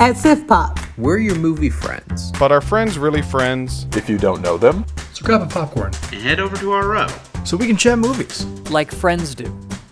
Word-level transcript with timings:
At 0.00 0.16
Sif 0.16 0.46
Pop, 0.46 0.78
We're 0.96 1.18
your 1.18 1.34
movie 1.36 1.68
friends. 1.70 2.32
But 2.38 2.50
are 2.52 2.60
friends 2.60 2.98
really 2.98 3.22
friends? 3.22 3.86
If 3.96 4.08
you 4.08 4.18
don't 4.18 4.40
know 4.40 4.56
them, 4.56 4.84
So 5.12 5.24
grab 5.24 5.42
a 5.42 5.46
popcorn 5.46 5.92
and 6.12 6.20
head 6.22 6.40
over 6.40 6.56
to 6.56 6.72
our 6.72 6.88
row 6.88 7.06
so 7.44 7.56
we 7.56 7.66
can 7.66 7.76
chat 7.76 7.98
movies. 7.98 8.44
like 8.70 8.90
friends 8.92 9.34
do. 9.34 9.44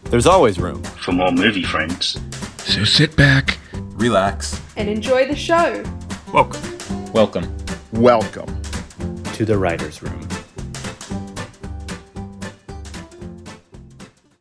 there's 0.04 0.26
always 0.26 0.58
room. 0.58 0.82
for 0.82 1.12
more 1.12 1.30
movie 1.30 1.62
friends. 1.62 2.18
So 2.58 2.84
sit 2.84 3.16
back. 3.16 3.58
Relax. 3.96 4.60
and 4.76 4.88
enjoy 4.88 5.26
the 5.26 5.36
show. 5.36 5.82
Welcome. 6.32 6.62
Welcome 7.12 7.56
Welcome. 7.92 8.62
to 9.34 9.44
the 9.44 9.56
writer's 9.58 10.02
room. 10.02 10.27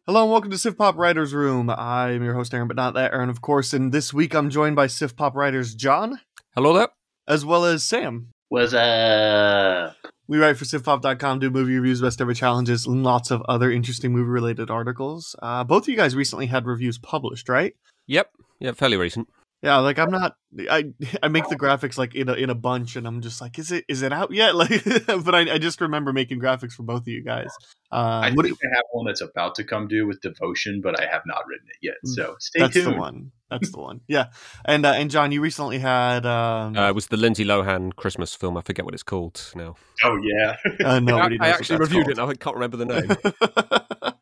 Hello 0.08 0.24
and 0.24 0.32
welcome 0.32 0.52
to 0.52 0.58
Sif 0.58 0.78
Pop 0.78 0.96
Writers 0.96 1.34
Room. 1.34 1.70
I'm 1.70 2.24
your 2.24 2.34
host 2.34 2.54
Aaron, 2.54 2.70
but 2.70 2.78
not 2.78 2.94
that 2.94 3.12
Aaron, 3.12 3.30
of 3.30 3.42
course. 3.42 3.74
And 3.74 3.92
this 3.92 4.14
week 4.14 4.34
I'm 4.34 4.50
joined 4.50 4.78
by 4.78 4.88
Sif 4.88 5.18
Pop 5.18 5.36
writers 5.36 5.76
John 5.76 6.21
Hello 6.56 6.71
there. 6.71 6.88
as 7.28 7.44
well 7.44 7.66
as 7.66 7.83
Sam. 7.83 8.30
What's 8.47 8.74
up? 8.74 9.97
We 10.30 10.38
write 10.38 10.57
for 10.57 10.64
SifPop.com, 10.64 11.39
do 11.39 11.50
movie 11.50 11.75
reviews, 11.75 12.02
best 12.02 12.21
ever 12.21 12.33
challenges, 12.33 12.86
and 12.86 13.04
lots 13.04 13.32
of 13.32 13.42
other 13.50 13.70
interesting 13.70 14.14
movie 14.14 14.30
related 14.30 14.70
articles. 14.70 15.36
Uh, 15.42 15.66
both 15.66 15.83
of 15.83 15.89
you 15.89 15.97
guys 15.97 16.16
recently 16.16 16.46
had 16.46 16.66
reviews 16.66 16.97
published, 16.97 17.50
right? 17.50 17.75
Yep. 18.08 18.32
Yeah, 18.60 18.71
fairly 18.71 18.96
recent. 18.96 19.28
Yeah, 19.64 19.78
like 19.78 19.97
I'm 19.97 20.11
not. 20.11 20.36
I 20.70 20.92
I 21.24 21.29
make 21.29 21.47
the 21.50 21.56
graphics 21.56 21.97
like 21.97 22.14
in 22.14 22.29
a 22.29 22.34
in 22.34 22.50
a 22.50 22.56
bunch, 22.56 22.96
and 22.96 23.07
I'm 23.07 23.21
just 23.21 23.42
like, 23.42 23.57
is 23.57 23.71
it 23.71 23.86
is 23.88 24.04
it 24.04 24.14
out 24.14 24.32
yet? 24.32 24.56
Like, 24.56 24.83
but 25.07 25.33
I, 25.33 25.54
I 25.54 25.57
just 25.57 25.82
remember 25.82 26.14
making 26.14 26.39
graphics 26.39 26.74
for 26.74 26.83
both 26.83 27.02
of 27.02 27.07
you 27.07 27.24
guys. 27.24 27.50
Uh, 27.92 28.21
I 28.24 28.32
what 28.32 28.46
think 28.46 28.57
I 28.64 28.75
have 28.75 28.83
one 28.92 29.06
that's 29.07 29.21
about 29.21 29.56
to 29.56 29.64
come 29.64 29.88
due 29.88 30.06
with 30.06 30.21
Devotion, 30.21 30.82
but 30.82 31.00
I 31.00 31.06
have 31.06 31.24
not 31.25 31.47
written 31.47 31.68
it 31.70 31.78
yet. 31.82 31.96
So 32.06 32.36
stay 32.39 32.59
that's 32.59 32.73
tuned. 32.73 32.94
the 32.95 33.00
one. 33.00 33.31
That's 33.50 33.72
the 33.72 33.80
one. 33.80 34.02
Yeah, 34.08 34.28
and 34.66 34.86
uh, 34.86 34.92
and 34.92 35.09
John, 35.09 35.31
you 35.31 35.42
recently 35.42 35.80
had. 35.80 36.25
Um, 36.25 36.78
Uh, 36.78 36.89
it 36.89 36.95
was 36.95 37.08
the 37.08 37.17
Lindsay 37.17 37.45
Lohan 37.45 37.95
Christmas 37.95 38.36
film. 38.36 38.58
I 38.58 38.61
forget 38.61 38.86
what 38.86 38.94
it's 38.94 39.03
called 39.03 39.42
now. 39.55 39.75
Oh 40.03 40.17
yeah. 40.22 40.58
uh, 40.85 41.00
nobody 41.02 41.39
I, 41.39 41.45
I 41.45 41.47
knows 41.47 41.53
what 41.53 41.59
actually 41.59 41.78
that's 41.78 41.89
reviewed 41.89 42.09
it. 42.09 42.17
called. 42.17 42.30
and 42.30 42.39
I 42.39 42.44
can't 42.44 42.55
remember 42.55 42.78
the 42.78 42.85
name. 42.85 44.16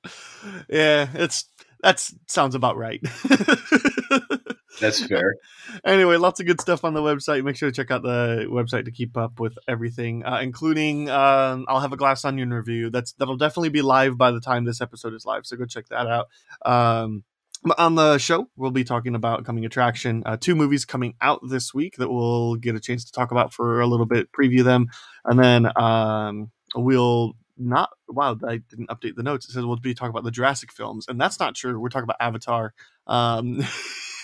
yeah, 0.69 1.07
it's 1.13 1.49
that's 1.81 2.13
sounds 2.27 2.55
about 2.55 2.77
right. 2.77 3.01
That's 4.79 5.05
fair. 5.05 5.35
anyway, 5.85 6.17
lots 6.17 6.39
of 6.39 6.45
good 6.45 6.61
stuff 6.61 6.83
on 6.83 6.93
the 6.93 7.01
website. 7.01 7.43
Make 7.43 7.55
sure 7.55 7.69
to 7.69 7.75
check 7.75 7.91
out 7.91 8.03
the 8.03 8.45
website 8.49 8.85
to 8.85 8.91
keep 8.91 9.17
up 9.17 9.39
with 9.39 9.57
everything, 9.67 10.23
uh, 10.25 10.39
including 10.41 11.09
um, 11.09 11.65
I'll 11.67 11.79
have 11.79 11.93
a 11.93 11.97
Glass 11.97 12.25
Onion 12.25 12.53
review. 12.53 12.89
That's 12.89 13.13
that'll 13.13 13.37
definitely 13.37 13.69
be 13.69 13.81
live 13.81 14.17
by 14.17 14.31
the 14.31 14.41
time 14.41 14.65
this 14.65 14.81
episode 14.81 15.13
is 15.13 15.25
live. 15.25 15.45
So 15.45 15.57
go 15.57 15.65
check 15.65 15.87
that 15.89 16.07
out. 16.07 16.27
Um, 16.65 17.23
on 17.77 17.95
the 17.95 18.17
show, 18.17 18.47
we'll 18.55 18.71
be 18.71 18.83
talking 18.83 19.15
about 19.15 19.45
coming 19.45 19.65
attraction. 19.65 20.23
Uh, 20.25 20.37
two 20.37 20.55
movies 20.55 20.85
coming 20.85 21.15
out 21.21 21.39
this 21.47 21.73
week 21.73 21.95
that 21.97 22.09
we'll 22.09 22.55
get 22.55 22.75
a 22.75 22.79
chance 22.79 23.05
to 23.05 23.11
talk 23.11 23.31
about 23.31 23.53
for 23.53 23.81
a 23.81 23.87
little 23.87 24.05
bit, 24.05 24.31
preview 24.31 24.63
them, 24.63 24.87
and 25.23 25.39
then 25.39 25.71
um, 25.77 26.51
we'll 26.75 27.33
not. 27.57 27.89
Wow, 28.07 28.37
I 28.47 28.57
didn't 28.57 28.89
update 28.89 29.15
the 29.15 29.23
notes. 29.23 29.47
It 29.47 29.53
says 29.53 29.65
we'll 29.65 29.77
be 29.77 29.93
talking 29.93 30.11
about 30.11 30.23
the 30.23 30.31
Jurassic 30.31 30.71
films, 30.71 31.07
and 31.07 31.19
that's 31.19 31.39
not 31.39 31.55
true. 31.55 31.79
We're 31.79 31.89
talking 31.89 32.03
about 32.03 32.17
Avatar. 32.19 32.73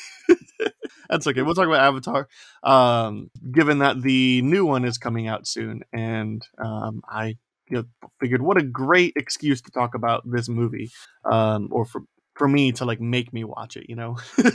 That's 1.12 1.28
okay. 1.28 1.42
We'll 1.42 1.54
talk 1.54 1.68
about 1.68 1.82
Avatar. 1.82 2.28
Um, 2.64 3.30
given 3.52 3.80
that 3.80 4.02
the 4.02 4.42
new 4.42 4.66
one 4.66 4.86
is 4.86 4.98
coming 4.98 5.28
out 5.28 5.46
soon, 5.46 5.82
and 5.92 6.42
um, 6.58 7.02
I 7.08 7.36
you 7.70 7.78
know, 7.78 7.84
figured 8.20 8.42
what 8.42 8.58
a 8.58 8.64
great 8.64 9.14
excuse 9.18 9.62
to 9.62 9.72
talk 9.72 9.94
about 9.94 10.24
this 10.26 10.50
movie, 10.50 10.90
um, 11.30 11.68
or 11.72 11.86
for 11.86 12.02
for 12.36 12.48
me 12.48 12.72
to 12.74 12.86
like 12.86 13.02
make 13.02 13.34
me 13.34 13.44
watch 13.44 13.76
it, 13.76 13.88
you 13.90 13.96
know. 13.96 14.18
and 14.38 14.54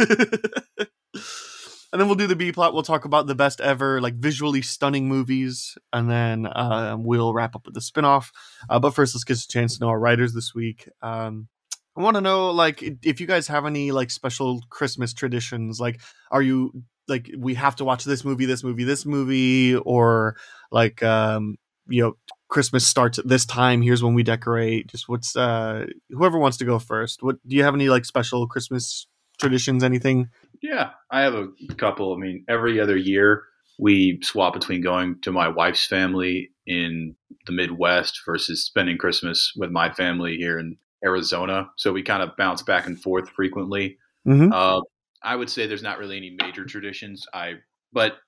then 1.93 2.07
we'll 2.07 2.15
do 2.15 2.27
the 2.27 2.37
B 2.37 2.53
plot. 2.53 2.75
We'll 2.75 2.83
talk 2.83 3.05
about 3.05 3.27
the 3.27 3.35
best 3.35 3.61
ever, 3.61 4.01
like 4.01 4.15
visually 4.15 4.63
stunning 4.63 5.09
movies, 5.09 5.77
and 5.93 6.11
then 6.11 6.49
um, 6.55 7.05
we'll 7.05 7.35
wrap 7.35 7.55
up 7.55 7.67
with 7.67 7.75
the 7.75 7.81
spinoff. 7.81 8.31
Uh, 8.69 8.79
but 8.79 8.95
first, 8.95 9.15
let's 9.15 9.25
get 9.25 9.39
a 9.39 9.49
chance 9.49 9.77
to 9.77 9.85
know 9.85 9.91
our 9.91 10.01
writers 10.01 10.33
this 10.33 10.55
week. 10.55 10.89
Um, 11.03 11.49
I 11.97 12.03
want 12.03 12.17
to 12.17 12.21
know, 12.21 12.51
like, 12.51 12.83
if 13.03 13.21
you 13.21 13.27
guys 13.27 13.49
have 13.49 13.65
any 13.65 13.91
like 13.91 14.11
special 14.11 14.61
Christmas 14.69 15.15
traditions. 15.15 15.81
Like, 15.81 16.01
are 16.31 16.43
you 16.43 16.83
like 17.09 17.31
we 17.39 17.55
have 17.55 17.77
to 17.77 17.85
watch 17.85 18.05
this 18.05 18.25
movie, 18.25 18.47
this 18.47 18.65
movie, 18.65 18.85
this 18.85 19.07
movie, 19.07 19.77
or 19.77 20.37
like, 20.71 21.03
um, 21.03 21.57
you 21.89 22.03
know, 22.03 22.17
Christmas 22.49 22.87
starts 22.87 23.19
at 23.19 23.29
this 23.29 23.47
time. 23.47 23.83
Here's 23.83 24.03
when 24.03 24.15
we 24.15 24.23
decorate. 24.23 24.89
Just 24.89 25.09
what's 25.09 25.37
uh, 25.37 25.87
whoever 26.11 26.39
wants 26.39 26.57
to 26.59 26.65
go 26.65 26.79
first. 26.79 27.23
What 27.23 27.37
do 27.47 27.57
you 27.57 27.63
have 27.63 27.75
any 27.75 27.89
like 27.89 28.05
special 28.05 28.47
Christmas 28.47 29.07
traditions? 29.39 29.83
Anything? 29.83 30.29
Yeah, 30.63 30.91
I 31.11 31.21
have 31.23 31.35
a 31.35 31.49
couple. 31.77 32.15
I 32.15 32.19
mean, 32.19 32.45
every 32.49 32.81
other 32.81 32.97
year 32.97 33.45
we 33.79 34.19
swap 34.23 34.55
between 34.55 34.83
going 34.83 35.21
to 35.23 35.33
my 35.33 35.49
wife's 35.49 35.87
family 35.87 36.51
in 36.67 37.15
the 37.47 37.53
Midwest 37.53 38.21
versus 38.25 38.65
spending 38.65 38.99
Christmas 38.99 39.53
with 39.57 39.71
my 39.71 39.93
family 39.93 40.37
here 40.37 40.59
in 40.59 40.77
Arizona. 41.05 41.71
So 41.77 41.93
we 41.93 42.03
kind 42.03 42.23
of 42.23 42.37
bounce 42.37 42.63
back 42.63 42.87
and 42.87 43.01
forth 43.01 43.29
frequently. 43.31 43.99
Mhm. 44.27 44.53
Uh, 44.53 44.83
I 45.23 45.37
would 45.37 45.51
say 45.51 45.67
there's 45.67 45.83
not 45.83 45.99
really 45.99 46.17
any 46.17 46.31
major 46.31 46.65
traditions. 46.65 47.27
I 47.33 47.55
but 47.93 48.19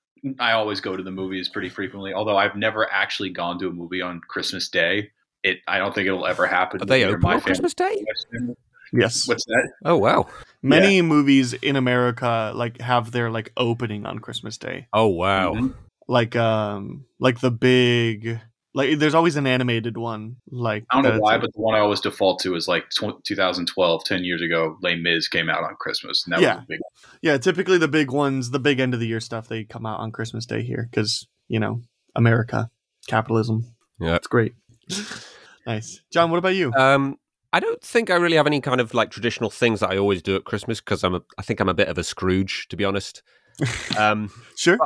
I 0.41 0.53
always 0.53 0.81
go 0.81 0.97
to 0.97 1.03
the 1.03 1.11
movies 1.11 1.49
pretty 1.49 1.69
frequently. 1.69 2.12
Although 2.12 2.37
I've 2.37 2.57
never 2.57 2.91
actually 2.91 3.31
gone 3.31 3.59
to 3.61 3.69
a 3.69 3.73
movie 3.73 4.03
on 4.03 4.21
Christmas 4.21 4.69
Day. 4.69 5.11
It 5.43 5.59
I 5.69 5.78
don't 5.78 5.95
think 5.95 6.07
it'll 6.07 6.27
ever 6.27 6.47
happen. 6.47 6.83
Are 6.83 6.87
they 6.87 7.05
open 7.05 7.21
my 7.21 7.34
on 7.34 7.41
Christmas 7.41 7.75
Day? 7.75 7.84
or 7.84 8.05
wife's 8.07 8.27
family. 8.33 8.57
Yes. 8.93 9.28
What's 9.28 9.45
that? 9.47 9.71
Oh 9.84 9.97
wow. 9.97 10.27
Many 10.62 11.03
movies 11.03 11.53
in 11.53 11.77
America 11.77 12.53
like 12.55 12.81
have 12.81 13.12
their 13.12 13.31
like 13.31 13.53
opening 13.57 14.07
on 14.07 14.19
Christmas 14.19 14.59
Day. 14.59 14.89
Oh 14.93 15.07
wow. 15.09 15.55
Mhm. 15.55 15.75
Like 16.09 16.34
um 16.37 17.05
like 17.21 17.41
the 17.41 17.51
big 17.51 18.41
like 18.75 18.99
there's 18.99 19.15
always 19.15 19.37
an 19.37 19.47
animated 19.47 19.97
one 19.97 20.37
like 20.51 20.84
I 20.91 21.01
don't 21.01 21.15
know 21.15 21.21
why, 21.21 21.39
but 21.39 21.51
the 21.55 21.61
one 21.61 21.75
I 21.75 21.79
always 21.81 22.01
default 22.01 22.41
to 22.43 22.55
is 22.55 22.69
like 22.69 22.89
tw- 22.91 23.23
2012, 23.25 24.05
10 24.05 24.25
years 24.25 24.43
ago. 24.43 24.77
Les 24.83 24.95
Mis 24.97 25.27
came 25.29 25.49
out 25.49 25.65
on 25.65 25.75
Christmas, 25.81 26.25
and 26.27 26.34
that 26.34 26.41
Yeah. 26.41 26.56
was 26.56 26.65
a 26.65 26.67
big 26.69 26.78
yeah, 27.23 27.39
typically 27.39 27.78
the 27.78 27.89
big 27.89 28.11
ones, 28.11 28.51
the 28.51 28.61
big 28.61 28.78
end 28.81 28.95
of 28.95 29.01
the 29.01 29.07
year 29.07 29.21
stuff 29.21 29.49
they 29.49 29.65
come 29.65 29.87
out 29.87 30.01
on 30.01 30.12
Christmas 30.12 30.45
Day 30.47 30.62
here 30.62 30.89
cuz 30.93 31.27
you 31.49 31.59
know, 31.59 31.83
America, 32.15 32.71
capitalism. 33.07 33.65
Yeah. 33.99 34.17
It's 34.17 34.27
great. 34.27 34.55
nice. 35.67 36.01
John, 36.12 36.31
what 36.31 36.39
about 36.39 36.55
you? 36.55 36.73
Um, 36.75 37.17
I 37.53 37.61
don't 37.61 37.81
think 37.83 38.11
I 38.11 38.17
really 38.17 38.37
have 38.37 38.47
any 38.47 38.61
kind 38.61 38.81
of 38.81 38.93
like 38.93 39.11
traditional 39.11 39.49
things 39.49 39.81
that 39.81 39.91
I 39.91 39.97
always 39.97 40.21
do 40.23 40.37
at 40.37 40.45
Christmas 40.45 40.81
because 40.81 41.03
I'm 41.03 41.15
a, 41.15 41.23
I 41.39 41.43
think 41.43 41.61
I'm 41.61 41.69
a 41.71 41.75
bit 41.75 41.89
of 41.89 41.97
a 41.97 42.05
Scrooge 42.05 42.69
to 42.69 42.77
be 42.77 42.84
honest. 42.84 43.23
Um, 43.99 44.31
sure. 44.57 44.78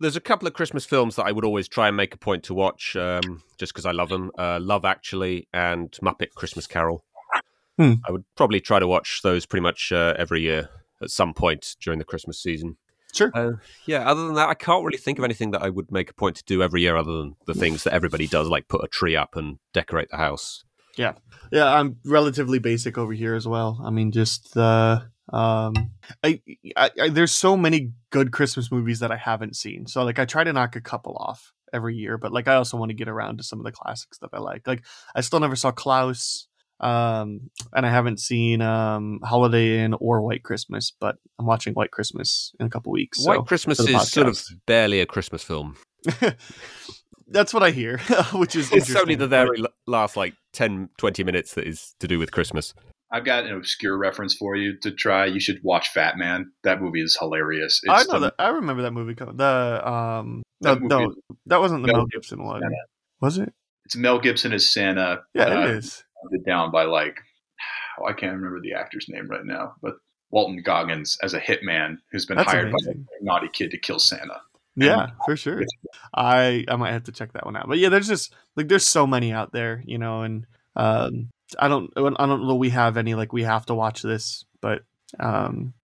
There's 0.00 0.16
a 0.16 0.20
couple 0.20 0.46
of 0.48 0.54
Christmas 0.54 0.84
films 0.84 1.16
that 1.16 1.24
I 1.24 1.32
would 1.32 1.44
always 1.44 1.68
try 1.68 1.88
and 1.88 1.96
make 1.96 2.14
a 2.14 2.18
point 2.18 2.44
to 2.44 2.54
watch, 2.54 2.96
um, 2.96 3.42
just 3.58 3.72
because 3.72 3.86
I 3.86 3.92
love 3.92 4.08
them. 4.08 4.30
Uh, 4.38 4.58
love 4.60 4.84
Actually 4.84 5.48
and 5.52 5.90
Muppet 6.02 6.30
Christmas 6.34 6.66
Carol. 6.66 7.04
Hmm. 7.78 7.94
I 8.06 8.12
would 8.12 8.24
probably 8.36 8.60
try 8.60 8.78
to 8.78 8.86
watch 8.86 9.20
those 9.22 9.46
pretty 9.46 9.62
much 9.62 9.90
uh, 9.92 10.14
every 10.16 10.42
year 10.42 10.68
at 11.02 11.10
some 11.10 11.34
point 11.34 11.76
during 11.80 11.98
the 11.98 12.04
Christmas 12.04 12.40
season. 12.40 12.76
Sure. 13.12 13.30
Uh, 13.34 13.52
yeah. 13.86 14.08
Other 14.08 14.26
than 14.26 14.34
that, 14.34 14.48
I 14.48 14.54
can't 14.54 14.84
really 14.84 14.98
think 14.98 15.18
of 15.18 15.24
anything 15.24 15.52
that 15.52 15.62
I 15.62 15.70
would 15.70 15.90
make 15.92 16.10
a 16.10 16.14
point 16.14 16.36
to 16.36 16.44
do 16.44 16.62
every 16.62 16.82
year, 16.82 16.96
other 16.96 17.12
than 17.12 17.36
the 17.46 17.54
things 17.54 17.84
that 17.84 17.92
everybody 17.92 18.26
does, 18.26 18.48
like 18.48 18.68
put 18.68 18.84
a 18.84 18.88
tree 18.88 19.14
up 19.16 19.36
and 19.36 19.58
decorate 19.72 20.10
the 20.10 20.16
house. 20.16 20.64
Yeah, 20.96 21.14
Yeah. 21.50 21.72
I'm 21.72 21.96
relatively 22.04 22.58
basic 22.58 22.96
over 22.98 23.12
here 23.12 23.34
as 23.34 23.46
well. 23.46 23.80
I 23.84 23.90
mean, 23.90 24.12
just 24.12 24.54
the 24.54 25.10
um, 25.32 25.74
I, 26.22 26.40
I, 26.76 26.90
I 27.00 27.08
there's 27.08 27.32
so 27.32 27.56
many 27.56 27.92
good 28.10 28.32
Christmas 28.32 28.70
movies 28.70 29.00
that 29.00 29.10
I 29.10 29.16
haven't 29.16 29.56
seen. 29.56 29.86
So 29.86 30.04
like, 30.04 30.18
I 30.18 30.24
try 30.24 30.44
to 30.44 30.52
knock 30.52 30.76
a 30.76 30.80
couple 30.80 31.16
off 31.16 31.52
every 31.72 31.96
year, 31.96 32.18
but 32.18 32.32
like, 32.32 32.48
I 32.48 32.54
also 32.56 32.76
want 32.76 32.90
to 32.90 32.94
get 32.94 33.08
around 33.08 33.38
to 33.38 33.44
some 33.44 33.58
of 33.58 33.64
the 33.64 33.72
classics 33.72 34.18
that 34.18 34.30
I 34.32 34.38
like. 34.38 34.66
Like, 34.66 34.84
I 35.14 35.20
still 35.22 35.40
never 35.40 35.56
saw 35.56 35.70
Klaus, 35.72 36.46
um, 36.80 37.50
and 37.72 37.86
I 37.86 37.90
haven't 37.90 38.20
seen 38.20 38.60
um 38.60 39.20
Holiday 39.22 39.80
Inn 39.84 39.94
or 39.94 40.20
White 40.22 40.42
Christmas, 40.42 40.92
but 41.00 41.16
I'm 41.38 41.46
watching 41.46 41.72
White 41.74 41.90
Christmas 41.90 42.52
in 42.60 42.66
a 42.66 42.70
couple 42.70 42.92
weeks. 42.92 43.22
so- 43.22 43.30
White 43.30 43.46
Christmas 43.46 43.80
is 43.80 44.10
sort 44.10 44.28
of 44.28 44.42
barely 44.66 45.00
a 45.00 45.06
Christmas 45.06 45.42
film. 45.42 45.76
That's 47.26 47.54
what 47.54 47.62
I 47.62 47.70
hear, 47.70 47.98
which 48.34 48.54
is 48.54 48.70
It's 48.70 48.94
only 48.94 49.14
the 49.14 49.26
very 49.26 49.64
last 49.86 50.16
like 50.16 50.34
10, 50.52 50.90
20 50.98 51.24
minutes 51.24 51.54
that 51.54 51.66
is 51.66 51.94
to 52.00 52.06
do 52.06 52.18
with 52.18 52.30
Christmas. 52.32 52.74
I've 53.14 53.24
got 53.24 53.44
an 53.44 53.54
obscure 53.54 53.96
reference 53.96 54.34
for 54.34 54.56
you 54.56 54.76
to 54.80 54.90
try. 54.90 55.26
You 55.26 55.38
should 55.38 55.60
watch 55.62 55.94
Fatman. 55.94 56.46
That 56.64 56.82
movie 56.82 57.00
is 57.02 57.16
hilarious. 57.18 57.80
I 57.88 58.02
know 58.04 58.12
the- 58.14 58.18
that. 58.20 58.34
I 58.38 58.48
remember 58.48 58.82
that 58.82 58.90
movie. 58.92 59.14
The 59.14 59.88
um, 59.88 60.42
no, 60.60 60.74
That 60.74 60.82
no, 60.82 61.10
is- 61.10 61.16
that 61.46 61.60
wasn't 61.60 61.82
the 61.82 61.88
Mel 61.88 61.98
Mel 61.98 62.06
Gibson 62.06 62.42
one, 62.42 62.60
Santa. 62.62 62.74
was 63.20 63.38
it? 63.38 63.52
It's 63.84 63.96
Mel 63.96 64.18
Gibson 64.18 64.52
as 64.52 64.70
Santa. 64.70 65.22
Yeah, 65.34 65.44
uh, 65.44 65.60
it 65.64 65.70
is. 65.76 66.02
hunted 66.22 66.44
down 66.44 66.70
by 66.72 66.84
like 66.84 67.20
oh, 68.00 68.06
I 68.06 68.12
can't 68.14 68.34
remember 68.34 68.60
the 68.60 68.72
actor's 68.74 69.06
name 69.08 69.28
right 69.28 69.44
now, 69.44 69.74
but 69.80 69.94
Walton 70.30 70.60
Goggins 70.64 71.16
as 71.22 71.34
a 71.34 71.40
hitman 71.40 71.98
who's 72.10 72.26
been 72.26 72.36
That's 72.38 72.50
hired 72.50 72.70
amazing. 72.70 73.06
by 73.08 73.12
a 73.20 73.24
naughty 73.24 73.48
kid 73.52 73.70
to 73.70 73.78
kill 73.78 74.00
Santa. 74.00 74.40
Yeah, 74.76 75.10
for 75.24 75.36
sure. 75.36 75.62
I 76.14 76.64
I 76.66 76.74
might 76.74 76.90
have 76.92 77.04
to 77.04 77.12
check 77.12 77.32
that 77.34 77.44
one 77.44 77.54
out. 77.56 77.68
But 77.68 77.78
yeah, 77.78 77.90
there's 77.90 78.08
just 78.08 78.34
like 78.56 78.66
there's 78.66 78.86
so 78.86 79.06
many 79.06 79.32
out 79.32 79.52
there, 79.52 79.84
you 79.86 79.98
know, 79.98 80.22
and 80.22 80.46
um, 80.74 81.28
I 81.58 81.68
don't 81.68 81.92
I 81.96 82.26
don't 82.26 82.46
know 82.46 82.54
we 82.54 82.70
have 82.70 82.96
any 82.96 83.14
like 83.14 83.32
we 83.32 83.42
have 83.42 83.66
to 83.66 83.74
watch 83.74 84.02
this, 84.02 84.44
but 84.60 84.82
um, 85.20 85.74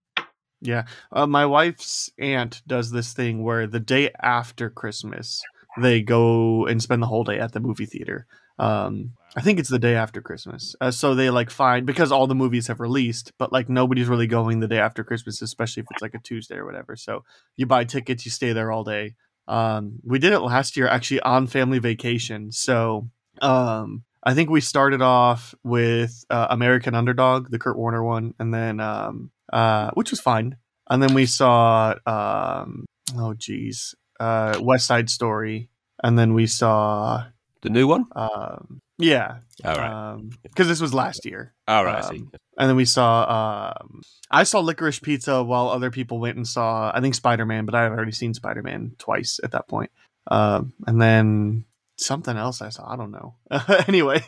Yeah. 0.61 0.85
Uh, 1.12 1.27
my 1.27 1.47
wife's 1.47 2.11
aunt 2.19 2.62
does 2.67 2.91
this 2.91 3.12
thing 3.12 3.43
where 3.43 3.67
the 3.67 3.81
day 3.81 4.11
after 4.23 4.69
Christmas, 4.71 5.43
they 5.81 6.03
go 6.03 6.67
and 6.67 6.83
spend 6.83 7.03
the 7.03 7.07
whole 7.07 7.25
day 7.25 7.39
at 7.39 7.53
the 7.53 7.61
movie 7.61 7.87
theater. 7.87 8.27
Um, 8.59 9.12
I 9.37 9.41
think 9.41 9.59
it's 9.59 9.71
the 9.71 9.79
day 9.79 9.95
after 9.95 10.21
Christmas. 10.21 10.75
Uh, 10.81 10.91
so 10.91 11.15
they 11.15 11.31
like 11.31 11.51
find 11.51 11.87
because 11.87 12.12
all 12.12 12.27
the 12.27 12.35
movies 12.35 12.67
have 12.67 12.81
released, 12.81 13.33
but 13.39 13.53
like 13.53 13.69
nobody's 13.69 14.09
really 14.09 14.27
going 14.27 14.61
the 14.61 14.69
day 14.69 14.79
after 14.81 15.03
Christmas, 15.05 15.41
especially 15.41 15.83
if 15.83 15.91
it's 15.91 16.03
like 16.03 16.15
a 16.15 16.19
Tuesday 16.19 16.57
or 16.57 16.67
whatever. 16.67 16.97
So 16.97 17.25
you 17.57 17.67
buy 17.67 17.85
tickets, 17.85 18.25
you 18.27 18.31
stay 18.31 18.53
there 18.53 18.71
all 18.71 18.85
day. 18.85 19.15
Um, 19.49 20.01
we 20.05 20.19
did 20.19 20.33
it 20.33 20.41
last 20.41 20.77
year 20.77 20.89
actually 20.89 21.21
on 21.21 21.47
family 21.47 21.79
vacation. 21.79 22.53
So 22.53 23.09
um, 23.41 24.05
I 24.23 24.35
think 24.35 24.51
we 24.51 24.61
started 24.61 25.01
off 25.03 25.55
with 25.65 26.25
uh, 26.29 26.49
American 26.51 26.95
Underdog, 26.95 27.51
the 27.51 27.59
Kurt 27.59 27.79
Warner 27.79 28.05
one, 28.05 28.35
and 28.39 28.53
then 28.53 28.79
um, 28.81 29.31
uh, 29.53 29.91
which 29.93 30.11
was 30.11 30.21
fine. 30.21 30.57
And 30.91 31.03
then 31.03 31.15
we 31.15 31.27
saw 31.27 31.95
um, 32.07 32.85
oh 33.17 33.35
geez, 33.35 33.95
uh, 34.19 34.59
West 34.61 34.87
Side 34.87 35.09
Story, 35.09 35.71
and 36.03 36.19
then 36.19 36.35
we 36.35 36.47
saw 36.47 37.25
The 37.63 37.71
new 37.71 37.87
one? 37.87 38.05
um, 38.17 38.81
yeah, 38.99 39.39
All 39.65 39.75
right. 39.77 40.21
because 40.43 40.69
this 40.69 40.81
was 40.83 40.93
last 40.93 41.25
year. 41.25 41.55
All 41.67 41.85
right, 41.87 42.05
um, 42.05 42.31
And 42.59 42.69
then 42.69 42.77
we 42.77 42.85
saw 42.85 43.73
um, 43.81 44.03
I 44.31 44.43
saw 44.43 44.61
Licorice 44.61 45.01
Pizza 45.01 45.43
while 45.43 45.69
other 45.71 45.91
people 45.91 46.19
went 46.21 46.37
and 46.37 46.47
saw 46.47 46.93
I 46.95 47.01
think 47.01 47.15
Spider 47.15 47.47
Man, 47.47 47.65
but 47.65 47.75
I 47.75 47.85
had 47.85 47.93
already 47.93 48.13
seen 48.13 48.35
Spider 48.35 48.63
Man 48.63 48.97
twice 48.99 49.41
at 49.43 49.53
that 49.53 49.69
point. 49.69 49.91
Um, 50.31 50.75
and 50.87 51.01
then 51.01 51.65
something 52.00 52.37
else 52.37 52.62
I 52.62 52.70
saw. 52.70 52.91
I 52.91 52.97
don't 52.97 53.11
know. 53.11 53.37
anyway, 53.88 54.23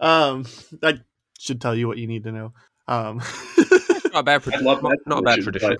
um, 0.00 0.46
that 0.80 1.00
should 1.38 1.60
tell 1.60 1.74
you 1.74 1.88
what 1.88 1.98
you 1.98 2.06
need 2.06 2.24
to 2.24 2.32
know. 2.32 2.52
Um, 2.88 3.22
Not 4.12 4.20
a 4.20 4.22
bad, 4.22 4.42
I 4.52 4.58
love 4.58 4.82
not, 4.82 4.90
that 4.90 4.98
not 5.06 5.18
a 5.20 5.22
bad 5.22 5.40
tradition. 5.40 5.76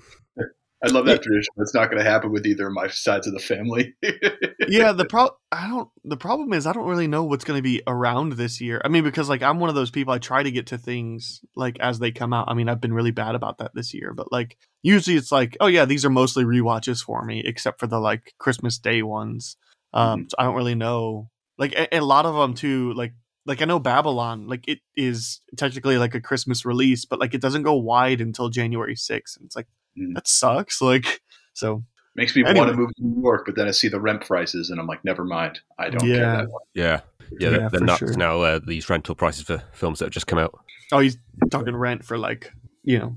I 0.83 0.89
love 0.89 1.05
that 1.05 1.21
tradition. 1.21 1.53
but 1.55 1.63
It's 1.63 1.73
not 1.73 1.89
going 1.89 2.03
to 2.03 2.09
happen 2.09 2.31
with 2.31 2.45
either 2.45 2.67
of 2.67 2.73
my 2.73 2.87
sides 2.87 3.25
of 3.25 3.33
the 3.33 3.39
family. 3.39 3.93
yeah, 4.67 4.91
the 4.91 5.05
pro 5.05 5.29
I 5.51 5.67
don't 5.67 5.89
the 6.03 6.17
problem 6.17 6.51
is 6.51 6.67
I 6.67 6.73
don't 6.73 6.87
really 6.87 7.07
know 7.07 7.23
what's 7.23 7.45
going 7.45 7.57
to 7.57 7.63
be 7.63 7.81
around 7.87 8.33
this 8.33 8.59
year. 8.59 8.81
I 8.83 8.89
mean 8.89 9.03
because 9.03 9.29
like 9.29 9.41
I'm 9.41 9.59
one 9.59 9.69
of 9.69 9.75
those 9.75 9.91
people 9.91 10.13
I 10.13 10.17
try 10.17 10.43
to 10.43 10.51
get 10.51 10.67
to 10.67 10.77
things 10.77 11.41
like 11.55 11.79
as 11.79 11.99
they 11.99 12.11
come 12.11 12.33
out. 12.33 12.49
I 12.49 12.53
mean, 12.53 12.67
I've 12.67 12.81
been 12.81 12.93
really 12.93 13.11
bad 13.11 13.35
about 13.35 13.59
that 13.59 13.71
this 13.73 13.93
year, 13.93 14.13
but 14.13 14.31
like 14.31 14.57
usually 14.81 15.15
it's 15.15 15.31
like, 15.31 15.55
oh 15.61 15.67
yeah, 15.67 15.85
these 15.85 16.03
are 16.03 16.09
mostly 16.09 16.43
rewatches 16.43 17.01
for 17.01 17.23
me 17.23 17.43
except 17.45 17.79
for 17.79 17.87
the 17.87 17.99
like 17.99 18.33
Christmas 18.37 18.77
Day 18.77 19.03
ones. 19.03 19.55
Um 19.93 20.27
so 20.29 20.35
I 20.39 20.43
don't 20.43 20.55
really 20.55 20.75
know. 20.75 21.29
Like 21.57 21.73
a, 21.73 21.97
a 21.97 22.01
lot 22.01 22.25
of 22.25 22.35
them 22.35 22.53
too 22.53 22.93
like 22.93 23.13
like 23.45 23.61
I 23.61 23.65
know 23.65 23.79
Babylon, 23.79 24.47
like 24.47 24.67
it 24.67 24.79
is 24.95 25.41
technically 25.57 25.97
like 25.97 26.15
a 26.15 26.21
Christmas 26.21 26.65
release, 26.65 27.05
but 27.05 27.19
like 27.19 27.33
it 27.33 27.41
doesn't 27.41 27.63
go 27.63 27.73
wide 27.75 28.21
until 28.21 28.49
January 28.49 28.95
6th. 28.95 29.37
And 29.37 29.45
it's 29.45 29.55
like 29.55 29.67
Mm. 29.97 30.15
that 30.15 30.27
sucks. 30.27 30.81
Like 30.91 31.21
so 31.53 31.83
Makes 32.15 32.35
me 32.35 32.43
Anyway. 32.43 32.57
want 32.59 32.71
to 32.71 32.77
move 32.77 32.89
to 32.95 33.03
New 33.05 33.21
York, 33.21 33.43
but 33.45 33.55
then 33.55 33.67
I 33.67 33.71
see 33.71 33.87
the 33.87 33.99
rent 33.99 34.21
prices, 34.25 34.69
and 34.69 34.79
I'm 34.79 34.85
like, 34.87 35.03
never 35.03 35.23
mind. 35.23 35.59
I 35.79 35.89
don't 35.89 35.99
care 36.01 36.09
Yeah. 36.15 36.35
that 36.37 36.43
much. 36.49 36.61
Yeah. 36.75 36.83
Yeah, 36.83 36.99
Yeah, 37.39 37.49
they're, 37.49 37.69
they're 37.69 37.81
nuts 37.81 37.99
sure. 37.99 38.13
now, 38.17 38.41
uh, 38.41 38.59
these 38.59 38.87
rental 38.89 39.15
prices 39.15 39.43
for 39.45 39.63
films 39.71 39.99
that 39.99 40.05
have 40.05 40.13
just 40.13 40.27
come 40.27 40.37
out. 40.39 40.53
oh 40.91 40.99
he's 40.99 41.17
talking 41.51 41.75
rent 41.75 42.03
for 42.05 42.17
like 42.17 42.51
you 42.83 42.99
know 42.99 43.15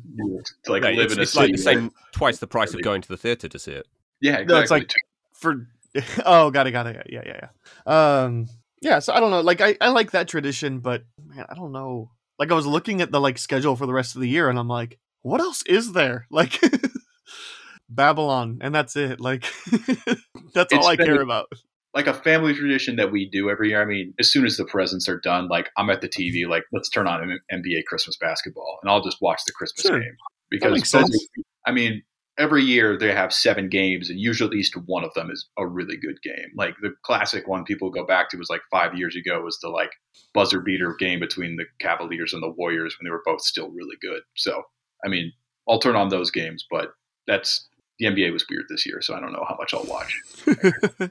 To 0.65 0.73
like 0.73 0.83
Right, 0.83 0.97
live 0.97 1.07
it's 1.13 1.17
a 1.19 1.23
it's 1.23 1.37
like 1.37 1.53
the 1.53 1.59
same, 1.59 1.93
twice 2.13 2.39
the 2.39 2.47
price 2.47 2.73
of 2.75 2.81
going 2.83 3.03
to 3.03 3.09
the 3.09 3.17
theatre 3.19 3.49
to 3.49 3.59
see 3.59 3.73
it. 3.73 3.87
Yeah, 4.21 4.33
exactly. 4.39 4.55
No, 4.55 4.61
it's 4.61 4.71
like 4.71 4.91
for 5.35 5.69
oh 6.27 6.51
got 6.51 6.67
it 6.67 6.73
got 6.73 6.87
it 6.87 7.07
yeah 7.11 7.23
yeah 7.25 7.49
yeah 7.87 8.25
um 8.25 8.47
yeah 8.83 8.99
so 8.99 9.13
i 9.13 9.21
don't 9.21 9.31
know 9.31 9.41
like 9.41 9.61
i 9.61 9.77
i 9.81 9.89
like 9.89 10.11
that 10.13 10.29
tradition 10.29 10.81
but 10.81 11.05
man 11.25 11.47
i 11.49 11.55
don't 11.55 11.73
know 11.73 12.11
like 12.39 12.51
i 12.51 12.55
was 12.55 12.67
looking 12.67 13.01
at 13.01 13.11
the 13.13 13.21
like 13.21 13.39
schedule 13.39 13.77
for 13.77 13.87
the 13.87 13.93
rest 13.93 14.15
of 14.15 14.21
the 14.21 14.29
year 14.29 14.49
and 14.49 14.59
i'm 14.59 14.69
like 14.69 14.99
what 15.23 15.41
else 15.41 15.63
is 15.67 15.93
there 15.93 16.27
like 16.31 16.61
babylon 17.89 18.59
and 18.61 18.75
that's 18.75 18.97
it 18.97 19.21
like 19.21 19.45
that's 20.55 20.73
all 20.73 20.81
It's 20.81 20.89
i 20.89 20.97
care 20.97 21.21
about 21.21 21.47
like 21.95 22.07
a 22.07 22.15
family 22.15 22.53
tradition 22.55 22.97
that 22.97 23.11
we 23.11 23.27
do 23.29 23.49
every 23.49 23.71
year. 23.71 23.81
I 23.81 23.87
mean, 23.87 24.13
as 24.21 24.31
soon 24.31 24.45
as 24.45 24.59
the 24.59 24.67
presents 24.67 25.09
are 25.09 25.19
done, 25.19 25.49
like 25.49 25.71
I'm 25.79 25.89
at 25.89 26.03
the 26.03 26.09
TV, 26.11 26.47
like 26.47 26.65
let's 26.71 26.91
turn 26.91 27.07
on 27.09 27.23
M- 27.23 27.41
NBA 27.65 27.87
Christmas 27.87 28.19
basketball, 28.19 28.79
and 28.83 28.91
I'll 28.91 29.03
just 29.03 29.17
watch 29.23 29.41
the 29.47 29.53
Christmas 29.53 29.87
Sure. 29.87 29.99
game 29.99 30.17
because. 30.51 30.87
I 31.67 31.73
mean, 31.73 32.03
every 32.39 32.63
year 32.63 32.99
they 32.99 33.13
have 33.15 33.33
seven 33.33 33.69
games, 33.69 34.11
and 34.11 34.19
usually 34.21 34.49
at 34.49 34.53
least 34.53 34.75
one 34.87 35.05
of 35.05 35.15
them 35.15 35.31
is 35.31 35.49
a 35.59 35.67
really 35.67 35.97
good 35.97 36.21
game. 36.23 36.51
Like 36.57 36.75
the 36.83 36.95
classic 37.05 37.47
one 37.49 37.65
people 37.65 37.91
go 37.91 38.05
back 38.07 38.29
to 38.31 38.37
was 38.37 38.51
like 38.51 38.63
five 38.71 38.95
years 38.95 39.17
ago 39.17 39.41
was 39.43 39.59
the 39.61 39.69
like 39.69 39.91
buzzer 40.35 40.61
beater 40.61 40.95
game 40.99 41.21
between 41.21 41.57
the 41.57 41.65
Cavaliers 41.81 42.33
and 42.33 42.43
the 42.43 42.51
Warriors 42.51 42.97
when 42.99 43.05
they 43.07 43.11
were 43.11 43.23
both 43.25 43.41
still 43.43 43.71
really 43.71 43.97
good. 44.01 44.23
So 44.37 44.63
I 45.05 45.09
mean, 45.09 45.33
I'll 45.69 45.81
turn 45.81 45.97
on 45.97 46.09
those 46.09 46.31
games, 46.31 46.65
but 46.71 46.91
that's 47.27 47.69
the 47.99 48.07
NBA 48.07 48.33
was 48.33 48.45
weird 48.51 48.65
this 48.69 48.85
year, 48.87 49.01
so 49.01 49.15
I 49.15 49.21
don't 49.21 49.33
know 49.33 49.45
how 49.49 49.57
much 49.59 49.73
I'll 49.75 49.85
watch. 49.85 51.11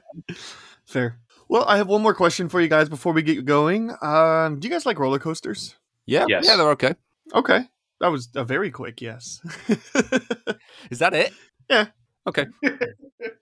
fair 0.84 1.18
well 1.48 1.64
i 1.66 1.76
have 1.76 1.88
one 1.88 2.00
more 2.02 2.14
question 2.14 2.48
for 2.48 2.60
you 2.60 2.68
guys 2.68 2.88
before 2.88 3.12
we 3.12 3.20
get 3.22 3.44
going 3.44 3.90
um 4.02 4.58
do 4.60 4.68
you 4.68 4.72
guys 4.72 4.86
like 4.86 4.98
roller 4.98 5.18
coasters 5.18 5.74
Yeah, 6.06 6.26
Yes. 6.28 6.44
yeah, 6.46 6.56
they're 6.56 6.70
okay. 6.70 6.94
okay 7.34 7.64
that 8.00 8.08
was 8.08 8.28
a 8.34 8.44
very 8.44 8.70
quick 8.70 9.00
yes 9.00 9.40
Is 10.90 10.98
that 11.00 11.14
it? 11.14 11.32
Yeah. 11.68 11.86
Okay. 12.26 12.46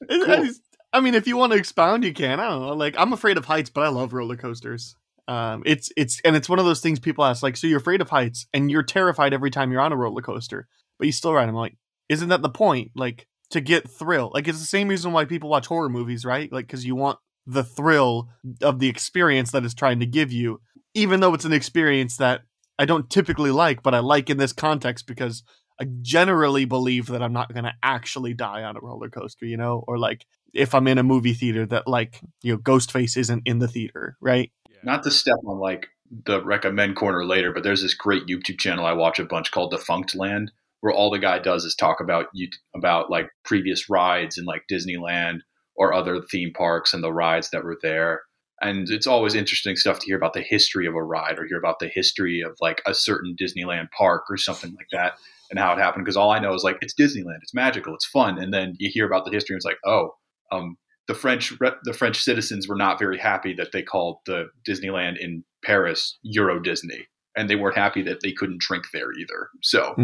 It- 0.08 0.56
I, 0.92 1.00
mean, 1.00 1.14
if 1.14 1.26
you 1.26 1.36
want 1.36 1.52
to 1.52 1.58
expound, 1.58 2.04
you 2.04 2.12
can. 2.12 2.38
I 2.38 2.48
don't 2.48 2.62
know. 2.62 2.74
Like, 2.74 2.94
I'm 2.96 3.12
afraid 3.12 3.36
of 3.36 3.46
heights, 3.46 3.68
but 3.70 3.82
I 3.82 3.88
love 3.88 4.12
roller 4.12 4.36
coasters. 4.36 4.94
Um, 5.26 5.62
it's 5.66 5.90
it's 5.96 6.20
and 6.24 6.36
it's 6.36 6.48
one 6.48 6.58
of 6.58 6.66
those 6.66 6.80
things 6.80 7.00
people 7.00 7.24
ask, 7.24 7.42
like, 7.42 7.56
so 7.56 7.66
you're 7.66 7.78
afraid 7.80 8.00
of 8.00 8.10
heights 8.10 8.46
and 8.52 8.70
you're 8.70 8.82
terrified 8.82 9.32
every 9.32 9.50
time 9.50 9.72
you're 9.72 9.80
on 9.80 9.92
a 9.92 9.96
roller 9.96 10.22
coaster, 10.22 10.68
but 10.98 11.06
you 11.06 11.12
still 11.12 11.32
ride. 11.32 11.48
I'm 11.48 11.54
like, 11.54 11.76
isn't 12.08 12.28
that 12.28 12.42
the 12.42 12.50
point? 12.50 12.92
Like, 12.94 13.26
to 13.50 13.60
get 13.60 13.90
thrill. 13.90 14.30
Like, 14.32 14.46
it's 14.46 14.60
the 14.60 14.66
same 14.66 14.88
reason 14.88 15.12
why 15.12 15.24
people 15.24 15.48
watch 15.48 15.66
horror 15.66 15.88
movies, 15.88 16.24
right? 16.24 16.52
Like, 16.52 16.66
because 16.66 16.84
you 16.84 16.94
want 16.94 17.18
the 17.46 17.64
thrill 17.64 18.28
of 18.62 18.78
the 18.78 18.88
experience 18.88 19.50
that 19.52 19.64
it's 19.64 19.74
trying 19.74 20.00
to 20.00 20.06
give 20.06 20.30
you, 20.30 20.60
even 20.94 21.20
though 21.20 21.34
it's 21.34 21.44
an 21.46 21.52
experience 21.52 22.18
that 22.18 22.42
I 22.78 22.84
don't 22.84 23.08
typically 23.08 23.50
like, 23.50 23.82
but 23.82 23.94
I 23.94 24.00
like 24.00 24.30
in 24.30 24.36
this 24.36 24.52
context 24.52 25.06
because 25.06 25.42
I 25.80 25.86
generally 26.02 26.64
believe 26.64 27.06
that 27.06 27.22
I'm 27.22 27.32
not 27.32 27.52
going 27.52 27.64
to 27.64 27.74
actually 27.82 28.34
die 28.34 28.62
on 28.62 28.76
a 28.76 28.80
roller 28.80 29.08
coaster, 29.08 29.46
you 29.46 29.56
know, 29.56 29.84
or 29.86 29.98
like 29.98 30.26
if 30.52 30.74
I'm 30.74 30.86
in 30.88 30.98
a 30.98 31.02
movie 31.02 31.34
theater 31.34 31.66
that 31.66 31.88
like, 31.88 32.20
you 32.42 32.52
know, 32.52 32.58
Ghostface 32.58 33.16
isn't 33.16 33.42
in 33.44 33.58
the 33.58 33.68
theater, 33.68 34.16
right? 34.20 34.50
not 34.84 35.02
to 35.02 35.10
step 35.10 35.38
on 35.46 35.58
like 35.58 35.88
the 36.26 36.44
recommend 36.44 36.96
corner 36.96 37.24
later, 37.24 37.52
but 37.52 37.62
there's 37.62 37.82
this 37.82 37.94
great 37.94 38.26
YouTube 38.26 38.58
channel 38.58 38.86
I 38.86 38.92
watch 38.92 39.18
a 39.18 39.24
bunch 39.24 39.50
called 39.50 39.72
Defunctland, 39.72 40.48
where 40.80 40.92
all 40.92 41.10
the 41.10 41.18
guy 41.18 41.38
does 41.38 41.64
is 41.64 41.74
talk 41.74 42.00
about 42.00 42.26
you 42.34 42.48
about 42.76 43.10
like 43.10 43.28
previous 43.44 43.88
rides 43.88 44.38
in 44.38 44.44
like 44.44 44.64
Disneyland 44.70 45.40
or 45.76 45.92
other 45.92 46.20
theme 46.30 46.52
parks 46.52 46.94
and 46.94 47.02
the 47.02 47.12
rides 47.12 47.50
that 47.50 47.64
were 47.64 47.78
there. 47.82 48.22
And 48.64 48.88
it's 48.88 49.06
always 49.06 49.34
interesting 49.34 49.76
stuff 49.76 49.98
to 50.00 50.06
hear 50.06 50.16
about 50.16 50.32
the 50.32 50.42
history 50.42 50.86
of 50.86 50.94
a 50.94 51.02
ride 51.02 51.38
or 51.38 51.46
hear 51.46 51.58
about 51.58 51.78
the 51.78 51.88
history 51.88 52.40
of 52.40 52.56
like 52.60 52.82
a 52.86 52.94
certain 52.94 53.36
Disneyland 53.40 53.90
park 53.96 54.24
or 54.30 54.36
something 54.36 54.74
like 54.76 54.88
that 54.92 55.14
and 55.50 55.58
how 55.58 55.72
it 55.72 55.78
happened. 55.78 56.04
Because 56.04 56.16
all 56.16 56.30
I 56.30 56.38
know 56.38 56.54
is 56.54 56.64
like 56.64 56.78
it's 56.80 56.94
Disneyland, 56.94 57.38
it's 57.42 57.54
magical, 57.54 57.94
it's 57.94 58.06
fun, 58.06 58.38
and 58.38 58.52
then 58.52 58.74
you 58.78 58.90
hear 58.92 59.06
about 59.06 59.24
the 59.24 59.30
history 59.30 59.54
and 59.54 59.58
it's 59.58 59.64
like, 59.64 59.78
oh, 59.84 60.14
um, 60.50 60.76
the 61.06 61.14
French 61.14 61.52
the 61.84 61.92
French 61.92 62.22
citizens 62.22 62.66
were 62.66 62.76
not 62.76 62.98
very 62.98 63.18
happy 63.18 63.54
that 63.54 63.72
they 63.72 63.82
called 63.82 64.18
the 64.26 64.46
Disneyland 64.66 65.18
in 65.18 65.44
Paris 65.64 66.18
Euro 66.22 66.60
Disney, 66.60 67.06
and 67.36 67.48
they 67.48 67.56
weren't 67.56 67.76
happy 67.76 68.02
that 68.02 68.20
they 68.22 68.32
couldn't 68.32 68.60
drink 68.60 68.86
there 68.92 69.12
either. 69.12 69.48
So 69.62 69.94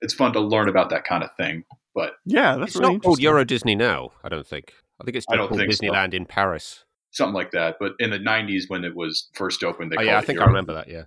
it's 0.00 0.14
fun 0.14 0.32
to 0.32 0.40
learn 0.40 0.68
about 0.68 0.90
that 0.90 1.04
kind 1.04 1.22
of 1.22 1.30
thing. 1.36 1.64
But 1.94 2.14
Yeah, 2.24 2.56
that's 2.56 2.72
it's 2.72 2.80
really 2.80 2.94
not 2.94 3.02
called. 3.04 3.20
Euro 3.20 3.44
Disney 3.44 3.76
now, 3.76 4.10
I 4.24 4.28
don't 4.28 4.46
think. 4.46 4.74
I 5.00 5.04
think 5.04 5.16
it's 5.16 5.26
I 5.30 5.36
don't 5.36 5.48
called 5.48 5.60
think 5.60 5.72
so. 5.72 5.84
Disneyland 5.84 6.14
in 6.14 6.26
Paris. 6.26 6.83
Something 7.14 7.34
like 7.34 7.52
that. 7.52 7.76
But 7.80 7.92
in 7.98 8.10
the 8.10 8.18
'90s, 8.18 8.64
when 8.68 8.84
it 8.84 8.94
was 8.94 9.28
first 9.32 9.64
opened, 9.64 9.92
they 9.92 9.96
Oh, 9.96 9.98
called 9.98 10.06
yeah, 10.06 10.16
I 10.16 10.20
it 10.20 10.26
think 10.26 10.40
I 10.40 10.44
remember 10.44 10.74
that, 10.74 10.88
yeah. 10.88 11.04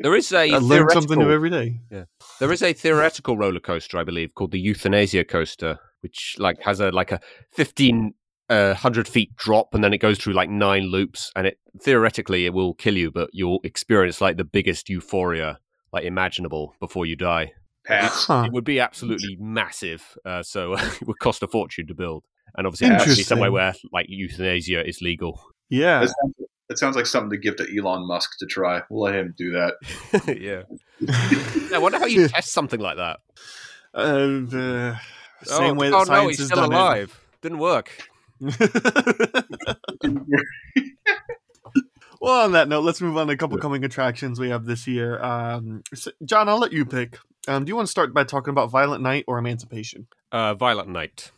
There 0.00 0.14
is 0.14 0.32
a 0.32 0.38
I 0.54 0.58
learn 0.58 0.88
something 0.90 1.18
new 1.18 1.24
theoretical- 1.26 1.32
every 1.32 1.50
day. 1.50 2.06
There 2.40 2.52
is 2.52 2.62
a 2.62 2.72
theoretical 2.72 3.36
roller 3.36 3.60
coaster, 3.60 3.98
I 3.98 4.04
believe, 4.04 4.34
called 4.34 4.52
the 4.52 4.60
euthanasia 4.60 5.24
coaster, 5.24 5.78
which 6.00 6.36
like 6.38 6.60
has 6.62 6.80
a 6.80 6.90
like 6.90 7.12
a 7.12 7.20
fifteen 7.52 8.14
uh, 8.48 8.74
hundred 8.74 9.08
feet 9.08 9.34
drop, 9.36 9.74
and 9.74 9.82
then 9.82 9.92
it 9.94 9.98
goes 9.98 10.18
through 10.18 10.34
like 10.34 10.50
nine 10.50 10.84
loops, 10.84 11.32
and 11.34 11.46
it 11.46 11.58
theoretically 11.80 12.46
it 12.46 12.52
will 12.54 12.74
kill 12.74 12.96
you, 12.96 13.10
but 13.10 13.30
you'll 13.32 13.60
experience 13.64 14.20
like 14.20 14.36
the 14.36 14.44
biggest 14.44 14.88
euphoria 14.88 15.58
like 15.92 16.04
imaginable 16.04 16.74
before 16.80 17.06
you 17.06 17.16
die. 17.16 17.52
Pass. 17.84 18.24
Huh. 18.26 18.44
It 18.46 18.52
would 18.52 18.64
be 18.64 18.80
absolutely 18.80 19.36
massive, 19.38 20.16
uh, 20.24 20.42
so 20.42 20.74
it 20.78 21.06
would 21.06 21.18
cost 21.18 21.42
a 21.42 21.46
fortune 21.48 21.86
to 21.86 21.94
build, 21.94 22.24
and 22.56 22.66
obviously 22.66 22.88
it 22.88 22.92
has 22.92 23.02
to 23.02 23.06
be 23.06 23.10
Interesting. 23.12 23.24
somewhere 23.24 23.52
where 23.52 23.74
like 23.92 24.06
euthanasia 24.08 24.86
is 24.86 25.00
legal. 25.00 25.40
Yeah. 25.70 26.00
That 26.00 26.08
sounds, 26.08 26.34
that 26.68 26.78
sounds 26.78 26.96
like 26.96 27.06
something 27.06 27.30
to 27.30 27.36
give 27.36 27.56
to 27.56 27.66
Elon 27.76 28.06
Musk 28.06 28.38
to 28.38 28.46
try. 28.46 28.82
We'll 28.90 29.04
let 29.04 29.14
him 29.14 29.34
do 29.36 29.52
that. 29.52 29.74
yeah. 30.40 30.62
yeah. 31.00 31.76
I 31.76 31.78
wonder 31.78 31.98
how 31.98 32.06
you 32.06 32.28
test 32.28 32.52
something 32.52 32.80
like 32.80 32.96
that. 32.96 33.20
Uh, 33.92 34.16
the 34.16 34.98
same 35.42 35.72
oh, 35.72 35.74
way 35.74 35.90
that 35.90 35.96
oh 35.96 36.12
no, 36.12 36.28
he's 36.28 36.38
has 36.38 36.46
still 36.46 36.62
done 36.62 36.72
alive. 36.72 37.20
Didn't 37.42 37.58
work. 37.58 37.90
Well, 42.20 42.44
on 42.44 42.52
that 42.52 42.68
note, 42.68 42.84
let's 42.84 43.02
move 43.02 43.18
on 43.18 43.26
to 43.26 43.34
a 43.34 43.36
couple 43.36 43.58
coming 43.58 43.84
attractions 43.84 44.40
we 44.40 44.48
have 44.48 44.64
this 44.64 44.86
year. 44.86 45.22
Um, 45.22 45.82
so- 45.92 46.12
John, 46.24 46.48
I'll 46.48 46.58
let 46.58 46.72
you 46.72 46.86
pick. 46.86 47.18
Um, 47.46 47.66
do 47.66 47.68
you 47.68 47.76
want 47.76 47.86
to 47.86 47.90
start 47.90 48.14
by 48.14 48.24
talking 48.24 48.50
about 48.50 48.70
Violent 48.70 49.02
Night 49.02 49.26
or 49.28 49.36
Emancipation? 49.36 50.06
Uh, 50.32 50.54
Violent 50.54 50.88
Night. 50.88 51.32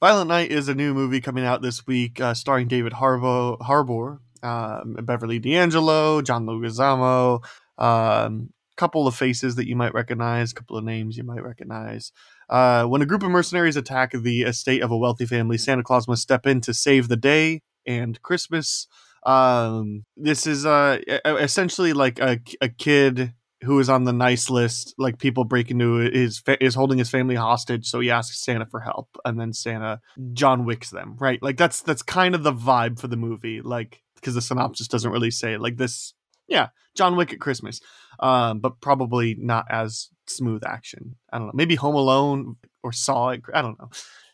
Violent 0.00 0.28
Night 0.28 0.50
is 0.50 0.68
a 0.68 0.74
new 0.74 0.92
movie 0.92 1.22
coming 1.22 1.44
out 1.44 1.62
this 1.62 1.86
week, 1.86 2.20
uh, 2.20 2.34
starring 2.34 2.68
David 2.68 2.92
Harbour, 2.92 3.56
Harbour 3.62 4.20
um, 4.42 4.96
Beverly 5.02 5.38
D'Angelo, 5.38 6.20
John 6.20 6.46
Leguizamo, 6.46 7.42
um, 7.78 8.50
couple 8.76 9.06
of 9.06 9.16
faces 9.16 9.54
that 9.54 9.66
you 9.66 9.74
might 9.74 9.94
recognize, 9.94 10.52
a 10.52 10.54
couple 10.54 10.76
of 10.76 10.84
names 10.84 11.16
you 11.16 11.24
might 11.24 11.42
recognize. 11.42 12.12
Uh, 12.50 12.84
when 12.84 13.00
a 13.00 13.06
group 13.06 13.22
of 13.22 13.30
mercenaries 13.30 13.76
attack 13.76 14.12
the 14.12 14.42
estate 14.42 14.82
of 14.82 14.90
a 14.90 14.96
wealthy 14.96 15.24
family, 15.24 15.56
Santa 15.56 15.82
Claus 15.82 16.06
must 16.06 16.22
step 16.22 16.46
in 16.46 16.60
to 16.60 16.74
save 16.74 17.08
the 17.08 17.16
day 17.16 17.62
and 17.86 18.20
Christmas. 18.20 18.86
Um, 19.24 20.04
this 20.14 20.46
is 20.46 20.66
uh, 20.66 20.98
essentially 21.24 21.94
like 21.94 22.18
a, 22.18 22.38
a 22.60 22.68
kid 22.68 23.32
who 23.64 23.78
is 23.78 23.88
on 23.88 24.04
the 24.04 24.12
nice 24.12 24.50
list, 24.50 24.94
like 24.98 25.18
people 25.18 25.44
break 25.44 25.70
into 25.70 25.96
his 25.96 26.38
fa- 26.38 26.62
is 26.62 26.74
holding 26.74 26.98
his 26.98 27.10
family 27.10 27.34
hostage, 27.34 27.86
so 27.86 28.00
he 28.00 28.10
asks 28.10 28.40
Santa 28.40 28.66
for 28.66 28.80
help, 28.80 29.16
and 29.24 29.40
then 29.40 29.52
Santa 29.52 30.00
John 30.32 30.64
Wicks 30.64 30.90
them, 30.90 31.16
right? 31.18 31.42
Like 31.42 31.56
that's 31.56 31.80
that's 31.82 32.02
kind 32.02 32.34
of 32.34 32.42
the 32.42 32.52
vibe 32.52 32.98
for 32.98 33.08
the 33.08 33.16
movie, 33.16 33.60
like 33.62 34.02
because 34.16 34.34
the 34.34 34.42
synopsis 34.42 34.88
doesn't 34.88 35.10
really 35.10 35.30
say 35.30 35.56
like 35.56 35.76
this. 35.76 36.14
Yeah, 36.48 36.68
John 36.96 37.16
Wick 37.16 37.32
at 37.32 37.40
Christmas, 37.40 37.80
um, 38.20 38.60
but 38.60 38.80
probably 38.80 39.36
not 39.38 39.66
as 39.70 40.10
smooth 40.26 40.62
action. 40.64 41.16
I 41.32 41.38
don't 41.38 41.48
know, 41.48 41.52
maybe 41.54 41.74
Home 41.76 41.96
Alone 41.96 42.56
or 42.82 42.92
Saw. 42.92 43.30
I 43.30 43.62
don't 43.62 43.78
know. 43.78 43.90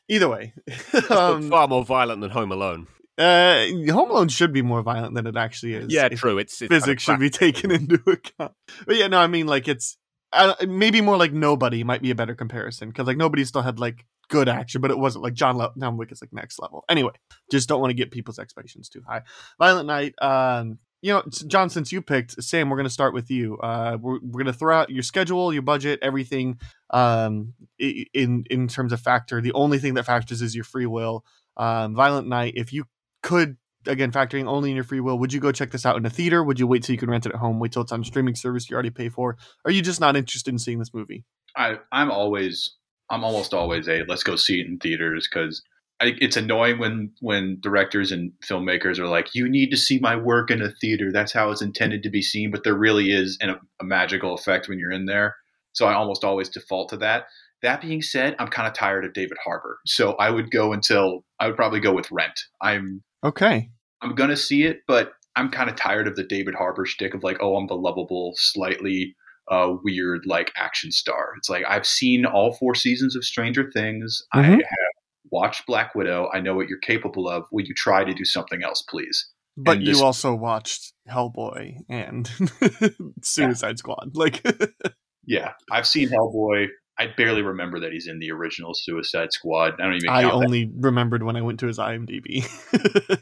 Either 0.08 0.28
way, 0.28 0.52
um, 1.10 1.48
Far 1.48 1.68
more 1.68 1.84
violent 1.84 2.20
than 2.20 2.30
Home 2.30 2.52
Alone. 2.52 2.86
Uh, 3.22 3.92
Home 3.92 4.10
Alone 4.10 4.28
should 4.28 4.52
be 4.52 4.62
more 4.62 4.82
violent 4.82 5.14
than 5.14 5.26
it 5.26 5.36
actually 5.36 5.74
is. 5.74 5.92
Yeah, 5.92 6.08
true. 6.08 6.38
It's, 6.38 6.60
it's 6.60 6.68
kind 6.68 6.72
of 6.72 6.84
physics 6.84 7.02
should 7.02 7.20
be 7.20 7.30
taken 7.30 7.70
into 7.70 8.02
account. 8.06 8.52
But 8.86 8.96
yeah, 8.96 9.06
no, 9.08 9.18
I 9.18 9.26
mean 9.26 9.46
like 9.46 9.68
it's 9.68 9.96
uh, 10.32 10.54
maybe 10.66 11.00
more 11.00 11.16
like 11.16 11.32
nobody 11.32 11.84
might 11.84 12.02
be 12.02 12.10
a 12.10 12.14
better 12.14 12.34
comparison 12.34 12.88
because 12.88 13.06
like 13.06 13.16
nobody 13.16 13.44
still 13.44 13.62
had 13.62 13.78
like 13.78 14.06
good 14.28 14.48
action, 14.48 14.80
but 14.80 14.90
it 14.90 14.98
wasn't 14.98 15.22
like 15.22 15.34
John 15.34 15.56
Le- 15.56 15.72
John 15.78 15.96
Wick 15.96 16.10
is 16.10 16.22
like 16.22 16.32
next 16.32 16.58
level. 16.58 16.84
Anyway, 16.88 17.12
just 17.50 17.68
don't 17.68 17.80
want 17.80 17.90
to 17.90 17.94
get 17.94 18.10
people's 18.10 18.38
expectations 18.38 18.88
too 18.88 19.02
high. 19.06 19.22
Violent 19.58 19.86
Night. 19.86 20.14
Um, 20.20 20.78
you 21.02 21.12
know, 21.12 21.22
John, 21.48 21.68
since 21.68 21.90
you 21.90 22.00
picked 22.00 22.42
Sam, 22.42 22.70
we're 22.70 22.76
gonna 22.76 22.88
start 22.88 23.12
with 23.12 23.30
you. 23.30 23.58
Uh, 23.58 23.98
we're, 24.00 24.20
we're 24.22 24.38
gonna 24.42 24.52
throw 24.52 24.78
out 24.78 24.90
your 24.90 25.02
schedule, 25.02 25.52
your 25.52 25.62
budget, 25.62 25.98
everything. 26.00 26.58
Um, 26.90 27.54
in 27.78 28.44
in 28.48 28.68
terms 28.68 28.92
of 28.92 29.00
factor, 29.00 29.40
the 29.40 29.52
only 29.52 29.78
thing 29.78 29.94
that 29.94 30.06
factors 30.06 30.42
is 30.42 30.54
your 30.54 30.64
free 30.64 30.86
will. 30.86 31.24
Um, 31.56 31.94
Violent 31.94 32.28
Night. 32.28 32.54
If 32.56 32.72
you 32.72 32.86
could 33.22 33.56
again 33.86 34.12
factoring 34.12 34.46
only 34.46 34.70
in 34.70 34.76
your 34.76 34.84
free 34.84 35.00
will 35.00 35.18
would 35.18 35.32
you 35.32 35.40
go 35.40 35.50
check 35.50 35.70
this 35.72 35.84
out 35.84 35.96
in 35.96 36.06
a 36.06 36.10
theater 36.10 36.44
would 36.44 36.60
you 36.60 36.66
wait 36.66 36.82
till 36.82 36.92
you 36.92 36.98
can 36.98 37.10
rent 37.10 37.26
it 37.26 37.32
at 37.32 37.38
home 37.38 37.58
wait 37.58 37.72
till 37.72 37.82
it's 37.82 37.90
on 37.90 38.02
a 38.02 38.04
streaming 38.04 38.34
service 38.34 38.70
you 38.70 38.74
already 38.74 38.90
pay 38.90 39.08
for 39.08 39.36
are 39.64 39.72
you 39.72 39.82
just 39.82 40.00
not 40.00 40.16
interested 40.16 40.52
in 40.52 40.58
seeing 40.58 40.78
this 40.78 40.94
movie 40.94 41.24
I, 41.56 41.78
I'm 41.90 42.10
always, 42.10 42.74
I'm 43.10 43.24
almost 43.24 43.52
always 43.54 43.88
a 43.88 44.04
let's 44.08 44.22
go 44.22 44.36
see 44.36 44.60
it 44.60 44.66
in 44.66 44.78
theaters 44.78 45.28
because 45.30 45.62
it's 46.00 46.36
annoying 46.36 46.78
when 46.78 47.12
when 47.20 47.58
directors 47.60 48.10
and 48.10 48.32
filmmakers 48.44 48.98
are 48.98 49.06
like, 49.06 49.34
you 49.34 49.48
need 49.48 49.70
to 49.70 49.76
see 49.76 49.98
my 50.00 50.16
work 50.16 50.50
in 50.50 50.60
a 50.60 50.72
theater. 50.80 51.12
That's 51.12 51.32
how 51.32 51.50
it's 51.50 51.62
intended 51.62 52.02
to 52.02 52.10
be 52.10 52.22
seen. 52.22 52.50
But 52.50 52.64
there 52.64 52.74
really 52.74 53.12
is 53.12 53.38
an, 53.40 53.56
a 53.80 53.84
magical 53.84 54.34
effect 54.34 54.68
when 54.68 54.78
you're 54.78 54.90
in 54.90 55.06
there. 55.06 55.36
So 55.72 55.86
I 55.86 55.94
almost 55.94 56.24
always 56.24 56.48
default 56.48 56.88
to 56.90 56.96
that. 56.98 57.26
That 57.62 57.80
being 57.80 58.02
said, 58.02 58.34
I'm 58.40 58.48
kind 58.48 58.66
of 58.66 58.74
tired 58.74 59.04
of 59.04 59.12
David 59.12 59.38
Harbour, 59.44 59.78
so 59.86 60.14
I 60.14 60.30
would 60.30 60.50
go 60.50 60.72
until 60.72 61.24
I 61.38 61.46
would 61.46 61.54
probably 61.54 61.78
go 61.78 61.92
with 61.92 62.10
Rent. 62.10 62.40
I'm 62.60 63.04
okay 63.24 63.68
I'm 64.02 64.14
gonna 64.14 64.36
see 64.36 64.64
it, 64.64 64.80
but 64.88 65.12
I'm 65.36 65.48
kind 65.50 65.70
of 65.70 65.76
tired 65.76 66.08
of 66.08 66.16
the 66.16 66.24
David 66.24 66.54
Harbour 66.56 66.84
shtick 66.84 67.14
of 67.14 67.22
like, 67.22 67.38
oh, 67.40 67.56
I'm 67.56 67.68
the 67.68 67.74
lovable, 67.76 68.32
slightly 68.36 69.14
uh, 69.50 69.74
weird 69.84 70.22
like 70.26 70.50
action 70.56 70.90
star. 70.90 71.34
It's 71.38 71.48
like 71.48 71.64
I've 71.68 71.86
seen 71.86 72.26
all 72.26 72.52
four 72.54 72.74
seasons 72.74 73.14
of 73.16 73.24
Stranger 73.24 73.70
Things. 73.72 74.22
I 74.32 74.42
Mhm. 74.42 74.50
have 74.56 74.94
watched 75.30 75.66
Black 75.66 75.94
Widow. 75.94 76.28
I 76.34 76.40
know 76.40 76.54
what 76.54 76.68
you're 76.68 76.78
capable 76.80 77.28
of. 77.28 77.44
Will 77.52 77.64
you 77.64 77.74
try 77.74 78.02
to 78.04 78.12
do 78.12 78.24
something 78.24 78.62
else, 78.62 78.82
please? 78.82 79.30
but 79.56 79.76
And 79.76 79.86
you 79.86 79.92
this- 79.92 80.00
also 80.02 80.34
watched 80.34 80.92
hellboy 81.08 81.76
and 81.88 82.28
suicide 83.22 83.78
squad 83.78 84.10
like 84.14 84.42
Yeah, 85.26 85.52
I've 85.70 85.86
seen 85.86 86.08
Hellboy. 86.08 86.66
I 87.02 87.14
barely 87.16 87.42
remember 87.42 87.80
that 87.80 87.92
he's 87.92 88.06
in 88.06 88.18
the 88.18 88.30
original 88.30 88.72
Suicide 88.74 89.32
Squad. 89.32 89.74
I 89.80 89.84
don't 89.84 89.94
even. 89.96 90.08
i 90.08 90.22
count 90.22 90.32
that. 90.40 90.44
only 90.46 90.70
remembered 90.76 91.22
when 91.22 91.36
i 91.36 91.40
went 91.42 91.60
to 91.60 91.66
his 91.66 91.78
imdb 91.78 92.44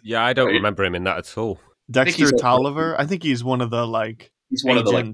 Yeah, 0.03 0.25
I 0.25 0.33
don't 0.33 0.47
Right. 0.47 0.55
remember 0.55 0.85
him 0.85 0.95
in 0.95 1.05
that 1.05 1.19
at 1.19 1.39
all. 1.39 1.59
dexter 1.91 2.25
he's 2.25 2.33
tolliver 2.41 2.99
i 3.01 3.07
think 3.07 3.23
he's 3.23 3.43
one 3.43 3.61
of 3.61 3.71
the 3.71 3.87
like 3.87 4.31
He's 4.51 4.65
one 4.65 4.77
of 4.79 4.85
the 4.85 4.91
like 4.91 5.07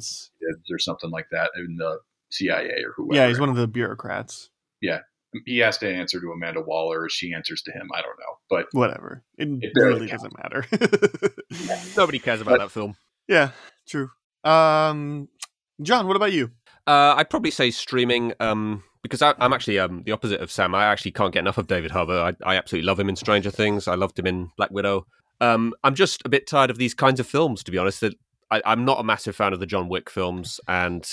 or 0.73 0.78
something 0.78 1.11
like 1.11 1.26
that 1.30 1.50
in 1.56 1.76
the 1.76 1.99
CIA 2.30 2.82
or 2.87 2.92
whoever. 2.96 3.14
yeah 3.14 3.28
he's 3.28 3.38
one 3.38 3.49
of 3.50 3.56
the 3.56 3.66
bureaucrats 3.68 4.50
Yeah, 4.80 5.00
He 5.44 5.58
has 5.58 5.76
to 5.78 5.88
answer 5.92 6.20
to 6.20 6.30
Amanda 6.32 6.61
Waller, 6.62 7.02
or 7.02 7.08
she 7.11 7.32
answers 7.35 7.61
to 7.62 7.73
him. 7.73 7.88
I 7.94 8.00
don't 8.00 8.18
know, 8.18 8.32
but 8.49 8.66
whatever 8.73 9.23
it, 9.38 9.49
It 9.62 9.75
barely 9.75 9.94
really 9.94 10.08
counts. 10.08 10.23
doesn't 10.25 10.38
matter 10.42 10.64
Nobody 11.96 12.18
cares 12.18 12.40
about 12.40 12.52
But- 12.52 12.58
that 12.64 12.70
film. 12.70 12.96
yeah 13.28 13.50
true 13.88 14.11
um 14.44 15.28
john 15.82 16.06
what 16.06 16.16
about 16.16 16.32
you 16.32 16.50
Uh, 16.87 17.14
I'd 17.16 17.31
probably 17.31 17.50
say 17.50 17.71
streaming, 17.71 18.33
um, 18.38 18.85
because 19.02 19.23
I, 19.23 19.35
I'm 19.38 19.52
actually 19.52 19.78
um, 19.78 20.02
the 20.05 20.12
opposite 20.12 20.40
of 20.40 20.50
Sam. 20.50 20.75
I 20.75 20.85
actually 20.85 21.12
can't 21.12 21.33
get 21.33 21.40
enough 21.40 21.59
of 21.59 21.66
David 21.66 21.90
Harbour. 21.90 22.19
I, 22.19 22.49
I 22.49 22.57
absolutely 22.57 22.87
love 22.87 23.00
him 23.00 23.09
in 23.09 23.16
Stranger 23.16 23.50
Things. 23.50 23.88
I 23.88 23.95
loved 23.95 24.19
him 24.19 24.26
in 24.26 24.50
Black 24.57 24.71
Widow. 24.71 25.07
Um, 25.40 25.75
I'm 25.85 25.95
just 25.95 26.23
a 26.25 26.28
bit 26.28 26.47
tired 26.47 26.71
of 26.71 26.78
these 26.78 26.95
kinds 26.95 27.21
of 27.21 27.26
films, 27.26 27.62
to 27.64 27.71
be 27.71 27.78
honest. 27.78 28.00
That 28.00 28.14
I, 28.50 28.62
I'm 28.64 28.85
not 28.85 29.00
a 29.00 29.05
massive 29.05 29.37
fan 29.37 29.52
of 29.52 29.61
the 29.61 29.66
John 29.66 29.88
Wick 29.88 30.09
films, 30.09 30.61
and 30.69 31.07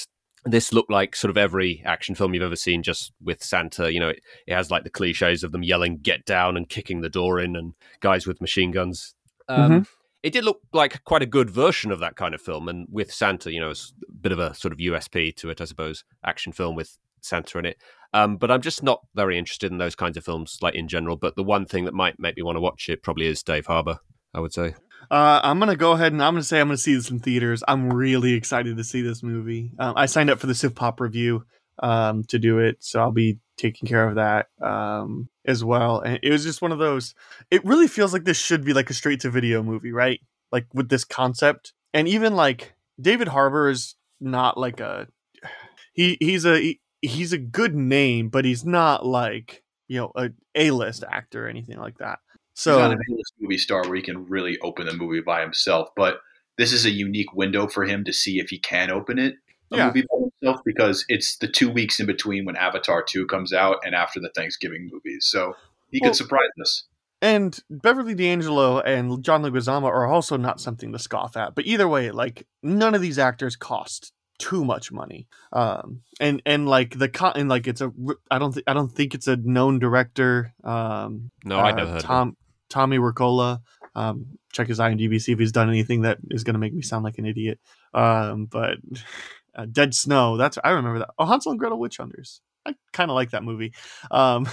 this 0.45 0.71
looked 0.73 0.91
like 0.91 1.15
sort 1.15 1.29
of 1.29 1.37
every 1.37 1.81
action 1.85 2.15
film 2.15 2.33
you've 2.33 2.43
ever 2.43 2.55
seen, 2.55 2.83
just 2.83 3.11
with 3.21 3.43
Santa. 3.43 3.91
You 3.91 3.99
know, 3.99 4.09
it, 4.09 4.21
it 4.47 4.53
has 4.53 4.69
like 4.69 4.83
the 4.83 4.89
cliches 4.89 5.43
of 5.43 5.51
them 5.51 5.63
yelling 5.63 5.97
"Get 5.97 6.25
down" 6.25 6.55
and 6.55 6.69
kicking 6.69 7.01
the 7.01 7.09
door 7.09 7.39
in, 7.39 7.55
and 7.55 7.73
guys 7.99 8.27
with 8.27 8.41
machine 8.41 8.71
guns. 8.71 9.15
Um, 9.49 9.87
It 10.23 10.33
did 10.33 10.45
look 10.45 10.61
like 10.71 11.03
quite 11.03 11.21
a 11.21 11.27
good 11.27 11.49
version 11.49 11.91
of 11.91 11.99
that 11.99 12.15
kind 12.15 12.33
of 12.33 12.41
film, 12.41 12.69
and 12.69 12.87
with 12.89 13.11
Santa, 13.11 13.51
you 13.51 13.59
know, 13.59 13.69
it's 13.69 13.93
a 14.09 14.13
bit 14.13 14.31
of 14.31 14.39
a 14.39 14.55
sort 14.55 14.71
of 14.71 14.79
USP 14.79 15.35
to 15.35 15.49
it, 15.49 15.59
I 15.59 15.65
suppose, 15.65 16.05
action 16.23 16.53
film 16.53 16.75
with 16.75 16.97
Santa 17.21 17.59
in 17.59 17.65
it. 17.65 17.77
Um, 18.13 18.37
but 18.37 18.49
I'm 18.49 18.61
just 18.61 18.83
not 18.83 19.01
very 19.15 19.37
interested 19.37 19.71
in 19.71 19.79
those 19.79 19.95
kinds 19.95 20.17
of 20.17 20.23
films, 20.23 20.59
like 20.61 20.75
in 20.75 20.87
general. 20.87 21.17
But 21.17 21.35
the 21.35 21.43
one 21.43 21.65
thing 21.65 21.85
that 21.85 21.93
might 21.93 22.19
make 22.19 22.37
me 22.37 22.43
want 22.43 22.55
to 22.55 22.61
watch 22.61 22.87
it 22.89 23.03
probably 23.03 23.27
is 23.27 23.43
Dave 23.43 23.65
Harbour. 23.65 23.99
I 24.33 24.39
would 24.39 24.53
say. 24.53 24.73
Uh, 25.11 25.41
I'm 25.43 25.59
gonna 25.59 25.75
go 25.75 25.91
ahead 25.91 26.11
and 26.11 26.23
I'm 26.23 26.33
gonna 26.33 26.43
say 26.43 26.59
I'm 26.59 26.67
gonna 26.67 26.77
see 26.77 26.95
this 26.95 27.11
in 27.11 27.19
theaters. 27.19 27.63
I'm 27.67 27.91
really 27.91 28.33
excited 28.33 28.77
to 28.77 28.83
see 28.83 29.01
this 29.01 29.21
movie. 29.21 29.71
Um, 29.77 29.93
I 29.95 30.05
signed 30.05 30.29
up 30.29 30.39
for 30.39 30.47
the 30.47 30.55
Civ 30.55 30.75
Pop 30.75 30.99
review 30.99 31.45
um, 31.79 32.23
to 32.25 32.39
do 32.39 32.59
it, 32.59 32.77
so 32.79 32.99
I'll 32.99 33.11
be 33.11 33.39
taking 33.57 33.87
care 33.87 34.07
of 34.07 34.15
that 34.15 34.47
um, 34.61 35.29
as 35.45 35.63
well. 35.63 35.99
And 35.99 36.19
it 36.21 36.31
was 36.31 36.43
just 36.43 36.61
one 36.61 36.71
of 36.71 36.79
those. 36.79 37.13
It 37.51 37.63
really 37.65 37.87
feels 37.87 38.13
like 38.13 38.25
this 38.25 38.37
should 38.39 38.63
be 38.63 38.73
like 38.73 38.89
a 38.89 38.93
straight 38.93 39.21
to 39.21 39.29
video 39.29 39.63
movie, 39.63 39.91
right? 39.91 40.19
Like 40.51 40.67
with 40.73 40.89
this 40.89 41.03
concept, 41.03 41.73
and 41.93 42.07
even 42.07 42.35
like 42.35 42.73
David 42.99 43.27
Harbour 43.27 43.69
is 43.69 43.95
not 44.19 44.57
like 44.57 44.79
a 44.79 45.07
he 45.93 46.17
he's 46.19 46.45
a 46.45 46.59
he- 46.59 46.81
he's 47.01 47.33
a 47.33 47.37
good 47.37 47.75
name, 47.75 48.29
but 48.29 48.45
he's 48.45 48.65
not 48.65 49.05
like 49.05 49.63
you 49.87 49.99
know 49.99 50.11
a 50.15 50.29
A 50.55 50.71
list 50.71 51.03
actor 51.09 51.45
or 51.45 51.49
anything 51.49 51.77
like 51.77 51.97
that. 51.97 52.19
So 52.55 52.71
he's 52.71 52.79
not 52.79 52.91
an 52.91 52.99
A-list 53.09 53.33
movie 53.39 53.57
star 53.57 53.83
where 53.83 53.95
he 53.95 54.01
can 54.01 54.25
really 54.27 54.57
open 54.59 54.85
the 54.85 54.93
movie 54.93 55.21
by 55.21 55.41
himself. 55.41 55.89
But 55.95 56.19
this 56.57 56.71
is 56.71 56.85
a 56.85 56.91
unique 56.91 57.33
window 57.33 57.67
for 57.67 57.83
him 57.83 58.03
to 58.03 58.13
see 58.13 58.39
if 58.39 58.49
he 58.49 58.59
can 58.59 58.91
open 58.91 59.17
it 59.17 59.35
a 59.73 59.77
Yeah. 59.77 59.87
movie 59.87 60.01
by 60.03 60.17
himself 60.41 60.61
because 60.65 61.05
it's 61.09 61.37
the 61.37 61.47
two 61.47 61.69
weeks 61.69 61.99
in 61.99 62.05
between 62.05 62.45
when 62.45 62.55
Avatar 62.55 63.03
two 63.03 63.25
comes 63.27 63.53
out 63.53 63.77
and 63.85 63.93
after 63.95 64.19
the 64.19 64.29
Thanksgiving 64.35 64.89
movies. 64.91 65.25
So 65.29 65.55
he 65.91 65.99
Well- 66.01 66.11
could 66.11 66.15
surprise 66.17 66.49
us. 66.61 66.85
And 67.21 67.57
Beverly 67.69 68.15
D'Angelo 68.15 68.79
and 68.81 69.23
John 69.23 69.43
Leguizamo 69.43 69.83
are 69.85 70.05
also 70.05 70.35
not 70.35 70.59
something 70.59 70.91
to 70.91 70.99
scoff 70.99 71.37
at. 71.37 71.55
But 71.55 71.65
either 71.65 71.87
way, 71.87 72.11
like 72.11 72.45
none 72.61 72.93
of 72.95 73.01
these 73.01 73.17
actors 73.17 73.55
cost 73.55 74.11
too 74.39 74.65
much 74.65 74.91
money. 74.91 75.27
Um, 75.53 76.01
and 76.19 76.41
and 76.45 76.67
like 76.67 76.97
the 76.99 77.07
con, 77.07 77.31
and 77.37 77.47
like 77.47 77.65
it's 77.65 77.79
a 77.79 77.93
I 78.29 78.39
don't 78.39 78.51
think 78.51 78.63
I 78.67 78.73
don't 78.73 78.91
think 78.91 79.13
it's 79.15 79.27
a 79.27 79.37
known 79.37 79.79
director. 79.79 80.53
Um, 80.65 81.31
No, 81.45 81.59
I 81.59 81.71
uh, 81.71 81.75
never 81.75 81.91
heard. 81.91 82.01
Tom 82.01 82.35
Tommy 82.69 82.97
Wirkola. 82.97 83.61
Um, 83.95 84.39
check 84.51 84.67
his 84.67 84.79
IMDb, 84.79 85.21
see 85.21 85.31
if 85.31 85.39
he's 85.39 85.51
done 85.53 85.69
anything 85.69 86.01
that 86.01 86.17
is 86.31 86.43
going 86.43 86.55
to 86.55 86.59
make 86.59 86.73
me 86.73 86.81
sound 86.81 87.03
like 87.05 87.19
an 87.19 87.25
idiot. 87.25 87.59
Um, 87.93 88.47
but 88.47 88.79
uh, 89.55 89.65
Dead 89.71 89.93
Snow, 89.93 90.37
that's 90.37 90.57
I 90.63 90.71
remember 90.71 90.99
that. 90.99 91.11
Oh, 91.17 91.25
Hansel 91.25 91.51
and 91.51 91.59
Gretel 91.59 91.79
Witch 91.79 91.97
Hunters. 91.97 92.41
I 92.65 92.75
kind 92.91 93.11
of 93.11 93.15
like 93.15 93.31
that 93.31 93.43
movie. 93.43 93.73
Um, 94.09 94.47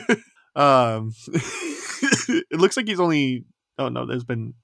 um, 0.56 1.12
it 1.32 2.60
looks 2.60 2.76
like 2.76 2.88
he's 2.88 3.00
only. 3.00 3.44
Oh 3.78 3.88
no, 3.88 4.06
there's 4.06 4.24
been 4.24 4.54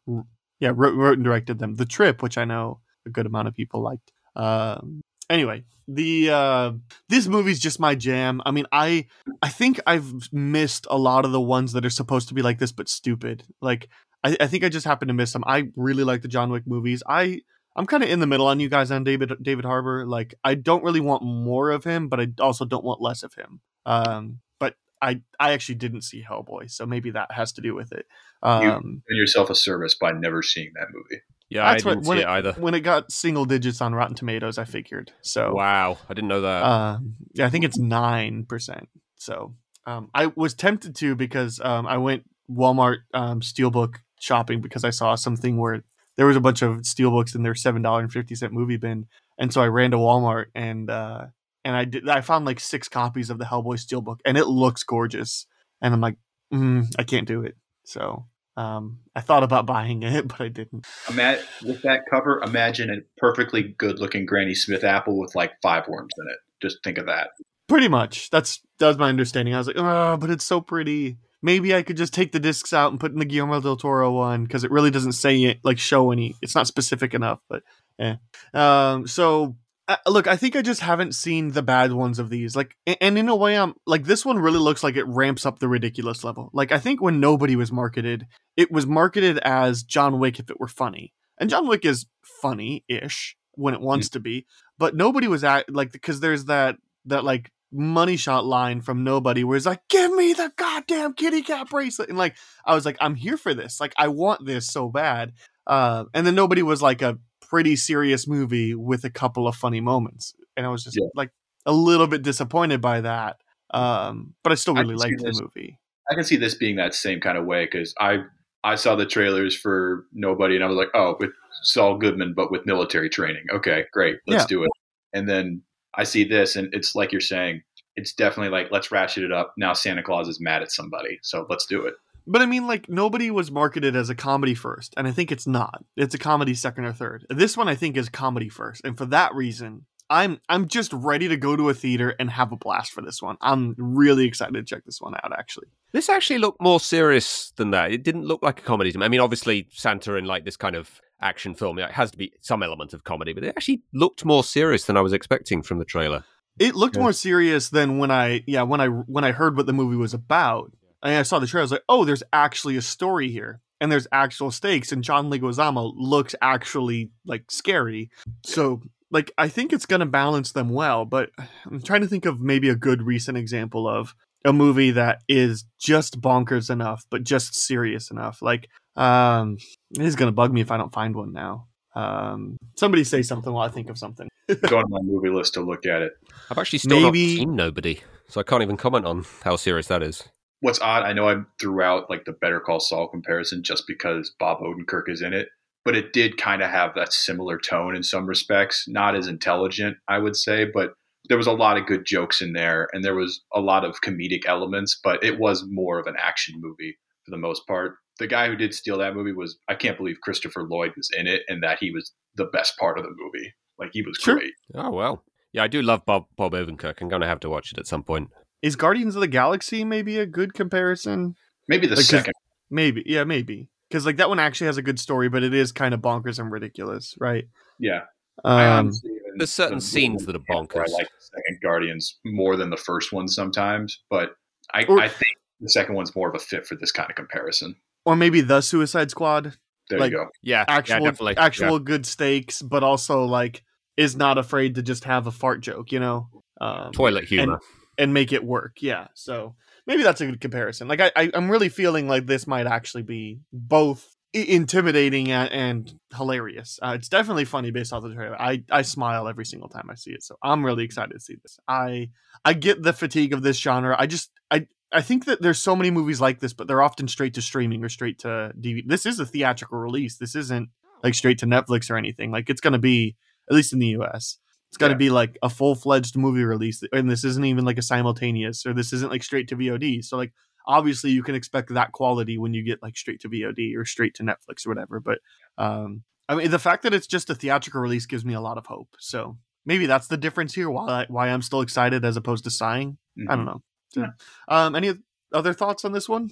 yeah 0.60 0.72
wrote, 0.74 0.94
wrote 0.94 1.18
and 1.18 1.24
directed 1.24 1.58
them. 1.58 1.76
The 1.76 1.86
Trip, 1.86 2.22
which 2.22 2.38
I 2.38 2.44
know 2.44 2.80
a 3.06 3.10
good 3.10 3.26
amount 3.26 3.48
of 3.48 3.54
people 3.54 3.82
liked. 3.82 4.12
Um, 4.36 5.02
anyway, 5.30 5.64
the 5.86 6.30
uh, 6.30 6.72
this 7.08 7.26
movie's 7.26 7.60
just 7.60 7.80
my 7.80 7.94
jam. 7.94 8.42
I 8.44 8.50
mean, 8.50 8.66
I 8.72 9.06
I 9.42 9.48
think 9.48 9.80
I've 9.86 10.32
missed 10.32 10.86
a 10.90 10.98
lot 10.98 11.24
of 11.24 11.32
the 11.32 11.40
ones 11.40 11.72
that 11.72 11.86
are 11.86 11.90
supposed 11.90 12.28
to 12.28 12.34
be 12.34 12.42
like 12.42 12.58
this 12.58 12.72
but 12.72 12.88
stupid. 12.88 13.44
Like 13.62 13.88
I, 14.24 14.36
I 14.40 14.46
think 14.46 14.64
I 14.64 14.68
just 14.68 14.86
happened 14.86 15.08
to 15.08 15.14
miss 15.14 15.32
them. 15.32 15.44
I 15.46 15.68
really 15.76 16.04
like 16.04 16.22
the 16.22 16.28
John 16.28 16.50
Wick 16.50 16.64
movies. 16.66 17.02
I 17.08 17.40
I'm 17.78 17.86
kind 17.86 18.02
of 18.02 18.10
in 18.10 18.18
the 18.20 18.26
middle 18.26 18.46
on 18.48 18.60
you 18.60 18.68
guys 18.68 18.90
on 18.90 19.04
David 19.04 19.32
David 19.40 19.64
Harbour. 19.64 20.04
Like 20.04 20.34
I 20.44 20.54
don't 20.54 20.82
really 20.82 21.00
want 21.00 21.22
more 21.22 21.70
of 21.70 21.84
him, 21.84 22.08
but 22.08 22.20
I 22.20 22.26
also 22.40 22.64
don't 22.64 22.84
want 22.84 23.00
less 23.00 23.22
of 23.22 23.34
him. 23.34 23.60
Um, 23.86 24.40
but 24.58 24.74
I 25.00 25.22
I 25.38 25.52
actually 25.52 25.76
didn't 25.76 26.02
see 26.02 26.22
Hellboy, 26.28 26.70
so 26.70 26.84
maybe 26.86 27.10
that 27.12 27.32
has 27.32 27.52
to 27.52 27.60
do 27.62 27.74
with 27.74 27.92
it. 27.92 28.06
Um, 28.42 28.62
Doing 28.82 29.02
yourself 29.10 29.48
a 29.48 29.54
service 29.54 29.94
by 29.94 30.12
never 30.12 30.42
seeing 30.42 30.72
that 30.74 30.88
movie. 30.92 31.22
Yeah, 31.50 31.70
That's 31.72 31.86
I 31.86 31.88
didn't 31.94 32.06
when 32.06 32.18
see 32.18 32.22
it- 32.22 32.26
it 32.26 32.28
either. 32.28 32.52
when 32.58 32.74
it 32.74 32.80
got 32.80 33.10
single 33.10 33.46
digits 33.46 33.80
on 33.80 33.94
Rotten 33.94 34.14
Tomatoes, 34.14 34.58
I 34.58 34.64
figured. 34.64 35.12
So 35.22 35.54
Wow, 35.54 35.96
I 36.08 36.14
didn't 36.14 36.28
know 36.28 36.42
that. 36.42 36.62
Um, 36.62 37.14
yeah, 37.32 37.46
I 37.46 37.50
think 37.50 37.64
it's 37.64 37.78
nine 37.78 38.44
percent. 38.44 38.88
So 39.16 39.54
um, 39.86 40.10
I 40.14 40.26
was 40.26 40.52
tempted 40.52 40.94
to 40.96 41.14
because 41.14 41.58
um, 41.60 41.86
I 41.86 41.96
went 41.96 42.24
Walmart 42.50 42.98
um, 43.14 43.40
Steelbook 43.40 43.96
shopping 44.20 44.60
because 44.60 44.84
I 44.84 44.90
saw 44.90 45.14
something 45.14 45.56
where 45.56 45.84
there 46.18 46.26
was 46.26 46.36
a 46.36 46.40
bunch 46.40 46.62
of 46.62 46.78
Steelbooks 46.78 47.34
in 47.34 47.42
their 47.42 47.54
seven 47.54 47.80
dollar 47.80 48.00
and 48.00 48.12
fifty 48.12 48.34
cent 48.34 48.52
movie 48.52 48.76
bin, 48.76 49.06
and 49.38 49.52
so 49.52 49.62
I 49.62 49.68
ran 49.68 49.92
to 49.92 49.96
Walmart 49.96 50.46
and 50.54 50.90
uh, 50.90 51.26
and 51.64 51.76
I 51.76 51.84
did. 51.84 52.08
I 52.08 52.20
found 52.20 52.44
like 52.44 52.60
six 52.60 52.88
copies 52.88 53.30
of 53.30 53.38
the 53.38 53.44
Hellboy 53.44 53.78
Steelbook, 53.78 54.18
and 54.26 54.36
it 54.36 54.46
looks 54.46 54.82
gorgeous. 54.82 55.46
And 55.80 55.94
I'm 55.94 56.00
like, 56.00 56.16
mm, 56.52 56.92
I 56.98 57.04
can't 57.04 57.26
do 57.26 57.42
it. 57.42 57.56
So 57.84 58.26
um, 58.56 58.98
I 59.14 59.20
thought 59.20 59.44
about 59.44 59.64
buying 59.64 60.02
it, 60.02 60.26
but 60.28 60.40
I 60.40 60.48
didn't. 60.48 60.86
Ima- 61.08 61.38
with 61.64 61.82
that 61.82 62.02
cover, 62.10 62.42
imagine 62.44 62.90
a 62.90 62.96
perfectly 63.20 63.62
good-looking 63.62 64.26
Granny 64.26 64.56
Smith 64.56 64.82
apple 64.82 65.18
with 65.18 65.36
like 65.36 65.52
five 65.62 65.86
worms 65.86 66.12
in 66.18 66.26
it. 66.28 66.38
Just 66.60 66.82
think 66.82 66.98
of 66.98 67.06
that. 67.06 67.28
Pretty 67.68 67.86
much. 67.86 68.28
That's 68.30 68.60
that's 68.80 68.98
my 68.98 69.08
understanding. 69.08 69.54
I 69.54 69.58
was 69.58 69.68
like, 69.68 69.76
oh, 69.78 70.16
but 70.16 70.30
it's 70.30 70.44
so 70.44 70.60
pretty. 70.60 71.18
Maybe 71.42 71.74
I 71.74 71.82
could 71.82 71.96
just 71.96 72.12
take 72.12 72.32
the 72.32 72.40
discs 72.40 72.72
out 72.72 72.90
and 72.90 72.98
put 73.00 73.12
in 73.12 73.18
the 73.18 73.24
Guillermo 73.24 73.60
del 73.60 73.76
Toro 73.76 74.12
one 74.12 74.44
because 74.44 74.64
it 74.64 74.70
really 74.70 74.90
doesn't 74.90 75.12
say 75.12 75.42
it 75.44 75.58
like 75.62 75.78
show 75.78 76.10
any. 76.10 76.34
It's 76.42 76.54
not 76.54 76.66
specific 76.66 77.14
enough, 77.14 77.40
but 77.48 77.62
yeah. 77.98 78.16
Um. 78.54 79.06
So 79.06 79.56
uh, 79.88 79.96
look, 80.06 80.26
I 80.26 80.36
think 80.36 80.54
I 80.54 80.60
just 80.62 80.80
haven't 80.82 81.14
seen 81.14 81.52
the 81.52 81.62
bad 81.62 81.92
ones 81.92 82.18
of 82.18 82.28
these. 82.28 82.54
Like, 82.54 82.76
a- 82.86 83.02
and 83.02 83.16
in 83.16 83.28
a 83.30 83.34
way, 83.34 83.56
I'm 83.56 83.74
like 83.86 84.04
this 84.04 84.24
one 84.24 84.38
really 84.38 84.58
looks 84.58 84.82
like 84.84 84.96
it 84.96 85.06
ramps 85.06 85.46
up 85.46 85.58
the 85.58 85.68
ridiculous 85.68 86.24
level. 86.24 86.50
Like, 86.52 86.72
I 86.72 86.78
think 86.78 87.00
when 87.00 87.20
nobody 87.20 87.56
was 87.56 87.72
marketed, 87.72 88.26
it 88.56 88.70
was 88.70 88.86
marketed 88.86 89.38
as 89.38 89.82
John 89.82 90.18
Wick 90.18 90.38
if 90.38 90.50
it 90.50 90.60
were 90.60 90.68
funny, 90.68 91.14
and 91.38 91.48
John 91.48 91.66
Wick 91.66 91.86
is 91.86 92.04
funny-ish 92.42 93.36
when 93.52 93.74
it 93.74 93.80
wants 93.80 94.10
to 94.10 94.20
be, 94.20 94.46
but 94.78 94.94
nobody 94.94 95.26
was 95.26 95.42
at 95.42 95.72
like 95.72 95.90
because 95.90 96.20
there's 96.20 96.44
that 96.44 96.76
that 97.06 97.24
like 97.24 97.50
money 97.72 98.16
shot 98.16 98.44
line 98.46 98.80
from 98.80 99.04
nobody 99.04 99.44
where 99.44 99.56
he's 99.56 99.66
like 99.66 99.82
give 99.88 100.12
me 100.12 100.32
the 100.32 100.50
goddamn 100.56 101.12
kitty 101.12 101.42
cat 101.42 101.68
bracelet 101.68 102.08
and 102.08 102.16
like 102.16 102.34
i 102.64 102.74
was 102.74 102.84
like 102.86 102.96
i'm 103.00 103.14
here 103.14 103.36
for 103.36 103.52
this 103.52 103.80
like 103.80 103.92
i 103.98 104.08
want 104.08 104.44
this 104.46 104.66
so 104.66 104.88
bad 104.88 105.32
uh 105.66 106.04
and 106.14 106.26
then 106.26 106.34
nobody 106.34 106.62
was 106.62 106.80
like 106.80 107.02
a 107.02 107.18
pretty 107.40 107.76
serious 107.76 108.26
movie 108.26 108.74
with 108.74 109.04
a 109.04 109.10
couple 109.10 109.46
of 109.46 109.54
funny 109.54 109.80
moments 109.80 110.34
and 110.56 110.64
i 110.64 110.68
was 110.70 110.82
just 110.84 110.96
Yeah. 110.96 111.08
like 111.14 111.30
a 111.66 111.72
little 111.72 112.06
bit 112.06 112.22
disappointed 112.22 112.80
by 112.80 113.02
that 113.02 113.36
um 113.70 114.34
but 114.42 114.50
i 114.52 114.54
still 114.54 114.74
really 114.74 114.96
see 114.96 115.10
liked 115.10 115.22
the 115.22 115.40
movie 115.42 115.78
I 116.10 116.14
can 116.14 116.24
see 116.24 116.36
this 116.36 116.54
being 116.54 116.76
that 116.76 116.94
same 116.94 117.20
kind 117.20 117.36
of 117.36 117.44
way 117.44 117.66
because 117.66 117.94
I 118.00 118.20
I 118.64 118.76
saw 118.76 118.96
the 118.96 119.04
trailers 119.04 119.54
for 119.54 120.06
Nobody 120.14 120.54
and 120.54 120.64
I 120.64 120.66
was 120.66 120.76
like, 120.78 120.88
oh, 120.94 121.16
with 121.20 121.32
Saul 121.62 121.98
Goodman, 121.98 122.32
but 122.34 122.50
with 122.50 122.64
military 122.64 123.10
training. 123.10 123.44
Okay, 123.52 123.84
great, 123.92 124.16
let's 124.26 124.44
Yeah. 124.44 124.46
do 124.46 124.62
it. 124.64 124.70
And 125.12 125.28
then 125.28 125.60
I 125.98 126.04
see 126.04 126.24
this, 126.24 126.56
and 126.56 126.72
it's 126.72 126.94
like 126.94 127.12
you're 127.12 127.20
saying, 127.20 127.62
it's 127.96 128.14
definitely 128.14 128.50
like 128.50 128.70
let's 128.70 128.90
ratchet 128.90 129.24
it 129.24 129.32
up. 129.32 129.52
Now 129.58 129.72
Santa 129.74 130.02
Claus 130.02 130.28
is 130.28 130.40
mad 130.40 130.62
at 130.62 130.70
somebody, 130.72 131.18
so 131.22 131.46
let's 131.50 131.66
do 131.66 131.84
it. 131.84 131.94
but 132.26 132.40
i 132.42 132.46
mean 132.46 132.66
like 132.66 132.88
nobody 132.88 133.30
was 133.30 133.50
marketed 133.50 133.96
as 133.96 134.10
a 134.10 134.14
comedy 134.14 134.54
first 134.54 134.92
and 134.98 135.08
i 135.08 135.10
think 135.10 135.32
it's 135.32 135.46
not 135.46 135.82
it's 135.96 136.14
a 136.14 136.18
comedy 136.18 136.52
second 136.54 136.84
or 136.84 136.92
third 136.92 137.24
this 137.30 137.56
one 137.56 137.68
i 137.68 137.74
think 137.74 137.96
is 137.96 138.08
comedy 138.10 138.50
first 138.50 138.82
and 138.84 138.98
for 138.98 139.06
that 139.06 139.34
reason 139.34 139.86
i'm 140.10 140.38
i'm 140.50 140.68
just 140.68 140.92
ready 140.92 141.26
to 141.28 141.36
go 141.38 141.56
to 141.56 141.70
a 141.70 141.74
theater 141.74 142.14
and 142.20 142.28
have 142.30 142.52
a 142.52 142.56
blast 142.56 142.92
for 142.92 143.00
this 143.02 143.22
one 143.22 143.36
i'm 143.40 143.74
really 143.78 144.26
excited 144.26 144.52
to 144.54 144.62
check 144.62 144.84
this 144.84 145.00
one 145.00 145.14
out 145.24 145.32
actually 145.38 145.68
This 145.92 146.10
actually 146.10 146.38
looked 146.38 146.60
more 146.60 146.80
serious 146.80 147.50
than 147.56 147.70
that. 147.70 147.92
It 147.92 148.02
didn't 148.04 148.26
look 148.26 148.42
like 148.42 148.58
a 148.60 148.62
comedy 148.62 148.92
to 148.92 148.98
me. 148.98 149.06
I 149.06 149.08
mean, 149.08 149.20
obviously, 149.20 149.66
Santa 149.70 150.16
in 150.16 150.26
like 150.26 150.44
this 150.44 150.58
kind 150.58 150.76
of 150.76 151.00
action 151.20 151.54
film, 151.54 151.78
it 151.78 151.90
has 151.92 152.10
to 152.12 152.18
be 152.18 152.32
some 152.40 152.62
element 152.62 152.92
of 152.94 153.04
comedy, 153.04 153.32
but 153.32 153.44
it 153.44 153.48
actually 153.56 153.82
looked 153.92 154.24
more 154.24 154.44
serious 154.44 154.84
than 154.84 154.96
I 154.96 155.00
was 155.00 155.12
expecting 155.12 155.62
from 155.62 155.78
the 155.78 155.84
trailer. 155.84 156.24
It 156.58 156.74
looked 156.74 156.96
Yeah. 156.96 157.02
more 157.02 157.12
serious 157.12 157.68
than 157.70 157.98
when 157.98 158.10
I 158.10 158.42
yeah 158.46 158.62
when 158.62 158.80
I 158.80 158.86
when 158.88 159.24
I 159.24 159.32
heard 159.32 159.56
what 159.56 159.66
the 159.66 159.72
movie 159.72 159.96
was 159.96 160.14
about. 160.14 160.72
And 161.02 161.14
I 161.14 161.22
saw 161.22 161.38
the 161.38 161.46
trailer. 161.46 161.62
I 161.62 161.64
was 161.64 161.70
like, 161.72 161.84
oh, 161.88 162.04
there's 162.04 162.24
actually 162.32 162.76
a 162.76 162.82
story 162.82 163.30
here, 163.30 163.60
and 163.80 163.92
there's 163.92 164.08
actual 164.10 164.50
stakes. 164.50 164.90
And 164.90 165.04
John 165.04 165.30
Leguizamo 165.30 165.92
looks 165.96 166.34
actually 166.42 167.10
like 167.24 167.50
scary. 167.50 168.10
So 168.44 168.82
like 169.10 169.30
I 169.38 169.48
think 169.48 169.72
it's 169.72 169.86
gonna 169.86 170.06
balance 170.06 170.50
them 170.52 170.68
well. 170.70 171.04
But 171.04 171.30
I'm 171.66 171.80
trying 171.82 172.00
to 172.00 172.08
think 172.08 172.26
of 172.26 172.40
maybe 172.40 172.68
a 172.68 172.74
good 172.74 173.02
recent 173.02 173.38
example 173.38 173.86
of 173.88 174.14
a 174.44 174.52
movie 174.52 174.92
that 174.92 175.22
is 175.28 175.64
just 175.78 176.20
bonkers 176.20 176.70
enough, 176.70 177.04
but 177.10 177.24
just 177.24 177.54
serious 177.54 178.10
enough. 178.10 178.40
Like 178.42 178.68
um, 178.96 179.58
it 179.92 180.02
is 180.02 180.16
gonna 180.16 180.32
bug 180.32 180.52
me 180.52 180.60
if 180.60 180.70
I 180.70 180.76
don't 180.76 180.92
find 180.92 181.14
one 181.14 181.32
now. 181.32 181.66
Um, 181.94 182.56
somebody 182.76 183.02
say 183.04 183.22
something 183.22 183.52
while 183.52 183.66
I 183.66 183.70
think 183.72 183.90
of 183.90 183.98
something. 183.98 184.28
Go 184.68 184.78
on 184.78 184.84
my 184.88 185.00
movie 185.02 185.30
list 185.30 185.54
to 185.54 185.60
look 185.60 185.84
at 185.84 186.02
it. 186.02 186.12
I've 186.50 186.58
actually 186.58 186.78
still 186.78 187.00
Maybe- 187.00 187.34
not 187.34 187.38
seen 187.40 187.56
Nobody, 187.56 188.00
so 188.28 188.40
I 188.40 188.44
can't 188.44 188.62
even 188.62 188.76
comment 188.76 189.04
on 189.04 189.24
how 189.42 189.56
serious 189.56 189.88
that 189.88 190.02
is. 190.02 190.28
What's 190.60 190.80
odd, 190.80 191.04
I 191.04 191.12
know 191.12 191.28
I 191.28 191.36
threw 191.60 191.82
out 191.82 192.10
like 192.10 192.24
the 192.24 192.32
Better 192.32 192.58
Call 192.60 192.80
Saul 192.80 193.08
comparison 193.08 193.62
just 193.62 193.84
because 193.86 194.34
Bob 194.40 194.58
Odenkirk 194.60 195.08
is 195.08 195.22
in 195.22 195.32
it, 195.32 195.48
but 195.84 195.94
it 195.96 196.12
did 196.12 196.36
kind 196.36 196.62
of 196.62 196.70
have 196.70 196.94
that 196.94 197.12
similar 197.12 197.58
tone 197.58 197.94
in 197.94 198.02
some 198.02 198.26
respects. 198.26 198.86
Not 198.88 199.14
as 199.14 199.28
intelligent, 199.28 199.98
I 200.08 200.18
would 200.18 200.34
say, 200.34 200.64
but 200.64 200.94
there 201.28 201.36
was 201.38 201.46
a 201.46 201.52
lot 201.52 201.76
of 201.78 201.86
good 201.86 202.04
jokes 202.06 202.40
in 202.40 202.52
there, 202.52 202.88
and 202.92 203.04
there 203.04 203.14
was 203.14 203.42
a 203.54 203.60
lot 203.60 203.84
of 203.84 204.00
comedic 204.00 204.46
elements. 204.46 204.98
But 205.02 205.22
it 205.22 205.38
was 205.38 205.64
more 205.68 205.98
of 205.98 206.06
an 206.06 206.16
action 206.18 206.54
movie 206.58 206.96
for 207.24 207.30
the 207.30 207.36
most 207.38 207.66
part. 207.66 207.96
The 208.18 208.26
guy 208.26 208.48
who 208.48 208.56
did 208.56 208.74
steal 208.74 208.98
that 208.98 209.14
movie 209.14 209.32
was 209.32 209.58
I 209.68 209.74
can't 209.74 209.96
believe 209.96 210.16
Christopher 210.22 210.64
Lloyd 210.64 210.92
was 210.96 211.08
in 211.16 211.26
it, 211.26 211.42
and 211.48 211.62
that 211.62 211.78
he 211.80 211.90
was 211.90 212.12
the 212.34 212.46
best 212.46 212.76
part 212.78 212.98
of 212.98 213.04
the 213.04 213.10
movie. 213.16 213.52
Like 213.78 213.90
he 213.92 214.02
was 214.02 214.16
Sure. 214.20 214.36
great. 214.36 214.52
Oh 214.74 214.90
well, 214.90 215.24
yeah, 215.52 215.62
I 215.62 215.68
do 215.68 215.82
love 215.82 216.04
Bob 216.04 216.24
Bob 216.36 216.52
Odenkirk. 216.52 217.00
I'm 217.00 217.08
going 217.08 217.22
to 217.22 217.28
have 217.28 217.40
to 217.40 217.48
watch 217.50 217.72
it 217.72 217.78
at 217.78 217.86
some 217.86 218.02
point. 218.02 218.28
Is 218.60 218.74
Guardians 218.74 219.14
of 219.14 219.20
the 219.20 219.28
Galaxy 219.28 219.84
maybe 219.84 220.18
a 220.18 220.26
good 220.26 220.52
comparison? 220.52 221.36
Maybe 221.68 221.86
the 221.86 221.90
Like, 221.94 221.98
'cause- 221.98 222.08
second. 222.08 222.34
Maybe, 222.70 223.02
yeah, 223.06 223.24
maybe. 223.24 223.68
Because 223.88 224.04
like 224.04 224.16
that 224.18 224.28
one 224.28 224.38
actually 224.40 224.66
has 224.66 224.76
a 224.78 224.82
good 224.82 224.98
story, 224.98 225.28
but 225.28 225.42
it 225.42 225.54
is 225.54 225.70
kind 225.72 225.94
of 225.94 226.00
bonkers 226.00 226.38
and 226.38 226.50
ridiculous, 226.52 227.14
right? 227.18 227.44
Yeah, 227.78 228.00
I 228.44 228.64
Um, 228.66 228.86
honestly 228.86 229.10
even- 229.12 229.17
There's 229.36 229.52
certain 229.52 229.78
the- 229.78 229.84
scenes 229.84 230.26
that 230.26 230.34
are 230.36 230.38
bonkers. 230.40 230.76
I 230.88 230.92
like 230.92 231.08
the 231.08 231.20
second 231.20 231.60
Guardians 231.62 232.18
more 232.24 232.56
than 232.56 232.70
the 232.70 232.76
first 232.76 233.12
one 233.12 233.28
sometimes, 233.28 234.00
but 234.10 234.30
I, 234.74 234.84
Or- 234.84 235.00
I 235.00 235.08
think 235.08 235.32
the 235.60 235.68
second 235.70 235.94
one's 235.94 236.14
more 236.14 236.28
of 236.28 236.34
a 236.34 236.38
fit 236.38 236.66
for 236.66 236.76
this 236.76 236.92
kind 236.92 237.10
of 237.10 237.16
comparison. 237.16 237.76
or 238.06 238.16
maybe 238.16 238.40
the 238.40 238.60
Suicide 238.62 239.10
Squad, 239.10 239.56
There 239.90 239.98
Like- 239.98 240.10
you 240.12 240.18
go. 240.18 240.26
Yeah, 240.42 240.64
actual 240.68 240.96
yeah, 240.96 241.10
definitely. 241.10 241.36
actual 241.38 241.78
good 241.78 242.04
stakes, 242.06 242.60
but 242.60 242.82
also 242.82 243.24
like 243.24 243.62
is 243.96 244.14
not 244.16 244.36
afraid 244.38 244.74
to 244.76 244.82
just 244.82 245.04
have 245.04 245.26
a 245.26 245.30
fart 245.32 245.60
joke, 245.62 245.92
you 245.92 245.98
know, 245.98 246.28
um, 246.60 246.92
toilet 246.92 247.24
humor. 247.24 247.58
and 247.96 248.12
make 248.14 248.30
it 248.32 248.44
work. 248.44 248.76
Yeah, 248.82 249.08
so 249.14 249.56
maybe 249.86 250.02
that's 250.02 250.20
a 250.20 250.26
good 250.26 250.40
comparison. 250.42 250.88
Like 250.88 251.00
I, 251.00 251.10
I 251.16 251.30
I'm 251.34 251.50
really 251.50 251.70
feeling 251.70 252.06
like 252.06 252.26
this 252.26 252.46
might 252.46 252.66
actually 252.66 253.02
be 253.02 253.40
both 253.52 254.06
i- 254.06 254.17
intimidating 254.32 255.30
and, 255.30 255.50
and 255.52 255.94
hilarious. 256.14 256.78
Uh, 256.82 256.92
it's 256.96 257.08
definitely 257.08 257.44
funny 257.44 257.70
based 257.70 257.92
off 257.92 258.02
the 258.02 258.14
trailer. 258.14 258.40
I 258.40 258.62
I 258.70 258.82
smile 258.82 259.28
every 259.28 259.46
single 259.46 259.68
time 259.68 259.88
I 259.90 259.94
see 259.94 260.10
it, 260.12 260.22
so 260.22 260.36
I'm 260.42 260.64
really 260.64 260.84
excited 260.84 261.12
to 261.14 261.20
see 261.20 261.36
this. 261.42 261.58
I 261.66 262.10
I 262.44 262.52
get 262.52 262.82
the 262.82 262.92
fatigue 262.92 263.32
of 263.32 263.42
this 263.42 263.58
genre. 263.58 263.96
I 263.98 264.06
just 264.06 264.30
I. 264.50 264.66
I 264.90 265.02
think 265.02 265.26
that 265.26 265.42
there's 265.42 265.58
so 265.58 265.76
many 265.76 265.90
movies 265.90 266.18
like 266.18 266.40
this, 266.40 266.54
but 266.54 266.66
they're 266.66 266.80
often 266.80 267.08
straight 267.08 267.34
to 267.34 267.42
streaming 267.42 267.84
or 267.84 267.90
straight 267.90 268.20
to 268.20 268.52
DVD. 268.58 268.82
This 268.86 269.04
is 269.04 269.20
a 269.20 269.26
theatrical 269.26 269.76
release. 269.78 270.16
This 270.16 270.34
isn't 270.34 270.70
like 271.04 271.12
straight 271.12 271.36
to 271.40 271.46
Netflix 271.46 271.90
or 271.90 271.98
anything. 271.98 272.30
Like 272.30 272.48
it's 272.48 272.62
going 272.62 272.72
to 272.72 272.78
be, 272.78 273.14
at 273.50 273.54
least 273.54 273.74
in 273.74 273.80
the 273.80 273.88
US, 273.98 274.38
it's 274.70 274.78
got 274.78 274.88
to 274.88 274.94
Yeah. 274.94 274.96
be 274.98 275.10
like 275.10 275.36
a 275.42 275.50
full 275.50 275.74
fledged 275.74 276.16
movie 276.16 276.42
release. 276.42 276.82
And 276.90 277.10
this 277.10 277.22
isn't 277.22 277.44
even 277.44 277.66
like 277.66 277.76
a 277.76 277.82
simultaneous 277.82 278.64
or 278.64 278.72
this 278.72 278.94
isn't 278.94 279.10
like 279.10 279.22
straight 279.22 279.48
to 279.48 279.56
VOD. 279.56 280.02
So, 280.02 280.16
like, 280.16 280.32
obviously 280.68 281.10
you 281.10 281.22
can 281.22 281.34
expect 281.34 281.72
that 281.74 281.92
quality 281.92 282.38
when 282.38 282.54
you 282.54 282.62
get 282.62 282.82
like 282.82 282.96
straight 282.96 283.20
to 283.20 283.28
VOD 283.28 283.76
or 283.76 283.84
straight 283.84 284.14
to 284.14 284.22
Netflix 284.22 284.66
or 284.66 284.70
whatever. 284.70 285.00
But, 285.00 285.18
um, 285.56 286.02
I 286.28 286.34
mean, 286.36 286.50
the 286.50 286.58
fact 286.58 286.84
that 286.84 286.94
it's 286.94 287.06
just 287.06 287.30
a 287.30 287.34
theatrical 287.34 287.80
release 287.80 288.06
gives 288.06 288.24
me 288.24 288.34
a 288.34 288.40
lot 288.40 288.58
of 288.58 288.66
hope. 288.66 288.94
So 289.00 289.38
maybe 289.64 289.86
that's 289.86 290.08
the 290.08 290.18
difference 290.18 290.54
here. 290.54 290.70
Why 290.70 290.86
I, 290.86 291.06
why 291.08 291.28
I'm 291.28 291.42
still 291.42 291.62
excited 291.62 292.04
as 292.04 292.16
opposed 292.16 292.44
to 292.44 292.50
sighing. 292.50 292.98
I 293.28 293.34
don't 293.34 293.46
know. 293.46 293.62
So, 293.88 294.02
Yeah. 294.02 294.10
Um, 294.46 294.76
any 294.76 294.92
other 295.32 295.54
thoughts 295.54 295.84
on 295.84 295.92
this 295.92 296.08
one? 296.08 296.30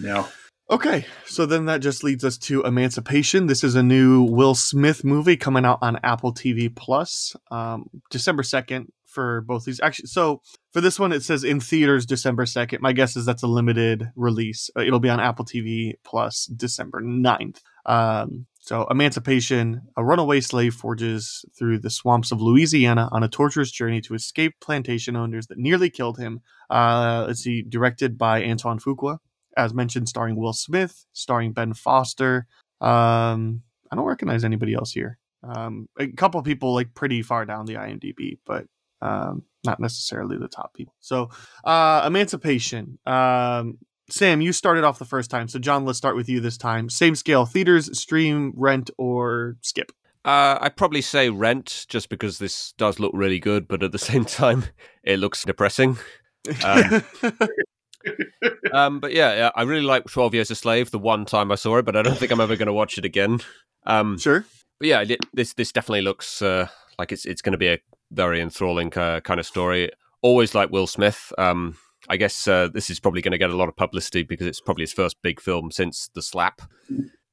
No, 0.00 0.26
Okay, 0.68 1.06
so 1.26 1.46
then 1.46 1.66
that 1.66 1.80
just 1.80 2.02
leads 2.02 2.24
us 2.24 2.36
to 2.38 2.62
Emancipation. 2.64 3.46
This 3.46 3.62
is 3.62 3.76
a 3.76 3.84
new 3.84 4.24
Will 4.24 4.56
Smith 4.56 5.04
movie 5.04 5.36
coming 5.36 5.64
out 5.64 5.78
on 5.80 6.00
Apple 6.02 6.34
TV 6.34 6.74
Plus, 6.74 7.36
um, 7.52 7.88
December 8.10 8.42
second 8.42 8.90
for 9.16 9.40
both 9.40 9.64
these. 9.64 9.80
Actually, 9.80 10.08
so 10.08 10.42
for 10.72 10.82
this 10.82 11.00
one, 11.00 11.10
it 11.10 11.22
says 11.22 11.42
in 11.42 11.58
theaters 11.58 12.04
December 12.04 12.44
2nd. 12.44 12.80
My 12.80 12.92
guess 12.92 13.16
is 13.16 13.24
that's 13.24 13.42
a 13.42 13.46
limited 13.46 14.10
release. 14.14 14.68
Uh, 14.76 14.82
it'll 14.82 15.00
be 15.00 15.08
on 15.08 15.20
Apple 15.20 15.46
TV 15.46 15.94
Plus 16.04 16.44
December 16.46 17.00
9th. 17.00 17.60
Um, 17.86 18.44
so, 18.60 18.86
Emancipation, 18.90 19.82
a 19.96 20.04
runaway 20.04 20.40
slave 20.40 20.74
forges 20.74 21.46
through 21.56 21.78
the 21.78 21.88
swamps 21.88 22.30
of 22.30 22.42
Louisiana 22.42 23.08
on 23.10 23.22
a 23.22 23.28
torturous 23.28 23.70
journey 23.70 24.02
to 24.02 24.14
escape 24.14 24.56
plantation 24.60 25.16
owners 25.16 25.46
that 25.46 25.56
nearly 25.56 25.88
killed 25.88 26.18
him. 26.18 26.40
Uh, 26.68 27.24
let's 27.26 27.40
see, 27.40 27.62
directed 27.62 28.18
by 28.18 28.44
Antoine 28.44 28.80
Fuqua, 28.80 29.18
as 29.56 29.72
mentioned, 29.72 30.08
starring 30.08 30.36
Will 30.36 30.52
Smith, 30.52 31.06
starring 31.12 31.52
Ben 31.52 31.72
Foster. 31.72 32.46
Um, 32.82 33.62
I 33.90 33.96
don't 33.96 34.04
recognize 34.04 34.44
anybody 34.44 34.74
else 34.74 34.92
here. 34.92 35.18
Um, 35.42 35.88
a 35.98 36.08
couple 36.08 36.42
people 36.42 36.74
like 36.74 36.92
pretty 36.92 37.22
far 37.22 37.44
down 37.46 37.66
the 37.66 37.74
IMDb, 37.74 38.38
but 38.44 38.66
um, 39.02 39.42
not 39.64 39.80
necessarily 39.80 40.38
the 40.38 40.48
top 40.48 40.74
people. 40.74 40.94
So, 41.00 41.30
uh, 41.64 42.04
Emancipation. 42.06 42.98
Um, 43.06 43.78
Sam, 44.08 44.40
you 44.40 44.52
started 44.52 44.84
off 44.84 44.98
the 44.98 45.04
first 45.04 45.30
time. 45.30 45.48
So, 45.48 45.58
John, 45.58 45.84
let's 45.84 45.98
start 45.98 46.16
with 46.16 46.28
you 46.28 46.40
this 46.40 46.56
time. 46.56 46.88
Same 46.88 47.16
scale 47.16 47.44
theaters, 47.44 47.98
stream, 47.98 48.52
rent, 48.56 48.90
or 48.98 49.56
skip? 49.62 49.90
Uh, 50.24 50.58
I'd 50.60 50.76
probably 50.76 51.02
say 51.02 51.30
rent, 51.30 51.86
just 51.88 52.08
because 52.08 52.38
this 52.38 52.72
does 52.78 52.98
look 52.98 53.12
really 53.14 53.38
good, 53.38 53.68
but 53.68 53.82
at 53.82 53.92
the 53.92 53.98
same 54.10 54.24
time, 54.24 54.64
it 55.02 55.18
looks 55.18 55.44
depressing. 55.44 55.98
Um, 56.64 57.02
um, 58.72 59.00
but 59.00 59.12
yeah, 59.12 59.34
yeah, 59.34 59.50
I 59.54 59.62
really 59.62 59.84
like 59.84 60.04
12 60.04 60.34
Years 60.34 60.50
a 60.50 60.54
Slave 60.54 60.90
the 60.90 60.98
one 60.98 61.24
time 61.24 61.50
I 61.50 61.56
saw 61.56 61.78
it, 61.78 61.84
but 61.84 61.96
I 61.96 62.02
don't 62.02 62.18
think 62.18 62.30
I'm 62.32 62.40
ever 62.40 62.56
going 62.56 62.66
to 62.66 62.72
watch 62.72 62.98
it 62.98 63.04
again. 63.04 63.40
Um, 63.84 64.18
sure. 64.18 64.44
But 64.78 64.88
yeah, 64.88 65.04
this 65.32 65.54
this 65.54 65.72
definitely 65.72 66.02
looks 66.02 66.42
uh, 66.42 66.68
like 66.98 67.10
it's 67.10 67.24
it's 67.24 67.40
going 67.40 67.52
to 67.52 67.58
be 67.58 67.68
a 67.68 67.78
very 68.10 68.40
enthralling 68.40 68.92
uh, 68.96 69.20
kind 69.20 69.40
of 69.40 69.46
story. 69.46 69.90
Always 70.22 70.54
like 70.54 70.70
Will 70.70 70.86
Smith. 70.86 71.32
Um, 71.38 71.76
I 72.08 72.16
guess 72.16 72.46
uh, 72.46 72.68
this 72.72 72.90
is 72.90 73.00
probably 73.00 73.22
going 73.22 73.32
to 73.32 73.38
get 73.38 73.50
a 73.50 73.56
lot 73.56 73.68
of 73.68 73.76
publicity 73.76 74.22
because 74.22 74.46
it's 74.46 74.60
probably 74.60 74.82
his 74.82 74.92
first 74.92 75.16
big 75.22 75.40
film 75.40 75.70
since 75.70 76.08
The 76.14 76.22
Slap. 76.22 76.62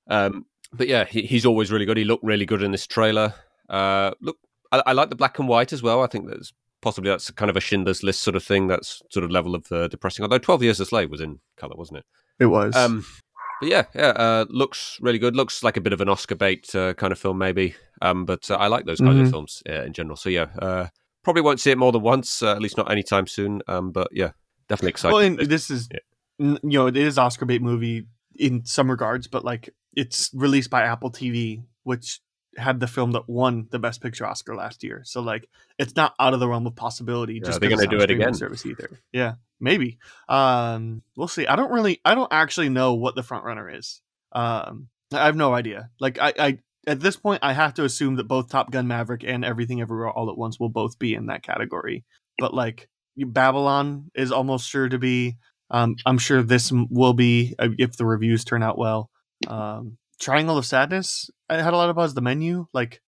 Um, 0.07 0.45
but 0.71 0.87
yeah, 0.87 1.05
he, 1.05 1.23
he's 1.23 1.45
always 1.45 1.71
really 1.71 1.85
good. 1.85 1.97
He 1.97 2.03
looked 2.03 2.23
really 2.23 2.45
good 2.45 2.63
in 2.63 2.71
this 2.71 2.87
trailer. 2.87 3.35
Uh, 3.69 4.11
look, 4.21 4.37
I, 4.71 4.81
I 4.87 4.91
like 4.93 5.09
the 5.09 5.15
black 5.15 5.39
and 5.39 5.47
white 5.47 5.73
as 5.73 5.83
well. 5.83 6.01
I 6.01 6.07
think 6.07 6.27
that's 6.27 6.51
possibly 6.81 7.09
that's 7.09 7.29
kind 7.31 7.49
of 7.49 7.57
a 7.57 7.61
Schindler's 7.61 8.03
List 8.03 8.21
sort 8.23 8.35
of 8.35 8.43
thing. 8.43 8.67
That's 8.67 9.01
sort 9.09 9.23
of 9.23 9.31
level 9.31 9.55
of 9.55 9.71
uh, 9.71 9.87
depressing. 9.87 10.23
Although 10.23 10.39
Twelve 10.39 10.63
Years 10.63 10.79
a 10.79 10.85
Slave 10.85 11.11
was 11.11 11.21
in 11.21 11.39
color, 11.57 11.75
wasn't 11.75 11.99
it? 11.99 12.05
It 12.39 12.47
was. 12.47 12.75
Um, 12.75 13.05
but 13.61 13.69
yeah, 13.69 13.83
yeah, 13.95 14.09
uh, 14.09 14.45
looks 14.49 14.97
really 15.01 15.19
good. 15.19 15.35
Looks 15.35 15.63
like 15.63 15.77
a 15.77 15.81
bit 15.81 15.93
of 15.93 16.01
an 16.01 16.09
Oscar 16.09 16.35
bait 16.35 16.73
uh, 16.75 16.93
kind 16.95 17.13
of 17.13 17.19
film, 17.19 17.37
maybe. 17.37 17.75
Um, 18.03 18.25
but 18.25 18.51
uh, 18.51 18.55
I 18.55 18.67
like 18.67 18.85
those 18.85 18.99
kind 18.99 19.17
Mhm. 19.17 19.23
of 19.25 19.29
films 19.31 19.63
uh, 19.67 19.83
in 19.83 19.93
general. 19.93 20.15
So 20.17 20.29
yeah, 20.29 20.47
uh, 20.61 20.87
probably 21.23 21.41
won't 21.41 21.59
see 21.59 21.71
it 21.71 21.77
more 21.77 21.91
than 21.91 22.01
once, 22.01 22.43
uh, 22.43 22.51
at 22.51 22.61
least 22.61 22.77
not 22.77 22.91
anytime 22.91 23.25
soon. 23.27 23.61
Um, 23.67 23.91
but 23.91 24.09
yeah, 24.11 24.31
definitely 24.67 24.89
excited. 24.95 25.13
well, 25.39 25.47
this 25.47 25.71
is, 25.71 25.89
Yeah. 25.91 25.99
you 26.61 26.77
know, 26.79 26.87
it 26.87 26.97
is 26.97 27.17
Oscar 27.17 27.45
bait 27.45 27.61
movie 27.61 28.05
in 28.35 28.65
some 28.65 28.91
regards, 28.91 29.27
but 29.27 29.43
like 29.45 29.69
it's 29.95 30.29
released 30.33 30.69
by 30.69 30.81
Apple 30.83 31.11
TV, 31.11 31.63
which 31.83 32.19
had 32.57 32.79
the 32.79 32.87
film 32.87 33.11
that 33.13 33.27
won 33.27 33.67
the 33.71 33.79
Best 33.79 34.01
Picture 34.01 34.25
Oscar 34.27 34.55
last 34.55 34.83
year. 34.83 35.01
So 35.05 35.21
like, 35.21 35.47
it's 35.79 35.95
not 35.95 36.13
out 36.19 36.33
of 36.35 36.39
the 36.39 36.47
realm 36.47 36.67
of 36.67 36.75
possibility. 36.75 37.35
Yeah, 37.35 37.39
just 37.45 37.57
are 37.57 37.59
they 37.61 37.67
'cause 37.69 37.77
gonna 37.79 37.83
it's 37.95 37.99
do 37.99 38.03
it 38.03 38.11
again? 38.11 38.33
Service 38.35 38.65
either. 38.65 38.89
Yeah, 39.11 39.35
maybe. 39.59 39.97
Um, 40.29 41.01
we'll 41.15 41.27
see. 41.27 41.47
I 41.47 41.55
don't 41.55 41.71
really, 41.71 41.99
I 42.05 42.13
don't 42.15 42.31
actually 42.31 42.69
know 42.69 42.93
what 42.93 43.15
the 43.15 43.23
front 43.23 43.43
runner 43.45 43.69
is. 43.69 44.01
Um, 44.33 44.89
I 45.11 45.25
have 45.25 45.35
no 45.35 45.53
idea. 45.53 45.89
Like, 45.99 46.19
I, 46.19 46.33
I 46.37 46.57
at 46.85 46.99
this 46.99 47.15
point, 47.15 47.39
I 47.43 47.53
have 47.53 47.73
to 47.75 47.85
assume 47.85 48.15
that 48.15 48.27
both 48.27 48.49
Top 48.49 48.71
Gun 48.71 48.87
Maverick 48.87 49.23
and 49.25 49.45
Everything 49.45 49.81
Everywhere 49.81 50.09
All 50.09 50.29
at 50.29 50.37
Once 50.37 50.59
will 50.59 50.69
both 50.69 50.99
be 50.99 51.13
in 51.13 51.27
that 51.27 51.43
category. 51.43 52.03
But 52.39 52.53
like, 52.53 52.89
Babylon 53.17 54.11
is 54.15 54.31
almost 54.31 54.67
sure 54.67 54.89
to 54.89 54.97
be. 54.97 55.37
Um, 55.69 55.95
I'm 56.05 56.17
sure 56.17 56.43
this 56.43 56.71
will 56.71 57.13
be 57.13 57.55
uh, 57.57 57.69
if 57.77 57.95
the 57.95 58.05
reviews 58.05 58.43
turn 58.43 58.63
out 58.63 58.77
well. 58.77 59.09
Um, 59.47 59.97
Triangle 60.19 60.57
of 60.57 60.65
Sadness, 60.65 61.29
I 61.49 61.61
had 61.61 61.73
a 61.73 61.77
lot 61.77 61.89
of 61.89 61.95
buzz. 61.95 62.13
The 62.13 62.21
menu, 62.21 62.67
like, 62.73 63.01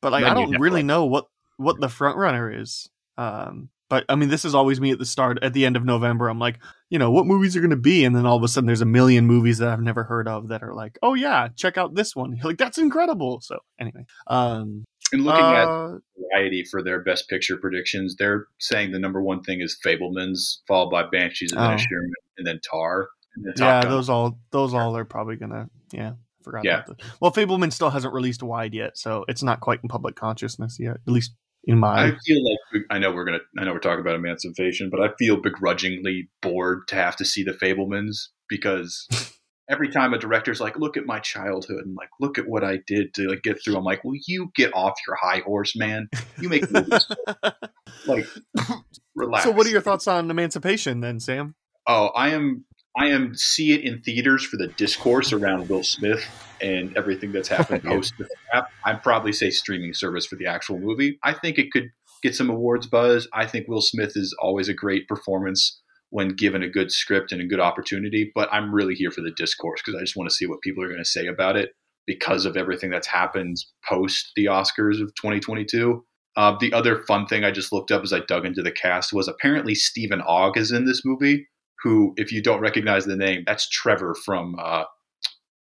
but 0.00 0.12
like 0.12 0.24
I 0.24 0.34
don't 0.34 0.58
really 0.58 0.82
know 0.82 1.06
what 1.06 1.26
what 1.56 1.80
the 1.80 1.88
front 1.88 2.16
runner 2.16 2.50
is. 2.60 2.88
Um, 3.16 3.68
but 3.88 4.04
I 4.08 4.14
mean, 4.14 4.28
this 4.28 4.44
is 4.44 4.54
always 4.54 4.80
me 4.80 4.90
at 4.90 4.98
the 4.98 5.06
start, 5.06 5.38
at 5.42 5.52
the 5.52 5.64
end 5.66 5.76
of 5.76 5.84
November. 5.84 6.28
I'm 6.28 6.38
like, 6.38 6.58
you 6.90 6.98
know, 6.98 7.10
what 7.10 7.26
movies 7.26 7.56
are 7.56 7.60
going 7.60 7.70
to 7.70 7.76
be, 7.76 8.04
and 8.04 8.14
then 8.14 8.26
all 8.26 8.36
of 8.36 8.42
a 8.42 8.48
sudden, 8.48 8.66
there's 8.66 8.80
a 8.80 8.86
million 8.86 9.26
movies 9.26 9.58
that 9.58 9.68
I've 9.68 9.80
never 9.80 10.04
heard 10.04 10.28
of 10.28 10.48
that 10.48 10.62
are 10.62 10.74
like, 10.74 10.98
oh 11.02 11.14
yeah, 11.14 11.48
check 11.56 11.78
out 11.78 11.94
this 11.94 12.14
one. 12.16 12.34
You're 12.36 12.44
like, 12.46 12.58
that's 12.58 12.78
incredible. 12.78 13.40
So 13.40 13.58
anyway, 13.80 14.04
um, 14.26 14.84
And 15.12 15.24
looking 15.24 15.44
at 15.44 15.66
uh, 15.68 15.98
Variety 16.32 16.64
for 16.70 16.82
their 16.82 17.00
best 17.02 17.28
picture 17.28 17.56
predictions, 17.56 18.16
they're 18.18 18.46
saying 18.58 18.92
the 18.92 18.98
number 18.98 19.22
one 19.22 19.42
thing 19.42 19.60
is 19.60 19.78
Fabelmans, 19.84 20.58
followed 20.66 20.90
by 20.90 21.04
Banshees 21.04 21.52
of 21.52 21.58
Oh. 21.58 21.62
Inisherin, 21.62 22.10
and 22.36 22.46
then 22.46 22.60
Tar. 22.68 23.08
And 23.36 23.44
then 23.46 23.54
yeah, 23.56 23.82
Gun. 23.82 23.90
those 23.90 24.08
all 24.08 24.38
those 24.50 24.74
all 24.74 24.96
are 24.96 25.04
probably 25.04 25.36
gonna 25.36 25.68
yeah. 25.92 26.12
Forgot 26.44 26.64
Yeah. 26.64 26.82
about 26.84 26.98
that. 26.98 27.06
Well, 27.20 27.32
Fabelman 27.32 27.72
still 27.72 27.90
hasn't 27.90 28.14
released 28.14 28.42
wide 28.42 28.72
yet, 28.72 28.96
so 28.96 29.24
it's 29.28 29.42
not 29.42 29.60
quite 29.60 29.80
in 29.82 29.88
public 29.88 30.14
consciousness 30.16 30.78
yet. 30.80 30.96
At 31.06 31.12
least 31.12 31.34
in 31.64 31.78
my 31.78 32.06
I 32.06 32.16
feel 32.24 32.42
like 32.44 32.84
I 32.90 32.98
know 32.98 33.12
we're 33.12 33.24
gonna 33.24 33.40
I 33.58 33.64
know 33.64 33.72
we're 33.72 33.78
talking 33.78 34.00
about 34.00 34.14
emancipation, 34.14 34.90
but 34.90 35.00
I 35.00 35.10
feel 35.18 35.36
begrudgingly 35.36 36.28
bored 36.40 36.88
to 36.88 36.94
have 36.94 37.16
to 37.16 37.24
see 37.24 37.42
the 37.42 37.52
Fabelmans 37.52 38.28
because 38.48 39.06
every 39.68 39.88
time 39.88 40.14
a 40.14 40.18
director's 40.18 40.60
like, 40.60 40.78
"Look 40.78 40.96
at 40.96 41.06
my 41.06 41.18
childhood," 41.18 41.84
and 41.84 41.94
like, 41.94 42.10
"Look 42.20 42.38
at 42.38 42.48
what 42.48 42.64
I 42.64 42.78
did 42.86 43.14
to 43.14 43.28
like 43.28 43.42
get 43.42 43.62
through," 43.62 43.76
I'm 43.76 43.84
like, 43.84 44.04
"Will 44.04 44.18
you 44.26 44.50
get 44.54 44.74
off 44.74 44.94
your 45.06 45.16
high 45.20 45.40
horse, 45.40 45.76
man? 45.76 46.08
You 46.40 46.48
make 46.48 46.70
movies 46.70 47.06
like 48.06 48.26
relax." 49.14 49.44
so, 49.44 49.50
what 49.50 49.66
are 49.66 49.70
your 49.70 49.82
thoughts 49.82 50.08
on 50.08 50.30
Emancipation 50.30 51.00
then, 51.00 51.20
Sam? 51.20 51.54
Oh, 51.86 52.08
I 52.08 52.30
am 52.30 52.64
I 52.98 53.06
am 53.06 53.36
see 53.36 53.72
it 53.72 53.82
in 53.82 54.00
theaters 54.00 54.44
for 54.44 54.56
the 54.56 54.66
discourse 54.66 55.32
around 55.32 55.68
Will 55.68 55.84
Smith 55.84 56.24
and 56.60 56.96
everything 56.96 57.30
that's 57.30 57.46
happened 57.46 57.84
post 57.84 58.12
the 58.18 58.28
app. 58.52 58.72
I'd 58.84 59.04
probably 59.04 59.32
say 59.32 59.50
streaming 59.50 59.94
service 59.94 60.26
for 60.26 60.34
the 60.34 60.46
actual 60.46 60.80
movie. 60.80 61.16
I 61.22 61.32
think 61.32 61.58
it 61.58 61.70
could 61.70 61.90
get 62.24 62.34
some 62.34 62.50
awards 62.50 62.88
buzz. 62.88 63.28
I 63.32 63.46
think 63.46 63.68
Will 63.68 63.82
Smith 63.82 64.16
is 64.16 64.34
always 64.42 64.68
a 64.68 64.74
great 64.74 65.06
performance 65.06 65.80
when 66.10 66.30
given 66.30 66.64
a 66.64 66.68
good 66.68 66.90
script 66.90 67.30
and 67.30 67.40
a 67.40 67.46
good 67.46 67.60
opportunity, 67.60 68.32
but 68.34 68.48
I'm 68.50 68.74
really 68.74 68.94
here 68.94 69.12
for 69.12 69.20
the 69.20 69.30
discourse 69.30 69.80
because 69.80 69.96
I 69.96 70.02
just 70.02 70.16
want 70.16 70.28
to 70.28 70.34
see 70.34 70.46
what 70.46 70.60
people 70.62 70.82
are 70.82 70.88
going 70.88 70.98
to 70.98 71.04
say 71.04 71.28
about 71.28 71.56
it 71.56 71.70
because 72.04 72.46
of 72.46 72.56
everything 72.56 72.90
that's 72.90 73.06
happened 73.06 73.58
post 73.88 74.32
the 74.34 74.46
Oscars 74.46 75.00
of 75.00 75.14
2022. 75.14 76.04
Uh, 76.36 76.56
the 76.58 76.72
other 76.72 77.04
fun 77.04 77.26
thing 77.26 77.44
I 77.44 77.52
just 77.52 77.72
looked 77.72 77.92
up 77.92 78.02
as 78.02 78.12
I 78.12 78.20
dug 78.20 78.44
into 78.44 78.62
the 78.62 78.72
cast 78.72 79.12
was 79.12 79.28
apparently 79.28 79.76
Steven 79.76 80.20
Ogg 80.22 80.56
is 80.56 80.72
in 80.72 80.84
this 80.84 81.02
movie. 81.04 81.46
Who, 81.82 82.14
if 82.16 82.32
you 82.32 82.42
don't 82.42 82.60
recognize 82.60 83.04
the 83.04 83.16
name, 83.16 83.44
that's 83.46 83.68
Trevor 83.68 84.14
from 84.24 84.56
uh, 84.58 84.84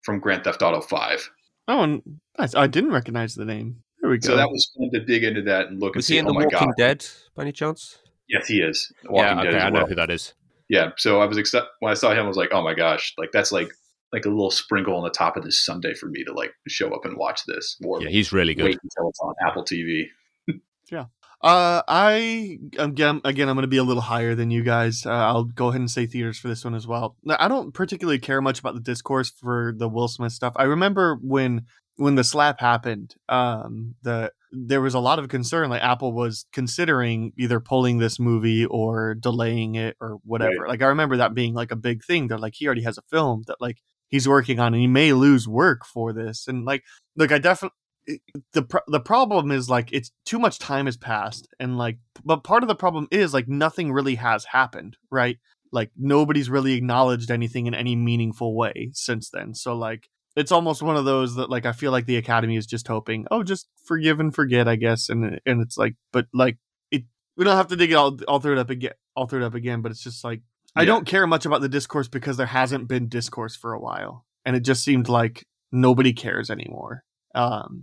from 0.02 0.20
Grand 0.20 0.44
Theft 0.44 0.62
Auto 0.62 0.80
Five. 0.80 1.28
Oh, 1.66 1.82
and 1.82 2.02
I, 2.38 2.48
I 2.56 2.66
didn't 2.66 2.92
recognize 2.92 3.34
the 3.34 3.44
name. 3.44 3.82
There 4.00 4.10
we 4.10 4.18
go. 4.18 4.28
So 4.28 4.36
that 4.36 4.48
was 4.50 4.70
fun 4.76 4.90
to 4.92 5.00
dig 5.04 5.24
into 5.24 5.42
that 5.42 5.68
and 5.68 5.80
look 5.80 5.94
Was 5.94 6.02
and 6.02 6.04
see. 6.04 6.14
he 6.14 6.18
in 6.20 6.26
oh 6.26 6.28
The 6.28 6.34
my 6.34 6.44
Walking 6.44 6.68
god! 6.68 6.74
Dead 6.76 7.06
by 7.34 7.42
any 7.42 7.52
chance? 7.52 7.98
Yes, 8.28 8.46
he 8.46 8.60
is. 8.60 8.92
Walking 9.04 9.24
yeah, 9.38 9.44
Dead 9.44 9.46
okay, 9.48 9.56
as 9.58 9.62
I 9.64 9.70
know 9.70 9.78
well. 9.80 9.86
who 9.86 9.94
that 9.96 10.10
is. 10.10 10.34
Yeah. 10.68 10.90
So 10.98 11.20
I 11.20 11.26
was 11.26 11.36
excited 11.38 11.68
when 11.80 11.90
I 11.90 11.94
saw 11.94 12.12
him. 12.12 12.24
I 12.24 12.28
was 12.28 12.36
like, 12.36 12.50
oh 12.52 12.62
my 12.62 12.74
gosh! 12.74 13.14
Like 13.18 13.30
that's 13.32 13.50
like 13.50 13.68
like 14.12 14.24
a 14.26 14.28
little 14.28 14.50
sprinkle 14.50 14.94
on 14.96 15.02
the 15.02 15.10
top 15.10 15.36
of 15.36 15.42
this 15.42 15.64
Sunday 15.64 15.92
for 15.94 16.06
me 16.06 16.22
to 16.22 16.32
like 16.32 16.52
show 16.68 16.94
up 16.94 17.04
and 17.04 17.16
watch 17.16 17.40
this. 17.46 17.76
Or 17.84 18.00
Yeah, 18.00 18.10
he's 18.10 18.32
really 18.32 18.54
good. 18.54 18.66
wait 18.66 18.78
until 18.82 19.08
it's 19.08 19.18
on 19.20 19.34
Apple 19.46 19.64
TV. 19.64 20.04
Uh, 21.44 21.82
I 21.86 22.58
again, 22.78 23.20
again, 23.22 23.50
I'm 23.50 23.54
going 23.54 23.64
to 23.64 23.68
be 23.68 23.76
a 23.76 23.84
little 23.84 24.00
higher 24.00 24.34
than 24.34 24.50
you 24.50 24.62
guys. 24.62 25.04
Uh, 25.04 25.10
I'll 25.10 25.44
go 25.44 25.68
ahead 25.68 25.80
and 25.82 25.90
say 25.90 26.06
theaters 26.06 26.38
for 26.38 26.48
this 26.48 26.64
one 26.64 26.74
as 26.74 26.86
well. 26.86 27.16
I 27.28 27.48
don't 27.48 27.74
particularly 27.74 28.18
care 28.18 28.40
much 28.40 28.60
about 28.60 28.72
the 28.72 28.80
discourse 28.80 29.30
for 29.30 29.74
the 29.76 29.86
Will 29.86 30.08
Smith 30.08 30.32
stuff. 30.32 30.54
I 30.56 30.62
remember 30.62 31.18
when 31.20 31.66
when 31.96 32.14
the 32.14 32.24
slap 32.24 32.60
happened, 32.60 33.14
um, 33.28 33.94
the 34.00 34.32
there 34.52 34.80
was 34.80 34.94
a 34.94 35.00
lot 35.00 35.18
of 35.18 35.28
concern. 35.28 35.68
Like 35.68 35.82
Apple 35.82 36.14
was 36.14 36.46
considering 36.50 37.34
either 37.36 37.60
pulling 37.60 37.98
this 37.98 38.18
movie 38.18 38.64
or 38.64 39.14
delaying 39.14 39.74
it 39.74 39.98
or 40.00 40.20
whatever. 40.24 40.66
Like 40.66 40.80
I 40.80 40.86
remember 40.86 41.18
that 41.18 41.34
being 41.34 41.52
like 41.52 41.72
a 41.72 41.76
big 41.76 42.02
thing. 42.04 42.28
That 42.28 42.40
like 42.40 42.54
he 42.56 42.64
already 42.64 42.84
has 42.84 42.96
a 42.96 43.02
film 43.10 43.42
that 43.48 43.60
like 43.60 43.82
he's 44.08 44.26
working 44.26 44.60
on, 44.60 44.72
and 44.72 44.80
he 44.80 44.86
may 44.86 45.12
lose 45.12 45.46
work 45.46 45.84
for 45.84 46.14
this. 46.14 46.48
And 46.48 46.64
like, 46.64 46.84
look, 47.16 47.32
I 47.32 47.38
definitely 47.38 47.76
the 48.52 48.62
pro- 48.62 48.80
the 48.88 49.00
problem 49.00 49.50
is 49.50 49.70
like 49.70 49.92
it's 49.92 50.10
too 50.26 50.38
much 50.38 50.58
time 50.58 50.86
has 50.86 50.96
passed 50.96 51.48
and 51.58 51.78
like 51.78 51.98
but 52.24 52.44
part 52.44 52.62
of 52.62 52.68
the 52.68 52.74
problem 52.74 53.08
is 53.10 53.32
like 53.32 53.48
nothing 53.48 53.92
really 53.92 54.16
has 54.16 54.44
happened 54.44 54.96
right? 55.10 55.38
Like 55.72 55.90
nobody's 55.96 56.50
really 56.50 56.74
acknowledged 56.74 57.30
anything 57.30 57.66
in 57.66 57.74
any 57.74 57.96
meaningful 57.96 58.54
way 58.54 58.90
since 58.92 59.30
then. 59.30 59.54
So 59.54 59.74
like 59.76 60.08
it's 60.36 60.52
almost 60.52 60.82
one 60.82 60.96
of 60.96 61.04
those 61.04 61.36
that 61.36 61.50
like 61.50 61.66
i 61.66 61.72
feel 61.72 61.92
like 61.92 62.06
the 62.06 62.16
academy 62.16 62.56
is 62.56 62.66
just 62.66 62.88
hoping 62.88 63.26
oh 63.30 63.42
just 63.42 63.68
forgive 63.84 64.20
and 64.20 64.34
forget 64.34 64.68
i 64.68 64.76
guess 64.76 65.08
and 65.08 65.24
uh, 65.24 65.38
and 65.46 65.60
it's 65.60 65.78
like 65.78 65.94
but 66.12 66.26
like 66.32 66.58
it 66.90 67.04
we 67.36 67.44
don't 67.44 67.56
have 67.56 67.68
to 67.68 67.76
dig 67.76 67.92
it 67.92 67.94
all 67.94 68.18
all 68.26 68.40
through 68.40 68.52
it 68.52 68.58
up 68.58 68.70
again 68.70 68.92
all 69.16 69.26
through 69.26 69.42
it 69.42 69.46
up 69.46 69.54
again 69.54 69.80
but 69.80 69.92
it's 69.92 70.02
just 70.02 70.24
like 70.24 70.40
i 70.76 70.84
don't 70.84 71.06
care 71.06 71.26
much 71.26 71.46
about 71.46 71.60
the 71.60 71.68
discourse 71.68 72.08
because 72.08 72.36
there 72.36 72.46
hasn't 72.46 72.88
been 72.88 73.08
discourse 73.08 73.54
for 73.54 73.72
a 73.72 73.80
while 73.80 74.24
and 74.44 74.56
it 74.56 74.60
just 74.60 74.82
seemed 74.82 75.08
like 75.08 75.46
nobody 75.70 76.12
cares 76.12 76.50
anymore 76.50 77.04
um 77.34 77.82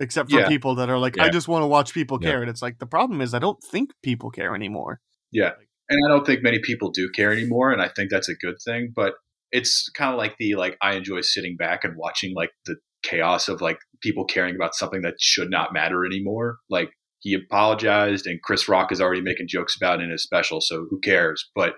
except 0.00 0.30
for 0.30 0.40
Yeah. 0.40 0.48
people 0.48 0.74
that 0.76 0.88
are 0.90 0.98
like, 0.98 1.18
I 1.18 1.28
just 1.28 1.46
want 1.48 1.62
to 1.62 1.66
watch 1.66 1.94
people 1.94 2.18
Yeah. 2.20 2.30
care. 2.30 2.40
And 2.40 2.50
it's 2.50 2.62
like 2.62 2.78
the 2.78 2.86
problem 2.86 3.20
is 3.20 3.34
I 3.34 3.38
don't 3.38 3.62
think 3.62 3.90
people 4.02 4.30
care 4.30 4.54
anymore. 4.54 5.00
Yeah. 5.30 5.52
And 5.88 5.98
I 6.06 6.08
don't 6.08 6.26
think 6.26 6.42
many 6.42 6.58
people 6.60 6.90
do 6.90 7.08
care 7.14 7.30
anymore, 7.32 7.70
and 7.72 7.80
I 7.82 7.88
think 7.88 8.10
that's 8.10 8.28
a 8.28 8.34
good 8.34 8.56
thing. 8.64 8.92
But 8.94 9.14
it's 9.50 9.90
kind 9.90 10.10
of 10.12 10.18
like 10.18 10.36
the 10.38 10.54
like 10.54 10.76
I 10.82 10.94
enjoy 10.94 11.20
sitting 11.20 11.56
back 11.56 11.84
and 11.84 11.94
watching 11.96 12.34
like 12.34 12.50
the 12.66 12.76
chaos 13.02 13.48
of 13.48 13.60
like 13.60 13.78
people 14.00 14.24
caring 14.24 14.54
about 14.54 14.74
something 14.74 15.02
that 15.02 15.14
should 15.20 15.50
not 15.50 15.72
matter 15.72 16.04
anymore. 16.06 16.58
Like 16.70 16.90
he 17.20 17.34
apologized, 17.34 18.26
and 18.26 18.40
Chris 18.42 18.68
Rock 18.68 18.90
is 18.90 19.00
already 19.00 19.20
making 19.20 19.46
jokes 19.48 19.76
about 19.76 20.00
it 20.00 20.04
in 20.04 20.10
his 20.10 20.22
special, 20.22 20.60
so 20.60 20.86
who 20.88 20.98
cares? 21.00 21.50
But 21.54 21.74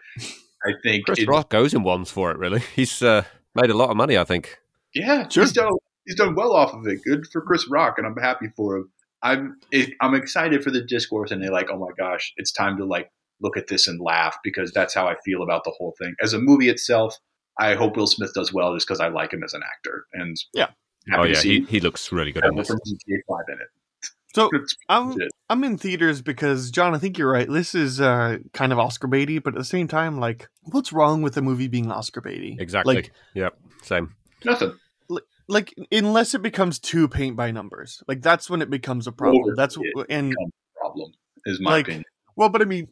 I 0.66 0.72
think 0.82 1.06
Chris 1.06 1.18
it- 1.20 1.28
Rock 1.28 1.50
goes 1.50 1.74
in 1.74 1.82
ones 1.82 2.10
for 2.10 2.30
it. 2.30 2.38
Really, 2.38 2.60
he's 2.76 3.02
uh, 3.02 3.24
made 3.54 3.70
a 3.70 3.76
lot 3.76 3.90
of 3.90 3.96
money. 3.96 4.16
I 4.16 4.24
think. 4.24 4.58
Yeah, 4.94 5.28
Sure. 5.28 5.42
he's 5.42 5.52
done 5.52 5.72
he's 6.06 6.16
done 6.16 6.34
well 6.34 6.52
off 6.52 6.74
of 6.74 6.86
it. 6.86 7.00
Good 7.04 7.26
for 7.32 7.42
Chris 7.42 7.68
Rock, 7.68 7.94
and 7.98 8.06
I'm 8.06 8.16
happy 8.16 8.46
for 8.56 8.76
him. 8.76 8.90
I'm 9.22 9.56
it, 9.70 9.94
I'm 10.00 10.14
excited 10.14 10.62
for 10.62 10.70
the 10.70 10.82
discourse, 10.82 11.30
and 11.30 11.42
they're 11.42 11.50
like, 11.50 11.70
oh 11.70 11.78
my 11.78 11.90
gosh, 11.98 12.32
it's 12.36 12.52
time 12.52 12.76
to 12.78 12.84
like 12.84 13.10
look 13.40 13.56
at 13.56 13.68
this 13.68 13.88
and 13.88 14.00
laugh 14.00 14.36
because 14.44 14.72
that's 14.72 14.94
how 14.94 15.06
I 15.06 15.16
feel 15.24 15.42
about 15.42 15.64
the 15.64 15.72
whole 15.76 15.94
thing. 15.98 16.14
As 16.22 16.34
a 16.34 16.38
movie 16.38 16.68
itself, 16.68 17.16
I 17.58 17.74
hope 17.74 17.96
Will 17.96 18.06
Smith 18.06 18.32
does 18.34 18.52
well 18.52 18.74
just 18.74 18.86
because 18.86 19.00
I 19.00 19.08
like 19.08 19.32
him 19.32 19.42
as 19.42 19.54
an 19.54 19.62
actor, 19.62 20.06
and 20.12 20.36
Yeah. 20.52 20.68
oh 21.14 21.24
yeah, 21.24 21.40
he, 21.40 21.62
he 21.62 21.80
looks 21.80 22.12
really 22.12 22.32
good 22.32 22.44
in 22.44 22.56
this. 22.56 22.70
GTA 22.70 23.18
Five 23.28 23.44
in 23.48 23.54
it. 23.54 23.68
So 24.34 24.50
I'm. 24.88 25.16
I'm 25.50 25.62
in 25.62 25.76
theaters 25.76 26.22
because 26.22 26.70
John, 26.70 26.94
I 26.94 26.98
think 26.98 27.18
you're 27.18 27.30
right. 27.30 27.46
This 27.48 27.74
is 27.74 28.00
uh, 28.00 28.38
kind 28.54 28.72
of 28.72 28.78
Oscar 28.78 29.06
baity, 29.06 29.42
but 29.42 29.54
at 29.54 29.58
the 29.58 29.64
same 29.64 29.86
time, 29.86 30.18
like, 30.18 30.48
what's 30.62 30.90
wrong 30.90 31.20
with 31.20 31.34
the 31.34 31.42
movie 31.42 31.68
being 31.68 31.90
Oscar 31.90 32.22
baity? 32.22 32.58
Exactly. 32.58 32.94
Like, 32.94 33.12
yep. 33.34 33.54
Same. 33.82 34.14
nothing. 34.42 34.72
Like 35.48 35.74
unless 35.92 36.34
it 36.34 36.42
becomes 36.42 36.78
too 36.78 37.08
paint 37.08 37.36
by 37.36 37.50
numbers, 37.50 38.02
like 38.08 38.22
that's 38.22 38.48
when 38.48 38.62
it 38.62 38.70
becomes 38.70 39.06
a 39.06 39.12
problem. 39.12 39.42
Over 39.42 39.54
That's 39.56 39.76
and 40.08 40.34
Problem 40.76 41.12
is 41.46 41.60
my 41.60 41.70
Like, 41.72 41.86
opinion. 41.86 42.04
well, 42.36 42.48
but 42.48 42.62
I 42.62 42.64
mean, 42.64 42.88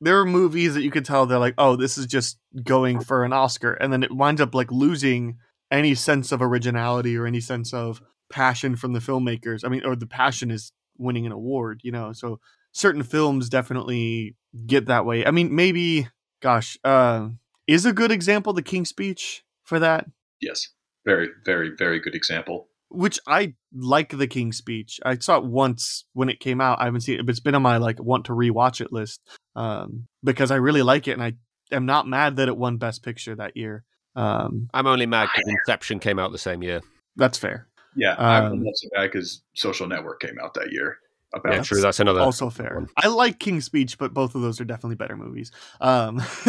there 0.00 0.18
are 0.20 0.24
movies 0.24 0.74
that 0.74 0.82
you 0.82 0.90
could 0.90 1.04
tell 1.04 1.26
they're 1.26 1.38
like, 1.38 1.54
oh, 1.58 1.76
this 1.76 1.98
is 1.98 2.06
just 2.06 2.38
going 2.62 3.00
for 3.00 3.24
an 3.24 3.32
Oscar, 3.32 3.72
and 3.74 3.92
then 3.92 4.02
it 4.02 4.12
winds 4.12 4.40
up 4.40 4.54
like 4.54 4.70
losing 4.70 5.38
any 5.70 5.94
sense 5.94 6.32
of 6.32 6.40
originality 6.40 7.16
or 7.16 7.26
any 7.26 7.40
sense 7.40 7.74
of 7.74 8.00
passion 8.30 8.76
from 8.76 8.92
the 8.92 9.00
filmmakers. 9.00 9.64
I 9.64 9.68
mean, 9.68 9.84
or 9.84 9.96
the 9.96 10.06
passion 10.06 10.50
is 10.50 10.72
winning 10.96 11.26
an 11.26 11.32
award, 11.32 11.80
you 11.84 11.92
know. 11.92 12.12
So 12.12 12.40
certain 12.72 13.02
films 13.02 13.48
definitely 13.48 14.36
get 14.66 14.86
that 14.86 15.04
way. 15.04 15.24
I 15.26 15.30
mean, 15.30 15.54
maybe, 15.54 16.08
gosh, 16.40 16.78
uh, 16.84 17.28
is 17.66 17.84
a 17.84 17.92
good 17.92 18.10
example 18.10 18.52
the 18.52 18.62
King's 18.62 18.88
Speech 18.88 19.42
for 19.64 19.78
that. 19.78 20.06
Yes, 20.40 20.68
very, 21.08 21.28
very, 21.44 21.70
very 21.76 21.98
good 22.00 22.14
example. 22.14 22.68
which 22.90 23.18
I 23.26 23.54
like 23.74 24.10
the 24.16 24.26
King's 24.26 24.56
Speech. 24.58 24.98
I 25.04 25.18
saw 25.18 25.36
it 25.38 25.44
once 25.44 26.04
when 26.14 26.28
it 26.28 26.40
came 26.40 26.60
out. 26.60 26.80
I 26.80 26.84
haven't 26.86 27.02
seen 27.02 27.18
it, 27.20 27.26
but 27.26 27.30
it's 27.30 27.40
been 27.40 27.54
on 27.54 27.62
my 27.62 27.76
like 27.78 27.98
want 28.00 28.26
to 28.26 28.32
rewatch 28.32 28.80
it 28.80 28.92
list 28.92 29.20
um, 29.56 30.06
because 30.24 30.50
I 30.50 30.56
really 30.56 30.82
like 30.82 31.08
it, 31.08 31.12
and 31.12 31.22
I 31.22 31.32
am 31.70 31.84
not 31.86 32.06
mad 32.06 32.36
that 32.36 32.48
it 32.48 32.56
won 32.56 32.76
Best 32.78 33.02
Picture 33.02 33.34
that 33.36 33.56
year. 33.56 33.84
Um, 34.16 34.68
I'm 34.74 34.86
only 34.86 35.06
mad 35.06 35.28
because 35.34 35.48
Inception 35.52 35.98
came 35.98 36.18
out 36.18 36.32
the 36.32 36.38
same 36.38 36.62
year. 36.62 36.80
that's 37.16 37.38
fair. 37.38 37.66
Yeah, 37.96 38.14
I'm 38.18 38.52
Um, 38.52 38.62
not 38.64 38.74
so 38.76 38.88
because 39.02 39.42
Social 39.54 39.86
Network 39.86 40.20
came 40.20 40.38
out 40.42 40.54
that 40.54 40.72
year. 40.72 40.98
About 41.34 41.52
Yeah, 41.54 41.62
true. 41.62 41.80
That's 41.80 42.00
another. 42.00 42.20
also 42.20 42.48
fair. 42.50 42.86
I 42.96 43.08
like 43.08 43.38
King's 43.38 43.66
Speech, 43.66 43.98
but 43.98 44.14
both 44.14 44.34
of 44.34 44.40
those 44.40 44.60
are 44.60 44.64
definitely 44.64 44.96
better 44.96 45.16
movies. 45.16 45.50
Um, 45.80 46.22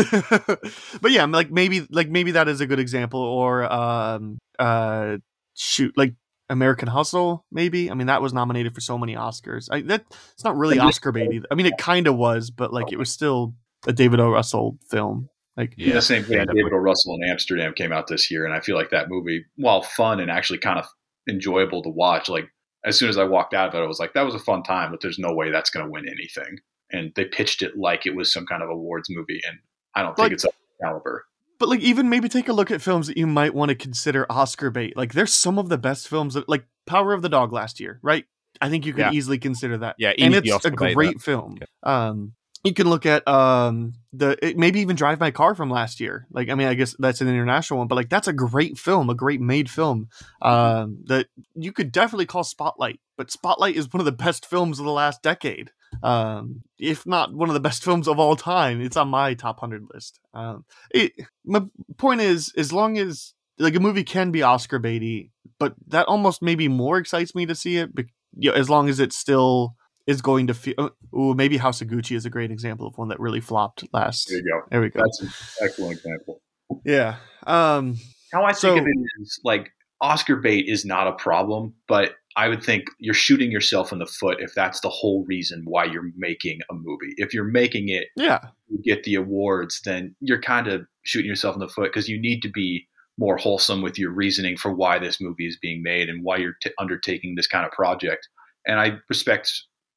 but 1.02 1.12
yeah, 1.12 1.26
like 1.26 1.52
maybe 1.52 1.86
like 1.90 2.10
maybe 2.10 2.32
that 2.32 2.48
is 2.48 2.62
a 2.62 2.66
good 2.66 2.80
example, 2.80 3.20
or 3.22 3.72
um, 3.72 4.38
uh, 4.58 5.18
shoot, 5.56 5.98
like 5.98 6.14
American 6.50 6.88
Hustle. 6.88 7.46
Maybe 7.52 7.92
I 7.92 7.94
mean 7.94 8.08
that 8.08 8.22
was 8.22 8.34
nominated 8.34 8.74
for 8.74 8.82
so 8.82 8.98
many 8.98 9.16
Oscars. 9.16 9.68
I, 9.72 9.82
that 9.82 10.06
it's 10.34 10.44
not 10.44 10.58
really 10.58 10.76
I 10.80 10.84
mean- 10.84 10.88
Oscar 10.88 11.12
baity. 11.12 11.44
I 11.52 11.56
mean 11.56 11.66
it 11.66 11.78
kind 11.78 12.08
of 12.08 12.16
was, 12.16 12.50
but 12.50 12.72
like 12.74 12.92
it 12.92 12.98
was 12.98 13.10
still 13.10 13.54
a 13.88 13.94
David 13.94 14.20
O. 14.20 14.30
Russell 14.30 14.78
film. 14.90 15.30
Like 15.58 15.74
In 15.78 15.94
the 15.94 16.02
same 16.02 16.24
Yeah, 16.30 16.40
way, 16.40 16.46
David 16.54 16.72
O. 16.72 16.78
Russell 16.78 17.16
in 17.22 17.30
Amsterdam 17.30 17.74
came 17.74 17.92
out 17.92 18.08
this 18.08 18.32
year, 18.32 18.46
and 18.46 18.54
I 18.54 18.62
feel 18.62 18.78
like 18.78 18.92
that 18.92 19.10
movie, 19.10 19.44
while 19.58 19.82
fun 19.82 20.22
and 20.22 20.32
actually 20.32 20.60
kind 20.60 20.80
of 20.80 20.86
enjoyable 21.28 21.84
to 21.84 21.90
watch, 21.90 22.30
like 22.30 22.48
as 22.86 22.98
soon 22.98 23.10
as 23.10 23.18
I 23.18 23.24
walked 23.24 23.54
out 23.54 23.70
of 23.70 23.76
it, 23.76 23.84
I 23.84 23.88
was 23.88 24.00
like, 24.00 24.14
that 24.14 24.24
was 24.24 24.36
a 24.36 24.40
fun 24.40 24.64
time, 24.64 24.92
but 24.92 25.02
there's 25.02 25.20
no 25.20 25.34
way 25.34 25.52
that's 25.52 25.70
going 25.70 25.86
to 25.86 25.92
win 25.92 26.08
anything. 26.08 26.58
And 26.92 27.12
they 27.16 27.26
pitched 27.26 27.62
it 27.62 27.78
like 27.78 28.06
it 28.06 28.16
was 28.16 28.32
some 28.34 28.46
kind 28.46 28.64
of 28.64 28.70
awards 28.70 29.10
movie, 29.10 29.42
and 29.48 29.60
I 29.96 30.02
don't 30.04 30.16
think 30.16 30.32
it's 30.34 30.46
up 30.46 30.52
to 30.52 30.86
caliber. 30.86 31.26
But 31.60 31.70
like 31.70 31.82
even 31.82 32.10
maybe 32.10 32.30
take 32.30 32.48
a 32.48 32.54
look 32.54 32.72
at 32.72 32.82
films 32.82 33.08
that 33.08 33.18
you 33.18 33.28
might 33.28 33.54
want 33.54 33.70
to 33.70 33.76
consider 33.76 34.26
Oscar 34.32 34.72
bait. 34.72 34.96
Like 34.96 35.14
there's 35.14 35.34
some 35.34 35.60
of 35.60 35.68
the 35.70 35.78
best 35.78 36.08
films 36.08 36.34
that 36.36 36.48
like 36.48 36.66
Power 36.88 37.14
of 37.14 37.22
the 37.22 37.30
Dog 37.30 37.52
last 37.52 37.80
year, 37.80 38.00
right? 38.02 38.26
I 38.62 38.70
think 38.70 38.86
you 38.86 38.94
could 38.94 39.02
Yeah. 39.02 39.12
easily 39.12 39.38
consider 39.38 39.78
that. 39.80 39.96
Yeah, 40.00 40.14
and 40.18 40.34
it's 40.34 40.50
a 40.50 40.54
Oscar 40.56 40.72
bait, 40.72 40.94
great 40.94 41.20
film. 41.22 41.60
Um 41.84 42.34
you 42.64 42.74
can 42.74 42.90
look 42.90 43.06
at 43.06 43.28
um 43.28 43.94
the 44.12 44.38
it, 44.46 44.58
maybe 44.58 44.82
even 44.82 44.96
Drive 44.96 45.20
My 45.20 45.32
Car 45.32 45.56
from 45.56 45.70
last 45.70 46.00
year. 46.00 46.28
Like 46.32 46.50
I 46.50 46.56
mean 46.56 46.68
I 46.68 46.74
guess 46.74 46.96
that's 47.00 47.22
an 47.22 47.28
international 47.28 47.80
one, 47.80 47.88
but 47.88 47.96
like 47.96 48.10
that's 48.10 48.28
a 48.28 48.34
great 48.34 48.78
film, 48.78 49.10
a 49.10 49.16
great 49.16 49.42
made 49.42 49.70
film. 49.70 50.10
Um 50.42 51.00
that 51.06 51.28
you 51.56 51.72
could 51.72 51.92
definitely 51.92 52.26
call 52.26 52.44
Spotlight, 52.44 53.00
but 53.18 53.32
Spotlight 53.32 53.76
is 53.76 53.92
one 53.92 54.02
of 54.02 54.06
the 54.06 54.12
best 54.12 54.46
films 54.46 54.80
of 54.80 54.86
the 54.86 54.92
last 54.92 55.22
decade. 55.22 55.72
Um 56.04 56.64
if 56.78 57.06
not 57.06 57.34
one 57.34 57.50
of 57.50 57.54
the 57.54 57.60
best 57.60 57.84
films 57.84 58.08
of 58.08 58.20
all 58.20 58.36
time. 58.36 58.82
It's 58.82 58.98
on 58.98 59.10
my 59.10 59.34
top 59.34 59.62
100 59.62 59.88
list. 59.94 60.20
Um 60.34 60.66
it, 60.92 61.14
my 61.46 61.64
point 61.98 62.22
is 62.22 62.54
as 62.58 62.74
long 62.74 62.98
as 62.98 63.34
like 63.58 63.76
a 63.76 63.80
movie 63.80 64.04
can 64.06 64.32
be 64.32 64.42
oscar 64.42 64.80
baity 64.80 65.32
but 65.60 65.76
that 65.88 66.08
almost 66.08 66.42
maybe 66.42 66.68
more 66.68 66.98
excites 66.98 67.36
me 67.36 67.46
to 67.46 67.54
see 67.54 67.78
it 67.78 67.94
be, 67.94 68.06
you 68.38 68.50
know, 68.50 68.56
as 68.56 68.70
long 68.70 68.90
as 68.90 69.00
it's 69.00 69.18
still 69.18 69.76
is 70.08 70.22
going 70.22 70.48
to 70.48 70.54
feel 70.54 70.92
ooh, 71.16 71.34
maybe 71.34 71.58
house 71.58 71.82
of 71.82 71.88
gucci 71.88 72.16
is 72.16 72.26
a 72.26 72.30
great 72.30 72.52
example 72.52 72.88
of 72.88 72.98
one 72.98 73.08
that 73.10 73.20
really 73.20 73.42
flopped 73.42 73.84
last 73.94 74.28
There 74.30 74.38
you 74.38 74.44
go. 74.44 74.62
there 74.72 74.82
we 74.82 74.90
go 74.90 75.00
That's 75.02 75.22
an 75.22 75.30
excellent 75.66 75.98
example. 75.98 76.42
yeah 76.86 77.18
um 77.48 77.96
How 78.34 78.44
I 78.44 78.52
So- 78.54 78.70
think 78.76 78.82
of 78.82 78.88
it 78.88 79.22
is 79.22 79.40
like 79.44 79.70
Oscar 80.02 80.38
bait 80.38 80.66
is 80.68 80.86
not 80.86 81.08
a 81.08 81.12
problem, 81.14 81.74
but 81.90 82.16
I 82.38 82.48
would 82.48 82.64
think 82.64 82.86
you're 83.00 83.14
shooting 83.14 83.52
yourself 83.52 83.92
in 83.92 84.00
the 84.00 84.06
foot 84.06 84.38
if 84.40 84.54
that's 84.56 84.80
the 84.80 84.88
whole 84.90 85.26
reason 85.28 85.64
why 85.66 85.84
you're 85.84 86.10
making 86.16 86.60
a 86.70 86.74
movie. 86.74 87.14
If 87.18 87.34
you're 87.34 87.44
making 87.44 87.90
it 87.90 88.08
yeah 88.16 88.40
you 88.70 88.80
get 88.84 89.04
the 89.04 89.16
awards, 89.16 89.82
then 89.84 90.16
you're 90.22 90.40
kind 90.42 90.68
of 90.68 90.86
shooting 91.04 91.28
yourself 91.28 91.56
in 91.56 91.60
the 91.60 91.68
foot 91.68 91.92
because 91.92 92.08
you 92.08 92.22
need 92.22 92.42
to 92.44 92.50
be 92.50 92.88
more 93.18 93.36
wholesome 93.36 93.82
with 93.82 94.00
your 94.00 94.12
reasoning 94.12 94.56
for 94.56 94.72
why 94.74 94.98
this 95.00 95.20
movie 95.20 95.48
is 95.48 95.58
being 95.62 95.84
made 95.84 96.08
and 96.08 96.24
why 96.24 96.38
you're 96.38 96.56
t- 96.62 96.72
undertaking 96.80 97.36
this 97.36 97.48
kind 97.48 97.66
of 97.66 97.72
project. 97.74 98.30
And 98.66 98.80
I 98.80 98.98
respect 99.10 99.52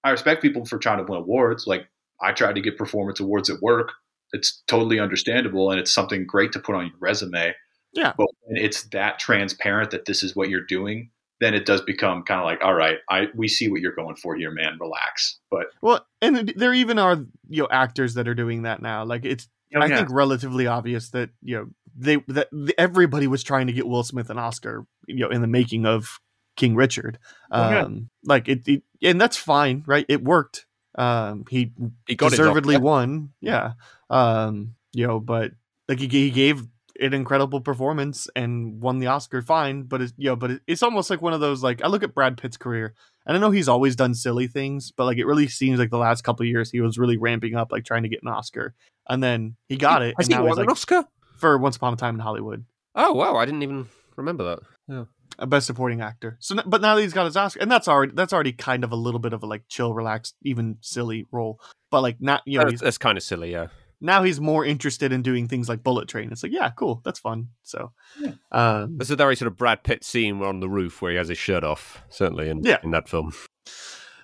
I 0.05 0.11
respect 0.11 0.43
people 0.43 0.65
for 0.65 0.79
trying 0.79 0.99
to 0.99 1.05
win 1.05 1.21
awards. 1.21 1.67
Like 1.67 1.88
I 2.21 2.33
tried 2.33 2.55
to 2.55 2.61
get 2.61 2.79
performance 2.79 3.21
awards 3.21 3.51
at 3.51 3.61
work. 3.62 3.93
It's 4.33 4.62
totally 4.67 4.99
understandable 4.99 5.71
and 5.71 5.79
it's 5.79 5.93
something 5.93 6.27
great 6.27 6.53
to 6.53 6.59
put 6.59 6.75
on 6.75 6.87
your 6.87 6.97
resume. 7.01 7.55
Yeah. 7.93 8.12
But 8.17 8.29
when 8.43 8.62
it's 8.62 8.85
that 8.85 9.19
transparent 9.19 9.91
that 9.91 10.07
this 10.07 10.23
is 10.23 10.35
what 10.35 10.49
you're 10.49 10.65
doing, 10.65 11.11
then 11.41 11.55
it 11.55 11.67
does 11.67 11.83
become 11.83 12.23
kind 12.23 12.41
of 12.41 12.47
like, 12.47 12.62
all 12.62 12.75
right, 12.75 12.99
I 13.11 13.29
we 13.35 13.49
see 13.49 13.69
what 13.69 13.81
you're 13.81 13.95
going 13.95 14.17
for 14.17 14.35
here, 14.35 14.51
man. 14.51 14.79
Relax. 14.81 15.38
But 15.51 15.67
well 15.83 16.07
and 16.21 16.53
there 16.57 16.73
even 16.73 16.99
are 16.99 17.17
you 17.49 17.62
know 17.62 17.69
actors 17.71 18.15
that 18.15 18.29
are 18.29 18.35
doing 18.35 18.62
that 18.62 18.81
now 18.81 19.05
like 19.05 19.25
it's 19.25 19.49
Oh, 19.75 19.81
I 19.81 19.88
think 19.88 20.09
relatively 20.11 20.67
obvious 20.67 21.11
that 21.11 21.31
you 21.43 21.57
know 21.57 21.67
they 21.97 22.17
that 22.29 22.49
everybody 22.77 23.27
was 23.27 23.43
trying 23.43 23.67
to 23.69 23.73
get 23.73 23.87
Will 23.87 24.05
Smith 24.05 24.31
an 24.31 24.38
Oscar, 24.38 24.87
you 25.07 25.17
know, 25.17 25.31
in 25.31 25.41
the 25.41 25.47
making 25.47 25.87
of 25.87 26.21
King 26.57 26.75
Richard. 26.75 27.19
Oh, 27.51 27.71
yeah. 27.71 27.83
Um, 27.83 28.11
like 28.25 28.49
it, 28.49 28.67
it, 28.69 28.83
and 29.03 29.21
that's 29.21 29.37
fine, 29.37 29.83
right? 29.87 30.07
It 30.09 30.23
worked. 30.23 30.67
Um, 30.97 31.45
he 31.49 31.73
He 32.07 32.15
got 32.17 32.31
deservedly 32.31 32.75
it. 32.75 32.83
won, 32.83 33.31
yeah. 33.41 33.73
Um, 34.11 34.75
you 34.93 35.07
know, 35.07 35.21
but 35.21 35.53
like 35.88 35.99
he, 35.99 36.07
he 36.09 36.31
gave 36.31 36.65
an 37.01 37.15
incredible 37.15 37.61
performance 37.62 38.29
and 38.37 38.81
won 38.81 38.99
the 38.99 39.07
Oscar, 39.07 39.41
fine. 39.41 39.85
But 39.85 40.03
it's 40.03 40.12
you 40.19 40.29
know, 40.29 40.37
but 40.37 40.51
it, 40.51 40.62
it's 40.67 40.83
almost 40.83 41.09
like 41.09 41.23
one 41.23 41.33
of 41.33 41.41
those 41.41 41.62
like 41.62 41.83
I 41.83 41.88
look 41.88 42.03
at 42.03 42.15
Brad 42.15 42.37
Pitt's 42.37 42.59
career, 42.59 42.95
and 43.27 43.37
I 43.37 43.41
know 43.41 43.51
he's 43.51 43.69
always 43.69 43.97
done 43.97 44.15
silly 44.15 44.47
things, 44.47 44.93
but 44.95 45.07
like 45.07 45.17
it 45.19 45.25
really 45.25 45.49
seems 45.49 45.79
like 45.79 45.91
the 45.91 45.97
last 45.99 46.23
couple 46.23 46.45
of 46.45 46.49
years 46.49 46.71
he 46.71 46.81
was 46.83 46.99
really 46.99 47.17
ramping 47.17 47.55
up, 47.57 47.73
like 47.73 47.85
trying 47.85 48.03
to 48.03 48.11
get 48.11 48.23
an 48.23 48.29
Oscar, 48.29 48.75
and 49.09 49.23
then 49.23 49.57
he 49.69 49.77
got 49.79 50.03
it, 50.03 50.15
Has 50.19 50.27
and 50.27 50.35
he 50.35 50.38
now 50.38 50.47
he's 50.47 50.51
won 50.51 50.59
an 50.59 50.67
like 50.67 50.73
Oscar? 50.73 51.05
for 51.38 51.57
Once 51.57 51.77
Upon 51.77 51.95
a 51.95 51.97
Time 51.97 52.17
in 52.17 52.21
Hollywood, 52.21 52.67
Oh 52.95 53.15
wow, 53.15 53.37
I 53.37 53.47
didn't 53.47 53.62
even 53.62 53.88
remember 54.17 54.45
that. 54.45 54.59
Yeah. 54.88 55.05
A 55.38 55.47
Best 55.47 55.66
Supporting 55.66 56.01
Actor. 56.01 56.37
So, 56.40 56.57
but 56.66 56.81
now 56.81 56.95
that 56.97 57.03
he's 57.03 57.12
got 57.12 57.25
his 57.25 57.37
Oscar, 57.37 57.61
and 57.61 57.71
that's 57.71 57.88
already 57.88 58.12
that's 58.14 58.33
already 58.33 58.53
kind 58.53 58.85
of 58.85 58.92
a 58.92 58.97
little 58.97 59.21
bit 59.21 59.33
of 59.33 59.42
a 59.42 59.47
like 59.47 59.62
chill, 59.68 59.95
relaxed, 59.95 60.35
even 60.42 60.77
silly 60.81 61.27
role. 61.33 61.61
But 61.90 62.03
like 62.03 62.21
not 62.21 62.42
you 62.47 62.59
know 62.59 62.64
That's, 62.68 62.81
that's 62.81 62.99
kind 62.99 63.16
of 63.18 63.25
silly, 63.25 63.53
yeah. 63.53 63.66
now 64.01 64.23
he's 64.23 64.40
more 64.40 64.64
interested 64.64 65.12
in 65.12 65.23
doing 65.23 65.49
things 65.49 65.68
like 65.68 65.83
Bullet 65.83 66.09
Train. 66.09 66.31
It's 66.33 66.42
like 66.42 66.53
yeah, 66.53 66.71
cool, 66.71 67.01
that's 67.05 67.18
fun. 67.21 67.49
So, 67.62 67.92
Yeah. 68.21 68.33
um, 68.51 68.97
There's 68.99 69.11
a 69.11 69.16
very 69.16 69.37
sort 69.37 69.47
of 69.49 69.57
Brad 69.57 69.83
Pitt 69.85 70.05
scene 70.05 70.42
on 70.42 70.61
the 70.61 70.68
roof 70.68 71.03
where 71.03 71.12
he 71.12 71.18
has 71.18 71.29
his 71.29 71.38
shirt 71.38 71.64
off, 71.64 72.03
certainly 72.09 72.49
in, 72.49 72.62
Yeah. 72.64 72.79
in 72.83 72.90
that 72.92 73.09
film. 73.09 73.33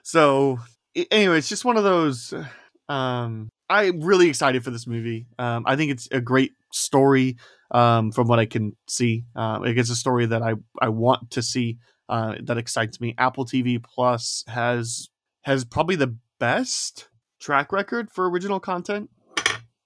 so 0.03 0.59
anyway, 1.11 1.39
it's 1.39 1.49
just 1.49 1.65
one 1.65 1.77
of 1.77 1.85
those. 1.85 2.33
Um, 2.89 3.51
I'm 3.69 4.01
really 4.01 4.29
excited 4.29 4.65
for 4.65 4.71
this 4.71 4.87
movie. 4.87 5.27
Um, 5.39 5.65
I 5.67 5.77
think 5.77 5.91
it's 5.93 6.09
a 6.11 6.21
great 6.21 6.53
story. 6.73 7.37
Um, 7.71 8.13
from 8.13 8.29
what 8.29 8.39
I 8.39 8.47
can 8.47 8.77
see, 8.89 9.25
um, 9.37 9.65
it's 9.67 9.91
a 9.91 9.97
story 9.97 10.27
that 10.27 10.43
I 10.43 10.55
I 10.81 10.89
want 10.89 11.31
to 11.33 11.43
see. 11.43 11.79
uh, 12.09 12.37
that 12.43 12.57
excites 12.57 13.01
me. 13.03 13.15
Apple 13.19 13.45
TV 13.45 13.83
Plus 13.83 14.43
has 14.49 15.09
has 15.43 15.65
probably 15.67 15.95
the 15.97 16.17
best 16.39 17.09
track 17.39 17.71
record 17.73 18.11
for 18.11 18.29
original 18.31 18.59
content, 18.61 19.11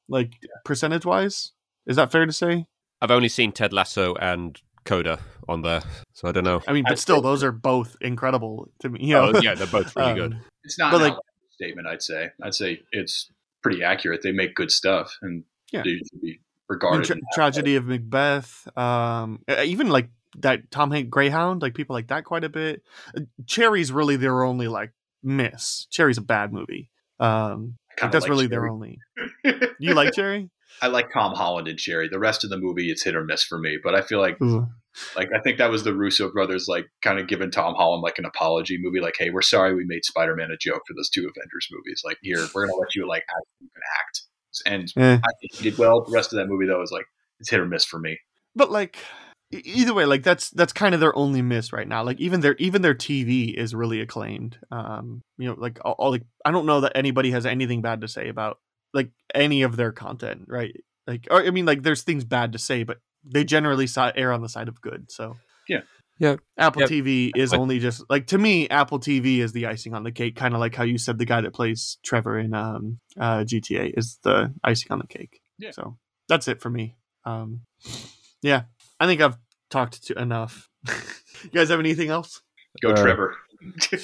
like 0.08 0.34
percentage 0.64 1.04
wise. 1.04 1.52
Is 1.86 1.96
that 1.96 2.12
fair 2.12 2.24
to 2.26 2.32
say? 2.32 2.66
I've 3.00 3.10
only 3.10 3.28
seen 3.28 3.50
Ted 3.50 3.72
Lasso 3.72 4.14
and 4.14 4.60
Coda 4.84 5.18
on 5.48 5.62
there, 5.62 5.82
so 6.12 6.28
I 6.28 6.32
don't 6.32 6.44
know. 6.44 6.62
I 6.68 6.72
mean, 6.72 6.84
but 6.86 6.98
still, 7.00 7.20
those 7.20 7.42
are 7.42 7.50
both 7.52 7.96
incredible 8.00 8.68
to 8.80 8.88
me. 8.90 9.00
You 9.02 9.14
know, 9.14 9.32
Oh, 9.34 9.40
yeah, 9.40 9.54
they're 9.56 9.66
both 9.66 9.96
really 9.96 10.14
good. 10.14 10.32
Um, 10.34 10.40
It's 10.62 10.78
not 10.78 10.92
But, 10.92 11.00
an 11.02 11.08
like- 11.08 11.18
statement. 11.50 11.88
I'd 11.88 12.02
say. 12.02 12.30
I'd 12.40 12.54
say 12.54 12.82
it's 12.92 13.28
pretty 13.62 13.82
accurate. 13.82 14.22
They 14.22 14.30
make 14.32 14.54
good 14.54 14.70
stuff, 14.70 15.16
and 15.22 15.42
Yeah. 15.72 15.82
they 15.82 15.96
should 15.96 16.20
be 16.22 16.28
I 16.28 16.30
mean, 16.30 16.38
regarded. 16.72 17.06
tra- 17.06 17.20
tragedy 17.34 17.76
of 17.76 17.86
Macbeth, 17.86 18.68
um, 18.76 19.40
even 19.64 19.88
like 19.88 20.10
that 20.38 20.70
Tom 20.70 20.90
Hanks 20.90 21.10
Greyhound, 21.10 21.62
like 21.62 21.74
people 21.74 21.94
like 21.94 22.08
that 22.08 22.24
quite 22.24 22.44
a 22.44 22.48
bit. 22.48 22.82
Uh, 23.16 23.22
Cherry's 23.46 23.92
really 23.92 24.16
their 24.16 24.44
only 24.44 24.68
like 24.68 24.92
miss. 25.22 25.86
Cherry's 25.90 26.18
a 26.18 26.22
bad 26.22 26.52
movie. 26.52 26.90
Um, 27.20 27.76
like, 28.00 28.10
that's 28.12 28.24
like 28.24 28.30
really 28.30 28.46
their 28.46 28.68
only. 28.68 28.98
You 29.78 29.94
like 29.94 30.12
Cherry? 30.12 30.48
I 30.80 30.86
like 30.86 31.12
Tom 31.12 31.34
Holland 31.34 31.66
and 31.66 31.78
Cherry. 31.78 32.08
The 32.08 32.18
rest 32.18 32.44
of 32.44 32.50
the 32.50 32.56
movie, 32.56 32.90
it's 32.90 33.02
hit 33.02 33.16
or 33.16 33.24
miss 33.24 33.42
for 33.42 33.58
me. 33.58 33.78
But 33.82 33.96
I 33.96 34.00
feel 34.00 34.20
like, 34.20 34.40
Ooh. 34.40 34.68
like 35.16 35.28
I 35.34 35.40
think 35.40 35.58
that 35.58 35.70
was 35.70 35.82
the 35.82 35.92
Russo 35.92 36.30
brothers, 36.30 36.66
like 36.68 36.86
kind 37.02 37.18
of 37.18 37.26
giving 37.26 37.50
Tom 37.50 37.74
Holland 37.74 38.02
like 38.02 38.18
an 38.18 38.24
apology 38.24 38.78
movie, 38.80 39.00
like, 39.00 39.16
"Hey, 39.18 39.30
we're 39.30 39.42
sorry 39.42 39.74
we 39.74 39.84
made 39.84 40.04
Spider 40.04 40.36
Man 40.36 40.52
a 40.52 40.56
joke 40.56 40.82
for 40.86 40.94
those 40.94 41.10
two 41.10 41.22
Avengers 41.22 41.68
movies. 41.72 42.02
Like, 42.04 42.18
here 42.22 42.38
we're 42.54 42.66
gonna 42.66 42.78
let 42.78 42.94
you 42.94 43.08
like 43.08 43.24
act, 43.28 43.46
you 43.60 43.68
can 43.74 43.82
act." 44.00 44.22
And 44.66 44.92
Eh. 44.96 45.18
I 45.22 45.30
think 45.40 45.54
he 45.54 45.70
did 45.70 45.78
well. 45.78 46.02
The 46.04 46.12
rest 46.12 46.32
of 46.32 46.36
that 46.38 46.46
movie 46.46 46.66
though 46.66 46.82
is 46.82 46.90
like 46.90 47.06
it's 47.40 47.50
hit 47.50 47.60
or 47.60 47.66
miss 47.66 47.84
for 47.84 47.98
me. 47.98 48.18
But 48.54 48.70
like 48.70 48.98
either 49.52 49.94
way, 49.94 50.04
like 50.04 50.22
that's 50.22 50.50
that's 50.50 50.72
kind 50.72 50.94
of 50.94 51.00
their 51.00 51.16
only 51.16 51.42
miss 51.42 51.72
right 51.72 51.86
now. 51.88 52.02
Like 52.02 52.20
even 52.20 52.40
their 52.40 52.54
even 52.56 52.82
their 52.82 52.94
TV 52.94 53.54
is 53.54 53.74
really 53.74 54.00
acclaimed. 54.00 54.58
Um, 54.70 55.22
you 55.38 55.48
know, 55.48 55.54
like 55.58 55.78
all, 55.84 55.94
all 55.98 56.10
like 56.10 56.24
I 56.44 56.50
don't 56.50 56.66
know 56.66 56.80
that 56.82 56.92
anybody 56.94 57.30
has 57.30 57.46
anything 57.46 57.82
bad 57.82 58.00
to 58.02 58.08
say 58.08 58.28
about 58.28 58.58
like 58.94 59.10
any 59.34 59.62
of 59.62 59.76
their 59.76 59.92
content, 59.92 60.44
right? 60.48 60.74
Like 61.06 61.26
or 61.30 61.42
I 61.44 61.50
mean, 61.50 61.66
like 61.66 61.82
there's 61.82 62.02
things 62.02 62.24
bad 62.24 62.52
to 62.52 62.58
say, 62.58 62.82
but 62.82 62.98
they 63.24 63.44
generally 63.44 63.86
saw 63.86 64.10
err 64.14 64.32
on 64.32 64.42
the 64.42 64.48
side 64.48 64.68
of 64.68 64.80
good. 64.80 65.10
So 65.10 65.36
Yeah. 65.68 65.80
Yeah. 66.22 66.36
Apple 66.56 66.82
Yep. 66.82 66.90
TV 66.90 67.30
is 67.34 67.50
Like- 67.50 67.60
only 67.60 67.78
just 67.80 68.04
like 68.08 68.28
to 68.28 68.38
me, 68.38 68.68
Apple 68.68 69.00
TV 69.00 69.38
is 69.38 69.52
the 69.52 69.66
icing 69.66 69.92
on 69.92 70.04
the 70.04 70.12
cake, 70.12 70.36
kind 70.36 70.54
of 70.54 70.60
like 70.60 70.74
how 70.74 70.84
you 70.84 70.96
said 70.96 71.18
the 71.18 71.24
guy 71.24 71.40
that 71.40 71.52
plays 71.52 71.98
Trevor 72.04 72.38
in 72.38 72.54
um 72.54 73.00
uh 73.18 73.38
GTA 73.44 73.92
is 73.98 74.18
the 74.22 74.54
icing 74.62 74.92
on 74.92 74.98
the 75.00 75.06
cake. 75.06 75.40
Yeah. 75.58 75.72
So 75.72 75.98
that's 76.28 76.46
it 76.48 76.60
for 76.60 76.70
me. 76.70 76.96
Um 77.24 77.62
yeah. 78.40 78.62
I 79.00 79.06
think 79.06 79.20
I've 79.20 79.36
talked 79.68 80.04
to 80.06 80.18
enough. 80.20 80.68
you 81.42 81.50
guys 81.52 81.70
have 81.70 81.80
anything 81.80 82.08
else? 82.10 82.40
Go 82.80 82.90
Uh, 82.92 83.02
Trevor. 83.02 83.36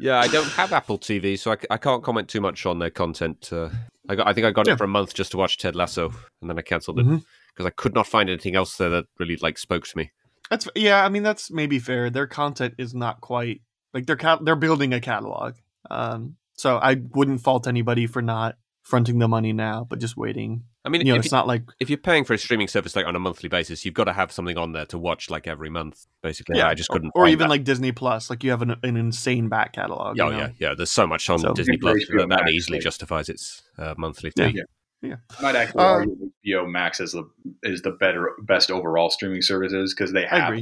Yeah, 0.00 0.20
I 0.20 0.28
don't 0.28 0.46
have 0.50 0.72
Apple 0.72 0.96
TV, 0.98 1.36
so 1.36 1.50
I, 1.50 1.56
I 1.70 1.76
can't 1.76 2.04
comment 2.04 2.28
too 2.28 2.40
much 2.40 2.64
on 2.66 2.78
their 2.78 2.88
content. 2.90 3.50
Uh, 3.52 3.68
I 4.08 4.14
got, 4.14 4.28
I 4.28 4.32
think 4.32 4.46
I 4.46 4.52
got 4.52 4.68
Yeah. 4.68 4.74
it 4.74 4.78
for 4.78 4.84
a 4.84 4.88
month 4.88 5.12
just 5.12 5.32
to 5.32 5.36
watch 5.36 5.58
Ted 5.58 5.74
Lasso, 5.74 6.12
and 6.40 6.48
then 6.48 6.56
I 6.56 6.62
cancelled 6.62 7.00
it 7.00 7.06
because 7.52 7.66
I 7.66 7.70
could 7.70 7.94
not 7.94 8.06
find 8.06 8.30
anything 8.30 8.54
else 8.54 8.76
there 8.76 8.90
that 8.90 9.06
really 9.18 9.36
like 9.38 9.58
spoke 9.58 9.88
to 9.88 9.96
me. 9.98 10.12
That's 10.50 10.68
yeah, 10.74 11.04
I 11.04 11.08
mean 11.08 11.22
that's 11.22 11.50
maybe 11.50 11.78
fair. 11.78 12.10
Their 12.10 12.26
content 12.26 12.74
is 12.78 12.94
not 12.94 13.20
quite 13.20 13.62
like 13.94 14.06
they're 14.06 14.16
cat- 14.16 14.44
they're 14.44 14.56
building 14.56 14.92
a 14.94 15.00
catalog. 15.00 15.54
Um 15.90 16.36
so 16.54 16.76
I 16.78 16.94
wouldn't 17.14 17.40
fault 17.40 17.66
anybody 17.66 18.06
for 18.06 18.20
not 18.22 18.56
fronting 18.82 19.18
the 19.18 19.28
money 19.28 19.52
now, 19.52 19.86
but 19.88 19.98
just 20.00 20.16
waiting. 20.16 20.64
I 20.84 20.88
mean, 20.88 21.06
You 21.06 21.12
know, 21.12 21.18
it's 21.18 21.26
you, 21.30 21.36
not 21.36 21.46
like 21.46 21.64
if 21.78 21.90
you're 21.90 21.98
paying 21.98 22.24
for 22.24 22.32
a 22.32 22.38
streaming 22.38 22.68
service 22.68 22.96
like 22.96 23.04
on 23.06 23.14
a 23.14 23.18
monthly 23.18 23.50
basis, 23.50 23.84
you've 23.84 23.92
got 23.94 24.04
to 24.04 24.14
have 24.14 24.32
something 24.32 24.56
on 24.56 24.72
there 24.72 24.86
to 24.86 24.96
watch 24.96 25.28
like 25.28 25.46
every 25.46 25.68
month. 25.68 26.06
Basically, 26.22 26.56
Yeah, 26.56 26.68
I 26.68 26.74
just 26.74 26.88
couldn't. 26.88 27.12
or 27.14 27.24
find 27.24 27.32
even 27.32 27.44
that. 27.44 27.50
like 27.50 27.64
Disney 27.64 27.92
Plus, 27.92 28.30
like 28.30 28.42
you 28.42 28.50
have 28.50 28.62
an, 28.62 28.76
an 28.82 28.96
insane 28.96 29.48
back 29.50 29.74
catalog. 29.74 30.18
Oh 30.18 30.26
you 30.26 30.32
know? 30.32 30.38
yeah, 30.38 30.50
yeah. 30.58 30.74
There's 30.74 30.90
so 30.90 31.06
much 31.06 31.28
on 31.28 31.38
So- 31.40 31.52
Disney 31.52 31.76
Plus 31.76 31.98
that, 32.08 32.16
that 32.16 32.28
Max, 32.28 32.50
easily 32.50 32.78
justifies 32.78 33.28
its 33.28 33.62
uh, 33.76 33.94
monthly 33.98 34.32
Yeah. 34.36 34.62
Fee. 35.00 35.12
I 35.38 35.42
might 35.42 35.56
actually 35.56 35.82
Uh, 35.84 35.86
argue 35.88 36.30
HBO 36.46 36.66
Max 36.70 37.00
is 37.00 37.12
the 37.12 37.28
is 37.62 37.82
the 37.82 37.90
better 37.92 38.32
best 38.42 38.70
overall 38.70 39.10
streaming 39.10 39.42
services 39.42 39.94
because 39.94 40.12
they 40.12 40.24
have. 40.26 40.54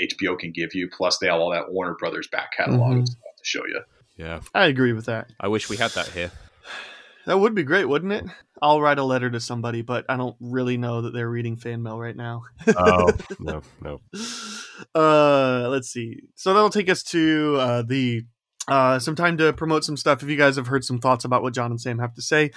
HBO 0.00 0.38
can 0.38 0.52
give 0.52 0.74
you. 0.74 0.88
Plus, 0.88 1.18
they 1.18 1.26
have 1.26 1.40
all 1.40 1.50
that 1.50 1.72
Warner 1.72 1.94
Brothers 1.98 2.28
back 2.28 2.52
catalog 2.56 2.98
Mhm. 2.98 3.06
stuff 3.06 3.18
to 3.38 3.44
show 3.44 3.66
you. 3.66 3.80
Yeah, 4.16 4.40
I 4.54 4.66
agree 4.66 4.92
with 4.92 5.06
that. 5.06 5.30
I 5.40 5.48
wish 5.48 5.68
we 5.68 5.76
had 5.78 5.90
that 5.92 6.08
here. 6.08 6.30
That 7.26 7.38
would 7.38 7.54
be 7.54 7.62
great, 7.64 7.86
wouldn't 7.86 8.12
it? 8.12 8.24
I'll 8.62 8.80
write 8.80 8.98
a 8.98 9.04
letter 9.04 9.30
to 9.30 9.40
somebody, 9.40 9.82
but 9.82 10.04
I 10.08 10.16
don't 10.16 10.36
really 10.40 10.76
know 10.76 11.02
that 11.02 11.12
they're 11.12 11.28
reading 11.28 11.56
fan 11.56 11.82
mail 11.82 11.98
right 11.98 12.16
now. 12.16 12.42
Oh 12.76 13.08
no, 13.38 13.62
no. 13.82 14.00
uh 14.94 15.68
let's 15.68 15.88
see 15.88 16.20
so 16.34 16.52
that'll 16.54 16.70
take 16.70 16.88
us 16.88 17.02
to 17.02 17.56
uh 17.60 17.82
the 17.82 18.22
uh 18.68 18.98
some 18.98 19.14
time 19.14 19.36
to 19.36 19.52
promote 19.52 19.84
some 19.84 19.96
stuff 19.96 20.22
if 20.22 20.28
you 20.28 20.36
guys 20.36 20.56
have 20.56 20.66
heard 20.68 20.84
some 20.84 20.98
thoughts 20.98 21.24
about 21.24 21.42
what 21.42 21.54
john 21.54 21.70
and 21.70 21.80
sam 21.80 21.98
have 21.98 22.14
to 22.14 22.22
say 22.22 22.50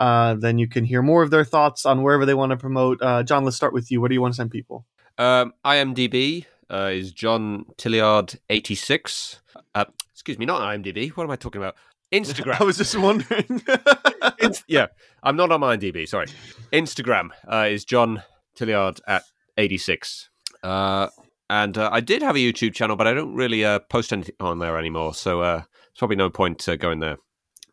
uh 0.00 0.34
then 0.34 0.58
you 0.58 0.66
can 0.66 0.84
hear 0.84 1.02
more 1.02 1.22
of 1.22 1.30
their 1.30 1.44
thoughts 1.44 1.86
on 1.86 2.02
wherever 2.02 2.26
they 2.26 2.34
want 2.34 2.50
to 2.50 2.56
promote 2.56 3.00
uh 3.02 3.22
john 3.22 3.44
let's 3.44 3.56
start 3.56 3.72
with 3.72 3.90
you 3.90 4.00
what 4.00 4.08
do 4.08 4.14
you 4.14 4.20
want 4.20 4.34
to 4.34 4.36
send 4.36 4.50
people 4.50 4.84
Um, 5.18 5.52
IMDb 5.64 6.46
uh, 6.70 6.90
is 6.92 7.12
John 7.12 7.66
Tilliard 7.76 8.38
eighty 8.48 8.74
six. 8.74 9.40
Uh, 9.74 9.84
excuse 10.12 10.38
me, 10.38 10.46
not 10.46 10.60
IMDb. 10.62 11.10
What 11.10 11.24
am 11.24 11.30
I 11.30 11.36
talking 11.36 11.60
about? 11.60 11.74
Instagram. 12.12 12.56
i 12.60 12.64
was 12.64 12.76
just 12.76 12.96
wondering 12.96 13.62
yeah, 14.68 14.86
I'm 15.22 15.36
not 15.36 15.52
on 15.52 15.60
IMDb. 15.60 16.08
Sorry. 16.08 16.26
Instagram 16.72 17.30
uh, 17.50 17.66
is 17.68 17.84
John 17.84 18.22
Tilliard 18.56 19.00
at 19.06 19.24
86. 19.56 20.30
Uh, 20.62 21.08
and 21.48 21.76
uh, 21.76 21.90
I 21.92 22.00
did 22.00 22.22
have 22.22 22.36
a 22.36 22.38
YouTube 22.38 22.74
channel, 22.74 22.96
but 22.96 23.06
I 23.06 23.14
don't 23.14 23.34
really 23.34 23.64
uh, 23.64 23.80
post 23.80 24.12
anything 24.12 24.36
on 24.40 24.58
there 24.58 24.78
anymore. 24.78 25.14
So 25.14 25.40
uh, 25.40 25.56
there's 25.56 25.98
probably 25.98 26.16
no 26.16 26.30
point 26.30 26.68
uh, 26.68 26.76
going 26.76 27.00
there. 27.00 27.16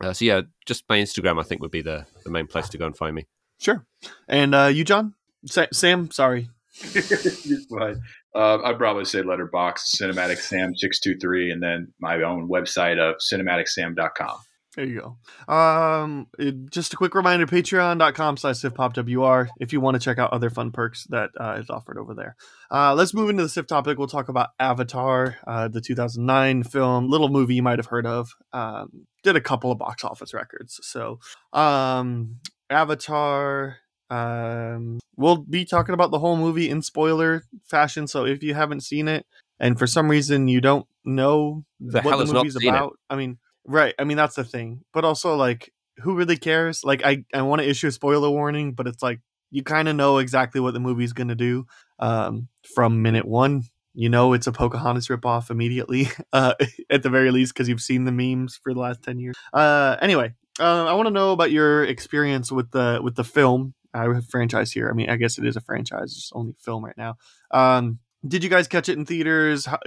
Uh, 0.01 0.13
so 0.13 0.25
yeah, 0.25 0.41
just 0.65 0.83
my 0.89 0.97
Instagram, 0.99 1.39
I 1.39 1.43
think, 1.43 1.61
would 1.61 1.71
be 1.71 1.81
the, 1.81 2.05
the 2.23 2.31
main 2.31 2.47
place 2.47 2.69
to 2.69 2.77
go 2.77 2.85
and 2.85 2.95
find 2.97 3.15
me. 3.15 3.25
sure 3.59 3.85
and 4.27 4.53
uh 4.53 4.65
you 4.67 4.83
john 4.83 5.13
Sa- 5.45 5.65
sam 5.73 6.11
sorry 6.11 6.49
fine. 6.79 7.99
Uh, 8.35 8.59
I'd 8.63 8.77
probably 8.77 9.05
say 9.05 9.23
Letterboxd, 9.23 9.95
Cinematic 9.99 10.37
Sam 10.37 10.75
six 10.75 10.99
two 10.99 11.15
three, 11.19 11.49
and 11.49 11.61
then 11.63 11.91
my 11.99 12.21
own 12.21 12.47
website 12.47 12.99
of 12.99 13.15
cinematicsam.com. 13.15 14.37
There 14.77 14.85
you 14.85 15.01
go. 15.47 15.53
Um, 15.53 16.27
it- 16.37 16.69
just 16.69 16.93
a 16.93 16.97
quick 16.97 17.15
reminder: 17.15 17.47
Patreon.com 17.47 18.37
slash 18.37 18.57
SifPopWR 18.57 19.47
if 19.59 19.73
you 19.73 19.81
want 19.81 19.95
to 19.95 19.99
check 19.99 20.19
out 20.19 20.31
other 20.31 20.51
fun 20.51 20.71
perks 20.71 21.05
that 21.09 21.31
uh, 21.39 21.57
is 21.59 21.69
offered 21.71 21.97
over 21.97 22.13
there. 22.13 22.35
Uh, 22.69 22.93
let's 22.93 23.11
move 23.11 23.31
into 23.31 23.41
the 23.41 23.49
Sif 23.49 23.65
topic. 23.65 23.97
We'll 23.97 24.07
talk 24.07 24.29
about 24.29 24.49
Avatar, 24.59 25.35
uh, 25.47 25.67
the 25.67 25.81
2009 25.81 26.61
film, 26.61 27.09
little 27.09 27.29
movie 27.29 27.55
you 27.55 27.63
might 27.63 27.79
have 27.79 27.87
heard 27.87 28.05
of. 28.05 28.29
Um, 28.53 29.07
did 29.23 29.35
a 29.35 29.41
couple 29.41 29.71
of 29.71 29.79
box 29.79 30.03
office 30.03 30.31
records. 30.33 30.79
So, 30.83 31.19
um, 31.53 32.35
Avatar. 32.69 33.77
Um, 34.09 34.99
we'll 35.17 35.37
be 35.37 35.65
talking 35.65 35.93
about 35.93 36.11
the 36.11 36.19
whole 36.19 36.37
movie 36.37 36.69
in 36.69 36.81
spoiler 36.81 37.43
fashion. 37.69 38.07
So 38.07 38.25
if 38.25 38.41
you 38.41 38.53
haven't 38.53 38.81
seen 38.81 39.07
it, 39.09 39.25
and 39.59 39.77
for 39.77 39.85
some 39.87 40.09
reason 40.09 40.47
you 40.47 40.61
don't 40.61 40.85
know 41.03 41.65
The 41.81 42.01
what 42.03 42.25
the 42.25 42.31
movie's 42.33 42.53
seen 42.55 42.73
it? 42.73 42.77
about, 42.77 42.93
I 43.09 43.15
mean, 43.17 43.37
right? 43.67 43.93
I 43.99 44.03
mean, 44.03 44.17
that's 44.17 44.35
the 44.35 44.43
thing. 44.43 44.81
But 44.93 45.05
also, 45.05 45.35
like, 45.35 45.71
who 45.99 46.15
really 46.15 46.37
cares? 46.37 46.83
Like, 46.83 47.05
I 47.05 47.25
I 47.33 47.41
want 47.43 47.61
to 47.61 47.69
issue 47.69 47.87
a 47.87 47.91
spoiler 47.91 48.29
warning, 48.29 48.73
but 48.73 48.87
it's 48.87 49.03
like 49.03 49.19
you 49.51 49.63
kind 49.63 49.87
of 49.87 49.95
know 49.95 50.17
exactly 50.17 50.59
what 50.59 50.73
the 50.73 50.79
movie's 50.79 51.13
gonna 51.13 51.35
do 51.35 51.65
um, 51.99 52.47
from 52.75 53.01
minute 53.01 53.25
one. 53.25 53.63
You 53.93 54.09
know, 54.09 54.33
it's 54.33 54.47
a 54.47 54.51
Pocahontas 54.51 55.07
ripoff 55.07 55.49
immediately, 55.49 56.07
uh, 56.33 56.53
at 56.89 57.03
the 57.03 57.09
very 57.09 57.31
least, 57.31 57.53
because 57.53 57.69
you've 57.69 57.81
seen 57.81 58.05
the 58.05 58.11
memes 58.11 58.59
for 58.61 58.73
the 58.73 58.79
last 58.79 59.03
ten 59.03 59.19
years. 59.19 59.35
Uh, 59.53 59.97
anyway, 60.01 60.33
uh, 60.59 60.85
I 60.85 60.93
want 60.93 61.07
to 61.07 61.13
know 61.13 61.31
about 61.31 61.51
your 61.51 61.83
experience 61.83 62.51
with 62.51 62.71
the 62.71 62.99
with 63.03 63.15
the 63.15 63.23
film 63.23 63.73
uh, 63.93 64.21
franchise 64.29 64.71
here. 64.71 64.89
I 64.89 64.93
mean, 64.93 65.09
I 65.09 65.17
guess 65.17 65.37
it 65.37 65.45
is 65.45 65.55
a 65.55 65.61
franchise, 65.61 66.13
it's 66.15 66.31
only 66.33 66.53
film 66.59 66.85
right 66.85 66.97
now. 66.97 67.15
Um, 67.51 67.99
did 68.27 68.43
you 68.43 68.49
guys 68.49 68.67
catch 68.67 68.89
it 68.89 68.97
in 68.97 69.05
theaters? 69.05 69.65
How, 69.65 69.79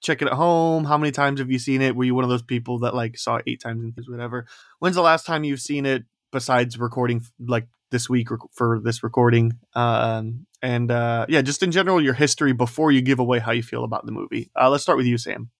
check 0.00 0.22
it 0.22 0.28
at 0.28 0.34
home? 0.34 0.84
How 0.84 0.98
many 0.98 1.10
times 1.10 1.40
have 1.40 1.50
you 1.50 1.58
seen 1.58 1.82
it? 1.82 1.96
Were 1.96 2.04
you 2.04 2.14
one 2.14 2.24
of 2.24 2.30
those 2.30 2.42
people 2.42 2.78
that 2.80 2.94
like 2.94 3.18
saw 3.18 3.36
it 3.36 3.44
eight 3.46 3.60
times 3.60 3.82
in 3.82 3.92
theaters, 3.92 4.08
whatever? 4.08 4.46
When's 4.78 4.96
the 4.96 5.02
last 5.02 5.26
time 5.26 5.44
you've 5.44 5.60
seen 5.60 5.86
it 5.86 6.04
besides 6.32 6.78
recording 6.78 7.22
like 7.38 7.66
this 7.90 8.08
week 8.08 8.30
rec- 8.30 8.40
for 8.52 8.80
this 8.82 9.02
recording? 9.02 9.58
Um, 9.74 10.46
and 10.62 10.90
uh, 10.90 11.26
yeah, 11.28 11.42
just 11.42 11.62
in 11.62 11.72
general, 11.72 12.02
your 12.02 12.14
history 12.14 12.52
before 12.52 12.92
you 12.92 13.00
give 13.00 13.18
away 13.18 13.38
how 13.38 13.52
you 13.52 13.62
feel 13.62 13.84
about 13.84 14.06
the 14.06 14.12
movie. 14.12 14.50
Uh, 14.60 14.70
let's 14.70 14.82
start 14.82 14.98
with 14.98 15.06
you, 15.06 15.18
Sam. 15.18 15.50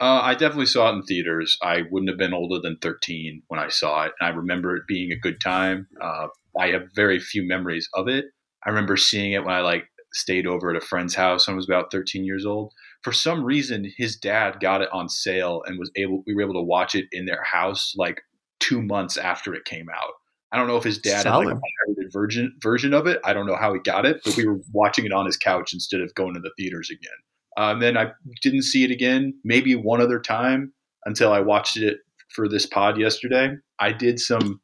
Uh, 0.00 0.20
I 0.22 0.32
definitely 0.34 0.66
saw 0.66 0.90
it 0.90 0.94
in 0.94 1.02
theaters. 1.02 1.58
I 1.62 1.82
wouldn't 1.90 2.08
have 2.08 2.18
been 2.18 2.32
older 2.32 2.58
than 2.58 2.78
13 2.80 3.42
when 3.48 3.60
I 3.60 3.68
saw 3.68 4.04
it. 4.04 4.12
And 4.18 4.32
I 4.32 4.34
remember 4.34 4.76
it 4.76 4.84
being 4.88 5.12
a 5.12 5.18
good 5.18 5.42
time. 5.42 5.88
Uh, 6.00 6.28
I 6.58 6.68
have 6.68 6.84
very 6.94 7.20
few 7.20 7.46
memories 7.46 7.86
of 7.92 8.08
it. 8.08 8.24
I 8.64 8.70
remember 8.70 8.96
seeing 8.96 9.32
it 9.32 9.44
when 9.44 9.54
I 9.54 9.60
like 9.60 9.84
stayed 10.12 10.46
over 10.46 10.70
at 10.70 10.76
a 10.82 10.84
friend's 10.84 11.14
house 11.14 11.46
when 11.46 11.54
I 11.54 11.56
was 11.56 11.68
about 11.68 11.90
13 11.90 12.24
years 12.24 12.44
old. 12.46 12.72
For 13.02 13.12
some 13.12 13.44
reason, 13.44 13.90
his 13.96 14.16
dad 14.16 14.60
got 14.60 14.82
it 14.82 14.88
on 14.92 15.08
sale 15.08 15.62
and 15.66 15.78
was 15.78 15.90
able. 15.96 16.22
We 16.26 16.34
were 16.34 16.42
able 16.42 16.54
to 16.54 16.62
watch 16.62 16.94
it 16.94 17.06
in 17.12 17.26
their 17.26 17.42
house 17.44 17.94
like 17.96 18.20
two 18.58 18.82
months 18.82 19.16
after 19.16 19.54
it 19.54 19.64
came 19.64 19.88
out. 19.88 20.12
I 20.52 20.56
don't 20.56 20.66
know 20.66 20.76
if 20.76 20.84
his 20.84 20.98
dad 20.98 21.24
had 21.26 21.36
like 21.36 21.44
Solid. 21.46 21.56
a 21.56 21.60
pirated 21.86 22.12
version 22.12 22.56
version 22.60 22.92
of 22.92 23.06
it. 23.06 23.20
I 23.24 23.32
don't 23.32 23.46
know 23.46 23.56
how 23.56 23.72
he 23.72 23.80
got 23.80 24.04
it, 24.04 24.20
but 24.24 24.36
we 24.36 24.46
were 24.46 24.58
watching 24.72 25.04
it 25.06 25.12
on 25.12 25.24
his 25.26 25.36
couch 25.36 25.72
instead 25.72 26.00
of 26.00 26.12
going 26.14 26.34
to 26.34 26.40
the 26.40 26.50
theaters 26.58 26.90
again. 26.90 27.12
Um, 27.56 27.80
then 27.80 27.96
I 27.96 28.10
didn't 28.42 28.62
see 28.62 28.84
it 28.84 28.90
again, 28.90 29.32
maybe 29.44 29.74
one 29.76 30.00
other 30.00 30.18
time 30.18 30.72
until 31.04 31.32
I 31.32 31.40
watched 31.40 31.76
it 31.76 31.98
for 32.34 32.48
this 32.48 32.66
pod 32.66 32.98
yesterday. 32.98 33.54
I 33.78 33.92
did 33.92 34.18
some, 34.20 34.60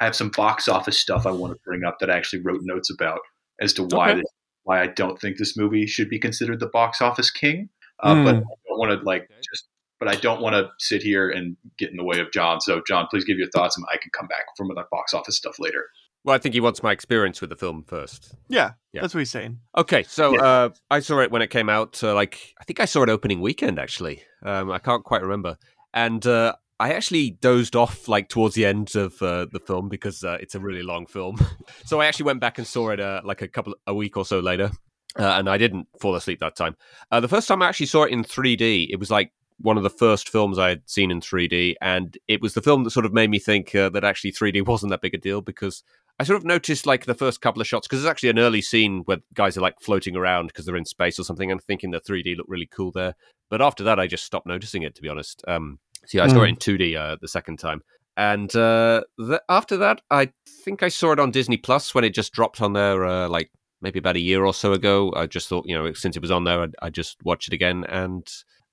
I 0.00 0.04
have 0.04 0.16
some 0.16 0.30
box 0.30 0.68
office 0.68 0.98
stuff 0.98 1.26
I 1.26 1.30
want 1.30 1.52
to 1.52 1.58
bring 1.64 1.84
up 1.84 1.98
that 2.00 2.10
I 2.10 2.16
actually 2.16 2.42
wrote 2.42 2.60
notes 2.62 2.90
about 2.90 3.20
as 3.60 3.72
to 3.74 3.82
why 3.84 4.10
Okay. 4.10 4.20
this, 4.20 4.32
why 4.64 4.82
I 4.82 4.86
don't 4.88 5.20
think 5.20 5.36
this 5.38 5.56
movie 5.56 5.86
should 5.86 6.08
be 6.08 6.18
considered 6.18 6.60
the 6.60 6.66
box 6.68 7.00
office 7.00 7.30
king. 7.30 7.68
Uh, 8.02 8.14
Hmm. 8.14 8.24
But 8.24 8.34
I 8.34 8.38
don't 8.38 8.78
want 8.78 8.98
to 9.00 9.04
like 9.06 9.28
just, 9.52 9.68
but 10.00 10.08
I 10.08 10.16
don't 10.16 10.40
want 10.40 10.54
to 10.56 10.68
sit 10.78 11.02
here 11.02 11.30
and 11.30 11.56
get 11.78 11.90
in 11.90 11.96
the 11.96 12.04
way 12.04 12.18
of 12.20 12.32
John. 12.32 12.60
So 12.60 12.82
John, 12.86 13.06
please 13.10 13.24
give 13.24 13.38
your 13.38 13.48
thoughts, 13.50 13.76
and 13.76 13.86
I 13.92 13.96
can 13.98 14.10
come 14.16 14.26
back 14.26 14.44
from 14.56 14.68
the 14.68 14.82
box 14.90 15.14
office 15.14 15.36
stuff 15.36 15.56
later. 15.58 15.86
Well, 16.24 16.34
I 16.34 16.38
think 16.38 16.54
he 16.54 16.60
wants 16.60 16.82
my 16.84 16.92
experience 16.92 17.40
with 17.40 17.50
the 17.50 17.56
film 17.56 17.84
first. 17.86 18.32
Yeah, 18.48 18.72
Yeah. 18.92 19.00
that's 19.00 19.12
what 19.14 19.18
he's 19.20 19.30
saying. 19.30 19.58
Okay, 19.76 20.04
so 20.04 20.32
Yeah. 20.34 20.40
uh, 20.42 20.68
I 20.90 21.00
saw 21.00 21.18
it 21.20 21.30
when 21.32 21.42
it 21.42 21.50
came 21.50 21.68
out. 21.68 22.02
Uh, 22.02 22.14
like 22.14 22.54
I 22.60 22.64
think 22.64 22.78
I 22.80 22.84
saw 22.84 23.02
it 23.02 23.08
opening 23.08 23.40
weekend. 23.40 23.78
Actually, 23.78 24.22
um, 24.44 24.70
I 24.70 24.78
can't 24.78 25.02
quite 25.04 25.22
remember. 25.22 25.56
And 25.94 26.24
uh, 26.26 26.54
I 26.82 26.94
actually 26.94 27.30
dozed 27.30 27.76
off 27.76 28.08
like 28.08 28.28
towards 28.28 28.56
the 28.56 28.66
end 28.66 28.96
of 28.96 29.22
uh, 29.22 29.46
the 29.52 29.60
film 29.60 29.88
because 29.88 30.24
uh, 30.24 30.38
it's 30.40 30.56
a 30.56 30.58
really 30.58 30.82
long 30.82 31.06
film. 31.06 31.36
so 31.84 32.00
I 32.00 32.06
actually 32.06 32.24
went 32.24 32.40
back 32.40 32.58
and 32.58 32.66
saw 32.66 32.90
it 32.90 32.98
uh, 32.98 33.20
like 33.24 33.40
a 33.40 33.46
couple 33.46 33.76
a 33.86 33.94
week 33.94 34.16
or 34.16 34.24
so 34.24 34.40
later, 34.40 34.72
uh, 35.16 35.34
and 35.38 35.48
I 35.48 35.58
didn't 35.58 35.86
fall 36.00 36.16
asleep 36.16 36.40
that 36.40 36.56
time. 36.56 36.74
Uh, 37.12 37.20
the 37.20 37.28
first 37.28 37.46
time 37.46 37.62
I 37.62 37.68
actually 37.68 37.86
saw 37.86 38.02
it 38.02 38.10
in 38.10 38.24
3D, 38.24 38.88
it 38.90 38.98
was 38.98 39.12
like 39.12 39.30
one 39.58 39.76
of 39.76 39.84
the 39.84 39.90
first 39.90 40.28
films 40.28 40.58
I 40.58 40.70
had 40.70 40.82
seen 40.86 41.12
in 41.12 41.20
3D, 41.20 41.76
and 41.80 42.18
it 42.26 42.42
was 42.42 42.54
the 42.54 42.60
film 42.60 42.82
that 42.82 42.90
sort 42.90 43.06
of 43.06 43.12
made 43.12 43.30
me 43.30 43.38
think 43.38 43.72
uh, 43.76 43.88
that 43.90 44.02
actually 44.02 44.32
3D 44.32 44.66
wasn't 44.66 44.90
that 44.90 45.02
big 45.02 45.14
a 45.14 45.18
deal 45.18 45.40
because 45.40 45.84
I 46.18 46.24
sort 46.24 46.38
of 46.38 46.44
noticed 46.44 46.84
like 46.84 47.04
the 47.04 47.14
first 47.14 47.40
couple 47.40 47.62
of 47.62 47.68
shots 47.68 47.86
because 47.86 48.02
there's 48.02 48.10
actually 48.10 48.30
an 48.30 48.40
early 48.40 48.60
scene 48.60 49.02
where 49.04 49.18
guys 49.34 49.56
are 49.56 49.60
like 49.62 49.80
floating 49.80 50.16
around 50.16 50.48
because 50.48 50.66
they're 50.66 50.74
in 50.74 50.84
space 50.84 51.20
or 51.20 51.22
something, 51.22 51.52
and 51.52 51.62
thinking 51.62 51.92
the 51.92 52.00
3D 52.00 52.36
looked 52.36 52.50
really 52.50 52.66
cool 52.66 52.90
there. 52.90 53.14
But 53.50 53.62
after 53.62 53.84
that, 53.84 54.00
I 54.00 54.08
just 54.08 54.24
stopped 54.24 54.48
noticing 54.48 54.82
it 54.82 54.96
to 54.96 55.02
be 55.02 55.08
honest. 55.08 55.44
Um, 55.46 55.78
see, 56.06 56.18
I 56.20 56.28
saw 56.28 56.40
Hmm. 56.40 56.44
it 56.44 56.48
in 56.48 56.56
2D 56.56 56.96
uh, 56.96 57.16
the 57.20 57.28
second 57.28 57.58
time, 57.58 57.82
and 58.16 58.54
uh, 58.56 59.02
th- 59.18 59.40
after 59.48 59.76
that, 59.78 60.00
I 60.10 60.30
think 60.64 60.82
I 60.82 60.88
saw 60.88 61.12
it 61.12 61.18
on 61.20 61.30
Disney 61.30 61.56
Plus 61.56 61.94
when 61.94 62.04
it 62.04 62.14
just 62.14 62.32
dropped 62.32 62.60
on 62.60 62.72
there, 62.72 63.04
uh, 63.04 63.28
like 63.28 63.50
maybe 63.80 63.98
about 63.98 64.16
a 64.16 64.20
year 64.20 64.44
or 64.44 64.54
so 64.54 64.72
ago. 64.72 65.12
I 65.16 65.26
just 65.26 65.48
thought, 65.48 65.64
you 65.66 65.76
know, 65.76 65.92
since 65.92 66.16
it 66.16 66.22
was 66.22 66.30
on 66.30 66.44
there, 66.44 66.62
I'd, 66.62 66.74
I'd 66.82 66.94
just 66.94 67.16
watch 67.24 67.46
it 67.48 67.54
again, 67.54 67.84
and 67.88 68.26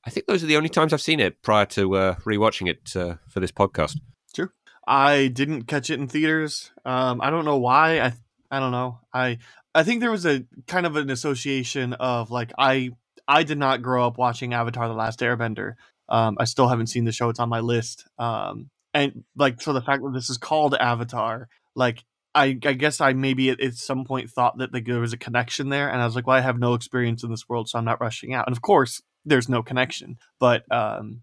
I 0.06 0.10
think 0.10 0.28
those 0.28 0.44
are 0.44 0.48
the 0.48 0.58
only 0.58 0.70
times 0.70 0.94
I've 0.94 1.02
seen 1.02 1.20
it 1.20 1.42
prior 1.42 1.66
to 1.68 1.96
uh, 1.96 2.16
rewatching 2.26 2.70
it 2.70 2.96
uh, 2.96 3.16
for 3.28 3.40
this 3.40 3.52
podcast. 3.52 3.98
Sure. 4.36 4.54
I 4.88 5.28
didn't 5.28 5.64
catch 5.64 5.90
it 5.90 6.00
in 6.00 6.08
theaters. 6.08 6.72
Um, 6.86 7.22
I 7.22 7.30
don't 7.30 7.46
know 7.46 7.58
why. 7.58 8.00
I 8.00 8.14
I 8.52 8.60
don't 8.60 8.72
know. 8.72 9.00
I 9.14 9.38
I 9.76 9.84
think 9.84 10.00
there 10.02 10.10
was 10.10 10.26
a 10.26 10.46
kind 10.68 10.86
of 10.88 10.96
an 10.96 11.10
association 11.12 11.94
of 11.94 12.32
like 12.32 12.52
I 12.58 12.92
I 13.28 13.44
did 13.44 13.60
not 13.60 13.82
grow 13.84 14.08
up 14.08 14.18
watching 14.18 14.54
Avatar: 14.54 14.88
The 14.88 14.94
Last 14.96 15.20
Airbender. 15.20 15.74
Um, 16.10 16.38
I 16.40 16.46
still 16.46 16.68
haven't 16.68 16.88
seen 16.88 17.06
the 17.06 17.12
show. 17.12 17.30
It's 17.30 17.40
on 17.40 17.50
my 17.50 17.60
list. 17.60 18.08
Um, 18.18 18.70
and 18.94 19.24
like 19.36 19.62
so 19.62 19.74
the 19.74 19.82
fact 19.82 20.02
that 20.04 20.14
this 20.14 20.30
is 20.30 20.38
called 20.38 20.76
Avatar, 20.76 21.48
like 21.76 22.04
I 22.34 22.58
I 22.66 22.74
guess 22.74 23.02
I 23.02 23.14
maybe 23.14 23.50
at, 23.50 23.62
at 23.62 23.76
some 23.76 24.06
point 24.06 24.30
thought 24.30 24.58
that 24.58 24.74
like, 24.74 24.86
there 24.86 25.00
was 25.00 25.14
a 25.14 25.18
connection 25.18 25.70
there, 25.70 25.90
and 25.90 26.02
I 26.02 26.06
was 26.06 26.16
like, 26.16 26.28
well, 26.28 26.38
I 26.38 26.42
have 26.42 26.60
no 26.60 26.74
experience 26.74 27.24
in 27.24 27.30
this 27.30 27.48
world, 27.48 27.70
so 27.70 27.78
I'm 27.78 27.86
not 27.86 28.02
rushing 28.02 28.34
out. 28.34 28.48
And 28.48 28.56
of 28.56 28.62
course, 28.62 29.02
there's 29.26 29.50
no 29.50 29.62
connection. 29.62 30.18
But 30.40 30.64
um, 30.72 31.22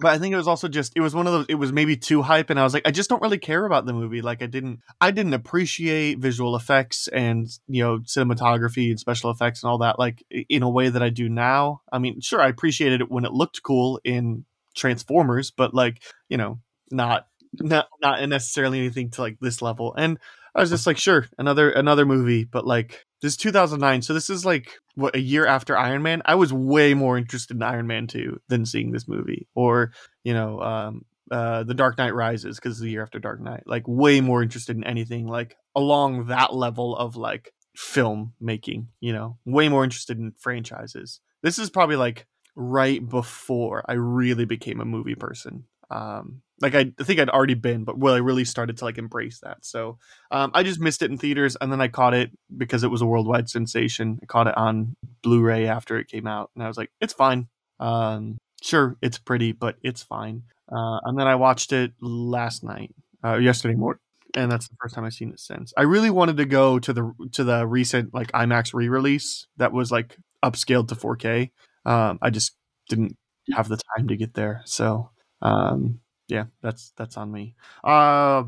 but 0.00 0.12
I 0.12 0.18
think 0.18 0.32
it 0.32 0.36
was 0.36 0.48
also 0.48 0.68
just 0.68 0.92
it 0.96 1.00
was 1.00 1.14
one 1.14 1.26
of 1.26 1.32
those 1.32 1.46
it 1.48 1.54
was 1.54 1.72
maybe 1.72 1.96
too 1.96 2.22
hype 2.22 2.50
and 2.50 2.58
I 2.58 2.64
was 2.64 2.74
like 2.74 2.86
I 2.86 2.90
just 2.90 3.08
don't 3.08 3.22
really 3.22 3.38
care 3.38 3.64
about 3.64 3.86
the 3.86 3.92
movie. 3.92 4.22
Like 4.22 4.42
I 4.42 4.46
didn't 4.46 4.80
I 5.00 5.10
didn't 5.10 5.34
appreciate 5.34 6.18
visual 6.18 6.56
effects 6.56 7.08
and 7.08 7.48
you 7.68 7.82
know 7.82 7.98
cinematography 8.00 8.90
and 8.90 9.00
special 9.00 9.30
effects 9.30 9.62
and 9.62 9.70
all 9.70 9.78
that 9.78 9.98
like 9.98 10.24
in 10.30 10.62
a 10.62 10.70
way 10.70 10.88
that 10.88 11.02
I 11.02 11.10
do 11.10 11.28
now. 11.28 11.82
I 11.92 11.98
mean 11.98 12.20
sure 12.20 12.40
I 12.40 12.48
appreciated 12.48 13.00
it 13.00 13.10
when 13.10 13.24
it 13.24 13.32
looked 13.32 13.62
cool 13.62 14.00
in 14.04 14.44
Transformers 14.76 15.50
but 15.50 15.74
like 15.74 16.02
you 16.28 16.36
know 16.36 16.60
not 16.90 17.26
not 17.54 17.88
not 18.02 18.26
necessarily 18.28 18.78
anything 18.78 19.10
to 19.10 19.22
like 19.22 19.38
this 19.40 19.62
level. 19.62 19.94
And 19.96 20.18
I 20.54 20.60
was 20.60 20.70
just 20.70 20.86
like 20.86 20.98
sure 20.98 21.26
another 21.38 21.70
another 21.70 22.04
movie 22.04 22.44
but 22.44 22.66
like 22.66 23.06
this 23.22 23.32
is 23.32 23.36
2009 23.36 24.02
so 24.02 24.14
this 24.14 24.30
is 24.30 24.44
like 24.44 24.78
what 24.98 25.14
a 25.14 25.20
year 25.20 25.46
after 25.46 25.78
Iron 25.78 26.02
Man? 26.02 26.22
I 26.24 26.34
was 26.34 26.52
way 26.52 26.92
more 26.92 27.16
interested 27.16 27.56
in 27.56 27.62
Iron 27.62 27.86
Man 27.86 28.08
2 28.08 28.40
than 28.48 28.66
seeing 28.66 28.90
this 28.90 29.06
movie 29.06 29.46
or 29.54 29.92
you 30.24 30.34
know 30.34 30.60
um 30.60 31.02
uh 31.30 31.62
The 31.62 31.74
Dark 31.74 31.98
Knight 31.98 32.14
Rises 32.14 32.56
because 32.56 32.72
it's 32.72 32.80
the 32.80 32.90
year 32.90 33.02
after 33.02 33.20
Dark 33.20 33.40
Knight. 33.40 33.62
Like 33.66 33.84
way 33.86 34.20
more 34.20 34.42
interested 34.42 34.76
in 34.76 34.84
anything 34.84 35.26
like 35.26 35.56
along 35.76 36.26
that 36.26 36.52
level 36.52 36.96
of 36.96 37.16
like 37.16 37.52
film 37.76 38.34
making 38.40 38.88
you 39.00 39.12
know? 39.12 39.38
Way 39.44 39.68
more 39.68 39.84
interested 39.84 40.18
in 40.18 40.32
franchises. 40.38 41.20
This 41.42 41.58
is 41.60 41.70
probably 41.70 41.96
like 41.96 42.26
right 42.56 43.06
before 43.08 43.84
I 43.88 43.92
really 43.92 44.46
became 44.46 44.80
a 44.80 44.84
movie 44.84 45.14
person. 45.14 45.64
Um 45.90 46.42
like 46.60 46.74
I 46.74 46.92
think 47.02 47.20
I'd 47.20 47.30
already 47.30 47.54
been 47.54 47.84
but 47.84 47.98
well 47.98 48.14
I 48.14 48.18
really 48.18 48.44
started 48.44 48.76
to 48.78 48.84
like 48.84 48.98
embrace 48.98 49.40
that 49.40 49.64
so 49.64 49.98
um, 50.30 50.50
I 50.54 50.62
just 50.62 50.80
missed 50.80 51.02
it 51.02 51.10
in 51.10 51.18
theaters, 51.18 51.56
and 51.60 51.72
then 51.72 51.80
I 51.80 51.88
caught 51.88 52.14
it 52.14 52.30
because 52.56 52.84
it 52.84 52.90
was 52.90 53.02
a 53.02 53.06
worldwide 53.06 53.48
sensation. 53.48 54.18
I 54.22 54.26
caught 54.26 54.46
it 54.46 54.56
on 54.56 54.94
Blu-ray 55.22 55.66
after 55.66 55.98
it 55.98 56.08
came 56.08 56.26
out, 56.26 56.50
and 56.54 56.62
I 56.62 56.68
was 56.68 56.76
like, 56.76 56.90
"It's 57.00 57.12
fine. 57.12 57.48
Um, 57.80 58.38
sure, 58.62 58.96
it's 59.00 59.18
pretty, 59.18 59.52
but 59.52 59.76
it's 59.82 60.02
fine." 60.02 60.42
Uh, 60.70 60.98
and 61.04 61.18
then 61.18 61.26
I 61.26 61.36
watched 61.36 61.72
it 61.72 61.92
last 62.00 62.62
night, 62.62 62.94
uh, 63.24 63.36
yesterday 63.36 63.74
morning, 63.74 64.00
and 64.34 64.52
that's 64.52 64.68
the 64.68 64.76
first 64.80 64.94
time 64.94 65.04
I've 65.04 65.14
seen 65.14 65.30
it 65.30 65.40
since. 65.40 65.72
I 65.76 65.82
really 65.82 66.10
wanted 66.10 66.36
to 66.38 66.44
go 66.44 66.78
to 66.78 66.92
the 66.92 67.12
to 67.32 67.44
the 67.44 67.66
recent 67.66 68.12
like 68.12 68.30
IMAX 68.32 68.74
re-release 68.74 69.46
that 69.56 69.72
was 69.72 69.90
like 69.90 70.16
upscaled 70.44 70.88
to 70.88 70.94
4K. 70.94 71.50
Um, 71.86 72.18
I 72.20 72.30
just 72.30 72.54
didn't 72.88 73.16
have 73.52 73.68
the 73.68 73.80
time 73.96 74.08
to 74.08 74.16
get 74.16 74.34
there, 74.34 74.62
so 74.66 75.10
um, 75.40 76.00
yeah, 76.28 76.44
that's 76.62 76.92
that's 76.96 77.16
on 77.16 77.32
me. 77.32 77.54
Uh, 77.82 78.44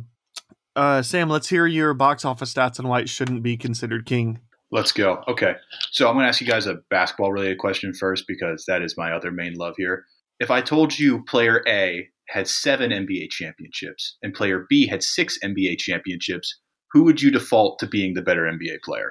uh, 0.77 1.03
Sam, 1.03 1.29
let's 1.29 1.49
hear 1.49 1.67
your 1.67 1.95
box 1.95 2.25
office 2.25 2.55
stats 2.55 2.79
and 2.79 2.89
why 2.89 3.01
it 3.01 3.09
shouldn't 3.09 3.43
be 3.43 3.57
considered 3.57 4.07
king. 4.07 4.41
Let's 4.71 4.93
go. 4.93 5.25
Okay. 5.27 5.55
So 5.91 6.07
I'm 6.07 6.15
going 6.15 6.25
to 6.25 6.29
ask 6.29 6.41
you 6.41 6.47
guys 6.47 6.67
a 6.67 6.77
basketball 6.91 7.33
related 7.33 7.59
question 7.59 7.93
first 7.93 8.25
because 8.29 8.65
that 8.69 8.83
is 8.83 8.97
my 8.97 9.13
other 9.13 9.33
main 9.33 9.55
love 9.55 9.75
here. 9.77 10.05
If 10.39 10.51
I 10.51 10.61
told 10.61 10.97
you 10.97 11.25
player 11.25 11.63
A 11.67 12.09
had 12.29 12.47
seven 12.47 12.91
NBA 12.91 13.31
championships 13.31 14.17
and 14.23 14.33
player 14.33 14.67
B 14.71 14.87
had 14.87 15.03
six 15.03 15.39
NBA 15.43 15.79
championships, 15.79 16.61
who 16.93 17.03
would 17.03 17.21
you 17.21 17.33
default 17.33 17.81
to 17.81 17.87
being 17.87 18.15
the 18.15 18.23
better 18.23 18.43
NBA 18.43 18.83
player? 18.85 19.11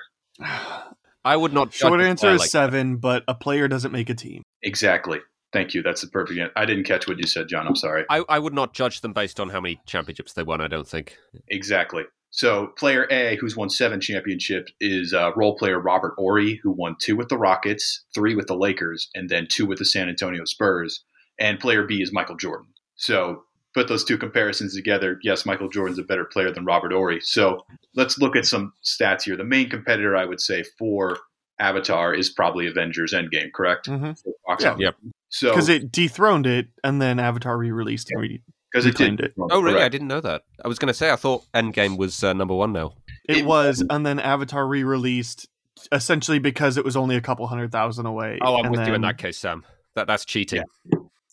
I 1.26 1.36
would 1.36 1.53
not. 1.53 1.74
Short 1.74 1.99
judge 1.99 2.05
a 2.05 2.09
answer 2.09 2.32
is 2.32 2.39
like 2.39 2.47
that. 2.47 2.51
seven, 2.51 2.97
but 2.97 3.24
a 3.28 3.36
player 3.36 3.67
doesn't 3.67 3.91
make 3.91 4.09
a 4.09 4.15
team. 4.15 4.43
Exactly. 4.63 5.20
Thank 5.52 5.74
you. 5.74 5.82
That's 5.82 6.02
the 6.02 6.08
perfect 6.08 6.39
answer. 6.39 6.54
I 6.56 6.66
didn't 6.66 6.84
catch 6.84 7.08
what 7.08 7.18
you 7.18 7.26
said, 7.26 7.47
John. 7.47 7.68
I'm 7.68 7.76
sorry. 7.76 8.06
I, 8.10 8.24
I 8.30 8.39
would 8.39 8.54
not 8.54 8.74
judge 8.74 9.02
them 9.02 9.14
based 9.14 9.39
on 9.39 9.50
how 9.50 9.60
many 9.60 9.80
championships 9.86 10.34
they 10.34 10.43
won. 10.43 10.62
I 10.62 10.68
don't 10.68 10.88
think. 10.88 11.18
Exactly. 11.47 12.04
So 12.32 12.68
player 12.78 13.08
A, 13.10 13.38
who's 13.38 13.58
won 13.58 13.70
seven 13.70 14.00
championships, 14.00 14.72
is 14.80 15.14
uh, 15.14 15.32
role 15.36 15.58
player 15.58 15.80
Robert 15.80 16.14
Horry, 16.18 16.60
who 16.62 16.72
won 16.72 16.95
two 17.00 17.16
with 17.16 17.30
the 17.30 17.38
Rockets, 17.38 18.06
three 18.14 18.36
with 18.36 18.45
the 18.45 18.56
Lakers, 18.56 19.10
and 19.16 19.30
then 19.30 19.47
two 19.50 19.66
with 19.66 19.80
the 19.80 19.86
San 19.86 20.08
Antonio 20.08 20.45
Spurs. 20.45 21.04
And 21.39 21.60
player 21.60 21.84
B 21.84 22.02
is 22.04 22.14
Michael 22.14 22.36
Jordan. 22.36 22.68
So 22.95 23.43
put 23.74 23.88
those 23.88 24.04
two 24.04 24.18
comparisons 24.18 24.76
together. 24.76 25.20
Yes, 25.24 25.45
Michael 25.45 25.70
Jordan's 25.70 25.97
a 25.97 26.04
better 26.04 26.26
player 26.26 26.52
than 26.52 26.66
Robert 26.66 26.91
Horry. 26.91 27.22
So 27.22 27.66
let's 27.95 28.20
look 28.20 28.36
at 28.36 28.45
some 28.45 28.74
stats 28.84 29.24
here. 29.24 29.36
The 29.36 29.43
main 29.43 29.70
competitor, 29.70 30.16
I 30.16 30.26
would 30.26 30.41
say, 30.41 30.64
for 30.78 31.18
Avatar 31.60 32.14
is 32.14 32.30
probably 32.30 32.68
Avengers 32.68 33.14
Endgame, 33.14 33.52
correct? 33.54 33.88
Mhm. 33.88 34.22
For 34.22 34.34
box 34.45 34.64
Yeah. 34.64 34.76
Yep. 34.78 34.95
So 35.30 35.51
Because 35.51 35.69
it 35.69 35.91
dethroned 35.91 36.47
it, 36.47 36.67
and 36.84 37.01
then 37.01 37.19
Avatar 37.19 37.57
re-released 37.57 38.09
and 38.11 38.21
re- 38.21 38.41
because 38.71 38.86
it 38.86 38.89
reclaimed 38.89 39.17
did. 39.17 39.27
it. 39.27 39.34
Oh, 39.38 39.61
really? 39.61 39.73
Correct. 39.75 39.86
I 39.86 39.89
didn't 39.89 40.07
know 40.07 40.21
that. 40.21 40.43
I 40.63 40.67
was 40.67 40.77
going 40.77 40.88
to 40.88 40.93
say 40.93 41.11
I 41.11 41.15
thought 41.15 41.43
Endgame 41.53 41.97
was 41.97 42.23
uh, 42.23 42.34
number 42.34 42.53
one 42.53 42.73
now. 42.73 42.93
it 43.27 43.38
It 43.39 43.45
was, 43.45 43.84
and 43.89 44.05
then 44.05 44.19
Avatar 44.19 44.67
re-released 44.67 45.47
essentially 45.91 46.39
because 46.39 46.77
it 46.77 46.84
was 46.84 46.95
only 46.97 47.15
a 47.15 47.21
couple 47.21 47.47
hundred 47.47 47.71
thousand 47.71 48.05
away. 48.05 48.38
Oh, 48.41 48.57
I'm 48.57 48.65
and 48.65 48.77
with 48.77 48.88
you 48.88 48.93
in 48.93 49.01
that 49.01 49.17
case, 49.17 49.38
Sam. 49.38 49.63
That 49.95 50.07
that's 50.07 50.25
cheating. 50.25 50.63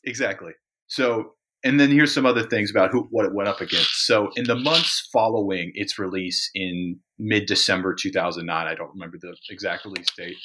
Exactly. 0.04 0.52
So, 0.86 1.34
and 1.64 1.80
then 1.80 1.90
here's 1.90 2.14
some 2.14 2.26
other 2.26 2.44
things 2.44 2.70
about 2.70 2.90
who 2.90 3.08
what 3.10 3.26
it 3.26 3.34
went 3.34 3.48
up 3.48 3.60
against. 3.60 4.06
So, 4.06 4.30
in 4.36 4.44
the 4.44 4.56
months 4.56 5.08
following 5.12 5.72
its 5.74 5.98
release 5.98 6.50
in 6.54 7.00
mid 7.18 7.46
December 7.46 7.94
2009, 7.94 8.66
I 8.66 8.74
don't 8.74 8.92
remember 8.92 9.18
the 9.20 9.36
exact 9.50 9.84
release 9.84 10.08
date. 10.16 10.36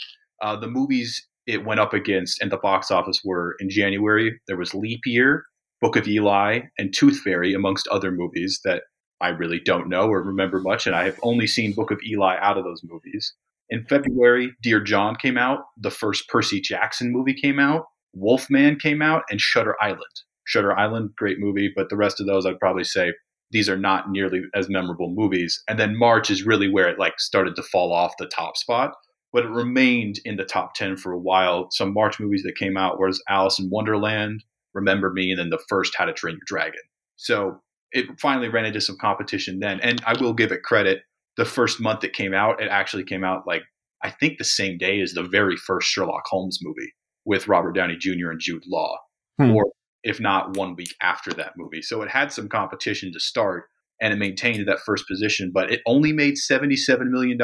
Uh, 0.41 0.55
the 0.55 0.67
movies 0.67 1.27
it 1.47 1.65
went 1.65 1.79
up 1.79 1.93
against 1.93 2.41
and 2.41 2.51
the 2.51 2.57
box 2.57 2.91
office 2.91 3.21
were 3.23 3.55
in 3.59 3.69
January. 3.69 4.39
There 4.47 4.57
was 4.57 4.73
Leap 4.73 5.01
Year, 5.05 5.45
Book 5.81 5.95
of 5.95 6.07
Eli, 6.07 6.61
and 6.77 6.93
Tooth 6.93 7.19
Fairy, 7.19 7.53
amongst 7.53 7.87
other 7.87 8.11
movies 8.11 8.59
that 8.63 8.83
I 9.21 9.29
really 9.29 9.59
don't 9.59 9.89
know 9.89 10.07
or 10.07 10.21
remember 10.21 10.59
much, 10.59 10.87
and 10.87 10.95
I 10.95 11.05
have 11.05 11.19
only 11.23 11.47
seen 11.47 11.73
Book 11.73 11.91
of 11.91 11.99
Eli 12.05 12.37
out 12.39 12.57
of 12.57 12.63
those 12.63 12.81
movies. 12.83 13.33
In 13.69 13.85
February, 13.85 14.53
Dear 14.61 14.81
John 14.81 15.15
came 15.15 15.37
out. 15.37 15.59
The 15.77 15.91
first 15.91 16.27
Percy 16.27 16.59
Jackson 16.59 17.11
movie 17.11 17.33
came 17.33 17.59
out. 17.59 17.85
Wolfman 18.13 18.77
came 18.77 19.01
out, 19.01 19.23
and 19.29 19.39
Shutter 19.39 19.75
Island. 19.81 20.01
Shutter 20.45 20.77
Island, 20.77 21.11
great 21.15 21.39
movie, 21.39 21.71
but 21.73 21.89
the 21.89 21.95
rest 21.95 22.19
of 22.19 22.27
those 22.27 22.45
I'd 22.45 22.59
probably 22.59 22.83
say 22.83 23.13
these 23.51 23.69
are 23.69 23.77
not 23.77 24.09
nearly 24.09 24.41
as 24.55 24.69
memorable 24.69 25.09
movies. 25.09 25.61
And 25.67 25.79
then 25.79 25.97
March 25.97 26.29
is 26.31 26.45
really 26.45 26.69
where 26.69 26.89
it 26.89 26.99
like 26.99 27.19
started 27.19 27.55
to 27.55 27.63
fall 27.63 27.93
off 27.93 28.17
the 28.17 28.27
top 28.27 28.57
spot. 28.57 28.93
But 29.33 29.45
it 29.45 29.49
remained 29.49 30.19
in 30.25 30.35
the 30.37 30.45
top 30.45 30.73
10 30.75 30.97
for 30.97 31.11
a 31.11 31.19
while. 31.19 31.67
Some 31.71 31.93
March 31.93 32.19
movies 32.19 32.43
that 32.43 32.57
came 32.57 32.77
out 32.77 32.99
was 32.99 33.23
Alice 33.29 33.59
in 33.59 33.69
Wonderland, 33.69 34.43
Remember 34.73 35.11
Me, 35.11 35.31
and 35.31 35.39
then 35.39 35.49
the 35.49 35.63
first 35.69 35.93
How 35.97 36.05
to 36.05 36.13
Train 36.13 36.35
Your 36.35 36.41
Dragon. 36.45 36.81
So 37.15 37.59
it 37.91 38.07
finally 38.19 38.49
ran 38.49 38.65
into 38.65 38.81
some 38.81 38.97
competition 38.99 39.59
then. 39.59 39.79
And 39.81 40.01
I 40.05 40.19
will 40.19 40.33
give 40.33 40.51
it 40.51 40.63
credit. 40.63 41.01
The 41.37 41.45
first 41.45 41.79
month 41.79 42.03
it 42.03 42.13
came 42.13 42.33
out, 42.33 42.61
it 42.61 42.69
actually 42.69 43.03
came 43.03 43.23
out 43.23 43.43
like, 43.47 43.63
I 44.03 44.09
think 44.09 44.37
the 44.37 44.43
same 44.43 44.77
day 44.77 45.01
as 45.01 45.13
the 45.13 45.23
very 45.23 45.55
first 45.55 45.87
Sherlock 45.87 46.23
Holmes 46.25 46.59
movie 46.61 46.93
with 47.25 47.47
Robert 47.47 47.73
Downey 47.73 47.97
Jr. 47.97 48.31
and 48.31 48.39
Jude 48.39 48.63
Law, 48.67 48.97
Hmm. 49.37 49.51
or 49.51 49.65
if 50.03 50.19
not 50.19 50.57
one 50.57 50.75
week 50.75 50.95
after 51.01 51.31
that 51.33 51.53
movie. 51.57 51.81
So 51.81 52.01
it 52.01 52.09
had 52.09 52.31
some 52.31 52.49
competition 52.49 53.13
to 53.13 53.19
start 53.19 53.65
and 54.01 54.11
it 54.11 54.17
maintained 54.17 54.67
that 54.67 54.79
first 54.79 55.07
position, 55.07 55.51
but 55.53 55.71
it 55.71 55.81
only 55.85 56.11
made 56.11 56.35
$77 56.35 57.11
million 57.11 57.37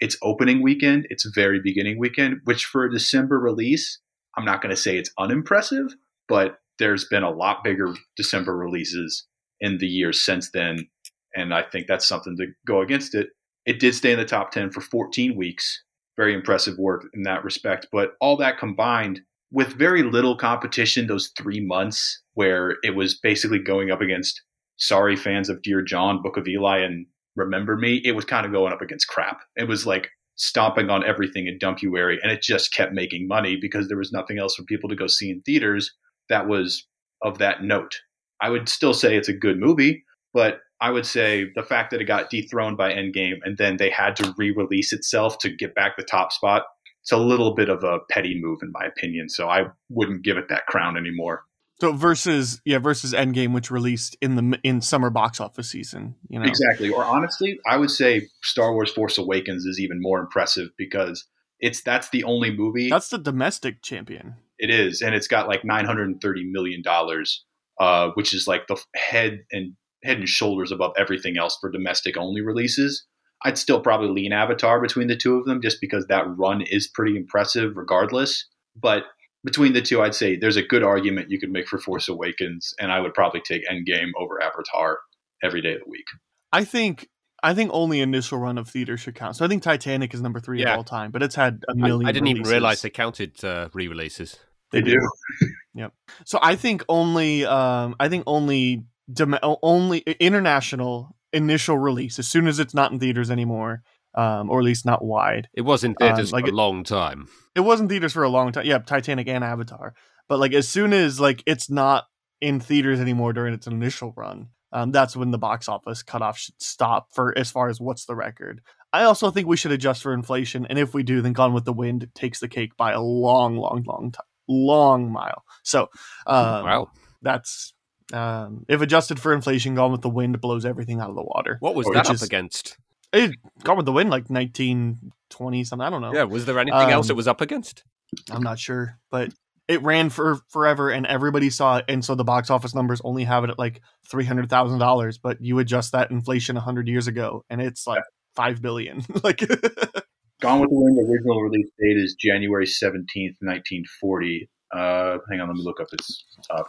its 0.00 0.16
opening 0.22 0.62
weekend, 0.62 1.06
its 1.10 1.24
very 1.34 1.60
beginning 1.60 1.98
weekend, 1.98 2.40
which 2.44 2.64
for 2.66 2.84
a 2.84 2.90
December 2.90 3.38
release, 3.38 3.98
I'm 4.36 4.44
not 4.44 4.62
going 4.62 4.74
to 4.74 4.80
say 4.80 4.98
it's 4.98 5.10
unimpressive, 5.18 5.94
but 6.28 6.58
there's 6.78 7.06
been 7.06 7.22
a 7.22 7.30
lot 7.30 7.64
bigger 7.64 7.94
December 8.16 8.56
releases 8.56 9.26
in 9.60 9.78
the 9.78 9.86
years 9.86 10.22
since 10.22 10.50
then. 10.50 10.86
And 11.34 11.54
I 11.54 11.62
think 11.62 11.86
that's 11.86 12.06
something 12.06 12.36
to 12.36 12.46
go 12.66 12.82
against 12.82 13.14
it. 13.14 13.28
It 13.64 13.80
did 13.80 13.94
stay 13.94 14.12
in 14.12 14.18
the 14.18 14.24
top 14.24 14.52
10 14.52 14.70
for 14.70 14.80
14 14.80 15.36
weeks. 15.36 15.82
Very 16.16 16.34
impressive 16.34 16.78
work 16.78 17.04
in 17.14 17.22
that 17.22 17.44
respect. 17.44 17.88
But 17.92 18.12
all 18.20 18.36
that 18.38 18.58
combined 18.58 19.20
with 19.50 19.78
very 19.78 20.02
little 20.02 20.36
competition, 20.36 21.06
those 21.06 21.32
three 21.36 21.60
months 21.60 22.22
where 22.34 22.76
it 22.82 22.94
was 22.94 23.18
basically 23.18 23.58
going 23.58 23.90
up 23.90 24.00
against 24.00 24.42
sorry 24.76 25.16
fans 25.16 25.48
of 25.48 25.62
Dear 25.62 25.82
John, 25.82 26.22
Book 26.22 26.36
of 26.36 26.46
Eli, 26.48 26.78
and 26.78 27.06
Remember 27.36 27.76
Me, 27.76 28.00
it 28.04 28.12
was 28.12 28.24
kind 28.24 28.46
of 28.46 28.52
going 28.52 28.72
up 28.72 28.82
against 28.82 29.08
crap. 29.08 29.40
It 29.56 29.68
was 29.68 29.86
like 29.86 30.08
stomping 30.36 30.90
on 30.90 31.04
everything 31.04 31.46
in 31.46 31.58
Dumpuary, 31.58 32.18
and 32.22 32.32
it 32.32 32.42
just 32.42 32.72
kept 32.72 32.92
making 32.92 33.28
money 33.28 33.56
because 33.60 33.88
there 33.88 33.98
was 33.98 34.12
nothing 34.12 34.38
else 34.38 34.54
for 34.54 34.64
people 34.64 34.88
to 34.88 34.96
go 34.96 35.06
see 35.06 35.30
in 35.30 35.42
theaters 35.42 35.94
that 36.28 36.48
was 36.48 36.86
of 37.22 37.38
that 37.38 37.62
note. 37.62 37.94
I 38.42 38.50
would 38.50 38.68
still 38.68 38.92
say 38.92 39.16
it's 39.16 39.28
a 39.28 39.32
good 39.32 39.58
movie, 39.58 40.04
but 40.34 40.60
I 40.80 40.90
would 40.90 41.06
say 41.06 41.46
the 41.54 41.62
fact 41.62 41.90
that 41.90 42.02
it 42.02 42.04
got 42.04 42.28
dethroned 42.28 42.76
by 42.76 42.92
Endgame 42.92 43.38
and 43.44 43.56
then 43.56 43.78
they 43.78 43.88
had 43.88 44.14
to 44.16 44.34
re-release 44.36 44.92
itself 44.92 45.38
to 45.38 45.48
get 45.48 45.74
back 45.74 45.96
the 45.96 46.02
top 46.02 46.32
spot, 46.32 46.64
it's 47.02 47.12
a 47.12 47.16
little 47.16 47.54
bit 47.54 47.70
of 47.70 47.82
a 47.82 48.00
petty 48.10 48.38
move 48.38 48.58
in 48.62 48.72
my 48.72 48.84
opinion. 48.84 49.30
So 49.30 49.48
I 49.48 49.68
wouldn't 49.88 50.22
give 50.22 50.36
it 50.36 50.48
that 50.50 50.66
crown 50.66 50.98
anymore. 50.98 51.44
So 51.80 51.92
versus 51.92 52.60
yeah 52.64 52.78
versus 52.78 53.12
Endgame, 53.12 53.52
which 53.52 53.70
released 53.70 54.16
in 54.22 54.36
the 54.36 54.58
in 54.62 54.80
summer 54.80 55.10
box 55.10 55.40
office 55.40 55.70
season. 55.70 56.14
You 56.28 56.40
know 56.40 56.46
Exactly. 56.46 56.90
Or 56.90 57.04
honestly, 57.04 57.58
I 57.66 57.76
would 57.76 57.90
say 57.90 58.28
Star 58.42 58.72
Wars 58.72 58.90
Force 58.90 59.18
Awakens 59.18 59.66
is 59.66 59.78
even 59.78 60.00
more 60.00 60.18
impressive 60.18 60.68
because 60.78 61.26
it's 61.60 61.82
that's 61.82 62.10
the 62.10 62.24
only 62.24 62.54
movie 62.54 62.88
that's 62.88 63.10
the 63.10 63.18
domestic 63.18 63.82
champion. 63.82 64.36
it 64.58 64.70
is, 64.70 65.02
and 65.02 65.14
it's 65.14 65.28
got 65.28 65.48
like 65.48 65.64
nine 65.64 65.84
hundred 65.84 66.08
and 66.08 66.20
thirty 66.20 66.44
million 66.44 66.82
dollars, 66.82 67.44
uh, 67.78 68.10
which 68.14 68.32
is 68.32 68.46
like 68.46 68.66
the 68.68 68.82
head 68.94 69.40
and 69.52 69.74
head 70.02 70.18
and 70.18 70.28
shoulders 70.28 70.72
above 70.72 70.92
everything 70.96 71.36
else 71.38 71.58
for 71.60 71.70
domestic 71.70 72.16
only 72.16 72.40
releases. 72.40 73.04
I'd 73.44 73.58
still 73.58 73.80
probably 73.80 74.08
lean 74.08 74.32
Avatar 74.32 74.80
between 74.80 75.08
the 75.08 75.16
two 75.16 75.36
of 75.36 75.44
them, 75.44 75.60
just 75.60 75.78
because 75.80 76.06
that 76.06 76.24
run 76.38 76.62
is 76.62 76.88
pretty 76.88 77.16
impressive, 77.16 77.76
regardless. 77.76 78.48
But 78.74 79.04
between 79.46 79.72
the 79.72 79.80
two, 79.80 80.02
I'd 80.02 80.14
say 80.14 80.36
there's 80.36 80.56
a 80.56 80.62
good 80.62 80.82
argument 80.82 81.30
you 81.30 81.38
could 81.38 81.50
make 81.50 81.68
for 81.68 81.78
Force 81.78 82.08
Awakens, 82.08 82.74
and 82.80 82.90
I 82.92 83.00
would 83.00 83.14
probably 83.14 83.40
take 83.40 83.62
Endgame 83.66 84.10
over 84.18 84.42
Avatar 84.42 84.98
every 85.42 85.62
day 85.62 85.74
of 85.74 85.80
the 85.84 85.88
week. 85.90 86.04
I 86.52 86.64
think 86.64 87.08
I 87.42 87.54
think 87.54 87.70
only 87.72 88.00
initial 88.00 88.38
run 88.38 88.58
of 88.58 88.68
theater 88.68 88.96
should 88.96 89.14
count. 89.14 89.36
So 89.36 89.44
I 89.44 89.48
think 89.48 89.62
Titanic 89.62 90.12
is 90.12 90.20
number 90.20 90.40
three 90.40 90.60
Yeah. 90.60 90.72
of 90.72 90.78
all 90.78 90.84
time, 90.84 91.12
but 91.12 91.22
it's 91.22 91.36
had 91.36 91.62
a 91.68 91.72
I, 91.72 91.74
million. 91.74 92.08
I 92.08 92.12
didn't 92.12 92.28
even 92.28 92.42
realize 92.42 92.82
they 92.82 92.90
counted 92.90 93.42
uh, 93.44 93.68
re-releases. 93.72 94.36
They 94.72 94.82
do. 94.82 94.98
Yep. 95.74 95.92
So 96.24 96.38
I 96.40 96.56
think 96.56 96.82
only 96.88 97.44
um 97.44 97.96
I 98.00 98.08
think 98.08 98.24
only 98.26 98.84
dom- 99.12 99.38
only 99.42 99.98
international 99.98 101.14
initial 101.34 101.76
release 101.76 102.18
as 102.18 102.26
soon 102.26 102.48
as 102.48 102.58
it's 102.58 102.72
not 102.72 102.92
in 102.92 102.98
theaters 102.98 103.30
anymore, 103.30 103.82
um, 104.16 104.50
or 104.50 104.58
at 104.60 104.64
least 104.64 104.84
not 104.86 105.04
wide. 105.04 105.48
It 105.54 105.62
was 105.62 105.84
in 105.84 105.92
Um, 105.92 105.96
theaters 106.08 106.32
like 106.32 106.44
for 106.44 106.48
it- 106.48 106.54
a 106.54 106.56
long 106.56 106.84
time. 106.84 107.28
It 107.54 107.60
was 107.60 107.80
in 107.80 107.88
theaters 107.88 108.12
for 108.12 108.22
a 108.22 108.28
long 108.28 108.52
time. 108.52 108.66
Yeah, 108.66 108.78
Titanic 108.78 109.28
and 109.28 109.42
Avatar. 109.44 109.94
But 110.28 110.38
like 110.38 110.52
as 110.52 110.68
soon 110.68 110.92
as 110.92 111.20
like 111.20 111.42
it's 111.46 111.70
not 111.70 112.04
in 112.40 112.60
theaters 112.60 113.00
anymore 113.00 113.32
during 113.32 113.54
its 113.54 113.66
initial 113.66 114.12
run, 114.16 114.48
um, 114.72 114.90
that's 114.90 115.16
when 115.16 115.30
the 115.30 115.38
box 115.38 115.68
office 115.68 116.02
cutoff 116.02 116.36
should 116.38 116.60
stop 116.60 117.08
for 117.14 117.36
as 117.38 117.50
far 117.50 117.68
as 117.68 117.80
what's 117.80 118.04
the 118.06 118.16
record. 118.16 118.60
I 118.92 119.04
also 119.04 119.30
think 119.30 119.46
we 119.46 119.56
should 119.56 119.72
adjust 119.72 120.02
for 120.02 120.12
inflation, 120.12 120.66
and 120.66 120.78
if 120.78 120.94
we 120.94 121.02
do, 121.02 121.20
then 121.20 121.32
Gone 121.32 121.52
with 121.52 121.64
the 121.64 121.72
Wind 121.72 122.08
takes 122.14 122.40
the 122.40 122.48
cake 122.48 122.76
by 122.76 122.92
a 122.92 123.00
long, 123.00 123.56
long, 123.56 123.84
long 123.86 124.10
time, 124.12 124.24
long 124.48 125.10
mile. 125.12 125.44
So, 125.64 125.88
um, 126.26 126.64
wow. 126.64 126.90
that's 127.22 127.74
um, 128.12 128.64
if 128.68 128.80
adjusted 128.80 129.18
for 129.20 129.32
inflation, 129.32 129.74
Gone 129.74 129.92
with 129.92 130.02
the 130.02 130.08
Wind 130.10 130.40
blows 130.40 130.64
everything 130.64 131.00
out 131.00 131.10
of 131.10 131.16
the 131.16 131.24
water. 131.24 131.56
What 131.60 131.74
was 131.74 131.86
that 131.92 132.06
up 132.08 132.14
is- 132.14 132.22
against? 132.22 132.76
It, 133.16 133.36
Gone 133.64 133.76
with 133.76 133.86
the 133.86 133.92
Wind, 133.92 134.10
like 134.10 134.30
nineteen 134.30 135.12
twenty 135.30 135.64
something. 135.64 135.86
I 135.86 135.90
don't 135.90 136.02
know. 136.02 136.14
Yeah, 136.14 136.24
was 136.24 136.44
there 136.46 136.58
anything 136.58 136.90
else 136.90 137.06
Um, 137.06 137.14
it 137.14 137.16
was 137.16 137.28
up 137.28 137.40
against? 137.40 137.84
I'm 138.30 138.42
not 138.42 138.58
sure, 138.58 138.98
but 139.10 139.32
it 139.68 139.82
ran 139.82 140.10
for 140.10 140.40
forever, 140.48 140.90
and 140.90 141.06
everybody 141.06 141.50
saw 141.50 141.78
it, 141.78 141.86
and 141.88 142.04
so 142.04 142.14
the 142.14 142.24
box 142.24 142.50
office 142.50 142.74
numbers 142.74 143.00
only 143.02 143.24
have 143.24 143.44
it 143.44 143.50
at 143.50 143.58
like 143.58 143.80
three 144.08 144.24
hundred 144.24 144.48
thousand 144.48 144.78
dollars. 144.78 145.18
But 145.18 145.40
you 145.40 145.58
adjust 145.58 145.92
that 145.92 146.10
inflation 146.10 146.56
hundred 146.56 146.88
years 146.88 147.08
ago, 147.08 147.44
and 147.50 147.60
it's 147.60 147.86
like 147.86 148.02
five 148.34 148.62
billion. 148.62 149.04
like, 149.24 149.38
Gone 150.40 150.60
with 150.60 150.70
the 150.70 150.76
Wind 150.76 150.98
original 151.08 151.42
release 151.42 151.70
date 151.80 151.96
is 151.96 152.14
January 152.14 152.66
seventeenth, 152.66 153.36
nineteen 153.40 153.84
forty. 154.00 154.48
Uh, 154.72 155.18
hang 155.30 155.40
on, 155.40 155.48
let 155.48 155.56
me 155.56 155.62
look 155.62 155.80
up 155.80 155.88
its 155.92 156.24
uh, 156.50 156.62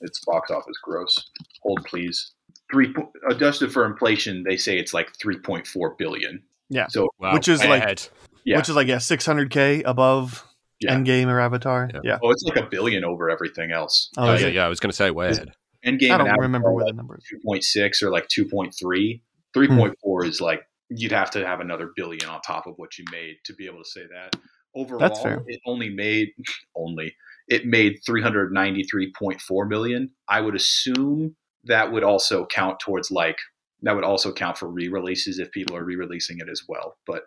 its 0.00 0.20
box 0.24 0.50
office 0.50 0.76
gross. 0.82 1.30
Hold 1.62 1.84
please. 1.84 2.32
Three 2.70 2.94
adjusted 3.30 3.72
for 3.72 3.86
inflation, 3.86 4.44
they 4.46 4.56
say 4.56 4.78
it's 4.78 4.92
like 4.92 5.10
three 5.18 5.38
point 5.38 5.66
four 5.66 5.94
billion. 5.98 6.42
Yeah. 6.68 6.86
So 6.88 7.08
Wow, 7.18 7.32
which 7.34 7.48
is 7.48 7.60
way 7.60 7.68
like- 7.68 7.82
ahead. 7.82 8.08
yeah, 8.44 8.56
which 8.58 8.68
is 8.68 8.76
like 8.76 8.88
yeah, 8.88 8.98
six 8.98 9.24
hundred 9.24 9.50
k 9.50 9.82
above 9.84 10.44
Yeah. 10.80 10.94
Endgame 10.94 11.26
or 11.28 11.40
Avatar. 11.40 11.88
Yeah. 11.92 12.00
Yeah, 12.04 12.18
oh, 12.22 12.30
it's 12.30 12.42
like 12.44 12.56
a 12.58 12.66
billion 12.68 13.04
over 13.04 13.30
everything 13.30 13.70
else. 13.72 14.10
Oh, 14.18 14.32
is 14.32 14.42
yeah, 14.42 14.48
yeah. 14.48 14.64
I 14.66 14.68
was 14.68 14.80
going 14.80 14.90
to 14.90 14.96
say 14.96 15.10
way 15.10 15.28
Is- 15.30 15.38
ahead. 15.38 15.52
Endgame 15.86 16.10
I 16.10 16.18
don't 16.18 16.26
Avatar 16.26 16.42
remember 16.42 16.68
are 16.68 16.74
what 16.74 16.84
like 16.84 16.92
the 16.92 16.96
numbers. 16.96 17.24
two 17.30 17.38
point 17.44 17.62
six 17.64 18.02
or 18.02 18.10
like 18.10 18.26
two 18.28 18.46
point 18.48 18.74
three. 18.78 19.22
Hmm. 19.54 19.58
Three 19.58 19.68
point 19.68 19.94
four 20.02 20.24
is 20.26 20.40
like 20.40 20.62
you'd 20.90 21.12
have 21.12 21.30
to 21.32 21.46
have 21.46 21.60
another 21.60 21.90
billion 21.96 22.28
on 22.28 22.40
top 22.42 22.66
of 22.66 22.74
what 22.76 22.98
you 22.98 23.04
made 23.12 23.36
to 23.46 23.54
be 23.54 23.66
able 23.66 23.78
to 23.78 23.88
say 23.88 24.02
that. 24.12 24.38
Overall, 24.74 25.14
fair. 25.22 25.42
it 25.46 25.60
only 25.66 25.88
made 25.88 26.28
only 26.76 27.14
it 27.48 27.64
made 27.64 28.00
three 28.04 28.20
hundred 28.22 28.52
ninety 28.52 28.82
three 28.82 29.10
point 29.18 29.40
four 29.40 29.64
million. 29.66 30.10
I 30.28 30.40
would 30.42 30.54
assume 30.54 31.34
that 31.68 31.92
would 31.92 32.04
also 32.04 32.46
count 32.46 32.80
towards 32.80 33.10
like 33.10 33.38
that 33.82 33.94
would 33.94 34.04
also 34.04 34.32
count 34.32 34.58
for 34.58 34.68
re-releases 34.68 35.38
if 35.38 35.52
people 35.52 35.76
are 35.76 35.84
re-releasing 35.84 36.38
it 36.38 36.48
as 36.50 36.62
well. 36.68 36.96
But 37.06 37.22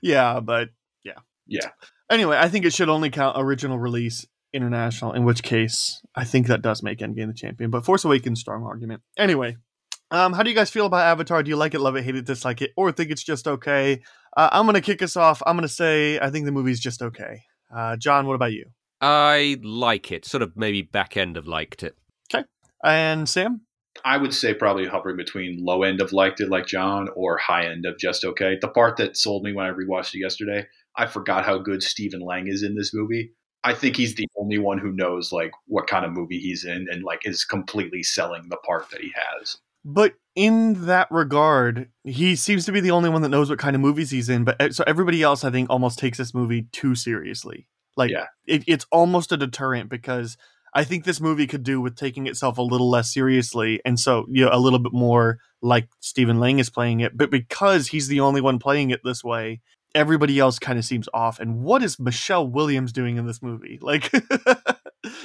Yeah, 0.00 0.40
but 0.40 0.68
yeah, 1.04 1.18
Yeah. 1.46 1.70
Anyway, 2.08 2.36
I 2.38 2.48
think 2.48 2.64
it 2.64 2.72
should 2.72 2.88
only 2.88 3.10
count 3.10 3.36
original 3.36 3.78
release 3.78 4.24
international. 4.52 5.12
In 5.12 5.24
which 5.24 5.42
case, 5.42 6.00
I 6.14 6.24
think 6.24 6.46
that 6.46 6.62
does 6.62 6.82
make 6.82 7.00
Endgame 7.00 7.26
the 7.26 7.34
champion. 7.34 7.70
But 7.70 7.84
Force 7.84 8.04
Awakens, 8.04 8.40
strong 8.40 8.62
argument. 8.62 9.02
Anyway, 9.18 9.56
um, 10.10 10.32
how 10.32 10.42
do 10.42 10.50
you 10.50 10.56
guys 10.56 10.70
feel 10.70 10.86
about 10.86 11.04
Avatar? 11.04 11.42
Do 11.42 11.48
you 11.48 11.56
like 11.56 11.74
it, 11.74 11.80
love 11.80 11.96
it, 11.96 12.04
hate 12.04 12.14
it, 12.14 12.26
dislike 12.26 12.62
it, 12.62 12.70
or 12.76 12.92
think 12.92 13.10
it's 13.10 13.24
just 13.24 13.48
okay? 13.48 14.02
Uh, 14.36 14.48
I'm 14.52 14.66
gonna 14.66 14.80
kick 14.80 15.02
us 15.02 15.16
off. 15.16 15.42
I'm 15.46 15.56
gonna 15.56 15.68
say 15.68 16.18
I 16.20 16.30
think 16.30 16.44
the 16.44 16.52
movie's 16.52 16.80
just 16.80 17.02
okay. 17.02 17.42
Uh, 17.74 17.96
John, 17.96 18.26
what 18.26 18.34
about 18.34 18.52
you? 18.52 18.66
I 19.00 19.58
like 19.62 20.12
it. 20.12 20.24
Sort 20.24 20.42
of 20.42 20.56
maybe 20.56 20.82
back 20.82 21.16
end 21.16 21.36
of 21.36 21.46
liked 21.46 21.82
it. 21.82 21.96
And 22.84 23.28
Sam? 23.28 23.62
I 24.04 24.18
would 24.18 24.34
say 24.34 24.52
probably 24.52 24.86
hovering 24.86 25.16
between 25.16 25.64
low 25.64 25.82
end 25.82 26.00
of 26.00 26.12
liked 26.12 26.40
it 26.40 26.50
like 26.50 26.66
John 26.66 27.08
or 27.16 27.38
high 27.38 27.66
end 27.66 27.86
of 27.86 27.98
just 27.98 28.24
okay. 28.24 28.58
The 28.60 28.68
part 28.68 28.98
that 28.98 29.16
sold 29.16 29.42
me 29.42 29.52
when 29.52 29.66
I 29.66 29.70
rewatched 29.70 30.14
it 30.14 30.20
yesterday, 30.20 30.66
I 30.96 31.06
forgot 31.06 31.44
how 31.44 31.58
good 31.58 31.82
Stephen 31.82 32.20
Lang 32.20 32.46
is 32.46 32.62
in 32.62 32.74
this 32.74 32.92
movie. 32.92 33.32
I 33.64 33.74
think 33.74 33.96
he's 33.96 34.14
the 34.14 34.28
only 34.38 34.58
one 34.58 34.78
who 34.78 34.92
knows 34.92 35.32
like 35.32 35.50
what 35.66 35.86
kind 35.88 36.04
of 36.04 36.12
movie 36.12 36.38
he's 36.38 36.64
in 36.64 36.86
and 36.90 37.02
like 37.02 37.22
is 37.24 37.44
completely 37.44 38.02
selling 38.02 38.48
the 38.48 38.58
part 38.58 38.90
that 38.90 39.00
he 39.00 39.12
has. 39.14 39.56
But 39.84 40.14
in 40.34 40.86
that 40.86 41.08
regard, 41.10 41.88
he 42.04 42.36
seems 42.36 42.64
to 42.66 42.72
be 42.72 42.80
the 42.80 42.90
only 42.90 43.08
one 43.08 43.22
that 43.22 43.28
knows 43.28 43.48
what 43.48 43.58
kind 43.58 43.74
of 43.74 43.80
movies 43.80 44.10
he's 44.10 44.28
in. 44.28 44.44
But 44.44 44.60
uh, 44.60 44.72
so 44.72 44.84
everybody 44.86 45.22
else, 45.22 45.42
I 45.44 45.50
think, 45.50 45.70
almost 45.70 45.98
takes 45.98 46.18
this 46.18 46.34
movie 46.34 46.68
too 46.72 46.94
seriously. 46.94 47.66
Like 47.96 48.10
Yeah. 48.10 48.26
it, 48.46 48.64
it's 48.66 48.84
almost 48.92 49.32
a 49.32 49.36
deterrent 49.36 49.88
because 49.88 50.36
I 50.76 50.84
think 50.84 51.04
this 51.04 51.22
movie 51.22 51.46
could 51.46 51.62
do 51.62 51.80
with 51.80 51.96
taking 51.96 52.26
itself 52.26 52.58
a 52.58 52.62
little 52.62 52.90
less 52.90 53.10
seriously, 53.12 53.80
and 53.86 53.98
so 53.98 54.26
you 54.28 54.44
know 54.44 54.50
a 54.52 54.60
little 54.60 54.78
bit 54.78 54.92
more 54.92 55.38
like 55.62 55.88
Stephen 56.00 56.38
Lang 56.38 56.58
is 56.58 56.68
playing 56.68 57.00
it. 57.00 57.16
But 57.16 57.30
because 57.30 57.88
he's 57.88 58.08
the 58.08 58.20
only 58.20 58.42
one 58.42 58.58
playing 58.58 58.90
it 58.90 59.00
this 59.02 59.24
way, 59.24 59.62
everybody 59.94 60.38
else 60.38 60.58
kind 60.58 60.78
of 60.78 60.84
seems 60.84 61.08
off. 61.14 61.40
And 61.40 61.62
what 61.62 61.82
is 61.82 61.98
Michelle 61.98 62.46
Williams 62.46 62.92
doing 62.92 63.16
in 63.16 63.26
this 63.26 63.42
movie? 63.42 63.80
Like, 63.86 64.12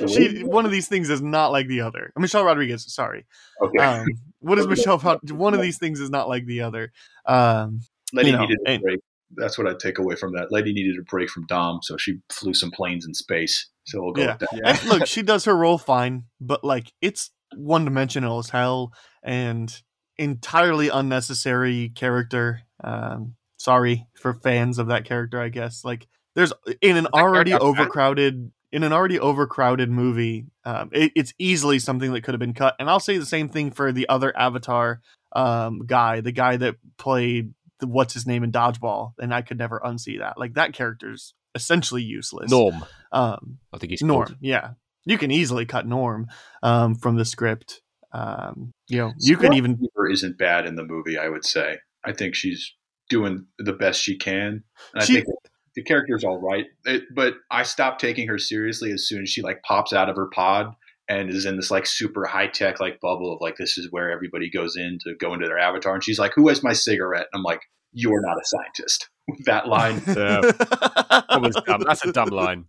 she 0.08 0.44
one 0.44 0.64
of 0.66 0.72
these 0.72 0.88
things 0.88 1.10
is 1.10 1.22
not 1.22 1.52
like 1.52 1.68
the 1.68 1.82
other. 1.82 2.14
Michelle 2.16 2.46
Rodriguez, 2.46 2.86
sorry. 2.94 3.26
Okay. 3.62 3.84
Um, 3.84 4.08
what 4.40 4.58
is 4.58 4.68
Michelle? 4.74 5.00
One 5.32 5.54
of 5.54 5.62
these 5.62 5.80
things 5.80 6.00
is 6.00 6.10
not 6.10 6.30
like 6.30 6.46
the 6.46 6.62
other. 6.62 6.94
Um, 7.26 7.82
Letty 8.14 8.30
you 8.30 8.38
know, 8.38 8.42
needed 8.46 8.60
a 8.68 8.78
break. 8.78 9.00
that's 9.36 9.58
what 9.58 9.68
I 9.68 9.74
take 9.74 9.98
away 9.98 10.16
from 10.16 10.34
that. 10.34 10.52
Lady 10.52 10.72
needed 10.72 10.98
a 10.98 11.04
break 11.04 11.30
from 11.30 11.46
Dom, 11.48 11.80
so 11.82 11.98
she 11.98 12.20
flew 12.30 12.54
some 12.54 12.72
planes 12.72 13.06
in 13.06 13.14
space. 13.14 13.68
So 13.92 14.02
we'll 14.02 14.14
go 14.14 14.22
Yeah. 14.22 14.38
with 14.40 14.50
that. 14.52 14.62
And 14.64 14.90
look, 14.90 15.06
she 15.08 15.22
does 15.22 15.46
her 15.46 15.56
role 15.56 15.78
fine, 15.78 16.24
but 16.40 16.64
like 16.64 16.92
it's 17.02 17.32
one 17.56 17.86
dimensional 17.86 18.40
as 18.40 18.50
hell 18.50 18.94
and 19.24 19.74
entirely 20.18 20.90
unnecessary 20.90 21.90
character. 21.90 22.62
Um, 22.84 23.36
sorry 23.58 24.08
for 24.16 24.34
fans 24.34 24.80
of 24.80 24.88
that 24.88 25.06
character, 25.06 25.40
I 25.40 25.50
guess. 25.50 25.84
Like 25.84 26.08
there's 26.36 26.54
in 26.82 26.98
an 26.98 27.08
already 27.14 27.54
overcrowded 27.54 28.52
in 28.72 28.84
an 28.84 28.94
already 28.94 29.20
overcrowded 29.20 29.90
movie, 29.90 30.46
um, 30.64 30.90
it, 30.94 31.12
it's 31.16 31.34
easily 31.38 31.78
something 31.78 32.14
that 32.14 32.22
could 32.22 32.34
have 32.34 32.40
been 32.40 32.54
cut. 32.54 32.76
And 32.80 32.90
I'll 32.90 33.02
say 33.02 33.18
the 33.18 33.26
same 33.26 33.50
thing 33.50 33.72
for 33.72 33.92
the 33.92 34.08
other 34.08 34.36
Avatar 34.38 35.02
um, 35.34 35.82
guy, 35.86 36.22
the 36.22 36.32
guy 36.32 36.56
that 36.58 36.76
played 36.98 37.54
the, 37.80 37.88
what's 37.88 38.14
his 38.14 38.26
name 38.26 38.44
in 38.44 38.52
Dodgeball, 38.52 39.14
and 39.20 39.34
I 39.34 39.42
could 39.42 39.58
never 39.58 39.82
unsee 39.84 40.20
that. 40.20 40.38
Like 40.38 40.54
that 40.54 40.74
character's 40.74 41.34
essentially 41.54 42.02
useless. 42.02 42.50
Norm, 42.50 42.86
Um, 43.12 43.58
I 43.74 43.78
think 43.78 43.92
he's 43.92 44.02
Norm, 44.02 44.28
called. 44.28 44.38
yeah. 44.42 44.72
You 45.06 45.18
can 45.18 45.32
easily 45.32 45.66
cut 45.66 45.88
Norm 45.88 46.28
um, 46.64 46.96
from 46.96 47.16
the 47.16 47.26
script. 47.26 47.82
Um, 48.14 48.72
you 48.88 48.98
know, 49.00 49.14
you 49.20 49.38
can 49.38 49.54
even 49.54 49.78
Weaver 49.80 50.10
isn't 50.10 50.38
bad 50.38 50.66
in 50.66 50.76
the 50.76 50.84
movie. 50.84 51.18
I 51.18 51.30
would 51.30 51.46
say. 51.46 51.78
I 52.06 52.14
think 52.14 52.36
she's 52.36 52.74
doing 53.10 53.46
the 53.60 53.74
best 53.74 54.02
she 54.02 54.18
can. 54.18 54.64
And 54.94 55.04
I 55.04 55.06
think 55.06 55.26
the 55.76 55.84
character's 55.84 56.24
all 56.24 56.40
right, 56.42 56.66
It- 56.86 57.04
but 57.16 57.36
I 57.50 57.64
stopped 57.64 58.02
taking 58.02 58.28
her 58.28 58.38
seriously 58.38 58.92
as 58.92 59.08
soon 59.08 59.22
as 59.24 59.30
she 59.30 59.42
like 59.42 59.62
pops 59.64 59.94
out 59.94 60.10
of 60.10 60.16
her 60.18 60.28
pod 60.34 60.74
and 61.10 61.30
is 61.30 61.46
in 61.46 61.56
this 61.58 61.72
like 61.72 61.86
super 61.86 62.26
high 62.26 62.48
tech 62.48 62.80
like 62.80 63.00
bubble 63.02 63.34
of 63.34 63.40
like 63.42 63.56
this 63.58 63.78
is 63.78 63.88
where 63.92 64.10
everybody 64.12 64.50
goes 64.50 64.76
in 64.78 64.98
to 65.04 65.16
go 65.16 65.34
into 65.34 65.48
their 65.48 65.60
avatar, 65.60 65.94
and 65.94 66.04
she's 66.04 66.20
like, 66.20 66.34
"Who 66.36 66.48
has 66.50 66.62
my 66.64 66.74
cigarette?" 66.74 67.28
And 67.34 67.40
I'm 67.40 67.44
like, 67.44 67.62
"You're 67.94 68.22
not 68.22 68.38
a 68.38 68.44
scientist." 68.46 69.10
That 69.46 69.68
line, 69.68 70.02
Yeah. 70.08 70.42
That 71.30 71.40
was 71.42 71.56
dumb. 71.66 71.84
That's 71.88 72.04
a 72.06 72.12
dumb 72.12 72.30
line. 72.30 72.66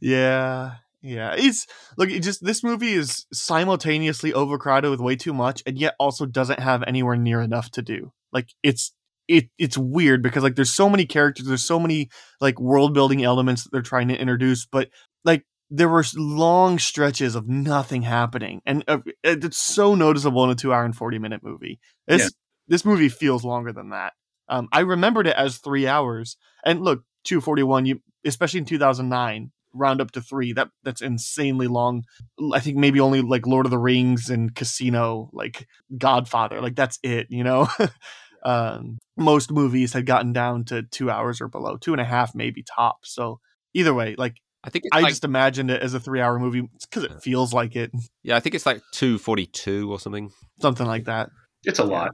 Yeah, 0.00 0.72
yeah. 1.02 1.34
It's 1.36 1.66
look. 1.96 2.10
It 2.10 2.20
just 2.20 2.44
this 2.44 2.62
movie 2.62 2.92
is 2.92 3.26
simultaneously 3.32 4.32
overcrowded 4.32 4.90
with 4.90 5.00
way 5.00 5.16
too 5.16 5.32
much, 5.34 5.62
and 5.66 5.78
yet 5.78 5.94
also 5.98 6.26
doesn't 6.26 6.60
have 6.60 6.82
anywhere 6.86 7.16
near 7.16 7.40
enough 7.40 7.70
to 7.72 7.82
do. 7.82 8.12
Like 8.32 8.48
it's 8.62 8.92
it 9.28 9.46
it's 9.58 9.78
weird 9.78 10.22
because 10.22 10.42
like 10.42 10.56
there's 10.56 10.74
so 10.74 10.88
many 10.88 11.06
characters, 11.06 11.46
there's 11.46 11.64
so 11.64 11.78
many 11.78 12.08
like 12.40 12.60
world 12.60 12.94
building 12.94 13.22
elements 13.22 13.64
that 13.64 13.70
they're 13.72 13.82
trying 13.82 14.08
to 14.08 14.16
introduce, 14.18 14.66
but 14.66 14.88
like 15.24 15.44
there 15.70 15.88
were 15.88 16.04
long 16.16 16.78
stretches 16.78 17.34
of 17.34 17.48
nothing 17.48 18.02
happening, 18.02 18.60
and 18.66 18.84
uh, 18.88 18.98
it's 19.24 19.58
so 19.58 19.94
noticeable 19.94 20.44
in 20.44 20.50
a 20.50 20.54
two 20.54 20.72
hour 20.72 20.84
and 20.84 20.96
forty 20.96 21.18
minute 21.18 21.42
movie. 21.42 21.78
This 22.06 22.22
Yeah. 22.22 22.28
this 22.68 22.84
movie 22.84 23.08
feels 23.08 23.44
longer 23.44 23.72
than 23.72 23.90
that. 23.90 24.12
Um, 24.48 24.68
I 24.72 24.80
remembered 24.80 25.26
it 25.26 25.36
as 25.36 25.58
three 25.58 25.86
hours, 25.86 26.36
and 26.64 26.82
look, 26.82 27.04
two 27.24 27.40
forty 27.40 27.62
one. 27.62 27.86
You 27.86 28.00
especially 28.24 28.58
in 28.58 28.64
two 28.64 28.78
thousand 28.78 29.08
nine, 29.08 29.52
round 29.74 30.00
up 30.00 30.10
to 30.12 30.20
three. 30.20 30.52
That 30.52 30.70
that's 30.82 31.02
insanely 31.02 31.66
long. 31.66 32.04
I 32.52 32.60
think 32.60 32.76
maybe 32.76 33.00
only 33.00 33.22
like 33.22 33.46
Lord 33.46 33.66
of 33.66 33.70
the 33.70 33.78
Rings 33.78 34.30
and 34.30 34.54
Casino, 34.54 35.30
like 35.32 35.66
Godfather, 35.96 36.60
like 36.60 36.76
that's 36.76 36.98
it. 37.02 37.28
You 37.30 37.44
know. 37.44 37.68
um, 38.44 38.98
most 39.16 39.50
movies 39.50 39.92
had 39.92 40.06
gotten 40.06 40.32
down 40.32 40.64
to 40.64 40.82
two 40.82 41.10
hours 41.10 41.40
or 41.40 41.48
below, 41.48 41.76
two 41.76 41.92
and 41.92 42.00
a 42.00 42.04
half 42.04 42.34
maybe 42.34 42.62
top. 42.62 43.00
So 43.04 43.40
either 43.74 43.94
way, 43.94 44.14
like 44.16 44.36
I 44.64 44.70
think 44.70 44.84
it's 44.86 44.96
I 44.96 45.00
like, 45.00 45.10
just 45.10 45.24
imagined 45.24 45.70
it 45.70 45.82
as 45.82 45.94
a 45.94 46.00
three 46.00 46.20
hour 46.20 46.38
movie 46.38 46.68
because 46.80 47.04
it 47.04 47.22
feels 47.22 47.52
like 47.52 47.76
it, 47.76 47.90
yeah, 48.22 48.36
I 48.36 48.40
think 48.40 48.54
it's 48.54 48.66
like 48.66 48.80
two 48.92 49.18
forty 49.18 49.46
two 49.46 49.90
or 49.90 49.98
something. 49.98 50.30
something 50.60 50.86
like 50.86 51.04
that. 51.04 51.30
it's 51.64 51.78
a 51.78 51.84
lot. 51.84 52.12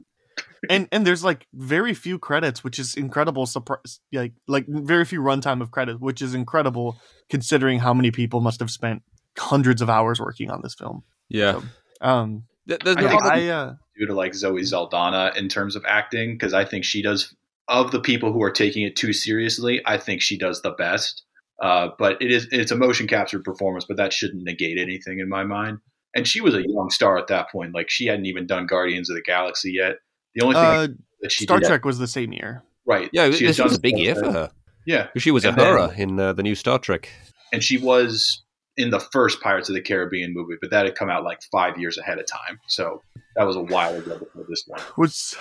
And 0.71 0.89
and 0.93 1.07
there's 1.07 1.25
like 1.25 1.47
very 1.55 1.95
few 1.95 2.19
credits, 2.19 2.63
which 2.65 2.79
is 2.79 2.95
incredible. 2.95 3.47
Surprise, 3.47 4.01
like 4.13 4.33
like 4.47 4.67
very 4.69 5.05
few 5.05 5.21
runtime 5.21 5.61
of 5.63 5.71
credits, 5.71 6.01
which 6.01 6.23
is 6.23 6.35
incredible 6.35 6.99
considering 7.31 7.79
how 7.81 7.95
many 7.95 8.11
people 8.11 8.41
must 8.41 8.61
have 8.61 8.71
spent 8.71 9.03
hundreds 9.39 9.81
of 9.83 9.89
hours 9.91 10.21
working 10.21 10.51
on 10.51 10.61
this 10.63 10.75
film. 10.75 11.03
Yeah, 11.29 11.61
Um, 12.01 12.45
Th- 12.69 12.81
there's 12.85 12.97
I 12.97 13.01
a 13.01 13.03
yeah, 13.05 13.09
think 13.11 13.23
lot 13.23 13.37
of- 13.39 13.43
I 13.45 13.49
uh, 13.49 13.75
due 13.99 14.07
to 14.07 14.15
like 14.15 14.35
Zoe 14.35 14.65
Saldana 14.65 15.33
in 15.37 15.49
terms 15.49 15.77
of 15.77 15.85
acting 15.87 16.35
because 16.35 16.55
I 16.55 16.65
think 16.65 16.85
she 16.85 17.03
does 17.03 17.35
of 17.69 17.91
the 17.91 18.01
people 18.01 18.33
who 18.33 18.43
are 18.43 18.51
taking 18.51 18.83
it 18.85 18.97
too 18.97 19.13
seriously. 19.13 19.83
I 19.87 19.99
think 19.99 20.23
she 20.23 20.39
does 20.39 20.63
the 20.63 20.71
best. 20.73 21.23
Uh, 21.63 21.89
but 21.99 22.21
it 22.23 22.31
is 22.31 22.47
it's 22.53 22.71
a 22.71 22.77
motion 22.77 23.07
captured 23.09 23.43
performance, 23.45 23.85
but 23.85 23.97
that 23.97 24.13
shouldn't 24.13 24.45
negate 24.45 24.79
anything 24.79 25.19
in 25.19 25.29
my 25.29 25.43
mind. 25.45 25.79
And 26.15 26.27
she 26.27 26.41
was 26.41 26.55
a 26.55 26.63
young 26.67 26.89
star 26.91 27.19
at 27.19 27.27
that 27.29 27.51
point; 27.51 27.75
like 27.75 27.91
she 27.91 28.07
hadn't 28.07 28.27
even 28.27 28.47
done 28.47 28.67
Guardians 28.67 29.11
of 29.11 29.17
the 29.17 29.23
Galaxy 29.23 29.73
yet. 29.73 29.97
The 30.39 30.45
only 30.45 30.55
thing 30.55 30.65
uh, 30.65 30.89
that 31.23 31.33
she 31.33 31.45
Star 31.45 31.59
did, 31.59 31.67
Trek 31.67 31.85
was 31.85 31.99
the 31.99 32.07
same 32.09 32.33
year. 32.33 32.63
right? 32.87 33.11
yeah, 33.13 33.31
she 33.31 33.47
this 33.47 33.59
was 33.59 33.77
a 33.77 33.81
big 33.81 33.99
year 33.99 34.15
for 34.15 34.31
her. 34.33 34.51
Yeah, 34.87 35.09
She 35.17 35.31
was 35.31 35.45
And 35.45 35.57
Uhura 35.57 35.97
in 35.99 36.19
uh, 36.19 36.33
the 36.33 36.43
new 36.43 36.55
Star 36.55 36.79
Trek. 36.79 37.11
and 37.53 37.63
she 37.63 37.77
was 37.77 38.43
in 38.79 38.91
the 38.91 39.01
first 39.01 39.41
Pirates 39.43 39.69
of 39.69 39.75
the 39.75 39.83
Caribbean 39.83 40.33
movie, 40.33 40.55
but 40.61 40.71
that 40.71 40.87
had 40.87 40.95
come 40.95 41.11
out 41.11 41.25
like 41.25 41.41
five 41.51 41.77
years 41.77 41.99
ahead 41.99 42.19
of 42.19 42.27
time. 42.27 42.59
So 42.69 43.03
that 43.37 43.45
was 43.45 43.57
a 43.57 43.61
while 43.61 43.95
ago 43.95 44.17
before 44.19 44.45
this 44.49 44.65
one. 44.67 44.81
Was 44.97 45.37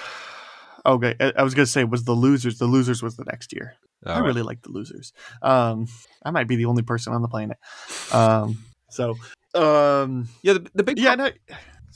okay. 0.85 1.15
I, 1.19 1.33
I 1.37 1.43
was 1.43 1.53
gonna 1.53 1.65
say 1.67 1.83
was 1.83 2.03
the 2.03 2.13
losers. 2.13 2.57
The 2.57 2.65
losers 2.65 3.01
was 3.03 3.15
the 3.15 3.23
next 3.25 3.53
year. 3.53 3.75
I 4.05 4.13
All 4.15 4.21
right. 4.21 4.27
really 4.27 4.41
like 4.41 4.61
the 4.63 4.71
losers. 4.71 5.13
Um, 5.41 5.87
I 6.23 6.31
might 6.31 6.47
be 6.47 6.55
the 6.55 6.65
only 6.65 6.83
person 6.83 7.13
on 7.13 7.21
the 7.21 7.27
planet. 7.27 7.57
Um, 8.11 8.57
so 8.89 9.15
um, 9.55 10.27
Yeah, 10.41 10.53
the, 10.53 10.69
the 10.75 10.83
big 10.83 10.99
yeah. 10.99 11.15
pro- 11.15 11.25
No, 11.25 11.31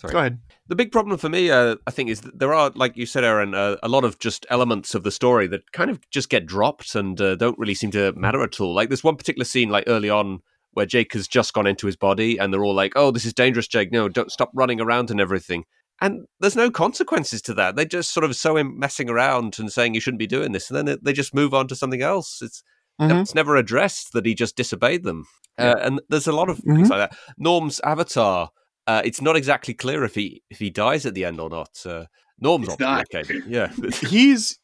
sorry. 0.01 0.11
go 0.11 0.19
ahead. 0.19 0.39
The 0.67 0.75
big 0.75 0.91
problem 0.91 1.17
for 1.17 1.29
me, 1.29 1.49
uh, 1.51 1.75
I 1.87 1.91
think, 1.91 2.09
is 2.09 2.21
that 2.21 2.37
there 2.39 2.53
are, 2.53 2.71
like 2.75 2.95
you 2.97 3.05
said, 3.05 3.23
Aaron, 3.23 3.53
uh, 3.53 3.77
a 3.83 3.87
lot 3.89 4.03
of 4.03 4.19
just 4.19 4.45
elements 4.49 4.93
of 4.95 5.03
the 5.03 5.11
story 5.11 5.47
that 5.47 5.71
kind 5.71 5.89
of 5.89 5.99
just 6.09 6.29
get 6.29 6.45
dropped 6.45 6.95
and 6.95 7.19
uh, 7.19 7.35
don't 7.35 7.57
really 7.59 7.73
seem 7.73 7.91
to 7.91 8.11
matter 8.13 8.41
at 8.41 8.59
all. 8.59 8.73
Like 8.73 8.89
there's 8.89 9.03
one 9.03 9.15
particular 9.17 9.45
scene, 9.45 9.69
like 9.69 9.85
early 9.87 10.09
on, 10.09 10.39
where 10.73 10.85
Jake 10.85 11.13
has 11.13 11.27
just 11.27 11.53
gone 11.53 11.67
into 11.67 11.85
his 11.85 11.97
body, 11.97 12.37
and 12.37 12.53
they're 12.53 12.63
all 12.63 12.73
like, 12.75 12.93
"Oh, 12.95 13.11
this 13.11 13.25
is 13.25 13.33
dangerous, 13.33 13.67
Jake. 13.67 13.91
No, 13.91 14.07
don't 14.07 14.31
stop 14.31 14.51
running 14.53 14.79
around 14.79 15.11
and 15.11 15.19
everything." 15.19 15.65
And 15.99 16.25
there's 16.39 16.55
no 16.55 16.71
consequences 16.71 17.41
to 17.43 17.53
that. 17.55 17.75
They 17.75 17.85
just 17.85 18.11
sort 18.11 18.23
of 18.23 18.35
so 18.35 18.55
in 18.57 18.79
messing 18.79 19.09
around 19.09 19.59
and 19.59 19.71
saying 19.71 19.93
you 19.93 19.99
shouldn't 20.01 20.19
be 20.19 20.27
doing 20.27 20.51
this, 20.53 20.69
and 20.71 20.87
then 20.87 20.97
they- 21.03 21.13
just 21.13 21.35
move 21.35 21.53
on 21.53 21.67
to 21.67 21.75
something 21.75 22.01
else. 22.01 22.41
It's 22.41 22.63
Mhm. 22.99 23.21
it's 23.21 23.35
never 23.35 23.55
addressed 23.55 24.13
that 24.13 24.25
he 24.25 24.33
just 24.33 24.55
disobeyed 24.55 25.03
them. 25.03 25.25
Uh, 25.59 25.75
and 25.81 26.01
there's 26.09 26.27
a 26.27 26.31
lot 26.31 26.49
of 26.49 26.57
Mhm. 26.59 26.75
things 26.75 26.89
like 26.89 27.09
that. 27.11 27.17
Norm's 27.37 27.79
avatar. 27.81 28.49
Uh, 28.91 29.01
it's 29.05 29.21
not 29.21 29.35
exactly 29.35 29.73
clear 29.73 30.03
if 30.03 30.15
he 30.15 30.41
if 30.49 30.59
he 30.59 30.69
dies 30.69 31.05
at 31.05 31.13
the 31.13 31.25
end 31.25 31.39
or 31.39 31.49
not. 31.49 31.69
Uh, 31.85 32.05
Norm's 32.39 32.67
It's 32.69 32.77
obviously 32.81 33.19
not. 33.19 33.29
okay. 33.29 33.41
Yeah, 33.47 33.67
he's 34.09 34.57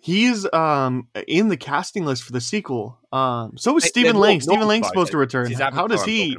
he's 0.00 0.50
um 0.52 1.08
in 1.26 1.48
the 1.48 1.56
casting 1.56 2.04
list 2.04 2.22
for 2.22 2.32
the 2.32 2.40
sequel. 2.40 2.98
Um, 3.12 3.52
so 3.56 3.76
is 3.76 3.84
Stephen 3.84 4.16
Lang. 4.16 4.38
Norm- 4.38 4.40
Stephen 4.40 4.68
Lang's 4.68 4.88
supposed 4.88 5.10
to 5.12 5.18
return. 5.18 5.50
How 5.52 5.86
does 5.86 6.04
he? 6.04 6.36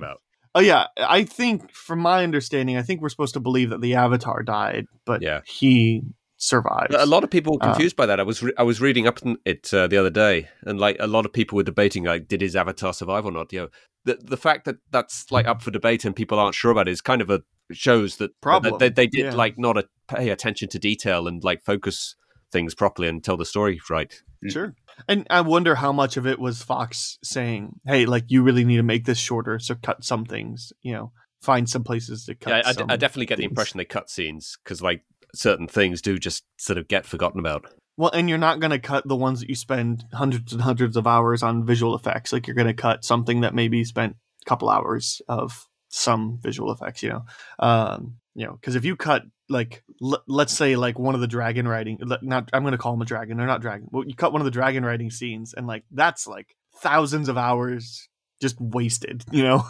Oh 0.56 0.62
yeah, 0.62 0.88
I 0.98 1.24
think 1.26 1.72
from 1.72 2.00
my 2.00 2.24
understanding, 2.24 2.76
I 2.78 2.82
think 2.82 3.02
we're 3.02 3.10
supposed 3.10 3.36
to 3.36 3.40
believe 3.40 3.70
that 3.70 3.82
the 3.82 3.94
Avatar 3.96 4.42
died, 4.42 4.86
but 5.06 5.22
Yeah. 5.22 5.42
he 5.46 6.02
survives. 6.38 6.96
A 6.98 7.06
lot 7.06 7.24
of 7.24 7.30
people 7.30 7.54
were 7.54 7.64
Uh, 7.64 7.74
confused 7.74 7.96
by 7.96 8.06
that. 8.08 8.20
I 8.20 8.24
was 8.24 8.42
re- 8.42 8.54
I 8.58 8.64
was 8.64 8.82
reading 8.82 9.06
up 9.08 9.20
on 9.26 9.38
it 9.46 9.72
uh, 9.74 9.86
the 9.88 9.98
other 9.98 10.10
day, 10.10 10.48
and 10.64 10.80
like 10.80 10.98
a 11.00 11.06
lot 11.08 11.26
of 11.28 11.34
people 11.34 11.56
were 11.58 11.64
debating 11.72 12.04
like, 12.06 12.28
did 12.28 12.42
his 12.42 12.56
avatar 12.56 12.94
survive 12.94 13.26
or 13.26 13.32
not? 13.32 13.54
You 13.54 13.60
know, 13.64 13.70
the 14.06 14.20
the 14.22 14.38
fact 14.38 14.66
that 14.66 14.78
that's 14.92 15.32
like 15.32 15.48
up 15.48 15.62
for 15.62 15.72
debate 15.72 16.06
and 16.06 16.16
people 16.16 16.40
aren't 16.40 16.56
sure 16.56 16.72
about 16.72 16.88
it 16.88 16.92
is 16.92 17.02
kind 17.02 17.22
of 17.22 17.30
a 17.30 17.42
shows 17.72 18.18
that 18.18 18.40
Problem, 18.42 18.74
that 18.74 18.80
they, 18.80 18.90
they 18.90 19.08
did 19.08 19.26
yeah. 19.26 19.34
like 19.34 19.58
not 19.58 19.78
a, 19.78 19.88
pay 20.08 20.30
attention 20.30 20.70
to 20.70 20.80
detail 20.80 21.28
and 21.28 21.44
like 21.44 21.64
focus 21.64 22.16
things 22.52 22.74
properly 22.74 23.08
and 23.08 23.24
tell 23.24 23.38
the 23.38 23.46
story 23.46 23.80
right. 23.90 24.22
Mm. 24.44 24.52
Sure. 24.52 24.76
And 25.08 25.28
I 25.30 25.42
wonder 25.42 25.76
how 25.76 25.92
much 25.92 26.18
of 26.18 26.26
it 26.26 26.40
was 26.40 26.64
Fox 26.64 27.20
saying, 27.24 27.80
"Hey, 27.86 28.06
like 28.06 28.26
you 28.28 28.44
really 28.44 28.66
need 28.66 28.78
to 28.78 28.84
make 28.84 29.06
this 29.06 29.18
shorter, 29.18 29.60
so 29.60 29.76
cut 29.76 30.04
some 30.04 30.26
things. 30.26 30.74
You 30.82 30.94
know, 30.94 31.12
find 31.42 31.70
some 31.70 31.84
places 31.84 32.26
to 32.26 32.36
cut." 32.36 32.66
Yeah, 32.66 32.86
I, 32.90 32.94
I 32.94 32.98
definitely 32.98 33.28
get 33.28 33.38
the 33.38 33.46
impression 33.46 33.78
they 33.78 33.86
cut 33.86 34.10
scenes 34.10 34.58
because 34.64 34.82
like 34.82 35.04
certain 35.34 35.68
things 35.68 36.02
do 36.02 36.18
just 36.18 36.44
sort 36.58 36.78
of 36.78 36.88
get 36.88 37.06
forgotten 37.06 37.40
about. 37.40 37.66
Well, 38.00 38.12
and 38.14 38.30
you're 38.30 38.38
not 38.38 38.62
going 38.62 38.72
to 38.72 38.80
cut 38.80 39.06
the 39.06 39.16
ones 39.18 39.42
that 39.42 39.50
you 39.50 39.56
spend 39.56 40.06
hundreds 40.14 40.54
and 40.54 40.62
hundreds 40.62 40.96
of 40.96 41.06
hours 41.06 41.44
on 41.44 41.66
visual 41.66 41.96
effects. 41.96 42.32
Like 42.32 42.48
you're 42.48 42.56
going 42.56 42.68
to 42.68 42.74
cut 42.74 43.04
something 43.04 43.42
that 43.42 43.54
maybe 43.54 43.84
spent 43.84 44.16
a 44.42 44.46
couple 44.46 44.70
hours 44.70 45.22
of 45.28 45.68
some 45.90 46.40
visual 46.42 46.72
effects. 46.72 47.04
You 47.04 47.10
know, 47.10 47.26
um, 47.60 48.16
you 48.36 48.46
know, 48.46 48.54
because 48.54 48.76
if 48.76 48.86
you 48.86 48.96
cut 48.96 49.24
like 49.50 49.84
l- 50.02 50.24
let's 50.28 50.54
say 50.54 50.78
like 50.78 50.98
one 50.98 51.14
of 51.14 51.20
the 51.20 51.28
dragon 51.28 51.68
riding, 51.68 52.00
not 52.22 52.50
I'm 52.54 52.64
going 52.64 52.72
to 52.72 52.78
call 52.78 52.94
them 52.94 53.02
a 53.02 53.06
dragon. 53.06 53.36
They're 53.36 53.46
not 53.46 53.60
dragon. 53.60 53.90
Well, 53.92 54.08
you 54.08 54.16
cut 54.16 54.32
one 54.32 54.40
of 54.40 54.46
the 54.46 54.52
dragon 54.52 54.86
riding 54.86 55.12
scenes, 55.12 55.54
and 55.54 55.68
like 55.68 55.84
that's 55.92 56.26
like 56.26 56.56
thousands 56.78 57.28
of 57.28 57.38
hours 57.38 58.08
just 58.42 58.56
wasted. 58.62 59.26
You 59.30 59.44
know, 59.44 59.64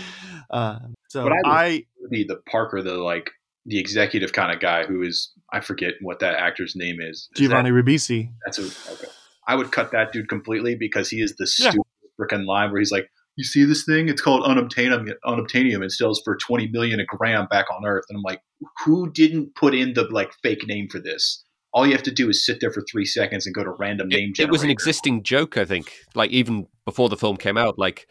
uh, 0.50 0.80
so 1.08 1.28
I 1.28 1.40
I 1.44 1.84
Be 2.10 2.24
the 2.24 2.40
Parker, 2.50 2.82
the 2.82 2.94
like 2.94 3.30
the 3.66 3.78
executive 3.78 4.32
kind 4.32 4.52
of 4.52 4.60
guy 4.60 4.84
who 4.86 5.02
is 5.02 5.32
I 5.52 5.60
forget 5.60 5.94
what 6.00 6.20
that 6.20 6.38
actor's 6.38 6.74
name 6.76 6.96
is. 7.00 7.28
Is 7.34 7.40
Giovanni 7.40 7.70
that- 7.70 7.76
Ribisi. 7.76 8.30
that's 8.44 8.58
a, 8.58 8.92
okay. 8.92 9.12
I 9.48 9.54
would 9.56 9.70
cut 9.72 9.92
that 9.92 10.12
dude 10.12 10.28
completely 10.28 10.74
because 10.74 11.08
he 11.10 11.20
is 11.20 11.34
the 11.36 11.44
Yeah. 11.58 11.70
stupid 11.70 11.86
freaking 12.20 12.46
line 12.46 12.70
where 12.70 12.80
he's 12.80 12.90
like, 12.90 13.08
"You 13.36 13.44
see 13.44 13.64
this 13.64 13.84
thing? 13.84 14.08
It's 14.08 14.20
called 14.22 14.42
unobtainium. 14.44 15.08
Unobtainium. 15.24 15.84
It 15.84 15.92
sells 15.92 16.20
for 16.24 16.36
twenty 16.36 16.68
million 16.68 17.00
a 17.00 17.04
gram 17.04 17.46
back 17.50 17.66
on 17.70 17.84
Earth." 17.86 18.04
And 18.08 18.16
I'm 18.16 18.22
like, 18.22 18.40
"Who 18.84 19.10
didn't 19.12 19.54
put 19.54 19.74
in 19.74 19.94
the 19.94 20.04
like 20.04 20.32
fake 20.42 20.66
name 20.66 20.88
for 20.88 20.98
this?" 20.98 21.42
all 21.72 21.86
you 21.86 21.92
have 21.92 22.02
to 22.02 22.10
do 22.10 22.30
is 22.30 22.42
sit 22.46 22.58
there 22.62 22.70
for 22.70 22.82
three 22.90 23.04
seconds 23.04 23.44
and 23.44 23.54
go 23.54 23.62
to 23.62 23.68
random 23.72 24.08
name. 24.08 24.30
It, 24.38 24.44
it 24.44 24.50
was 24.50 24.62
an 24.62 24.70
existing 24.70 25.22
joke, 25.24 25.58
I 25.58 25.66
think. 25.66 25.92
Like 26.14 26.30
even 26.30 26.68
before 26.86 27.10
the 27.10 27.18
film 27.18 27.36
came 27.36 27.58
out, 27.58 27.78
like 27.78 28.06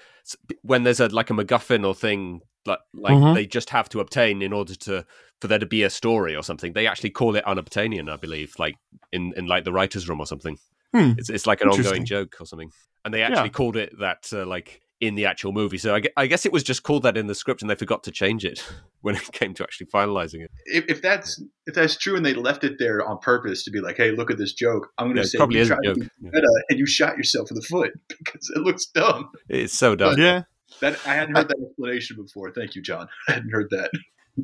when 0.61 0.83
there's 0.83 0.99
a 0.99 1.07
like 1.07 1.31
a 1.31 1.33
MacGuffin 1.33 1.83
or 1.83 1.95
thing, 1.95 2.41
like 2.65 2.79
like 2.93 3.15
Mhm. 3.15 3.35
they 3.35 3.45
just 3.45 3.69
have 3.69 3.89
to 3.89 3.99
obtain 3.99 4.41
in 4.41 4.53
order 4.53 4.75
to 4.75 5.05
for 5.41 5.47
there 5.47 5.59
to 5.59 5.65
be 5.65 5.83
a 5.83 5.89
story 5.89 6.35
or 6.35 6.43
something. 6.43 6.73
They 6.73 6.87
actually 6.87 7.11
call 7.11 7.35
it 7.35 7.43
unobtainium, 7.45 8.09
I 8.11 8.15
believe, 8.17 8.53
like 8.59 8.75
in 9.11 9.33
in 9.37 9.45
like 9.47 9.63
the 9.65 9.73
writers' 9.73 10.07
room 10.09 10.19
or 10.19 10.25
something. 10.27 10.57
Hmm. 10.93 11.13
It's 11.17 11.29
it's 11.29 11.45
like 11.47 11.61
an 11.61 11.69
ongoing 11.69 12.05
joke 12.05 12.35
or 12.39 12.45
something. 12.45 12.71
And 13.03 13.13
they 13.13 13.21
actually 13.21 13.49
Yeah. 13.49 13.59
called 13.59 13.75
it 13.75 13.93
that 13.99 14.29
uh, 14.33 14.45
like 14.45 14.81
in 15.01 15.15
the 15.15 15.25
actual 15.25 15.51
movie. 15.51 15.77
So 15.77 15.93
I, 15.93 15.99
gue- 15.99 16.11
I 16.15 16.25
guess 16.25 16.45
it 16.45 16.53
was 16.53 16.63
just 16.63 16.83
called 16.83 17.03
that 17.03 17.17
in 17.17 17.27
the 17.27 17.35
script, 17.35 17.61
and 17.61 17.69
they 17.69 17.75
forgot 17.75 18.01
to 18.05 18.11
change 18.11 18.45
it 18.45 18.63
when 19.01 19.15
it 19.15 19.29
came 19.33 19.53
to 19.55 19.63
actually 19.63 19.87
finalizing 19.87 20.41
it. 20.41 20.49
If, 20.65 20.85
if 20.87 21.01
that's 21.01 21.43
if 21.67 21.75
that's 21.75 21.97
true, 21.97 22.15
and 22.15 22.25
they 22.25 22.33
left 22.33 22.63
it 22.63 22.77
there 22.79 23.05
on 23.05 23.19
purpose 23.19 23.63
to 23.65 23.71
be 23.71 23.81
like, 23.81 23.97
"Hey, 23.97 24.11
look 24.11 24.31
at 24.31 24.37
this 24.37 24.53
joke," 24.53 24.87
I'm 24.97 25.07
going 25.07 25.17
Yeah, 25.17 25.23
to 25.23 25.27
it 25.27 25.31
say 25.31 25.37
probably 25.37 25.57
you 25.57 25.61
is 25.63 25.69
a 25.69 25.73
tried 25.75 25.81
to 25.83 25.87
joke. 25.89 25.97
be 25.97 26.09
meta 26.31 26.47
and 26.69 26.79
you 26.79 26.85
shot 26.87 27.17
yourself 27.17 27.51
in 27.51 27.55
the 27.55 27.61
foot 27.61 27.91
because 28.07 28.49
it 28.55 28.59
looks 28.61 28.85
dumb. 28.85 29.29
It's 29.49 29.73
so 29.73 29.95
dumb. 29.95 30.17
Yeah, 30.17 30.43
That 30.81 30.99
I 31.05 31.13
hadn't 31.15 31.35
heard 31.35 31.47
that 31.49 31.57
explanation 31.65 32.17
before. 32.17 32.51
Thank 32.51 32.75
you, 32.75 32.81
John. 32.81 33.07
I 33.29 33.33
hadn't 33.33 33.51
heard 33.51 33.67
that. 33.71 33.91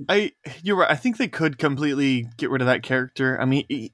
I 0.07 0.32
you're 0.63 0.77
right. 0.77 0.89
I 0.91 0.95
think 0.95 1.17
they 1.17 1.27
could 1.27 1.57
completely 1.57 2.27
get 2.38 2.49
rid 2.49 2.61
of 2.61 2.67
that 2.67 2.84
character. 2.84 3.39
I 3.39 3.45
mean, 3.45 3.89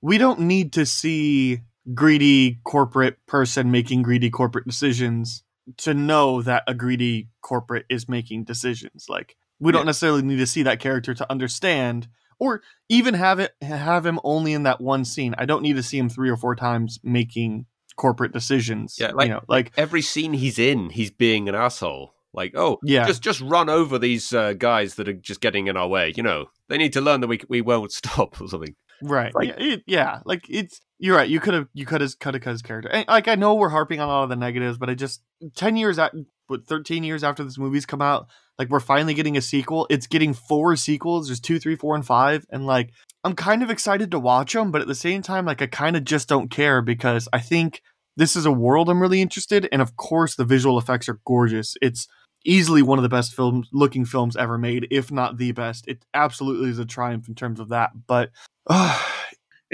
we 0.00 0.18
don't 0.18 0.40
need 0.40 0.72
to 0.74 0.84
see 0.86 1.60
greedy 1.94 2.58
corporate 2.64 3.18
person 3.26 3.70
making 3.70 4.02
greedy 4.02 4.30
corporate 4.30 4.66
decisions 4.66 5.44
to 5.76 5.94
know 5.94 6.42
that 6.42 6.62
a 6.66 6.74
greedy 6.74 7.28
corporate 7.42 7.86
is 7.88 8.08
making 8.08 8.44
decisions. 8.44 9.06
Like 9.08 9.36
we 9.60 9.70
don't 9.70 9.82
Yeah. 9.82 9.86
necessarily 9.86 10.22
need 10.22 10.38
to 10.38 10.46
see 10.46 10.62
that 10.64 10.80
character 10.80 11.14
to 11.14 11.30
understand 11.30 12.08
or 12.40 12.62
even 12.88 13.14
have 13.14 13.38
it 13.38 13.54
have 13.62 14.04
him 14.04 14.18
only 14.24 14.52
in 14.52 14.64
that 14.64 14.80
one 14.80 15.04
scene. 15.04 15.34
I 15.38 15.44
don't 15.46 15.62
need 15.62 15.76
to 15.76 15.82
see 15.82 15.98
him 15.98 16.08
three 16.08 16.28
or 16.28 16.36
four 16.36 16.56
times 16.56 16.98
making 17.04 17.66
corporate 17.96 18.32
decisions. 18.32 18.96
Yeah, 18.98 19.12
like- 19.12 19.28
you 19.28 19.34
know, 19.34 19.42
like 19.48 19.72
Every 19.76 20.02
scene 20.02 20.32
he's 20.34 20.58
in, 20.58 20.90
he's 20.90 21.10
being 21.10 21.48
an 21.48 21.54
asshole. 21.54 22.14
Like, 22.32 22.52
oh, 22.56 22.78
Yeah. 22.82 23.06
just 23.06 23.22
just 23.22 23.40
run 23.40 23.68
over 23.68 23.98
these 23.98 24.32
uh, 24.34 24.54
guys 24.54 24.96
that 24.96 25.08
are 25.08 25.12
just 25.12 25.40
getting 25.40 25.68
in 25.68 25.76
our 25.76 25.86
way. 25.86 26.12
You 26.16 26.22
know, 26.24 26.46
they 26.68 26.76
need 26.78 26.92
to 26.94 27.00
learn 27.00 27.20
that 27.20 27.28
we 27.28 27.40
we 27.48 27.60
won't 27.60 27.92
stop 28.00 28.40
or 28.40 28.48
something. 28.48 28.74
Right. 29.02 29.32
Like- 29.34 29.48
yeah, 29.48 29.54
it, 29.58 29.82
yeah. 29.86 30.18
Like 30.24 30.44
it's 30.48 30.80
you're 30.98 31.16
right. 31.16 31.28
You 31.28 31.38
could 31.40 31.54
have 31.54 31.68
you 31.74 31.86
could 31.86 32.00
have 32.00 32.18
cut 32.18 32.34
a 32.34 32.40
cut 32.40 32.50
his 32.52 32.62
character. 32.62 32.88
And, 32.90 33.06
like 33.06 33.28
I 33.28 33.34
know 33.36 33.54
we're 33.54 33.68
harping 33.68 34.00
on 34.00 34.08
all 34.08 34.24
of 34.24 34.30
the 34.30 34.36
negatives, 34.36 34.78
but 34.78 34.90
I 34.90 34.94
just 34.94 35.22
ten 35.54 35.76
years 35.76 35.98
at 35.98 36.12
what 36.46 36.66
thirteen 36.66 37.04
years 37.04 37.24
after 37.24 37.44
this 37.44 37.58
movie's 37.58 37.86
come 37.86 38.02
out, 38.02 38.28
like 38.58 38.68
we're 38.68 38.80
finally 38.80 39.14
getting 39.14 39.36
a 39.36 39.40
sequel. 39.42 39.86
It's 39.90 40.06
getting 40.06 40.34
four 40.34 40.76
sequels. 40.76 41.28
There's 41.28 41.40
two, 41.40 41.58
three, 41.58 41.76
four, 41.76 41.94
and 41.94 42.06
five, 42.06 42.44
and 42.50 42.66
like 42.66 42.90
I'm 43.24 43.34
kind 43.34 43.62
of 43.62 43.70
excited 43.70 44.10
to 44.10 44.18
watch 44.18 44.52
them, 44.52 44.70
but 44.70 44.82
at 44.82 44.86
the 44.88 44.94
same 44.94 45.22
time, 45.22 45.46
like 45.46 45.62
I 45.62 45.66
kind 45.66 45.96
of 45.96 46.04
just 46.04 46.28
don't 46.28 46.50
care 46.50 46.82
because 46.82 47.28
I 47.32 47.40
think 47.40 47.82
this 48.16 48.36
is 48.36 48.46
a 48.46 48.52
world 48.52 48.88
I'm 48.88 49.00
really 49.00 49.22
interested, 49.22 49.68
and 49.72 49.82
of 49.82 49.96
course 49.96 50.36
the 50.36 50.44
visual 50.44 50.78
effects 50.78 51.08
are 51.08 51.20
gorgeous. 51.26 51.76
It's 51.82 52.06
easily 52.44 52.82
one 52.82 52.98
of 52.98 53.02
the 53.02 53.08
best 53.08 53.34
films 53.34 53.68
looking 53.72 54.04
films 54.04 54.36
ever 54.36 54.58
made, 54.58 54.86
if 54.90 55.10
not 55.10 55.38
the 55.38 55.52
best. 55.52 55.88
It 55.88 56.04
absolutely 56.12 56.70
is 56.70 56.78
a 56.78 56.84
triumph 56.84 57.28
in 57.28 57.34
terms 57.34 57.60
of 57.60 57.70
that, 57.70 57.90
but. 58.06 58.30
Ah, 58.66 59.23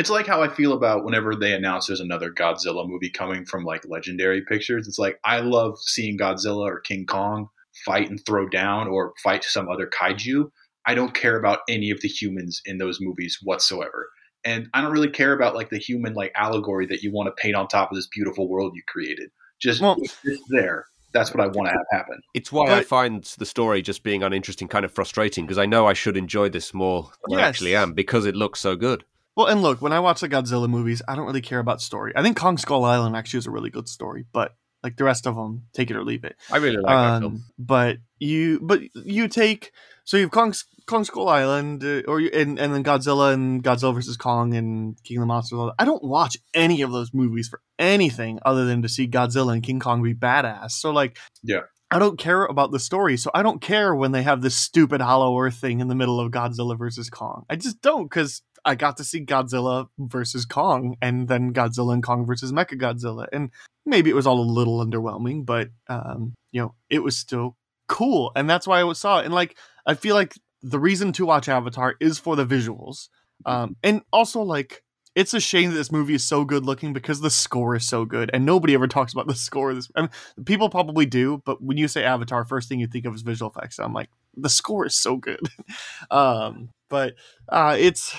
It's 0.00 0.08
like 0.08 0.26
how 0.26 0.42
I 0.42 0.48
feel 0.48 0.72
about 0.72 1.04
whenever 1.04 1.36
they 1.36 1.52
announce 1.52 1.86
there's 1.86 2.00
another 2.00 2.32
Godzilla 2.32 2.88
movie 2.88 3.10
coming 3.10 3.44
from 3.44 3.64
like 3.64 3.84
Legendary 3.86 4.40
Pictures. 4.40 4.88
It's 4.88 4.98
like 4.98 5.20
I 5.24 5.40
love 5.40 5.78
seeing 5.78 6.16
Godzilla 6.16 6.64
or 6.64 6.80
King 6.80 7.04
Kong 7.04 7.50
fight 7.84 8.08
and 8.08 8.18
throw 8.24 8.48
down 8.48 8.88
or 8.88 9.12
fight 9.22 9.44
some 9.44 9.68
other 9.68 9.86
kaiju. 9.86 10.50
I 10.86 10.94
don't 10.94 11.12
care 11.12 11.38
about 11.38 11.58
any 11.68 11.90
of 11.90 12.00
the 12.00 12.08
humans 12.08 12.62
in 12.64 12.78
those 12.78 12.96
movies 12.98 13.40
whatsoever. 13.42 14.08
And 14.42 14.70
I 14.72 14.80
don't 14.80 14.90
really 14.90 15.10
care 15.10 15.34
about 15.34 15.54
like 15.54 15.68
the 15.68 15.76
human 15.76 16.14
like 16.14 16.32
allegory 16.34 16.86
that 16.86 17.02
you 17.02 17.12
want 17.12 17.26
to 17.26 17.38
paint 17.38 17.54
on 17.54 17.68
top 17.68 17.92
of 17.92 17.96
this 17.96 18.06
beautiful 18.06 18.48
world 18.48 18.72
you 18.74 18.82
created. 18.88 19.28
Just 19.60 19.82
Well- 19.82 19.98
it's 20.00 20.42
there. 20.48 20.86
That's 21.12 21.34
what 21.34 21.42
I 21.42 21.48
want 21.48 21.68
to 21.68 21.72
have 21.72 21.86
happen. 21.90 22.20
It's 22.34 22.50
why 22.52 22.72
I 22.72 22.84
find 22.84 23.24
the 23.36 23.44
story 23.44 23.82
just 23.82 24.02
being 24.02 24.22
uninteresting 24.22 24.68
kind 24.68 24.84
of 24.84 24.92
frustrating 24.92 25.44
because 25.44 25.58
I 25.58 25.66
know 25.66 25.86
I 25.86 25.92
should 25.92 26.16
enjoy 26.16 26.48
this 26.48 26.72
more 26.72 27.10
than 27.28 27.40
I 27.40 27.42
actually 27.42 27.74
am 27.74 27.92
because 27.92 28.24
it 28.24 28.36
looks 28.36 28.60
so 28.60 28.76
good. 28.76 29.04
Well, 29.36 29.46
and 29.46 29.62
look, 29.62 29.80
when 29.80 29.92
I 29.92 30.00
watch 30.00 30.20
the 30.20 30.28
Godzilla 30.28 30.68
movies, 30.68 31.02
I 31.08 31.14
don't 31.16 31.26
really 31.26 31.40
care 31.40 31.60
about 31.60 31.80
story. 31.80 32.12
I 32.16 32.22
think 32.22 32.36
Kong 32.36 32.58
Skull 32.58 32.84
Island 32.84 33.16
actually 33.16 33.38
is 33.38 33.46
a 33.46 33.50
really 33.50 33.70
good 33.70 33.88
story, 33.88 34.24
but 34.32 34.54
like 34.82 34.96
the 34.96 35.04
rest 35.04 35.26
of 35.26 35.34
them, 35.36 35.64
take 35.74 35.90
it 35.90 35.96
or 35.96 36.04
leave 36.04 36.24
it. 36.24 36.36
I 36.50 36.56
really 36.56 36.76
like 36.78 36.86
that 36.86 37.12
Um, 37.14 37.20
film. 37.22 37.44
but 37.58 37.98
you, 38.18 38.58
but 38.62 38.80
you 38.94 39.28
take 39.28 39.72
so 40.04 40.16
you 40.16 40.24
have 40.24 40.32
Kong, 40.32 40.52
Kong 40.86 41.04
Skull 41.04 41.28
Island, 41.28 41.84
uh, 41.84 42.02
or 42.08 42.18
you, 42.20 42.30
and 42.34 42.58
and 42.58 42.74
then 42.74 42.82
Godzilla 42.82 43.32
and 43.32 43.62
Godzilla 43.62 43.94
versus 43.94 44.16
Kong 44.16 44.54
and 44.54 44.96
King 45.04 45.18
of 45.18 45.22
the 45.22 45.26
Monsters. 45.26 45.58
all 45.58 45.66
that. 45.66 45.74
I 45.78 45.84
don't 45.84 46.02
watch 46.02 46.36
any 46.52 46.82
of 46.82 46.90
those 46.90 47.14
movies 47.14 47.46
for 47.48 47.60
anything 47.78 48.40
other 48.44 48.64
than 48.64 48.82
to 48.82 48.88
see 48.88 49.06
Godzilla 49.06 49.52
and 49.52 49.62
King 49.62 49.78
Kong 49.80 50.02
be 50.02 50.14
badass. 50.14 50.72
So 50.72 50.90
like, 50.90 51.16
Yeah. 51.44 51.60
I 51.92 51.98
don't 51.98 52.18
care 52.18 52.44
about 52.44 52.70
the 52.72 52.78
story, 52.78 53.16
so 53.16 53.30
I 53.34 53.42
don't 53.42 53.60
care 53.60 53.94
when 53.94 54.12
they 54.12 54.22
have 54.22 54.42
this 54.42 54.56
stupid 54.56 55.00
Hollow 55.00 55.36
Earth 55.40 55.56
thing 55.56 55.80
in 55.80 55.88
the 55.88 55.94
middle 55.96 56.18
of 56.20 56.30
Godzilla 56.32 56.78
versus 56.78 57.10
Kong. 57.10 57.44
I 57.50 57.56
just 57.56 57.80
don't 57.82 58.04
because 58.04 58.42
I 58.64 58.74
got 58.74 58.96
to 58.98 59.04
see 59.04 59.24
Godzilla 59.24 59.88
versus 59.98 60.44
Kong, 60.44 60.96
and 61.00 61.28
then 61.28 61.52
Godzilla 61.52 61.94
and 61.94 62.02
Kong 62.02 62.26
versus 62.26 62.52
Mechagodzilla, 62.52 63.26
and 63.32 63.50
maybe 63.86 64.10
it 64.10 64.16
was 64.16 64.26
all 64.26 64.40
a 64.40 64.42
little 64.42 64.84
underwhelming, 64.84 65.44
but 65.44 65.68
um, 65.88 66.34
you 66.52 66.60
know, 66.60 66.74
it 66.88 67.02
was 67.02 67.16
still 67.16 67.56
cool, 67.88 68.32
and 68.36 68.48
that's 68.48 68.66
why 68.66 68.82
I 68.82 68.92
saw 68.92 69.20
it. 69.20 69.24
And 69.24 69.34
like, 69.34 69.56
I 69.86 69.94
feel 69.94 70.14
like 70.14 70.34
the 70.62 70.80
reason 70.80 71.12
to 71.14 71.26
watch 71.26 71.48
Avatar 71.48 71.94
is 72.00 72.18
for 72.18 72.36
the 72.36 72.46
visuals, 72.46 73.08
um, 73.46 73.76
and 73.82 74.02
also 74.12 74.42
like. 74.42 74.82
It's 75.16 75.34
a 75.34 75.40
shame 75.40 75.70
that 75.70 75.76
this 75.76 75.90
movie 75.90 76.14
is 76.14 76.22
so 76.22 76.44
good 76.44 76.64
looking 76.64 76.92
because 76.92 77.20
the 77.20 77.30
score 77.30 77.74
is 77.74 77.84
so 77.84 78.04
good, 78.04 78.30
and 78.32 78.46
nobody 78.46 78.74
ever 78.74 78.86
talks 78.88 79.12
about 79.12 79.26
the 79.26 79.34
score. 79.34 79.70
of 79.70 79.76
This, 79.76 79.90
I 79.96 80.02
mean, 80.02 80.10
people 80.44 80.70
probably 80.70 81.04
do, 81.04 81.42
but 81.44 81.60
when 81.60 81.76
you 81.76 81.88
say 81.88 82.04
Avatar, 82.04 82.44
first 82.44 82.68
thing 82.68 82.78
you 82.78 82.86
think 82.86 83.06
of 83.06 83.14
is 83.16 83.22
visual 83.22 83.50
effects. 83.50 83.80
I'm 83.80 83.92
like, 83.92 84.08
the 84.36 84.48
score 84.48 84.86
is 84.86 84.94
so 84.94 85.16
good. 85.16 85.40
um, 86.12 86.70
but 86.88 87.14
uh, 87.48 87.76
it's 87.78 88.14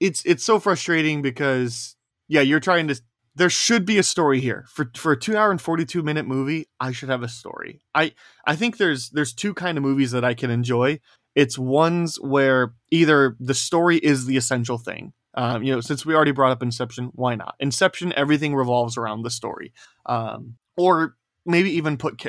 it's 0.00 0.24
it's 0.24 0.44
so 0.44 0.58
frustrating 0.58 1.22
because 1.22 1.96
yeah, 2.28 2.40
you're 2.40 2.60
trying 2.60 2.88
to. 2.88 3.00
There 3.36 3.50
should 3.50 3.86
be 3.86 3.98
a 3.98 4.02
story 4.02 4.40
here 4.40 4.64
for 4.68 4.90
for 4.96 5.12
a 5.12 5.18
two 5.18 5.36
hour 5.36 5.50
and 5.50 5.60
forty 5.60 5.84
two 5.84 6.02
minute 6.02 6.26
movie. 6.26 6.66
I 6.80 6.92
should 6.92 7.10
have 7.10 7.22
a 7.22 7.28
story. 7.28 7.80
I 7.94 8.12
I 8.46 8.56
think 8.56 8.76
there's 8.76 9.10
there's 9.10 9.32
two 9.32 9.54
kind 9.54 9.78
of 9.78 9.84
movies 9.84 10.10
that 10.10 10.24
I 10.24 10.34
can 10.34 10.50
enjoy. 10.50 11.00
It's 11.34 11.58
ones 11.58 12.16
where 12.20 12.74
either 12.90 13.36
the 13.38 13.54
story 13.54 13.98
is 13.98 14.26
the 14.26 14.36
essential 14.36 14.78
thing. 14.78 15.12
Um, 15.34 15.62
you 15.62 15.72
know, 15.72 15.80
since 15.80 16.04
we 16.04 16.14
already 16.14 16.32
brought 16.32 16.50
up 16.50 16.62
Inception, 16.62 17.10
why 17.14 17.36
not? 17.36 17.54
Inception, 17.60 18.12
everything 18.16 18.54
revolves 18.54 18.96
around 18.96 19.22
the 19.22 19.30
story. 19.30 19.72
Um, 20.06 20.56
or 20.76 21.14
maybe 21.46 21.70
even 21.70 21.96
put 21.96 22.20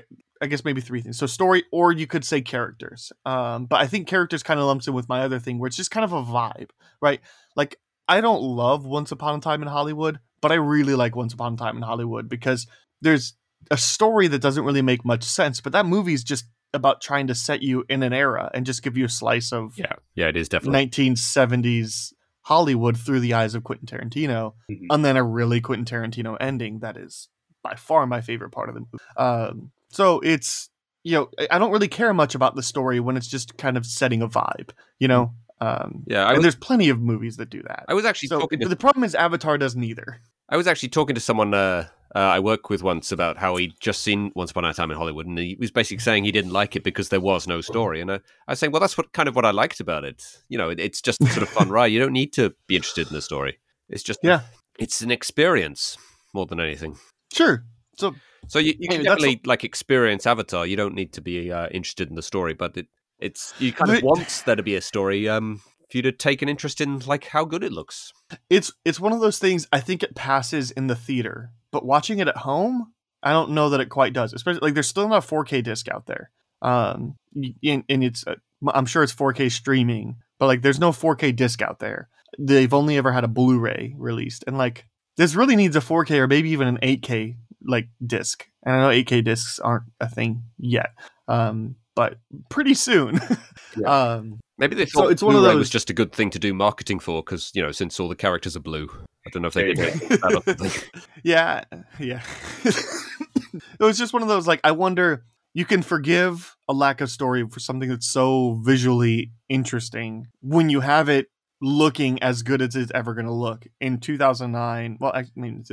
I 0.42 0.48
guess 0.48 0.66
maybe 0.66 0.82
three 0.82 1.02
things. 1.02 1.18
So 1.20 1.28
story, 1.28 1.64
or 1.72 1.92
you 1.92 2.08
could 2.08 2.26
say 2.26 2.42
characters. 2.42 3.12
Um, 3.26 3.66
but 3.66 3.80
I 3.80 3.88
think 3.88 4.08
characters 4.08 4.42
kind 4.44 4.60
of 4.60 4.66
lumps 4.66 4.88
in 4.88 4.94
with 4.94 5.08
my 5.08 5.22
other 5.22 5.39
thing, 5.39 5.60
where 5.60 5.68
it's 5.68 5.78
just 5.78 5.92
kind 5.92 6.04
of 6.04 6.14
a 6.14 6.24
vibe, 6.24 6.70
right? 7.02 7.22
Like 7.56 7.78
I 8.08 8.22
don't 8.22 8.42
love 8.42 8.86
Once 8.86 9.12
Upon 9.12 9.38
a 9.38 9.42
Time 9.42 9.62
in 9.62 9.68
Hollywood, 9.68 10.20
but 10.42 10.52
I 10.52 10.56
really 10.56 10.96
like 10.96 11.16
Once 11.16 11.34
Upon 11.34 11.54
a 11.54 11.58
Time 11.58 11.78
in 11.78 11.84
Hollywood 11.84 12.28
because 12.28 12.66
there's 13.02 13.34
a 13.70 13.78
story 13.78 14.28
that 14.28 14.42
doesn't 14.42 14.66
really 14.66 14.82
make 14.82 15.06
much 15.06 15.24
sense, 15.24 15.62
but 15.62 15.72
that 15.74 15.86
movie's 15.86 16.24
just 16.24 16.46
about 16.74 17.02
trying 17.02 17.28
to 17.28 17.36
set 17.36 17.62
you 17.62 17.84
in 17.89 18.02
an 18.02 18.14
era 18.14 18.50
and 18.54 18.66
just 18.66 18.82
give 18.82 18.98
you 18.98 19.06
a 19.06 19.10
slice 19.10 19.52
of 19.54 19.78
Yeah, 19.78 19.94
yeah, 20.16 20.28
it 20.28 20.36
is 20.38 20.50
definitely. 20.50 20.88
1970s 20.88 22.14
Hollywood 22.44 22.98
through 22.98 23.20
the 23.20 23.34
eyes 23.36 23.54
of 23.54 23.64
Quentin 23.64 23.86
Tarantino, 23.88 24.54
Mhm. 24.70 24.88
and 24.89 25.06
then 25.06 25.16
a 25.18 25.24
really 25.24 25.62
Quentin 25.62 25.86
Tarantino 25.86 26.36
ending 26.39 26.80
that 26.80 26.98
is 26.98 27.30
by 27.64 27.76
far 27.76 28.05
my 28.07 28.22
favorite 28.22 28.51
part 28.51 28.70
of 28.70 28.76
the 28.76 28.82
movie. 28.82 29.03
Um, 29.18 29.72
so 29.89 30.20
it's 30.22 30.70
you 31.03 31.14
know 31.14 31.30
I- 31.49 31.57
don't 31.59 31.72
really 31.72 31.88
care 31.88 32.14
much 32.14 32.36
about 32.36 32.55
the 32.55 32.64
story 32.64 32.99
when 32.99 33.18
it's 33.18 33.28
just 33.28 33.57
kind 33.57 33.78
of 33.78 33.86
setting 33.86 34.22
a 34.22 34.28
vibe, 34.28 34.72
you 34.99 35.07
know. 35.07 35.34
Um, 35.59 36.03
Yeah, 36.07 36.26
I 36.26 36.30
and 36.30 36.38
was, 36.38 36.43
there's 36.43 36.55
plenty 36.55 36.89
of 36.89 36.99
movies 36.99 37.38
that 37.38 37.49
do 37.51 37.62
that. 37.64 37.86
I 37.88 37.93
was 37.93 38.03
actually 38.05 38.30
So 38.30 38.39
talking 38.39 38.59
to 38.62 38.68
the 38.68 38.76
problem 38.76 39.03
is 39.03 39.14
Avatar 39.14 39.57
does 39.59 39.76
neither. 39.76 40.20
I 40.49 40.57
was 40.57 40.66
actually 40.68 40.89
talking 40.89 41.14
to 41.14 41.22
someone 41.22 41.53
uh, 41.53 41.88
uh, 42.16 42.20
I 42.20 42.39
work 42.39 42.70
with 42.70 42.82
once 42.84 43.12
about 43.12 43.38
how 43.38 43.55
he'd 43.55 43.74
just 43.80 44.01
seen 44.01 44.32
Once 44.36 44.51
Upon 44.51 44.66
a 44.66 44.74
Time 44.74 44.91
in 44.91 44.97
Hollywood, 44.97 45.26
and 45.28 45.38
he 45.38 45.55
was 45.59 45.72
basically 45.72 45.99
saying 46.01 46.24
he 46.26 46.32
didn't 46.32 46.51
like 46.51 46.76
it 46.76 46.84
because 46.84 47.07
there 47.09 47.22
was 47.22 47.47
no 47.47 47.62
story. 47.62 48.01
And 48.01 48.12
I, 48.12 48.16
I 48.47 48.51
was 48.53 48.59
saying, 48.59 48.72
well, 48.74 48.82
that's 48.82 48.97
what 48.97 49.14
kind 49.14 49.30
of 49.30 49.36
what 49.36 49.45
I 49.45 49.51
liked 49.51 49.80
about 49.80 50.03
it. 50.03 50.22
You 50.49 50.57
know, 50.57 50.70
it, 50.72 50.80
it's 50.80 50.99
just 51.01 51.24
sort 51.30 51.43
of 51.43 51.49
fun 51.49 51.70
ride. 51.78 51.91
You 51.93 51.99
don't 51.99 52.12
need 52.12 52.34
to 52.34 52.53
be 52.68 52.76
interested 52.76 53.07
in 53.07 53.14
the 53.14 53.22
story. 53.22 53.59
It's 53.88 54.03
just 54.03 54.20
Yeah. 54.24 54.41
it's 54.80 55.01
an 55.01 55.12
experience 55.12 55.95
more 56.34 56.45
than 56.47 56.59
anything. 56.59 56.97
Sure. 57.34 57.65
So 57.97 58.15
So 58.47 58.59
you, 58.59 58.73
you 58.77 58.89
can 58.89 59.03
definitely 59.03 59.41
like 59.45 59.63
experience 59.63 60.25
Avatar. 60.25 60.65
You 60.65 60.75
don't 60.75 60.95
need 60.95 61.13
to 61.13 61.21
be 61.21 61.51
uh, 61.51 61.67
interested 61.69 62.09
in 62.09 62.15
the 62.15 62.21
story, 62.21 62.53
but 62.53 62.75
it, 62.77 62.88
it's 63.19 63.53
you 63.59 63.71
kind 63.71 63.91
of 63.91 64.03
want 64.03 64.43
there 64.45 64.55
to 64.55 64.63
be 64.63 64.75
a 64.75 64.82
story 64.82 65.29
um, 65.29 65.61
for 65.89 65.97
you 65.97 66.01
to 66.03 66.11
take 66.11 66.41
an 66.41 66.49
interest 66.49 66.82
in 66.82 66.99
like 66.99 67.25
how 67.25 67.45
good 67.45 67.63
it 67.63 67.71
looks. 67.71 68.11
it's 68.49 68.71
it's 68.84 68.99
one 68.99 69.13
of 69.13 69.19
those 69.19 69.39
things 69.39 69.67
I 69.71 69.79
think 69.79 70.03
it 70.03 70.15
passes 70.15 70.71
in 70.71 70.88
the 70.88 70.95
theater, 70.95 71.51
but 71.71 71.86
watching 71.86 72.19
it 72.19 72.27
at 72.27 72.38
home, 72.38 72.93
I 73.23 73.32
don't 73.32 73.51
know 73.51 73.69
that 73.69 73.82
it 73.82 73.89
quite 73.89 74.13
does. 74.13 74.34
Especially 74.34 74.61
like 74.61 74.73
there's 74.73 74.88
still 74.88 75.07
not 75.07 75.23
a 75.23 75.27
4K 75.27 75.63
disc 75.63 75.88
out 75.89 76.07
there, 76.07 76.32
um, 76.61 77.15
and, 77.63 77.84
and 77.88 78.03
it's 78.03 78.25
uh, 78.25 78.36
I'm 78.67 78.86
sure 78.86 79.03
it's 79.03 79.15
4K 79.15 79.51
streaming, 79.51 80.17
but 80.39 80.47
like 80.47 80.61
there's 80.61 80.79
no 80.79 80.91
4K 80.91 81.36
disc 81.36 81.61
out 81.61 81.79
there. 81.79 82.09
they've 82.39 82.73
only 82.73 82.97
ever 82.97 83.11
had 83.11 83.23
a 83.23 83.29
Blu-ray 83.29 83.95
released, 83.97 84.43
and 84.47 84.57
like 84.57 84.88
this 85.22 85.36
really 85.36 85.55
needs 85.55 85.76
a 85.76 85.80
4K 85.82 86.17
or 86.17 86.28
maybe 86.28 86.49
even 86.49 86.67
an 86.67 86.78
8K 86.82 87.36
like 87.63 87.89
disc. 88.05 88.47
And 88.63 88.76
I 88.76 88.80
know 88.82 88.89
8K 88.89 89.24
discs 89.24 89.59
aren't 89.59 89.84
a 89.99 90.09
thing 90.09 90.43
yet, 90.57 90.89
um, 91.28 91.76
but 91.95 92.17
pretty 92.49 92.74
soon. 92.74 93.19
um, 93.86 94.39
Maybe 94.57 94.76
they 94.76 94.86
So 94.88 95.01
thought 95.01 95.11
it's 95.11 95.22
one 95.24 95.36
of 95.36 95.41
those- 95.43 95.55
was 95.55 95.69
just 95.69 95.89
a 95.89 95.93
good 95.93 96.11
thing 96.11 96.30
to 96.32 96.39
do 96.39 96.53
marketing 96.53 96.99
for 96.99 97.22
because 97.24 97.51
you 97.53 97.61
know 97.61 97.72
since 97.72 97.99
all 97.99 98.09
the 98.09 98.15
characters 98.15 98.55
are 98.55 98.59
blue. 98.61 98.89
I 99.26 99.30
don't 99.32 99.41
know 99.43 99.47
if 99.49 99.53
they 99.53 99.74
There 99.74 99.91
could 99.91 100.09
that 100.22 100.34
up. 100.36 101.03
Yeah, 101.24 101.63
yeah. 101.99 102.22
it 102.65 103.80
was 103.80 103.97
just 103.97 104.13
one 104.13 104.22
of 104.24 104.28
those 104.28 104.47
like 104.47 104.59
I 104.63 104.72
wonder 104.72 105.24
you 105.53 105.65
can 105.65 105.82
forgive 105.82 106.55
a 106.69 106.74
lack 106.74 107.01
of 107.01 107.09
story 107.09 107.45
for 107.47 107.59
something 107.59 107.89
that's 107.89 108.07
so 108.07 108.59
visually 108.63 109.32
interesting 109.49 110.28
when 110.41 110.69
you 110.69 110.80
have 110.80 111.09
it 111.09 111.28
looking 111.62 112.22
as 112.24 112.43
good 112.43 112.62
as 112.62 112.76
it's 112.76 112.91
ever 112.95 113.14
going 113.14 113.26
to 113.28 113.32
look 113.32 113.66
in 113.80 113.99
2009 113.99 114.97
well 114.99 115.12
i 115.14 115.26
mean 115.36 115.64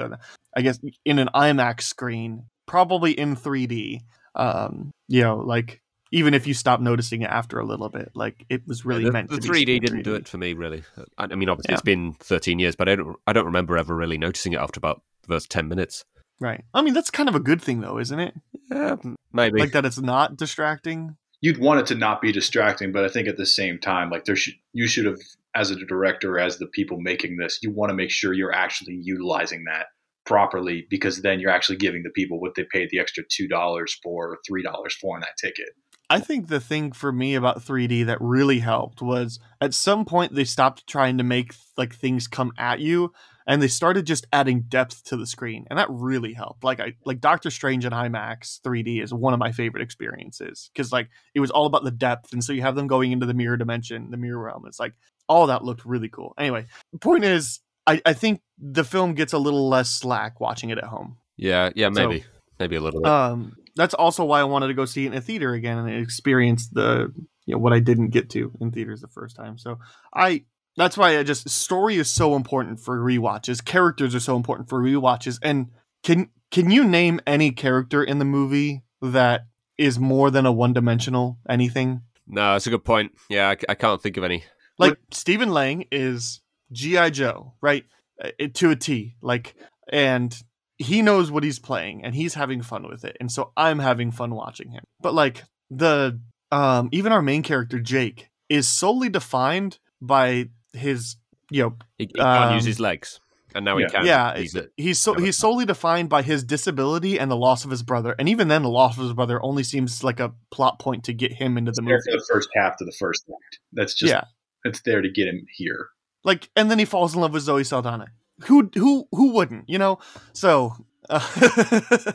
i 0.57 0.61
guess 0.62 0.78
in 1.05 1.18
an 1.18 1.28
imax 1.34 1.82
screen 1.82 2.45
probably 2.66 3.12
in 3.12 3.34
3d 3.34 4.01
um 4.34 4.91
you 5.09 5.22
know 5.22 5.36
like 5.39 5.80
even 6.12 6.32
if 6.34 6.47
you 6.47 6.55
stop 6.55 6.80
noticing 6.80 7.22
it 7.22 7.30
after 7.30 7.59
a 7.59 7.64
little 7.66 7.89
bit 7.89 8.11
like 8.14 8.45
it 8.49 8.62
was 8.66 8.84
really 8.84 9.05
the, 9.05 9.12
meant 9.12 9.30
the 9.30 9.36
to 9.39 9.43
be 9.43 9.49
3D 9.49 9.66
seen 9.66 9.68
in 9.76 9.80
didn't 9.82 10.03
do 10.03 10.12
3D. 10.14 10.16
it 10.20 10.28
for 10.28 10.39
me 10.39 10.53
really. 10.55 10.82
I, 11.18 11.24
I 11.24 11.34
mean, 11.34 11.49
obviously 11.49 11.72
Yeah. 11.72 11.76
it's 11.76 11.82
been 11.82 12.14
13 12.20 12.59
years, 12.59 12.76
but 12.76 12.89
I 12.89 12.97
don't 12.97 13.16
I 13.26 13.32
don't 13.34 13.45
remember 13.47 13.76
ever 13.76 13.95
really 13.95 14.16
noticing 14.16 14.53
it 14.55 14.59
after 14.59 14.78
about 14.78 15.03
the 15.22 15.28
first 15.28 15.51
10 15.51 15.68
minutes. 15.68 16.05
right 16.41 16.64
i 16.72 16.80
mean 16.82 16.95
that's 16.95 17.11
kind 17.11 17.28
of 17.28 17.34
a 17.34 17.41
good 17.41 17.61
thing 17.61 17.80
though 17.80 17.99
isn't 17.99 18.20
it 18.20 18.34
Yeah, 18.70 18.97
maybe. 19.32 19.59
like 19.61 19.72
that 19.72 19.84
it's 19.84 19.99
not 20.01 20.36
distracting 20.36 21.16
you'd 21.41 21.59
want 21.59 21.80
it 21.80 21.86
to 21.86 21.95
not 21.95 22.20
be 22.20 22.32
distracting, 22.32 22.91
but 22.91 23.05
I 23.05 23.09
think 23.09 23.28
at 23.28 23.36
the 23.36 23.47
same 23.47 23.78
time, 23.78 24.11
like 24.11 24.24
there 24.24 24.34
should 24.34 24.55
you 24.72 24.89
should 24.89 25.05
have 25.07 25.20
as 25.59 25.70
a 25.72 25.76
director, 25.76 26.38
as 26.38 26.59
the 26.59 26.68
people 26.68 26.98
making 27.00 27.36
this, 27.36 27.59
you 27.62 27.72
want 27.72 27.90
to 27.90 27.94
make 27.94 28.11
sure 28.11 28.32
you're 28.32 28.54
actually 28.54 28.98
utilizing 29.02 29.64
that 29.64 29.86
properly 30.24 30.86
because 30.88 31.22
then 31.22 31.40
you're 31.40 31.50
actually 31.50 31.76
giving 31.76 32.02
the 32.04 32.11
people 32.11 32.40
what 32.40 32.54
they 32.54 32.64
paid 32.72 32.88
the 32.90 33.00
extra 33.00 33.24
two 33.30 33.48
dollars 33.48 33.98
for 34.02 34.28
or 34.28 34.38
three 34.46 34.62
dollars 34.62 34.94
for 35.00 35.16
on 35.16 35.20
that 35.20 35.36
ticket. 35.42 35.68
I 36.11 36.20
think 36.20 36.48
the 36.48 36.61
thing 36.61 36.92
for 36.92 37.12
me 37.12 37.34
about 37.34 37.62
3D 37.62 38.06
that 38.06 38.18
really 38.20 38.61
helped 38.61 39.02
was 39.02 39.38
at 39.61 39.74
some 39.74 40.04
point 40.04 40.34
they 40.34 40.44
stopped 40.44 40.86
trying 40.86 41.18
to 41.18 41.24
make 41.24 41.54
like 41.76 41.94
things 41.94 42.26
come 42.26 42.52
at 42.56 42.80
you 42.80 43.12
and 43.49 43.61
they 43.61 43.66
started 43.66 44.07
just 44.07 44.26
adding 44.32 44.61
depth 44.68 45.03
to 45.07 45.16
the 45.16 45.26
screen 45.26 45.66
and 45.70 45.78
that 45.78 45.88
really 45.90 46.34
helped. 46.34 46.62
Like 46.62 46.78
I 46.78 46.92
like 47.05 47.20
Doctor 47.20 47.51
Strange 47.51 47.84
in 47.84 47.92
IMAX 47.92 48.61
3D 48.61 49.03
is 49.03 49.12
one 49.12 49.32
of 49.34 49.40
my 49.40 49.51
favorite 49.51 49.82
experiences 49.82 50.70
cuz 50.76 50.92
like 50.92 51.09
it 51.34 51.40
was 51.40 51.51
all 51.51 51.66
about 51.66 51.82
the 51.82 51.90
depth 51.90 52.32
and 52.32 52.44
so 52.44 52.53
you 52.53 52.61
have 52.62 52.76
them 52.76 52.86
going 52.86 53.11
into 53.11 53.26
the 53.26 53.34
mirror 53.34 53.57
dimension, 53.57 54.11
the 54.11 54.16
mirror 54.16 54.44
realm. 54.44 54.64
It's 54.66 54.78
like 54.78 54.94
all 55.28 55.49
that 55.49 55.64
looked 55.64 55.84
really 55.84 56.09
cool. 56.09 56.34
Anyway, 56.38 56.66
the 56.92 56.99
point 56.99 57.24
is 57.24 57.61
I, 57.86 58.01
I 58.05 58.12
think 58.12 58.42
the 58.59 58.84
film 58.84 59.14
gets 59.14 59.32
a 59.32 59.38
little 59.38 59.68
less 59.68 59.90
slack 59.90 60.40
watching 60.40 60.68
it 60.70 60.78
at 60.78 60.84
home. 60.84 61.16
yeah, 61.36 61.70
yeah, 61.74 61.88
So- 61.92 62.07
maybe. 62.09 62.24
maybe 62.61 62.76
a 62.76 62.80
little 62.80 63.01
bit. 63.01 63.11
Um, 63.11 63.57
that's 63.76 63.94
also 63.94 64.24
why 64.24 64.40
I 64.40 64.44
wanted 64.44 64.66
to 64.68 64.74
go 64.74 64.84
see 64.84 65.05
it 65.05 65.12
in 65.12 65.14
a 65.16 65.20
theater 65.20 65.53
again 65.55 65.78
and 65.78 65.88
experience 65.90 66.68
the 66.68 67.12
you 67.46 67.55
know 67.55 67.59
what 67.59 67.72
I 67.72 67.80
didn't 67.80 68.09
get 68.11 68.28
to 68.30 68.53
in 68.61 68.72
theaters 68.72 69.01
the 69.01 69.09
first 69.09 69.36
time. 69.36 69.57
So 69.57 69.78
I 70.12 70.44
that's 70.79 70.97
why 70.97 71.18
I 71.18 71.22
just 71.22 71.51
story 71.51 71.97
is 71.97 72.11
so 72.11 72.37
important 72.37 72.81
for 72.81 72.99
rewatches. 72.99 73.64
Characters 73.64 74.14
are 74.14 74.20
so 74.20 74.37
important 74.37 74.68
for 74.68 74.81
rewatches. 74.81 75.39
And 75.43 75.68
can 76.03 76.31
can 76.51 76.70
you 76.70 76.85
name 76.85 77.20
any 77.26 77.51
character 77.51 78.03
in 78.03 78.18
the 78.18 78.24
movie 78.24 78.85
that 79.03 79.47
is 79.76 79.99
more 79.99 80.31
than 80.31 80.47
a 80.47 80.53
one 80.53 80.72
dimensional 80.72 81.39
anything? 81.49 82.03
no, 82.29 82.55
it's 82.55 82.66
a 82.66 82.70
good 82.70 82.85
point. 82.85 83.12
Yeah, 83.29 83.49
I, 83.49 83.57
I 83.70 83.74
can't 83.74 84.01
think 84.03 84.16
of 84.16 84.24
any. 84.24 84.45
Like 84.79 84.99
Stephen 85.11 85.51
Lang 85.51 85.87
is 85.91 86.41
GI 86.72 87.11
Joe, 87.11 87.55
right? 87.61 87.85
Uh, 88.22 88.31
to 88.55 88.70
a 88.70 88.76
T. 88.76 89.16
Like, 89.20 89.57
and 89.91 90.37
he 90.76 91.03
knows 91.03 91.31
what 91.31 91.43
he's 91.43 91.59
playing, 91.59 92.05
and 92.05 92.14
he's 92.14 92.35
having 92.35 92.62
fun 92.62 92.87
with 92.89 93.05
it, 93.05 93.16
and 93.18 93.33
so 93.33 93.53
I'm 93.57 93.81
having 93.81 94.12
fun 94.12 94.35
watching 94.35 94.70
him. 94.70 94.85
But 95.01 95.14
like 95.14 95.43
the 95.70 96.20
um, 96.53 96.89
even 96.93 97.12
our 97.12 97.22
main 97.22 97.43
character 97.43 97.81
Jake 97.81 98.29
is 98.49 98.68
solely 98.68 99.09
defined 99.09 99.79
by 100.01 100.49
his, 100.73 101.16
you 101.51 101.62
know, 101.62 101.77
He, 101.99 102.05
he 102.07 102.12
can't 102.14 102.55
use 102.55 102.62
Um, 102.64 102.66
his 102.66 102.81
legs, 102.81 103.21
and 103.55 103.64
now 103.64 103.79
yeah. 103.79 103.87
he 103.87 103.93
can. 103.93 104.07
yeah, 104.07 104.37
He's 104.37 104.57
he's 104.77 104.99
so 105.01 105.14
he's 105.14 105.37
solely 105.39 105.64
defined 105.64 106.09
by 106.09 106.23
his 106.23 106.45
disability 106.45 107.19
and 107.19 107.31
the 107.31 107.37
loss 107.37 107.64
of 107.64 107.71
his 107.71 107.83
brother, 107.83 108.14
and 108.19 108.29
even 108.29 108.49
then, 108.49 108.62
the 108.62 108.69
loss 108.71 108.97
of 108.99 109.03
his 109.05 109.12
brother 109.14 109.43
only 109.43 109.62
seems 109.62 110.05
like 110.05 110.21
a 110.21 110.33
plot 110.51 110.79
point 110.79 111.05
to 111.05 111.12
get 111.12 111.33
him 111.33 111.57
into 111.59 111.73
the 111.73 111.83
There 111.83 111.95
movie. 111.95 112.03
for 112.12 112.19
the 112.19 112.27
first 112.33 112.49
half 112.55 112.77
to 112.79 112.85
the 112.85 112.93
first 112.99 113.25
act. 113.29 113.59
That's 113.73 113.95
just 113.95 114.12
yeah, 114.12 114.25
it's 114.64 114.83
there 114.83 115.01
to 115.03 115.11
get 115.11 115.27
him 115.29 115.47
here. 115.57 115.89
like 116.25 116.51
and 116.57 116.71
then 116.71 116.79
he 116.79 116.85
falls 116.85 117.14
in 117.14 117.21
love 117.21 117.33
with 117.33 117.43
Zoe 117.45 117.64
Saldana. 117.64 118.07
Who 118.45 118.71
who 118.75 119.09
who 119.12 119.33
wouldn't, 119.33 119.69
you 119.69 119.79
know? 119.79 119.99
So 120.33 120.75
uh, 121.11 121.21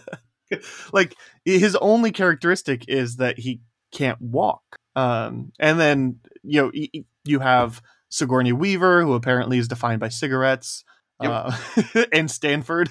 like 0.94 1.16
his 1.46 1.76
only 1.78 2.12
characteristic 2.12 2.86
is 2.88 3.18
that 3.18 3.40
he 3.40 3.62
can't 3.92 4.22
walk. 4.22 4.62
Um 4.96 5.52
and 5.60 5.80
then 5.80 6.20
you 6.44 6.62
know 6.62 6.72
y- 6.74 6.90
y- 6.94 7.04
you 7.26 7.40
have 7.40 7.82
Sigourney 8.14 8.54
Weaver 8.54 9.02
who 9.02 9.14
apparently 9.14 9.58
is 9.58 9.68
defined 9.68 10.00
by 10.00 10.10
cigarettes. 10.10 10.84
Uh, 11.20 11.58
and 12.14 12.30
Stanford. 12.30 12.90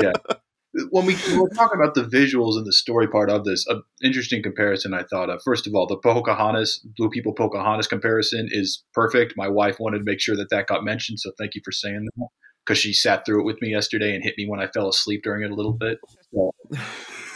Yeah. 0.00 0.12
When 0.88 1.04
we 1.04 1.16
when 1.16 1.38
we're 1.38 1.50
talking 1.50 1.78
about 1.78 1.92
the 1.92 2.04
visuals 2.04 2.56
and 2.56 2.64
the 2.64 2.72
story 2.72 3.06
part 3.06 3.28
of 3.28 3.44
this, 3.44 3.66
an 3.66 3.82
interesting 4.02 4.42
comparison 4.42 4.94
I 4.94 5.02
thought 5.02 5.28
of. 5.28 5.42
First 5.44 5.66
of 5.66 5.74
all, 5.74 5.86
the 5.86 5.98
Pocahontas, 5.98 6.82
Blue 6.96 7.10
People 7.10 7.34
Pocahontas 7.34 7.86
comparison 7.86 8.48
is 8.50 8.82
perfect. 8.94 9.34
My 9.36 9.48
wife 9.48 9.76
wanted 9.78 9.98
to 9.98 10.04
make 10.04 10.18
sure 10.18 10.34
that 10.34 10.48
that 10.48 10.68
got 10.68 10.82
mentioned, 10.82 11.20
so 11.20 11.30
thank 11.38 11.54
you 11.54 11.60
for 11.62 11.72
saying 11.72 12.06
that 12.06 12.26
because 12.64 12.78
she 12.78 12.94
sat 12.94 13.26
through 13.26 13.42
it 13.42 13.44
with 13.44 13.60
me 13.60 13.68
yesterday 13.68 14.14
and 14.14 14.24
hit 14.24 14.32
me 14.38 14.46
when 14.48 14.60
I 14.60 14.66
fell 14.68 14.88
asleep 14.88 15.20
during 15.22 15.42
it 15.42 15.50
a 15.50 15.54
little 15.54 15.74
bit. 15.74 15.98
So, 16.32 16.52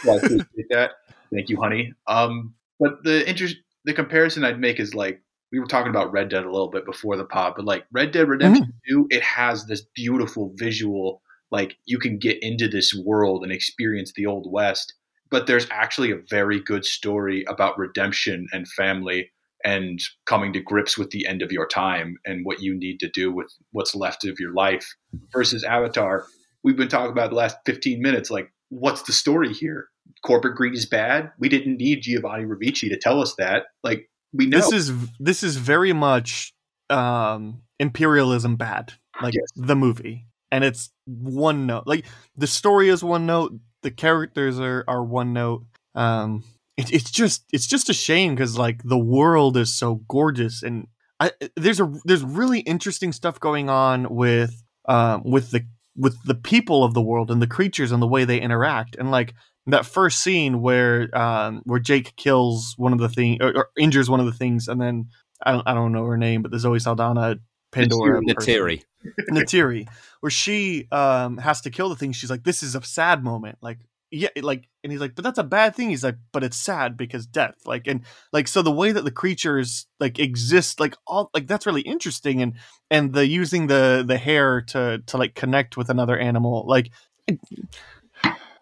so 0.01 0.13
I 0.13 0.15
appreciate 0.15 0.69
that. 0.71 0.91
Thank 1.31 1.49
you, 1.49 1.61
honey. 1.61 1.93
Um, 2.07 2.55
but 2.79 3.03
the 3.03 3.29
interest, 3.29 3.57
the 3.85 3.93
comparison 3.93 4.45
I'd 4.45 4.59
make 4.59 4.79
is 4.79 4.95
like 4.95 5.21
we 5.51 5.59
were 5.59 5.65
talking 5.65 5.89
about 5.89 6.11
Red 6.11 6.29
Dead 6.29 6.43
a 6.43 6.51
little 6.51 6.69
bit 6.69 6.85
before 6.85 7.15
the 7.17 7.25
pod, 7.25 7.53
but 7.55 7.65
like 7.65 7.85
Red 7.91 8.11
Dead 8.11 8.27
Redemption 8.27 8.65
mm-hmm. 8.65 9.01
2, 9.01 9.07
it 9.09 9.23
has 9.23 9.65
this 9.65 9.81
beautiful 9.95 10.53
visual 10.55 11.21
like 11.49 11.77
you 11.85 11.97
can 11.97 12.17
get 12.17 12.37
into 12.43 12.67
this 12.67 12.93
world 12.93 13.43
and 13.43 13.53
experience 13.53 14.11
the 14.13 14.25
old 14.25 14.51
west 14.51 14.93
but 15.29 15.47
there's 15.47 15.67
actually 15.71 16.11
a 16.11 16.21
very 16.29 16.59
good 16.59 16.85
story 16.85 17.43
about 17.47 17.77
redemption 17.77 18.47
and 18.51 18.67
family 18.67 19.31
and 19.65 19.99
coming 20.25 20.53
to 20.53 20.61
grips 20.61 20.97
with 20.97 21.09
the 21.09 21.25
end 21.27 21.41
of 21.41 21.51
your 21.51 21.67
time 21.67 22.17
and 22.25 22.45
what 22.45 22.61
you 22.61 22.75
need 22.75 22.99
to 22.99 23.09
do 23.09 23.31
with 23.31 23.51
what's 23.71 23.95
left 23.95 24.25
of 24.25 24.39
your 24.39 24.53
life 24.53 24.95
versus 25.33 25.63
avatar. 25.63 26.25
We've 26.63 26.77
been 26.77 26.87
talking 26.87 27.11
about 27.11 27.31
the 27.31 27.35
last 27.35 27.57
15 27.65 28.01
minutes 28.01 28.29
like 28.29 28.51
what's 28.69 29.03
the 29.03 29.13
story 29.13 29.53
here? 29.53 29.87
Corporate 30.25 30.55
greed 30.55 30.73
is 30.73 30.85
bad. 30.85 31.31
We 31.39 31.49
didn't 31.49 31.77
need 31.77 32.01
giovanni 32.01 32.45
ribisi 32.45 32.89
to 32.89 32.97
tell 32.97 33.21
us 33.21 33.35
that. 33.37 33.65
Like 33.83 34.09
we 34.33 34.45
know 34.47 34.57
This 34.57 34.71
is 34.71 34.91
this 35.19 35.43
is 35.43 35.57
very 35.57 35.93
much 35.93 36.53
um 36.89 37.61
imperialism 37.79 38.55
bad. 38.55 38.93
Like 39.21 39.33
Yes. 39.33 39.51
the 39.55 39.75
movie. 39.75 40.25
And 40.51 40.63
it's 40.63 40.89
one 41.05 41.65
note. 41.65 41.83
Like 41.85 42.05
the 42.35 42.47
story 42.47 42.89
is 42.89 43.03
one 43.03 43.25
note, 43.25 43.53
the 43.83 43.91
characters 43.91 44.59
are 44.59 44.83
are 44.87 45.03
one 45.03 45.33
note. 45.33 45.65
Um 45.95 46.43
it, 46.77 46.93
it's 46.93 47.11
just 47.11 47.43
it's 47.51 47.67
just 47.67 47.89
a 47.89 47.93
shame 47.93 48.35
cuz 48.37 48.57
like 48.57 48.81
the 48.83 48.97
world 48.97 49.57
is 49.57 49.73
so 49.73 49.95
gorgeous 50.07 50.63
and 50.63 50.87
I 51.19 51.31
there's 51.55 51.79
a 51.79 51.91
there's 52.05 52.23
really 52.23 52.59
interesting 52.59 53.11
stuff 53.11 53.39
going 53.39 53.69
on 53.69 54.07
with 54.13 54.63
um 54.87 55.23
with 55.25 55.51
the 55.51 55.65
with 55.95 56.15
the 56.25 56.35
people 56.35 56.83
of 56.83 56.93
the 56.93 57.01
world 57.01 57.31
and 57.31 57.41
the 57.41 57.47
creatures 57.47 57.91
and 57.91 58.01
the 58.01 58.07
way 58.07 58.23
they 58.23 58.39
interact 58.39 58.95
and 58.95 59.09
like 59.09 59.33
that 59.67 59.85
first 59.85 60.23
scene 60.23 60.61
where 60.61 61.15
um 61.17 61.61
where 61.65 61.79
Jake 61.79 62.15
kills 62.15 62.73
one 62.77 62.93
of 62.93 62.99
the 62.99 63.09
thing 63.09 63.41
or, 63.41 63.55
or 63.55 63.69
injures 63.77 64.09
one 64.09 64.19
of 64.19 64.25
the 64.25 64.31
things 64.31 64.67
and 64.67 64.81
then 64.81 65.09
I 65.43 65.51
don't 65.51 65.67
I 65.67 65.73
don't 65.73 65.91
know 65.91 66.05
her 66.05 66.17
name 66.17 66.41
but 66.41 66.51
the 66.51 66.59
Zoe 66.59 66.79
Saldana 66.79 67.37
Pandora. 67.71 68.21
Neytiri. 68.21 68.83
Neytiri, 69.29 69.87
where 70.21 70.29
she 70.29 70.87
um 70.91 71.37
has 71.37 71.61
to 71.61 71.69
kill 71.69 71.89
the 71.89 71.95
thing. 71.95 72.11
She's 72.11 72.29
like, 72.29 72.43
"This 72.43 72.63
is 72.63 72.75
a 72.75 72.83
sad 72.83 73.23
moment." 73.23 73.57
Like, 73.61 73.79
yeah, 74.11 74.29
like, 74.41 74.67
and 74.83 74.91
he's 74.91 75.01
like, 75.01 75.15
"But 75.15 75.23
that's 75.23 75.37
a 75.37 75.43
bad 75.43 75.75
thing." 75.75 75.89
He's 75.89 76.03
like, 76.03 76.17
"But 76.31 76.43
it's 76.43 76.57
sad 76.57 76.97
because 76.97 77.25
death." 77.25 77.55
Like, 77.65 77.87
and 77.87 78.01
like, 78.31 78.47
so 78.47 78.61
the 78.61 78.71
way 78.71 78.91
that 78.91 79.03
the 79.03 79.11
creatures 79.11 79.87
like 79.99 80.19
exist, 80.19 80.79
like 80.79 80.95
all 81.05 81.29
like 81.33 81.47
that's 81.47 81.65
really 81.65 81.81
interesting, 81.81 82.41
and 82.41 82.53
and 82.89 83.13
the 83.13 83.27
using 83.27 83.67
the 83.67 84.03
the 84.05 84.17
hair 84.17 84.61
to 84.61 85.03
to 85.05 85.17
like 85.17 85.35
connect 85.35 85.77
with 85.77 85.89
another 85.89 86.17
animal, 86.17 86.65
like 86.67 86.91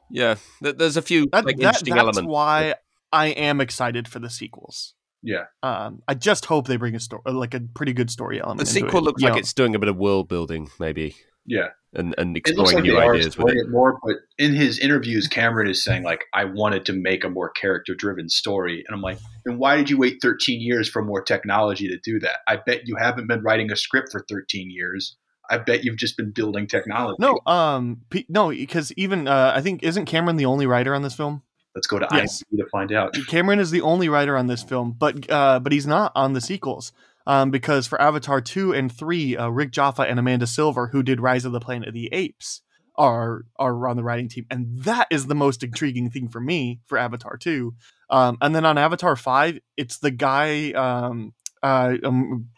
Yeah, 0.09 0.35
there's 0.61 0.97
a 0.97 1.01
few 1.01 1.27
that, 1.31 1.45
like 1.45 1.57
that 1.57 1.63
interesting 1.63 1.95
that's 1.95 2.01
elements. 2.03 2.29
why 2.31 2.75
I 3.11 3.27
am 3.27 3.59
excited 3.61 4.07
for 4.07 4.19
the 4.19 4.29
sequels. 4.29 4.93
yeah 5.23 5.45
Um, 5.63 6.01
I 6.07 6.13
just 6.13 6.45
hope 6.45 6.67
they 6.67 6.77
bring 6.77 6.95
a 6.95 6.99
story, 6.99 7.21
like 7.27 7.53
a 7.53 7.61
pretty 7.73 7.93
good 7.93 8.11
story 8.11 8.39
element. 8.41 8.59
The 8.59 8.65
sequel 8.67 8.99
it, 8.99 9.03
looks 9.03 9.21
you 9.21 9.27
like 9.27 9.35
know. 9.35 9.39
it's 9.39 9.53
doing 9.53 9.75
a 9.75 9.79
bit 9.79 9.89
of 9.89 9.97
world 9.97 10.27
building, 10.27 10.69
maybe. 10.79 11.15
Yeah. 11.47 11.69
and 11.93 12.15
and 12.17 12.35
It 12.35 12.47
looks 12.57 12.71
exploring 12.71 12.75
like 12.75 12.83
new 12.83 12.97
ideas 12.97 13.37
with 13.37 13.53
it. 13.53 13.57
it 13.57 13.69
more, 13.69 13.99
but 14.03 14.15
in 14.39 14.53
his 14.55 14.79
interviews, 14.79 15.27
Cameron 15.27 15.67
is 15.69 15.83
saying 15.83 16.03
like, 16.03 16.23
"I 16.33 16.45
wanted 16.45 16.85
to 16.85 16.93
make 16.93 17.23
a 17.23 17.29
more 17.29 17.49
character-driven 17.51 18.29
story," 18.29 18.83
and 18.87 18.95
I'm 18.95 19.01
like, 19.01 19.19
"Then 19.45 19.57
why 19.59 19.77
did 19.77 19.89
you 19.91 19.97
wait 19.99 20.17
13 20.23 20.59
years 20.59 20.89
for 20.89 21.03
more 21.03 21.21
technology 21.23 21.87
to 21.87 21.97
do 22.03 22.19
that? 22.19 22.37
I 22.47 22.57
bet 22.65 22.81
you 22.87 22.95
haven't 22.99 23.27
been 23.27 23.41
writing 23.43 23.71
a 23.71 23.75
script 23.75 24.09
for 24.11 24.25
13 24.27 24.69
years. 24.71 25.15
I 25.49 25.57
bet 25.57 25.83
you've 25.83 25.97
just 25.97 26.17
been 26.17 26.31
building 26.31 26.67
technology." 26.67 27.17
No, 27.19 27.39
um, 27.45 28.01
P- 28.09 28.25
no, 28.29 28.49
because 28.49 28.91
even 28.93 29.27
uh, 29.27 29.53
I 29.55 29.61
think 29.61 29.83
isn't 29.83 30.05
Cameron 30.05 30.37
the 30.37 30.45
only 30.45 30.65
writer 30.67 30.93
on 30.95 31.01
this 31.01 31.13
film? 31.15 31.41
let's 31.75 31.87
go 31.87 31.99
to 31.99 32.07
Yes. 32.13 32.41
IMDb 32.41 32.57
to 32.63 32.69
find 32.69 32.91
out. 32.93 33.13
Cameron 33.27 33.59
is 33.59 33.69
the 33.69 33.81
only 33.81 34.07
writer 34.07 34.37
on 34.37 34.47
this 34.47 34.63
film, 34.63 34.95
but 34.97 35.29
uh, 35.29 35.59
but 35.59 35.71
he's 35.73 35.85
not 35.85 36.11
on 36.15 36.33
the 36.33 36.41
sequels. 36.41 36.91
Um, 37.27 37.49
because 37.51 37.87
for 37.87 37.99
Avatar 37.99 38.39
two 38.39 38.71
and 38.73 38.91
three, 38.91 39.35
uh, 39.35 39.49
Rick 39.49 39.71
Jaffa 39.71 40.03
and 40.03 40.19
Amanda 40.19 40.47
Silver, 40.47 40.87
who 40.87 41.01
did 41.03 41.19
Rise 41.19 41.43
of 41.43 41.51
the 41.51 41.59
Planet 41.59 41.87
of 41.89 41.93
the 41.93 42.07
Apes, 42.13 42.61
are 42.97 43.45
are 43.57 43.87
on 43.87 43.97
the 43.97 44.03
writing 44.03 44.29
team, 44.29 44.45
and 44.49 44.83
that 44.83 45.07
is 45.09 45.27
the 45.27 45.35
most 45.35 45.63
intriguing 45.63 46.09
thing 46.09 46.29
for 46.29 46.39
me 46.39 46.79
for 46.85 46.97
Avatar 46.97 47.35
two. 47.35 47.73
Um, 48.09 48.37
and 48.41 48.55
then 48.55 48.63
on 48.65 48.77
Avatar 48.77 49.15
five, 49.15 49.59
it's 49.75 49.97
the 49.97 50.11
guy. 50.11 50.71
Um, 50.71 51.33
uh, 51.65 51.97
I'm 52.03 52.49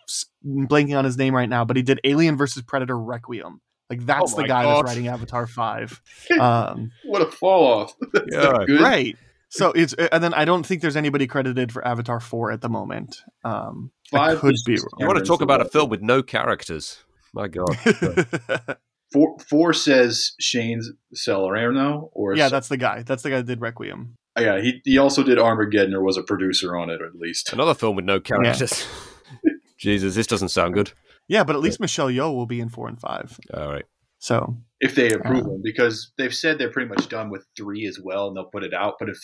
blanking 0.45 0.97
on 0.97 1.05
his 1.05 1.17
name 1.17 1.33
right 1.35 1.49
now, 1.49 1.63
but 1.65 1.77
he 1.77 1.83
did 1.83 1.99
Alien 2.03 2.37
versus 2.37 2.63
Predator 2.63 2.97
Requiem. 2.97 3.61
Like 3.89 4.05
that's 4.05 4.33
Oh 4.33 4.35
the 4.35 4.47
guy 4.47 4.63
God. 4.63 4.75
that's 4.75 4.83
writing 4.83 5.07
Avatar 5.07 5.47
five. 5.47 6.01
Um, 6.39 6.91
What 7.05 7.21
a 7.21 7.31
fall 7.31 7.65
off! 7.65 7.93
That's 8.13 8.25
Yeah. 8.67 8.81
right 8.81 9.15
so 9.49 9.71
it's 9.71 9.93
and 9.93 10.21
then 10.21 10.33
i 10.33 10.43
don't 10.43 10.65
think 10.65 10.81
there's 10.81 10.97
anybody 10.97 11.25
credited 11.25 11.71
for 11.71 11.87
avatar 11.87 12.19
4 12.19 12.51
at 12.51 12.59
the 12.59 12.67
moment 12.67 13.21
um 13.45 13.91
I 14.13 14.17
Five 14.17 14.39
could 14.39 14.55
be 14.65 14.73
just 14.75 14.87
You 14.99 15.07
want 15.07 15.19
to 15.19 15.23
talk 15.25 15.39
about 15.41 15.61
a 15.61 15.65
film 15.65 15.89
with 15.89 16.01
no 16.01 16.21
characters? 16.21 17.03
My 17.33 17.47
God. 17.47 17.77
Four, 19.13 19.37
four 19.39 19.71
says 19.71 20.33
Shane 20.39 20.81
Salerno, 21.13 22.09
or 22.11 22.35
yeah 22.35 22.49
that's 22.49 22.67
the 22.67 22.75
guy 22.75 23.03
that's 23.03 23.23
the 23.23 23.29
guy 23.29 23.37
that 23.37 23.45
did 23.47 23.61
requiem 23.61 24.15
yeah. 24.39 24.61
He 24.61 24.81
he 24.83 24.97
also 24.97 25.23
did 25.23 25.39
Armageddon, 25.39 25.93
or 25.93 26.01
was 26.03 26.17
a 26.17 26.23
producer 26.23 26.75
on 26.77 26.89
it, 26.89 27.01
at 27.01 27.15
least. 27.15 27.51
Another 27.53 27.73
film 27.73 27.95
with 27.95 28.05
no 28.05 28.19
characters. 28.19 28.85
Jesus, 29.77 30.15
this 30.15 30.27
doesn't 30.27 30.49
sound 30.49 30.73
good. 30.73 30.91
yeah 31.27 31.43
but 31.43 31.55
at 31.55 31.61
least 31.61 31.79
michelle 31.79 32.07
yeoh 32.07 32.33
will 32.33 32.45
be 32.47 32.59
in 32.59 32.69
4 32.69 32.88
and 32.88 32.99
5 32.99 33.39
All 33.53 33.67
right. 33.71 33.85
so 34.17 34.55
if 34.79 34.95
they 34.95 35.11
approve 35.11 35.41
Uh, 35.45 35.49
them 35.49 35.61
because 35.63 36.11
they've 36.17 36.33
said 36.33 36.57
they're 36.57 36.71
pretty 36.71 36.88
much 36.89 37.09
done 37.09 37.29
with 37.29 37.45
three 37.55 37.85
as 37.85 37.99
well 38.01 38.27
and 38.27 38.35
they'll 38.35 38.45
put 38.45 38.63
it 38.63 38.73
out 38.73 38.95
but 38.99 39.09
if 39.09 39.17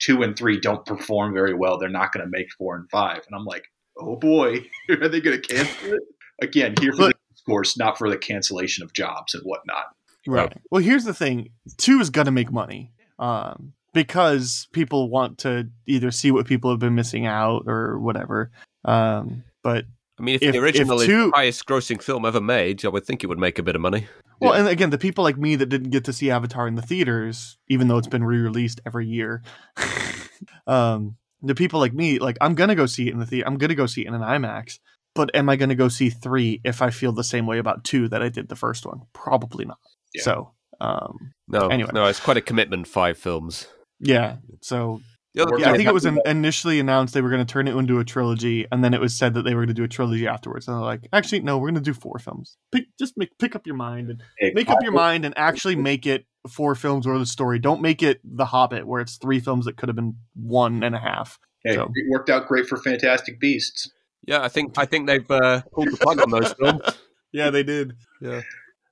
two 0.00 0.22
and 0.22 0.36
three 0.36 0.58
don't 0.58 0.84
perform 0.86 1.32
very 1.34 1.54
well 1.54 1.78
they're 1.78 1.88
not 1.88 2.12
going 2.12 2.24
to 2.24 2.30
make 2.30 2.50
four 2.58 2.74
and 2.76 2.88
five 2.90 3.18
and 3.18 3.34
i'm 3.38 3.44
like 3.44 3.64
oh 4.00 4.16
boy 4.16 4.64
are 4.88 5.08
they 5.08 5.20
going 5.20 5.40
to 5.40 5.54
cancel 5.54 5.92
it 5.92 6.02
again 6.42 6.74
here 6.80 6.92
for 6.92 7.02
Look- 7.02 7.12
the 7.12 7.34
discourse 7.34 7.76
not 7.78 7.96
for 7.98 8.08
the 8.10 8.18
cancellation 8.18 8.82
of 8.82 8.92
jobs 8.92 9.34
and 9.34 9.42
whatnot 9.44 9.84
right 10.26 10.52
well 10.72 10.82
here's 10.82 11.04
the 11.04 11.14
thing 11.14 11.50
2 11.76 12.00
is 12.00 12.10
gonna 12.10 12.32
make 12.32 12.50
money 12.50 12.90
um 13.20 13.74
because 13.92 14.68
people 14.72 15.10
want 15.10 15.38
to 15.38 15.68
either 15.86 16.10
see 16.10 16.30
what 16.30 16.46
people 16.46 16.70
have 16.70 16.78
been 16.80 16.94
missing 16.94 17.26
out 17.26 17.64
or 17.66 17.98
whatever 17.98 18.50
um 18.84 19.42
but 19.62 19.84
I 20.18 20.22
mean, 20.22 20.34
if, 20.34 20.42
If- 20.42 20.52
the 20.52 20.58
original 20.58 21.00
if 21.00 21.02
is 21.02 21.06
two- 21.08 21.30
the 21.30 21.36
highest 21.36 21.64
grossing 21.66 22.02
film 22.02 22.26
ever 22.26 22.42
made, 22.42 22.84
I 22.84 22.88
would 22.88 23.06
think 23.06 23.24
it 23.24 23.28
would 23.28 23.38
make 23.38 23.58
a 23.58 23.62
bit 23.62 23.74
of 23.74 23.80
money. 23.80 24.06
Well, 24.38 24.52
Yeah. 24.52 24.60
and 24.60 24.68
again, 24.68 24.90
the 24.90 24.98
people 24.98 25.24
like 25.24 25.38
me 25.38 25.56
that 25.56 25.66
didn't 25.70 25.88
get 25.90 26.04
to 26.04 26.12
see 26.12 26.30
Avatar 26.30 26.68
in 26.68 26.74
the 26.74 26.82
theaters, 26.82 27.56
even 27.68 27.88
though 27.88 27.96
it's 27.96 28.06
been 28.06 28.22
re-released 28.24 28.82
every 28.84 29.06
year, 29.06 29.42
um, 30.66 31.16
the 31.42 31.54
people 31.54 31.80
like 31.80 31.94
me, 31.94 32.18
like 32.18 32.36
I'm 32.40 32.54
gonna 32.54 32.74
go 32.74 32.84
see 32.86 33.08
it 33.08 33.12
in 33.14 33.18
the 33.18 33.24
theater. 33.24 33.46
I'm 33.48 33.56
gonna 33.56 33.74
go 33.74 33.86
see 33.86 34.02
it 34.02 34.08
in 34.08 34.14
an 34.14 34.20
IMAX. 34.20 34.78
But 35.14 35.34
am 35.34 35.48
I 35.48 35.56
gonna 35.56 35.74
go 35.74 35.88
see 35.88 36.10
three 36.10 36.60
if 36.64 36.82
I 36.82 36.90
feel 36.90 37.12
the 37.12 37.24
same 37.24 37.46
way 37.46 37.58
about 37.58 37.84
two 37.84 38.08
that 38.08 38.22
I 38.22 38.28
did 38.28 38.48
the 38.48 38.56
first 38.56 38.84
one? 38.86 39.00
Probably 39.12 39.64
not. 39.64 39.78
Yeah. 40.14 40.22
So, 40.22 40.50
um, 40.80 41.32
No, 41.48 41.68
Anyway. 41.68 41.90
no, 41.94 42.04
it's 42.06 42.20
quite 42.20 42.36
a 42.36 42.40
commitment. 42.42 42.86
Five 42.86 43.16
films. 43.18 43.66
Yeah. 44.00 44.36
So 44.62 45.00
The 45.34 45.42
other 45.42 45.52
We're 45.52 45.56
thing 45.58 45.66
yeah, 45.66 45.72
I 45.72 45.76
think 45.76 45.88
it 45.88 45.94
was 45.94 46.02
to- 46.02 46.08
in, 46.08 46.20
initially 46.26 46.80
announced 46.80 47.14
they 47.14 47.20
were 47.22 47.30
going 47.30 47.44
to 47.46 47.50
turn 47.52 47.68
it 47.68 47.76
into 47.76 47.98
a 48.00 48.04
trilogy, 48.04 48.66
and 48.72 48.82
then 48.82 48.94
it 48.94 49.00
was 49.00 49.14
said 49.16 49.34
that 49.34 49.42
they 49.42 49.54
were 49.54 49.60
going 49.60 49.68
to 49.68 49.74
do 49.74 49.84
a 49.84 49.88
trilogy 49.88 50.26
afterwards. 50.26 50.66
And 50.66 50.76
they're 50.76 50.82
like, 50.84 51.06
actually, 51.12 51.40
no, 51.40 51.56
we're 51.58 51.68
going 51.70 51.82
to 51.82 51.92
do 51.92 51.94
four 51.94 52.18
films. 52.18 52.56
Pick, 52.72 52.86
just 52.98 53.14
make, 53.16 53.36
pick 53.38 53.54
up 53.54 53.66
your 53.66 53.76
mind 53.76 54.10
and 54.10 54.22
Hey, 54.38 54.52
make 54.54 54.68
up 54.68 54.78
your 54.82 54.92
mind 54.92 55.24
and 55.24 55.32
actually 55.38 55.76
make 55.76 56.06
it 56.06 56.26
four 56.48 56.74
films 56.74 57.06
or 57.06 57.18
the 57.18 57.26
story. 57.26 57.58
Don't 57.58 57.80
make 57.82 58.02
it 58.02 58.20
The 58.24 58.46
Hobbit, 58.46 58.86
where 58.86 59.00
it's 59.00 59.18
three 59.18 59.38
films 59.40 59.66
that 59.66 59.76
could 59.76 59.88
have 59.88 59.96
been 59.96 60.16
one 60.34 60.82
and 60.82 60.94
a 60.94 60.98
half. 60.98 61.38
hey, 61.64 61.74
So- 61.74 61.90
it 61.94 62.10
worked 62.10 62.28
out 62.30 62.48
great 62.48 62.66
for 62.66 62.76
fantastic 62.78 63.38
beasts 63.38 63.88
Yeah, 64.26 64.42
I 64.42 64.48
think 64.48 64.76
I 64.78 64.84
think 64.86 65.06
they've 65.06 65.30
uh, 65.30 65.62
pulled 65.72 65.88
the 65.92 65.96
plug 65.96 66.20
on 66.20 66.30
those 66.30 66.52
films. 66.54 66.80
Yeah, 67.32 67.50
they 67.50 67.62
did. 67.62 67.94
Yeah, 68.20 68.40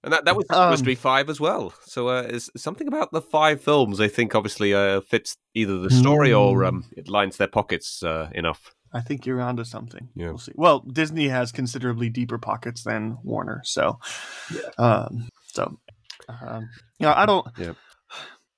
and 0.05 0.13
that 0.13 0.25
that 0.25 0.37
was 0.37 0.47
supposed 0.47 0.73
Um, 0.73 0.77
to 0.79 0.85
be 0.85 0.95
five 0.95 1.29
as 1.31 1.41
well. 1.41 1.73
So 1.85 2.09
uh, 2.09 2.23
is 2.23 2.51
something 2.57 2.87
about 2.89 3.11
the 3.13 3.21
five 3.23 3.61
films. 3.61 4.01
I 4.01 4.09
think 4.09 4.35
obviously 4.35 4.73
uh, 4.75 5.01
fits 5.01 5.37
either 5.55 5.79
the 5.79 5.91
story 5.91 6.33
or 6.33 6.61
Hmm. 6.61 6.67
um, 6.69 6.85
it 6.97 7.09
lines 7.09 7.37
their 7.37 7.49
pockets 7.49 8.03
uh, 8.03 8.31
enough. 8.35 8.73
I 8.95 9.01
think 9.03 9.27
you're 9.27 9.41
onto 9.43 9.65
something. 9.65 10.09
Yeah. 10.15 10.29
We'll 10.29 10.39
see. 10.39 10.53
Well, 10.55 10.81
Disney 10.81 11.29
has 11.29 11.53
considerably 11.53 12.09
deeper 12.09 12.39
pockets 12.39 12.85
than 12.85 13.19
Warner, 13.23 13.61
so, 13.65 13.99
yeah. 14.55 14.71
um, 14.79 15.29
so, 15.53 15.79
um, 16.29 16.71
yeah, 16.99 17.13
I 17.15 17.27
don't. 17.27 17.47
Yeah. 17.59 17.73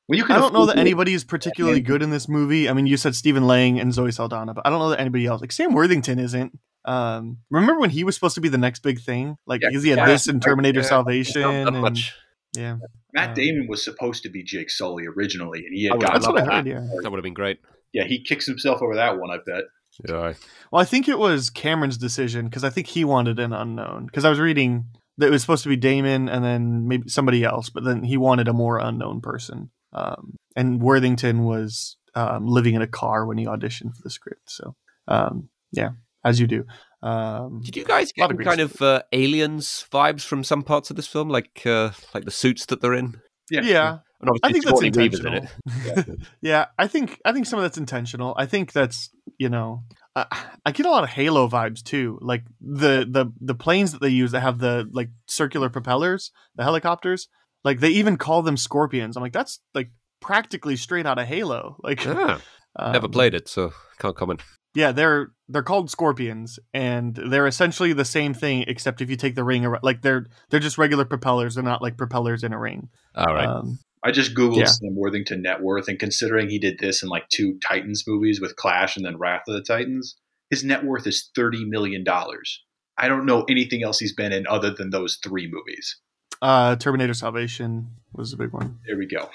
when 0.06 0.18
you 0.18 0.24
can 0.24 0.36
I 0.36 0.38
don't 0.38 0.52
know 0.52 0.66
that 0.66 0.76
it- 0.76 0.80
anybody 0.80 1.14
is 1.14 1.24
particularly 1.24 1.80
good 1.80 2.00
in 2.02 2.10
this 2.10 2.28
movie. 2.28 2.68
I 2.68 2.72
mean, 2.74 2.86
you 2.86 2.96
said 2.96 3.16
Stephen 3.16 3.46
Lang 3.48 3.80
and 3.80 3.92
Zoe 3.92 4.12
Saldana, 4.12 4.54
but 4.54 4.64
I 4.66 4.70
don't 4.70 4.78
know 4.78 4.90
that 4.90 5.00
anybody 5.00 5.26
else. 5.26 5.40
Like 5.40 5.50
Sam 5.52 5.72
Worthington 5.72 6.18
isn't. 6.20 6.56
Um, 6.84 7.38
remember 7.50 7.78
when 7.78 7.90
he 7.90 8.04
was 8.04 8.14
supposed 8.14 8.34
to 8.36 8.40
be 8.40 8.48
the 8.48 8.58
next 8.58 8.80
big 8.82 9.00
thing? 9.00 9.36
Like 9.46 9.60
Yeah, 9.62 9.68
because 9.68 9.82
he 9.84 9.90
had 9.90 9.98
yeah, 9.98 10.06
this 10.06 10.26
and 10.28 10.40
Terminator 10.42 10.80
yeah, 10.80 10.86
Salvation. 10.86 11.42
Not 11.42 11.52
that 11.52 11.68
and- 11.68 11.80
much. 11.80 12.14
Yeah, 12.56 12.78
Matt 13.12 13.28
Um, 13.28 13.34
Damon 13.34 13.66
was 13.68 13.84
supposed 13.84 14.24
to 14.24 14.28
be 14.28 14.42
Jake 14.42 14.70
Sully 14.70 15.06
originally 15.06 15.60
and 15.64 15.72
he 15.72 15.84
had 15.84 15.92
would- 15.92 16.00
gotten 16.02 16.14
that's 16.20 16.26
what 16.26 16.38
I 16.40 16.46
up 16.46 16.52
heard. 16.52 16.66
Yeah. 16.66 16.80
that. 16.80 17.00
That 17.04 17.10
would 17.10 17.18
have 17.18 17.22
been 17.22 17.32
great. 17.34 17.60
yeah 17.92 18.04
he 18.04 18.22
kicks 18.24 18.44
himself 18.46 18.82
over 18.82 18.96
that 18.96 19.18
one 19.20 19.30
i 19.30 19.36
bet 19.46 19.64
Yeah, 20.08 20.32
Well, 20.72 20.82
I 20.82 20.84
think 20.84 21.06
it 21.08 21.16
was 21.18 21.48
Cameron's 21.50 21.96
decision 21.96 22.46
because 22.46 22.64
I 22.64 22.70
think 22.70 22.88
he 22.88 23.04
wanted 23.04 23.38
an 23.38 23.52
unknown. 23.52 24.06
Because 24.06 24.24
I 24.24 24.30
was 24.30 24.40
reading 24.40 24.86
that 25.18 25.26
it 25.26 25.30
was 25.30 25.42
supposed 25.42 25.62
to 25.64 25.68
be 25.68 25.76
Damon 25.76 26.28
and 26.28 26.44
then 26.44 26.88
maybe 26.88 27.08
somebody 27.08 27.44
else, 27.44 27.68
but 27.70 27.84
then 27.84 28.02
he 28.04 28.16
wanted 28.16 28.48
a 28.48 28.52
more 28.52 28.78
unknown 28.78 29.20
person. 29.20 29.70
Um, 29.92 30.34
and 30.56 30.80
Worthington 30.82 31.44
was 31.44 31.96
um, 32.16 32.46
living 32.46 32.74
in 32.74 32.82
a 32.82 32.86
car 32.88 33.26
when 33.26 33.38
he 33.38 33.44
auditioned 33.46 33.94
for 33.94 34.02
the 34.02 34.10
script. 34.10 34.50
So, 34.50 34.74
um, 35.08 35.50
yeah, 35.72 35.90
as 36.24 36.40
you 36.40 36.46
do. 36.46 36.64
Um, 37.02 37.60
Did 37.64 37.76
you 37.76 37.84
guys 37.84 38.12
get 38.12 38.30
of 38.30 38.38
kind 38.38 38.60
of 38.60 38.80
uh, 38.82 39.02
aliens 39.12 39.86
vibes 39.92 40.22
from 40.22 40.44
some 40.44 40.62
parts 40.62 40.90
of 40.90 40.96
this 40.96 41.06
film, 41.06 41.28
like 41.28 41.62
uh, 41.66 41.90
like 42.14 42.24
the 42.24 42.30
suits 42.30 42.66
that 42.66 42.80
they're 42.80 42.94
in? 42.94 43.20
yeah. 43.50 43.98
And 44.20 44.28
obviously 44.28 44.40
I 44.48 44.52
think 44.52 44.64
that's 44.64 44.80
Sigourney 44.80 45.08
Weaver's 45.08 45.20
in 45.20 45.34
intentional. 45.34 46.14
it. 46.14 46.28
yeah, 46.42 46.66
I 46.78 46.86
think 46.86 47.20
I 47.24 47.32
think 47.32 47.46
some 47.46 47.58
of 47.58 47.64
that's 47.64 47.78
intentional. 47.78 48.34
I 48.36 48.44
think 48.44 48.72
that's 48.72 49.10
you 49.38 49.48
know, 49.48 49.84
uh, 50.14 50.26
I 50.66 50.72
get 50.72 50.84
a 50.84 50.90
lot 50.90 51.04
of 51.04 51.10
Halo 51.10 51.48
vibes 51.48 51.82
too. 51.82 52.18
Like 52.20 52.44
the 52.60 53.06
the 53.10 53.32
the 53.40 53.54
planes 53.54 53.92
that 53.92 54.02
they 54.02 54.10
use 54.10 54.32
that 54.32 54.40
have 54.40 54.58
the 54.58 54.86
like 54.92 55.08
circular 55.26 55.70
propellers, 55.70 56.32
the 56.54 56.64
helicopters. 56.64 57.28
Like 57.64 57.80
they 57.80 57.90
even 57.90 58.16
call 58.16 58.42
them 58.42 58.56
scorpions. 58.56 59.16
I'm 59.16 59.22
like, 59.22 59.32
that's 59.32 59.60
like 59.74 59.90
practically 60.20 60.76
straight 60.76 61.06
out 61.06 61.18
of 61.18 61.26
Halo. 61.26 61.76
Like, 61.82 62.06
Ah, 62.06 62.40
um, 62.76 62.92
never 62.92 63.08
played 63.08 63.34
it, 63.34 63.48
so 63.48 63.72
can't 63.98 64.16
comment. 64.16 64.42
Yeah, 64.74 64.92
they're 64.92 65.32
they're 65.48 65.62
called 65.64 65.90
scorpions, 65.90 66.58
and 66.72 67.14
they're 67.16 67.46
essentially 67.48 67.92
the 67.92 68.04
same 68.04 68.34
thing, 68.34 68.64
except 68.68 69.00
if 69.00 69.10
you 69.10 69.16
take 69.16 69.34
the 69.34 69.42
ring, 69.44 69.66
ar- 69.66 69.80
like 69.82 70.02
they're 70.02 70.26
they're 70.50 70.60
just 70.60 70.78
regular 70.78 71.04
propellers. 71.04 71.54
They're 71.56 71.64
not 71.64 71.82
like 71.82 71.96
propellers 71.96 72.44
in 72.44 72.52
a 72.52 72.58
ring. 72.58 72.88
All 73.16 73.34
right. 73.34 73.46
Um, 73.48 73.78
I 74.04 74.12
just 74.12 74.34
googled 74.34 74.58
Yeah. 74.58 74.66
Sam 74.66 74.94
Worthington 74.94 75.42
net 75.42 75.60
worth, 75.60 75.88
and 75.88 75.98
considering 75.98 76.48
he 76.48 76.58
did 76.58 76.78
this 76.78 77.02
in 77.02 77.08
like 77.08 77.28
two 77.28 77.58
Titans 77.66 78.04
movies 78.06 78.40
with 78.40 78.54
Clash 78.56 78.96
and 78.96 79.04
then 79.04 79.18
Wrath 79.18 79.42
of 79.48 79.54
the 79.54 79.62
Titans, 79.62 80.16
his 80.50 80.62
net 80.64 80.84
worth 80.84 81.06
is 81.06 81.30
thirty 81.34 81.64
million 81.64 82.04
dollars. 82.04 82.62
I 82.96 83.08
don't 83.08 83.26
know 83.26 83.44
anything 83.48 83.82
else 83.82 83.98
he's 83.98 84.14
been 84.14 84.32
in 84.32 84.46
other 84.46 84.70
than 84.70 84.90
those 84.90 85.18
three 85.24 85.50
movies. 85.50 85.96
uh, 86.42 86.76
Terminator 86.76 87.12
Salvation 87.14 87.88
was 88.12 88.32
a 88.32 88.36
big 88.36 88.52
one. 88.52 88.78
There 88.86 88.96
we 88.96 89.06
go. 89.06 89.28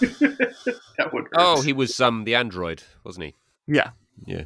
that 0.20 1.10
would. 1.12 1.24
oh, 1.36 1.60
he 1.62 1.72
was 1.72 2.00
um 2.00 2.24
the 2.24 2.34
android, 2.36 2.82
wasn't 3.04 3.26
he? 3.26 3.34
Yeah. 3.66 3.90
Yeah. 4.26 4.44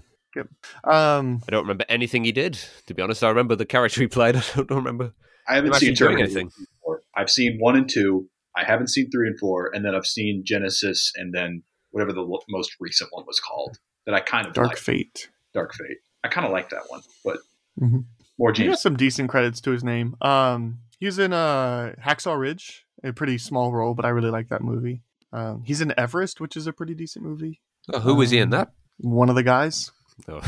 Um, 0.84 1.40
I 1.48 1.50
don't 1.50 1.62
remember 1.62 1.84
anything 1.88 2.24
he 2.24 2.32
did. 2.32 2.58
To 2.86 2.94
be 2.94 3.02
honest, 3.02 3.24
I 3.24 3.28
remember 3.30 3.56
the 3.56 3.64
character 3.66 4.00
he 4.02 4.06
played. 4.06 4.36
I 4.36 4.42
don't 4.56 4.70
remember. 4.72 5.12
I 5.48 5.54
haven't 5.56 5.74
seen 5.74 5.94
doing 5.94 6.10
Terminator 6.16 6.24
anything. 6.38 6.50
Four. 6.84 7.02
I've 7.14 7.30
seen 7.30 7.58
one 7.58 7.76
and 7.76 7.88
two. 7.88 8.28
I 8.56 8.64
haven't 8.64 8.88
seen 8.88 9.10
three 9.10 9.28
and 9.28 9.38
four, 9.38 9.70
and 9.74 9.84
then 9.84 9.94
I've 9.94 10.06
seen 10.06 10.42
Genesis, 10.44 11.12
and 11.16 11.32
then 11.34 11.62
whatever 11.90 12.12
the 12.12 12.22
lo- 12.22 12.40
most 12.48 12.72
recent 12.80 13.10
one 13.12 13.24
was 13.26 13.38
called 13.40 13.78
that 14.06 14.14
I 14.14 14.20
kind 14.20 14.46
of 14.46 14.54
Dark 14.54 14.68
like. 14.68 14.78
Fate. 14.78 15.28
Dark 15.54 15.74
Fate. 15.74 15.98
I 16.24 16.28
kind 16.28 16.46
of 16.46 16.52
like 16.52 16.70
that 16.70 16.82
one, 16.88 17.00
but 17.24 17.38
Mhm. 17.80 18.04
more 18.38 18.52
He 18.52 18.64
got 18.64 18.70
James. 18.70 18.80
some 18.82 18.96
decent 18.96 19.28
credits 19.30 19.60
to 19.62 19.70
his 19.70 19.84
name. 19.84 20.16
Um, 20.20 20.80
he's 20.98 21.18
in 21.18 21.32
uh, 21.32 21.94
Hacksaw 22.04 22.38
Ridge, 22.38 22.84
a 23.04 23.12
pretty 23.12 23.38
small 23.38 23.72
role, 23.72 23.94
but 23.94 24.04
I 24.04 24.08
really 24.10 24.30
like 24.30 24.48
that 24.48 24.62
movie. 24.62 25.02
Um, 25.32 25.62
he's 25.64 25.80
in 25.80 25.94
Everest, 25.98 26.40
which 26.40 26.56
is 26.56 26.66
a 26.66 26.72
pretty 26.72 26.94
decent 26.94 27.24
movie. 27.24 27.60
Oh, 27.92 28.00
who 28.00 28.14
was 28.14 28.30
he 28.30 28.38
in 28.38 28.44
Um, 28.44 28.50
that? 28.50 28.72
One 28.98 29.28
of 29.28 29.34
the 29.34 29.42
guys. 29.42 29.90
Oh. 30.28 30.40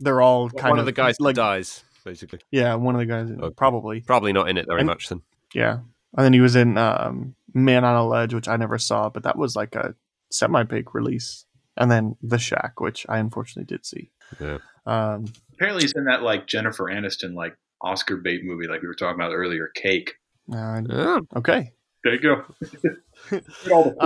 They're 0.00 0.20
all 0.20 0.50
kind 0.50 0.70
One 0.70 0.78
of 0.80 0.86
the 0.86 0.92
guys 0.92 1.16
like 1.20 1.36
that 1.36 1.40
dies, 1.42 1.84
basically. 2.04 2.40
yeah, 2.50 2.74
one 2.74 2.94
of 2.94 2.98
the 3.00 3.06
guys. 3.06 3.30
Okay. 3.30 3.54
Probably 3.56 4.00
Probably 4.02 4.32
not 4.32 4.48
in 4.48 4.56
it 4.58 4.66
very 4.66 4.80
And- 4.80 4.86
much 4.86 5.08
then. 5.08 5.22
yeah. 5.54 5.78
and 6.16 6.24
then 6.24 6.32
he 6.32 6.40
was 6.40 6.56
in 6.56 6.76
um, 6.76 7.34
Man 7.54 7.84
on 7.84 7.96
a 7.96 8.06
Ledge, 8.06 8.34
which 8.34 8.48
I 8.48 8.56
never 8.56 8.78
saw, 8.78 9.08
but 9.08 9.22
that 9.22 9.38
was 9.38 9.56
like 9.56 9.74
a 9.74 9.94
semi-big 10.30 10.94
release. 10.94 11.46
And 11.76 11.90
then 11.90 12.16
The 12.22 12.38
Shack, 12.38 12.80
which 12.80 13.04
I 13.08 13.18
unfortunately 13.18 13.64
did 13.74 13.84
see. 13.86 14.10
Yeah. 14.40 14.58
Um, 14.86 15.24
Apparently, 15.54 15.82
he's 15.82 15.92
in 15.96 16.04
that 16.04 16.22
like 16.22 16.46
Jennifer 16.46 16.84
Aniston 16.84 17.34
like 17.34 17.56
Oscar 17.80 18.16
bait 18.16 18.44
movie, 18.44 18.66
like 18.68 18.82
we 18.82 18.88
were 18.88 18.94
talking 18.94 19.14
about 19.20 19.32
earlier, 19.32 19.70
Cake. 19.74 20.14
uh, 20.52 20.82
Yeah. 20.88 21.18
okay. 21.36 21.72
There 22.04 22.14
you 22.14 22.20
go. 22.20 22.42
Get 23.30 23.72
all 23.72 23.84
the 23.84 23.90
food 23.92 23.98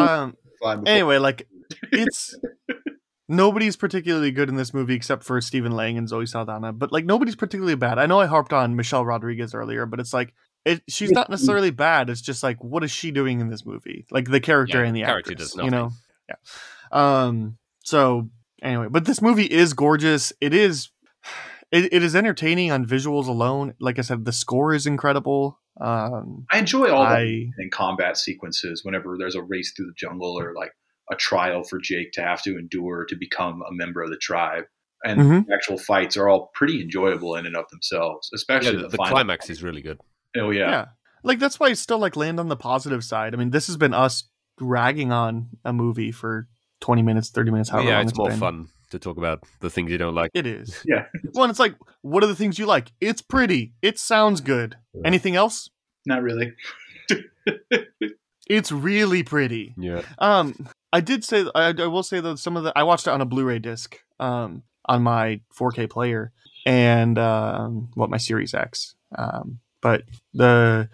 Um, 0.63 0.87
anyway, 0.87 1.19
like 1.19 1.49
it's 1.93 2.35
nobody's 3.29 3.77
particularly 3.77 4.31
good 4.31 4.49
in 4.49 4.57
this 4.57 4.73
movie 4.73 4.95
except 4.95 5.23
for 5.23 5.41
Stephen 5.41 5.73
Lang 5.73 5.99
and 5.99 6.09
Zoe 6.09 6.27
Saldana, 6.27 6.73
but 6.73 6.91
like 6.91 7.05
nobody's 7.05 7.37
particularly 7.37 7.77
bad. 7.77 7.99
I 7.99 8.07
know 8.07 8.21
I 8.21 8.27
harped 8.27 8.53
on 8.53 8.77
Michelle 8.77 9.05
Rodriguez 9.05 9.55
earlier, 9.55 9.87
but 9.87 10.01
it's 10.01 10.13
like 10.13 10.35
it 10.65 10.83
she's 10.89 11.11
not 11.11 11.31
necessarily 11.31 11.71
bad. 11.71 12.11
It's 12.11 12.21
just 12.21 12.43
like 12.43 12.63
what 12.65 12.83
is 12.83 12.91
she 12.91 13.11
doing 13.11 13.41
in 13.41 13.49
this 13.49 13.65
movie? 13.65 14.07
Like 14.11 14.31
the 14.31 14.41
character 14.41 14.81
Yeah, 14.81 14.87
and 14.87 14.97
the 14.97 15.03
character 15.03 15.33
actress, 15.33 15.53
does 15.53 15.65
you 15.65 15.71
know? 15.71 15.91
Yeah. 16.29 16.37
Um 16.91 17.59
so 17.85 18.31
anyway, 18.63 18.87
but 18.91 19.05
this 19.05 19.23
movie 19.23 19.47
is 19.47 19.75
gorgeous. 19.75 20.33
It 20.41 20.55
is 20.55 20.89
it, 21.71 21.93
it 21.93 22.03
is 22.03 22.17
entertaining 22.17 22.71
on 22.71 22.87
visuals 22.87 23.29
alone. 23.29 23.75
Like 23.79 23.99
I 23.99 24.03
said, 24.03 24.25
the 24.25 24.33
score 24.33 24.75
is 24.75 24.87
incredible. 24.87 25.61
Um 25.81 26.47
I 26.51 26.59
enjoy 26.59 26.91
all 26.91 27.05
the 27.05 27.11
I 27.11 27.51
in 27.59 27.71
combat 27.71 28.17
sequences 28.17 28.85
whenever 28.85 29.17
there's 29.19 29.37
a 29.37 29.43
race 29.43 29.73
through 29.77 29.87
the 29.87 29.95
jungle 29.97 30.39
or 30.39 30.55
like 30.55 30.73
a 31.11 31.17
trial 31.17 31.63
for 31.65 31.79
Jake 31.79 32.13
to 32.13 32.23
have 32.23 32.43
to 32.43 32.59
endure 32.59 33.05
to 33.07 33.17
become 33.17 33.63
a 33.63 33.73
member 33.73 34.03
of 34.03 34.11
the 34.11 34.17
tribe. 34.19 34.65
And 35.05 35.21
Mhm. 35.21 35.47
the 35.47 35.55
actual 35.55 35.79
fights 35.79 36.17
are 36.17 36.29
all 36.29 36.51
pretty 36.55 36.83
enjoyable 36.83 37.37
in 37.37 37.47
and 37.47 37.57
of 37.57 37.67
themselves, 37.71 38.29
Yeah, 38.33 38.37
especially 38.37 38.77
the, 38.77 38.83
the, 38.83 38.89
the 38.89 38.97
final 38.97 39.13
climax 39.15 39.49
is 39.49 39.63
really 39.63 39.81
good. 39.81 40.01
Oh 40.37 40.51
yeah. 40.51 40.71
yeah. 40.71 40.85
Like 41.23 41.39
that's 41.39 41.59
why 41.61 41.69
I 41.69 41.73
still 41.75 41.99
like 41.99 42.17
land 42.17 42.39
on 42.41 42.49
the 42.49 42.57
positive 42.57 43.05
side. 43.05 43.33
I 43.35 43.37
mean, 43.39 43.51
this 43.51 43.67
has 43.69 43.77
been 43.77 43.95
us 43.95 44.25
ragging 44.61 45.13
on 45.13 45.51
a 45.65 45.73
movie 45.73 46.11
for 46.11 46.49
20 46.81 47.03
minutes, 47.03 47.31
30 47.31 47.51
minutes, 47.53 47.71
however 47.71 47.89
yeah, 47.89 47.97
long 47.99 48.09
it's 48.09 48.19
more 48.19 48.29
been. 48.31 48.39
fun 48.39 48.69
to 48.91 48.99
talk 48.99 49.19
about 49.19 49.45
the 49.61 49.71
things 49.71 49.91
you 49.91 49.99
don't 49.99 50.15
like. 50.15 50.31
It 50.35 50.47
is. 50.47 50.83
Yeah. 50.87 51.07
Well, 51.35 51.45
and 51.45 51.51
it's 51.51 51.59
like, 51.61 51.75
what 52.03 52.25
are 52.25 52.27
the 52.29 52.35
things 52.37 52.59
you 52.59 52.67
like? 52.67 52.91
It's 53.01 53.23
pretty. 53.23 53.75
It 53.83 53.99
sounds 53.99 54.41
good. 54.41 54.77
Anything 55.05 55.37
else? 55.37 55.71
Not 56.07 56.23
really. 56.23 56.55
It's 58.49 58.73
really 58.73 59.23
pretty. 59.23 59.75
Yeah. 59.77 60.03
Um, 60.19 60.69
I 60.93 61.01
did 61.01 61.25
say 61.25 61.45
I, 61.55 61.75
I 61.79 61.87
will 61.87 62.03
say 62.03 62.21
that 62.21 62.39
some 62.39 62.57
of 62.57 62.65
the 62.65 62.73
I 62.77 62.83
watched 62.83 63.07
it 63.07 63.11
on 63.11 63.21
a 63.21 63.27
Blu-ray 63.27 63.59
disc, 63.59 63.99
um, 64.19 64.63
on 64.87 65.03
my 65.03 65.41
4K 65.59 65.91
player, 65.91 66.33
and 66.65 67.19
um, 67.19 67.91
what 67.95 68.11
my 68.11 68.17
Series 68.17 68.55
X. 68.55 68.95
Um, 69.17 69.61
but 69.81 70.03
the 70.33 70.89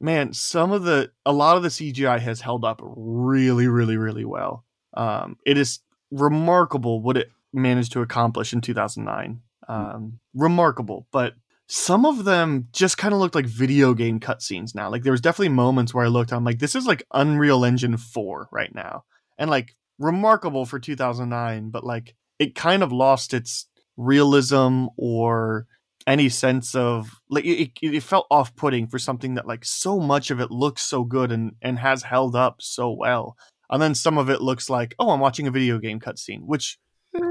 man, 0.00 0.32
some 0.32 0.72
of 0.72 0.84
the 0.84 1.10
a 1.26 1.32
lot 1.32 1.56
of 1.56 1.62
the 1.62 1.68
CGI 1.68 2.20
has 2.20 2.40
held 2.40 2.64
up 2.64 2.80
really, 2.82 3.68
really, 3.68 3.96
really 3.96 4.24
well. 4.24 4.64
Um, 4.94 5.36
it 5.44 5.58
is 5.58 5.80
remarkable 6.10 7.02
what 7.02 7.16
it 7.16 7.30
managed 7.52 7.92
to 7.92 8.00
accomplish 8.00 8.52
in 8.52 8.60
2009. 8.60 9.40
Um, 9.68 10.18
remarkable, 10.34 11.06
but 11.12 11.34
some 11.68 12.06
of 12.06 12.24
them 12.24 12.66
just 12.72 12.96
kind 12.96 13.12
of 13.12 13.20
looked 13.20 13.34
like 13.34 13.46
video 13.46 13.92
game 13.92 14.18
cutscenes 14.20 14.74
now. 14.74 14.90
Like 14.90 15.02
there 15.02 15.12
was 15.12 15.20
definitely 15.20 15.50
moments 15.50 15.92
where 15.92 16.04
I 16.04 16.08
looked, 16.08 16.32
I'm 16.32 16.44
like, 16.44 16.58
this 16.58 16.74
is 16.74 16.86
like 16.86 17.04
Unreal 17.12 17.64
Engine 17.64 17.96
4 17.96 18.48
right 18.50 18.74
now. 18.74 19.04
And 19.36 19.50
like 19.50 19.76
remarkable 19.98 20.64
for 20.64 20.78
2009, 20.78 21.70
but 21.70 21.84
like 21.84 22.14
it 22.38 22.54
kind 22.54 22.82
of 22.82 22.90
lost 22.90 23.34
its 23.34 23.66
realism 23.98 24.86
or 24.96 25.66
any 26.06 26.30
sense 26.30 26.74
of 26.74 27.10
like 27.28 27.44
it, 27.44 27.72
it 27.82 28.02
felt 28.02 28.26
off-putting 28.30 28.86
for 28.86 28.98
something 28.98 29.34
that 29.34 29.46
like 29.46 29.64
so 29.64 30.00
much 30.00 30.30
of 30.30 30.40
it 30.40 30.50
looks 30.50 30.80
so 30.80 31.04
good 31.04 31.30
and 31.30 31.52
and 31.60 31.78
has 31.78 32.02
held 32.02 32.34
up 32.34 32.62
so 32.62 32.90
well 32.90 33.36
and 33.68 33.82
then 33.82 33.94
some 33.94 34.16
of 34.16 34.30
it 34.30 34.40
looks 34.40 34.70
like 34.70 34.94
oh 34.98 35.10
i'm 35.10 35.20
watching 35.20 35.46
a 35.46 35.50
video 35.50 35.78
game 35.78 36.00
cutscene 36.00 36.46
which 36.46 36.78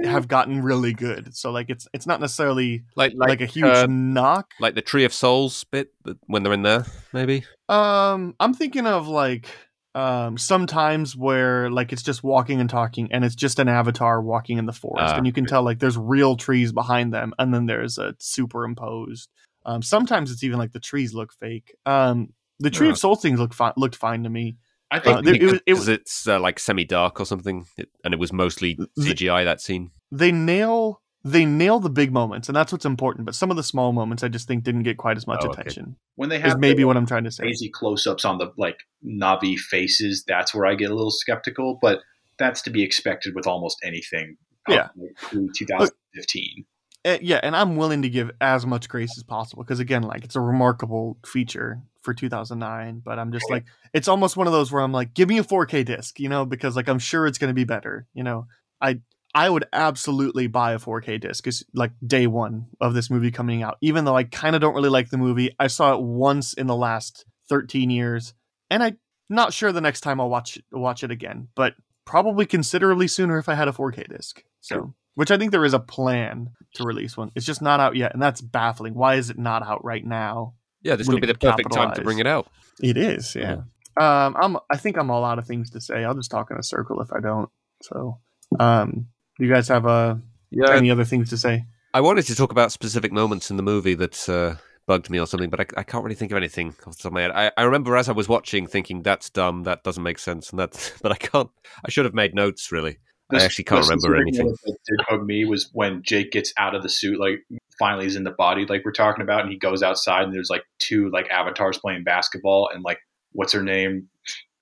have 0.04 0.28
gotten 0.28 0.62
really 0.62 0.94
good 0.94 1.36
so 1.36 1.52
like 1.52 1.70
it's 1.70 1.88
it's 1.94 2.06
not 2.08 2.20
necessarily 2.22 2.84
Like 2.96 3.14
like, 3.16 3.30
like, 3.30 3.42
a 3.42 3.46
huge 3.46 3.66
uh, 3.66 3.88
knock. 3.90 4.52
like 4.60 4.76
the 4.76 4.82
Tree 4.82 5.04
of 5.06 5.14
Souls 5.14 5.64
bit 5.66 5.92
when 6.28 6.44
they're 6.44 6.54
in 6.54 6.62
there, 6.62 6.86
maybe. 7.14 7.44
um 7.70 8.36
i'm 8.40 8.54
thinking 8.54 8.86
of 8.88 9.08
like 9.08 9.50
um 9.96 10.38
sometimes 10.38 11.16
where 11.16 11.70
like 11.72 11.92
it's 11.92 12.04
just 12.04 12.24
walking 12.24 12.60
and 12.62 12.70
talking 12.70 13.08
and 13.12 13.26
it's 13.26 13.36
just 13.36 13.58
an 13.60 13.68
avatar 13.68 14.22
walking 14.22 14.58
in 14.60 14.66
the 14.68 14.74
forest 14.74 15.14
Ah, 15.14 15.18
and 15.18 15.26
you 15.26 15.34
can 15.34 15.46
tell 15.46 15.64
like 15.64 15.80
there's 15.80 15.98
real 15.98 16.36
trees 16.36 16.72
behind 16.72 17.14
them 17.14 17.34
and 17.40 17.54
then 17.54 17.66
there's 17.66 17.98
a 17.98 18.14
superimposed 18.20 19.30
um 19.66 19.82
sometimes 19.82 20.32
it's 20.32 20.44
even 20.44 20.58
like 20.60 20.72
the 20.72 20.80
trees 20.80 21.14
look 21.14 21.34
fake. 21.34 21.76
Um 21.86 22.30
the 22.60 22.70
tree 22.70 22.88
Ah. 22.88 22.92
of 22.92 22.98
souls 22.98 23.22
things 23.22 23.40
look 23.40 23.54
fine 23.54 23.74
looked 23.78 23.96
fine 23.96 24.24
to 24.24 24.30
me 24.30 24.58
I 24.90 25.00
think 25.00 25.18
Uh, 25.18 25.22
there- 25.22 25.36
it 25.36 25.44
was- 25.44 25.54
it 25.54 25.66
because 25.66 25.80
was- 25.80 25.88
it's 25.90 26.28
uh, 26.28 26.40
like 26.40 26.60
semi-dark 26.60 27.20
or 27.20 27.26
something, 27.26 27.66
it, 27.78 27.90
and 28.04 28.14
it 28.14 28.20
was 28.20 28.32
mostly 28.32 28.76
The- 28.76 28.90
CGI 29.02 29.44
that 29.44 29.62
scene. 29.62 29.92
they 30.12 30.32
nail 30.32 31.02
they 31.24 31.44
nail 31.46 31.80
the 31.82 31.90
big 31.90 32.14
moments 32.14 32.48
and 32.48 32.56
that's 32.56 32.72
what's 32.72 32.86
important 32.86 33.26
but 33.26 33.36
some 33.36 33.50
of 33.52 33.58
the 33.58 33.64
small 33.64 33.92
moments 33.92 34.24
i 34.24 34.30
just 34.30 34.48
think 34.48 34.64
didn't 34.64 34.84
get 34.84 34.96
quite 34.96 35.18
as 35.18 35.28
much 35.28 35.40
Oh, 35.42 35.50
okay. 35.50 35.60
attention 35.62 35.98
when 36.16 36.30
they 36.30 36.38
is 36.38 36.44
have 36.44 36.60
maybe 36.60 36.84
the 36.84 36.84
what 36.86 36.96
i'm 36.96 37.06
trying 37.08 37.26
to 37.26 37.32
say 37.32 37.44
crazy 37.44 37.70
close-ups 37.70 38.24
on 38.24 38.38
the 38.38 38.52
like 38.58 38.78
Na'vi 39.06 39.58
faces, 39.58 40.24
that's 40.26 40.54
where 40.56 40.66
I 40.66 40.76
get 40.76 40.90
a 40.90 40.96
little 40.96 41.12
skeptical. 41.12 41.78
But 41.82 42.00
that's 42.40 42.62
to 42.64 42.70
be 42.70 42.82
expected 42.84 43.36
with 43.36 43.46
almost 43.46 43.78
anything. 43.84 44.38
Yeah. 44.70 44.88
Pre 45.18 45.50
2015. 45.56 46.66
Uh, 47.06 47.18
yeah, 47.22 47.40
and 47.44 47.56
I'm 47.56 47.76
willing 47.76 48.02
to 48.02 48.10
give 48.10 48.32
as 48.42 48.66
much 48.66 48.90
grace 48.90 49.16
as 49.18 49.24
possible 49.24 49.64
because 49.64 49.80
again, 49.80 50.04
like 50.04 50.24
it's 50.24 50.36
a 50.36 50.42
remarkable 50.42 51.18
feature 51.26 51.82
for 52.08 52.14
2009. 52.14 53.02
But 53.04 53.20
I'm 53.20 53.34
just 53.34 53.50
like, 53.50 53.66
it's 53.94 54.08
almost 54.08 54.38
one 54.38 54.48
of 54.48 54.54
those 54.54 54.72
where 54.72 54.82
I'm 54.82 54.94
like, 54.94 55.14
give 55.14 55.28
me 55.28 55.40
a 55.40 55.44
4K 55.44 55.84
disc, 55.84 56.22
you 56.22 56.30
know, 56.30 56.46
because 56.46 56.78
like 56.78 56.88
I'm 56.88 57.00
sure 57.00 57.28
it's 57.28 57.38
going 57.38 57.50
to 57.50 57.54
be 57.54 57.66
better. 57.66 58.08
You 58.14 58.24
know, 58.24 58.48
I 58.82 59.02
I 59.36 59.50
would 59.50 59.66
absolutely 59.74 60.48
buy 60.48 60.72
a 60.72 60.80
4K 60.80 61.20
disc 61.20 61.44
because 61.44 61.66
like 61.74 61.92
day 62.06 62.26
one 62.26 62.68
of 62.80 62.94
this 62.94 63.10
movie 63.10 63.30
coming 63.30 63.62
out. 63.62 63.78
Even 63.82 64.06
though 64.06 64.16
I 64.16 64.24
kind 64.24 64.56
of 64.56 64.62
don't 64.62 64.74
really 64.74 64.90
like 64.90 65.10
the 65.10 65.18
movie, 65.18 65.54
I 65.60 65.68
saw 65.68 65.94
it 65.94 66.02
once 66.02 66.54
in 66.54 66.68
the 66.68 66.76
last 66.78 67.26
13 67.50 67.90
years, 67.90 68.34
and 68.70 68.82
I'm 68.82 68.98
not 69.30 69.52
sure 69.52 69.74
the 69.74 69.82
next 69.82 70.00
time 70.02 70.22
I'll 70.22 70.30
watch 70.30 70.58
watch 70.72 71.04
it 71.04 71.12
again, 71.12 71.50
but 71.56 71.74
probably 72.06 72.46
considerably 72.46 73.10
sooner 73.10 73.38
if 73.38 73.50
I 73.50 73.56
had 73.56 73.68
a 73.68 73.74
4K 73.74 74.08
disc. 74.08 74.44
So, 74.62 74.96
which 75.16 75.30
I 75.30 75.38
think 75.38 75.52
there 75.52 75.66
is 75.66 75.74
a 75.74 75.80
plan 75.80 76.52
to 76.76 76.84
release 76.84 77.18
one. 77.18 77.32
It's 77.36 77.46
just 77.46 77.62
not 77.62 77.82
out 77.82 77.98
yet, 77.98 78.14
and 78.14 78.22
that's 78.22 78.40
baffling. 78.40 78.94
Why 78.94 79.16
is 79.16 79.30
it 79.30 79.38
not 79.38 79.62
out 79.62 79.84
right 79.84 80.06
now? 80.06 80.54
Yeah, 80.88 80.96
this 80.96 81.10
would 81.10 81.20
be 81.20 81.28
the 81.28 81.36
perfect 81.36 81.74
time 81.74 81.94
to 81.96 82.02
bring 82.02 82.20
it 82.20 82.28
out. 82.28 82.48
It 82.82 82.96
is, 82.96 83.36
yeah. 83.36 83.64
Um, 83.98 84.38
I'm. 84.40 84.58
I 84.70 84.78
think 84.78 84.98
I'm 84.98 85.10
a 85.10 85.20
lot 85.20 85.38
of 85.38 85.46
things 85.46 85.70
to 85.72 85.82
say. 85.82 86.06
I'll 86.06 86.14
just 86.14 86.32
talk 86.32 86.50
in 86.50 86.58
a 86.58 86.64
circle 86.64 87.02
if 87.02 87.12
I 87.12 87.20
don't. 87.20 87.50
So, 87.82 88.20
um, 88.58 89.08
do 89.38 89.46
you 89.46 89.52
guys 89.52 89.68
have 89.68 89.86
uh, 89.86 90.16
Yeah, 90.50 90.72
any 90.72 90.90
other 90.90 91.04
things 91.04 91.30
to 91.32 91.38
say? 91.38 91.66
I 91.94 92.00
wanted 92.00 92.26
to 92.28 92.36
talk 92.36 92.52
about 92.54 92.72
specific 92.72 93.12
moments 93.12 93.52
in 93.52 93.58
the 93.58 93.64
movie 93.64 93.96
that 93.96 94.30
uh, 94.30 94.56
bugged 94.86 95.10
me 95.10 95.20
or 95.20 95.28
something, 95.28 95.50
but 95.50 95.60
I, 95.60 95.66
I 95.82 95.84
can't 95.84 96.06
really 96.06 96.16
think 96.16 96.32
of 96.32 96.38
anything 96.38 96.70
off 96.86 96.96
the 96.96 97.04
top 97.04 97.06
of 97.08 97.14
my 97.14 97.22
head. 97.22 97.32
I, 97.32 97.52
I 97.58 97.64
remember 97.64 97.98
as 97.98 98.08
I 98.08 98.14
was 98.14 98.30
watching 98.30 98.66
thinking 98.66 99.02
that's 99.02 99.30
dumb, 99.30 99.64
that 99.64 99.84
doesn't 99.84 100.04
make 100.04 100.20
sense, 100.20 100.52
and 100.52 100.60
that, 100.60 100.94
but 101.02 101.12
I 101.12 101.16
can't. 101.16 101.50
I 101.84 101.90
should 101.90 102.06
have 102.06 102.14
made 102.14 102.34
notes. 102.34 102.72
Really, 102.72 103.00
I 103.32 103.44
actually 103.44 103.66
can't 103.66 103.84
remember 103.86 104.16
anything. 104.16 104.46
moment 104.46 104.60
That 104.66 104.78
did 104.88 105.00
hug 105.08 105.26
me 105.26 105.46
was 105.46 105.70
when 105.74 106.02
Jake 106.04 106.32
gets 106.32 106.54
out 106.58 106.76
of 106.76 106.84
the 106.84 106.90
suit, 106.90 107.20
like 107.20 107.44
finally 107.78 108.06
he's 108.06 108.16
in 108.16 108.24
the 108.24 108.32
body, 108.32 108.66
like 108.68 108.84
we're 108.86 108.92
talking 108.92 109.22
about, 109.22 109.42
and 109.42 109.52
he 109.52 109.58
goes 109.58 109.84
outside, 109.84 110.24
and 110.24 110.34
there's 110.34 110.50
like 110.50 110.64
two 110.80 111.10
like 111.12 111.28
avatars 111.30 111.78
playing 111.78 112.04
basketball, 112.04 112.70
and 112.74 112.84
like 112.84 113.00
what's 113.34 113.54
her 113.54 113.62
name, 113.64 114.08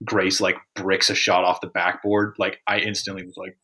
Grace, 0.03 0.41
like 0.41 0.57
bricks 0.75 1.09
a 1.09 1.15
shot 1.15 1.43
off 1.43 1.61
the 1.61 1.67
backboard. 1.67 2.35
Like 2.39 2.59
I 2.67 2.79
instantly 2.79 3.23
was 3.25 3.37
like, 3.37 3.57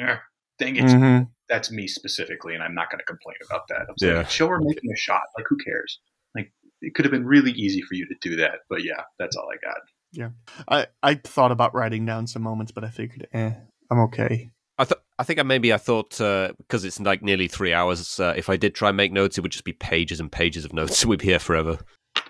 eh, 0.00 0.16
dang 0.58 0.76
it, 0.76 0.84
Mm-hmm. 0.84 1.24
that's 1.48 1.70
me 1.70 1.86
specifically, 1.86 2.54
and 2.54 2.62
I'm 2.62 2.74
not 2.74 2.90
going 2.90 2.98
to 2.98 3.04
complain 3.04 3.36
about 3.48 3.68
that. 3.68 3.82
I'm 3.88 3.94
Yeah. 4.00 4.14
saying, 4.22 4.26
show 4.28 4.48
her 4.48 4.58
making 4.60 4.90
a 4.90 4.96
shot. 4.96 5.20
Like 5.36 5.46
who 5.50 5.56
cares? 5.58 6.00
Like 6.34 6.50
it 6.80 6.94
could 6.94 7.04
have 7.04 7.12
been 7.12 7.26
really 7.26 7.52
easy 7.52 7.82
for 7.82 7.94
you 7.94 8.06
to 8.06 8.14
do 8.22 8.36
that, 8.36 8.60
but 8.70 8.82
yeah, 8.82 9.02
that's 9.18 9.36
all 9.36 9.48
I 9.52 9.56
got. 9.64 9.76
Yeah, 10.12 10.30
I 10.68 10.86
I 11.02 11.14
thought 11.16 11.52
about 11.52 11.74
writing 11.74 12.06
down 12.06 12.26
some 12.26 12.42
moments, 12.42 12.72
but 12.72 12.84
I 12.84 12.88
figured, 12.88 13.26
eh, 13.34 13.52
I'm 13.90 13.98
okay. 14.00 14.50
I 14.78 14.84
thought. 14.84 14.98
I 15.18 15.22
think 15.22 15.38
I 15.38 15.42
maybe 15.44 15.72
I 15.72 15.78
thought 15.78 16.20
uh, 16.20 16.52
because 16.58 16.84
it's 16.84 17.00
like 17.00 17.22
nearly 17.22 17.48
three 17.48 17.72
hours. 17.72 18.20
Uh, 18.20 18.34
if 18.36 18.50
I 18.50 18.56
did 18.56 18.74
try 18.74 18.88
and 18.88 18.96
make 18.96 19.12
notes, 19.12 19.38
it 19.38 19.40
would 19.40 19.52
just 19.52 19.64
be 19.64 19.72
pages 19.72 20.20
and 20.20 20.30
pages 20.30 20.64
of 20.64 20.72
notes. 20.74 21.04
We'd 21.06 21.20
be 21.20 21.26
here 21.26 21.38
forever. 21.38 21.78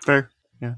Fair, 0.05 0.31
yeah. 0.63 0.75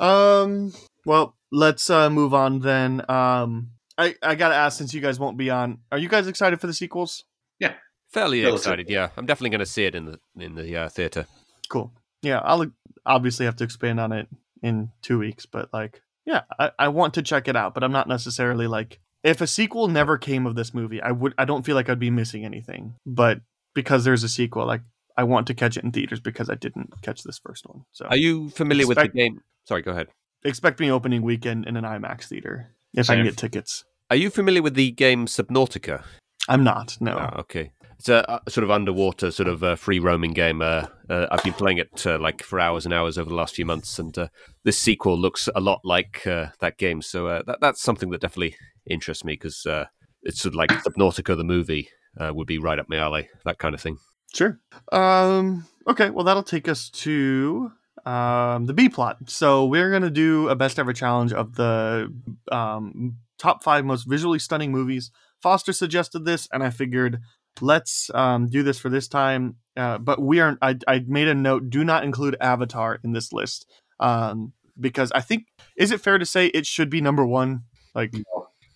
Um. 0.00 0.72
Well, 1.04 1.36
let's 1.52 1.90
uh 1.90 2.10
move 2.10 2.34
on 2.34 2.60
then. 2.60 3.02
Um. 3.10 3.70
I, 3.98 4.14
I 4.22 4.34
gotta 4.34 4.54
ask 4.54 4.76
since 4.76 4.92
you 4.92 5.00
guys 5.00 5.18
won't 5.18 5.38
be 5.38 5.48
on, 5.48 5.78
are 5.90 5.96
you 5.96 6.08
guys 6.10 6.26
excited 6.26 6.60
for 6.60 6.66
the 6.66 6.74
sequels? 6.74 7.24
Yeah, 7.58 7.72
fairly 8.12 8.42
Relatively. 8.42 8.58
excited. 8.58 8.90
Yeah, 8.90 9.08
I'm 9.16 9.24
definitely 9.24 9.50
going 9.50 9.60
to 9.60 9.66
see 9.66 9.86
it 9.86 9.94
in 9.94 10.04
the 10.04 10.20
in 10.38 10.54
the 10.54 10.76
uh, 10.76 10.88
theater. 10.90 11.26
Cool. 11.70 11.92
Yeah, 12.20 12.40
I'll 12.40 12.66
obviously 13.06 13.46
have 13.46 13.56
to 13.56 13.64
expand 13.64 13.98
on 13.98 14.12
it 14.12 14.28
in 14.62 14.90
two 15.00 15.18
weeks, 15.18 15.46
but 15.46 15.72
like, 15.72 16.02
yeah, 16.26 16.42
I, 16.58 16.72
I 16.78 16.88
want 16.88 17.14
to 17.14 17.22
check 17.22 17.48
it 17.48 17.56
out, 17.56 17.72
but 17.72 17.82
I'm 17.82 17.92
not 17.92 18.06
necessarily 18.06 18.66
like 18.66 19.00
if 19.24 19.40
a 19.40 19.46
sequel 19.46 19.88
never 19.88 20.18
came 20.18 20.46
of 20.46 20.54
this 20.54 20.72
movie, 20.74 21.00
I 21.02 21.12
would 21.12 21.34
I 21.38 21.44
don't 21.44 21.64
feel 21.64 21.74
like 21.74 21.88
I'd 21.88 21.98
be 21.98 22.10
missing 22.10 22.44
anything. 22.44 22.94
But 23.04 23.40
because 23.74 24.04
there's 24.04 24.22
a 24.24 24.28
sequel, 24.28 24.66
like 24.66 24.82
I 25.16 25.24
want 25.24 25.46
to 25.48 25.54
catch 25.54 25.76
it 25.76 25.84
in 25.84 25.92
theaters 25.92 26.20
because 26.20 26.50
I 26.50 26.54
didn't 26.54 27.02
catch 27.02 27.22
this 27.22 27.38
first 27.38 27.66
one. 27.66 27.84
So 27.92 28.06
Are 28.06 28.16
you 28.16 28.50
familiar 28.50 28.86
with 28.86 28.98
Expect- 28.98 29.14
the 29.14 29.18
game? 29.18 29.40
Sorry, 29.64 29.82
go 29.82 29.90
ahead. 29.92 30.08
expect 30.44 30.78
me 30.78 30.90
opening 30.92 31.22
weekend 31.22 31.66
in 31.66 31.76
an 31.76 31.84
IMAX 31.84 32.24
theater 32.28 32.72
if 32.94 33.10
I 33.10 33.16
can 33.16 33.24
get 33.24 33.36
tickets. 33.36 33.84
Are 34.10 34.16
you 34.16 34.30
familiar 34.30 34.62
with 34.62 34.74
the 34.74 34.92
game 34.92 35.26
Subnautica? 35.26 36.04
I'm 36.48 36.62
not. 36.62 36.96
No. 37.00 37.18
Oh, 37.18 37.40
okay. 37.40 37.72
It's 37.98 38.08
a 38.10 38.30
uh, 38.30 38.38
sort 38.48 38.62
of 38.62 38.70
underwater, 38.70 39.30
sort 39.32 39.48
of 39.48 39.64
uh, 39.64 39.74
free 39.74 39.98
roaming 39.98 40.32
game. 40.34 40.60
Uh, 40.62 40.86
uh, 41.10 41.26
I've 41.32 41.42
been 41.42 41.54
playing 41.54 41.78
it 41.78 42.06
uh, 42.06 42.18
like 42.20 42.42
for 42.42 42.60
hours 42.60 42.84
and 42.84 42.92
hours 42.94 43.16
over 43.18 43.30
the 43.30 43.34
last 43.34 43.54
few 43.56 43.64
months, 43.64 43.98
and 43.98 44.16
uh, 44.16 44.28
this 44.64 44.78
sequel 44.78 45.18
looks 45.18 45.48
a 45.56 45.60
lot 45.60 45.80
like 45.82 46.24
uh, 46.26 46.48
that 46.60 46.76
game. 46.76 47.00
So 47.02 47.26
uh, 47.26 47.42
that, 47.46 47.58
that's 47.62 47.82
something 47.82 48.10
that 48.10 48.20
definitely 48.20 48.54
interests 48.88 49.24
me 49.24 49.34
because 49.34 49.66
uh, 49.66 49.86
it's 50.22 50.40
sort 50.40 50.54
of 50.54 50.56
like 50.56 50.70
Subnautica 50.70 51.36
the 51.36 51.44
movie 51.44 51.88
uh, 52.18 52.32
would 52.34 52.46
be 52.46 52.58
right 52.58 52.78
up 52.78 52.88
my 52.88 52.96
alley, 52.96 53.28
that 53.44 53.58
kind 53.58 53.74
of 53.74 53.80
thing. 53.80 53.98
Sure. 54.34 54.58
Um. 54.92 55.66
Okay. 55.88 56.10
Well, 56.10 56.24
that'll 56.24 56.42
take 56.42 56.68
us 56.68 56.90
to 56.90 57.72
um 58.04 58.66
the 58.66 58.74
B 58.74 58.88
plot. 58.88 59.18
So 59.26 59.64
we're 59.66 59.90
gonna 59.90 60.10
do 60.10 60.48
a 60.48 60.56
best 60.56 60.78
ever 60.78 60.92
challenge 60.92 61.32
of 61.32 61.54
the 61.54 62.12
um 62.50 63.16
top 63.38 63.62
five 63.62 63.84
most 63.84 64.04
visually 64.04 64.38
stunning 64.38 64.72
movies. 64.72 65.10
Foster 65.42 65.72
suggested 65.72 66.24
this, 66.24 66.48
and 66.52 66.62
I 66.62 66.70
figured 66.70 67.20
let's 67.60 68.10
um 68.14 68.48
do 68.48 68.62
this 68.62 68.78
for 68.78 68.88
this 68.88 69.08
time. 69.08 69.56
Uh, 69.76 69.98
but 69.98 70.20
we 70.20 70.40
are. 70.40 70.58
I 70.60 70.76
I 70.86 71.04
made 71.06 71.28
a 71.28 71.34
note. 71.34 71.70
Do 71.70 71.84
not 71.84 72.04
include 72.04 72.36
Avatar 72.40 72.98
in 73.02 73.12
this 73.12 73.32
list. 73.32 73.66
Um. 74.00 74.52
Because 74.78 75.10
I 75.12 75.22
think 75.22 75.46
is 75.74 75.90
it 75.90 76.02
fair 76.02 76.18
to 76.18 76.26
say 76.26 76.48
it 76.48 76.66
should 76.66 76.90
be 76.90 77.00
number 77.00 77.24
one? 77.24 77.62
Like, 77.94 78.12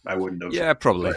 I 0.07 0.17
wouldn't 0.17 0.43
have. 0.43 0.53
Yeah, 0.53 0.73
probably. 0.75 1.13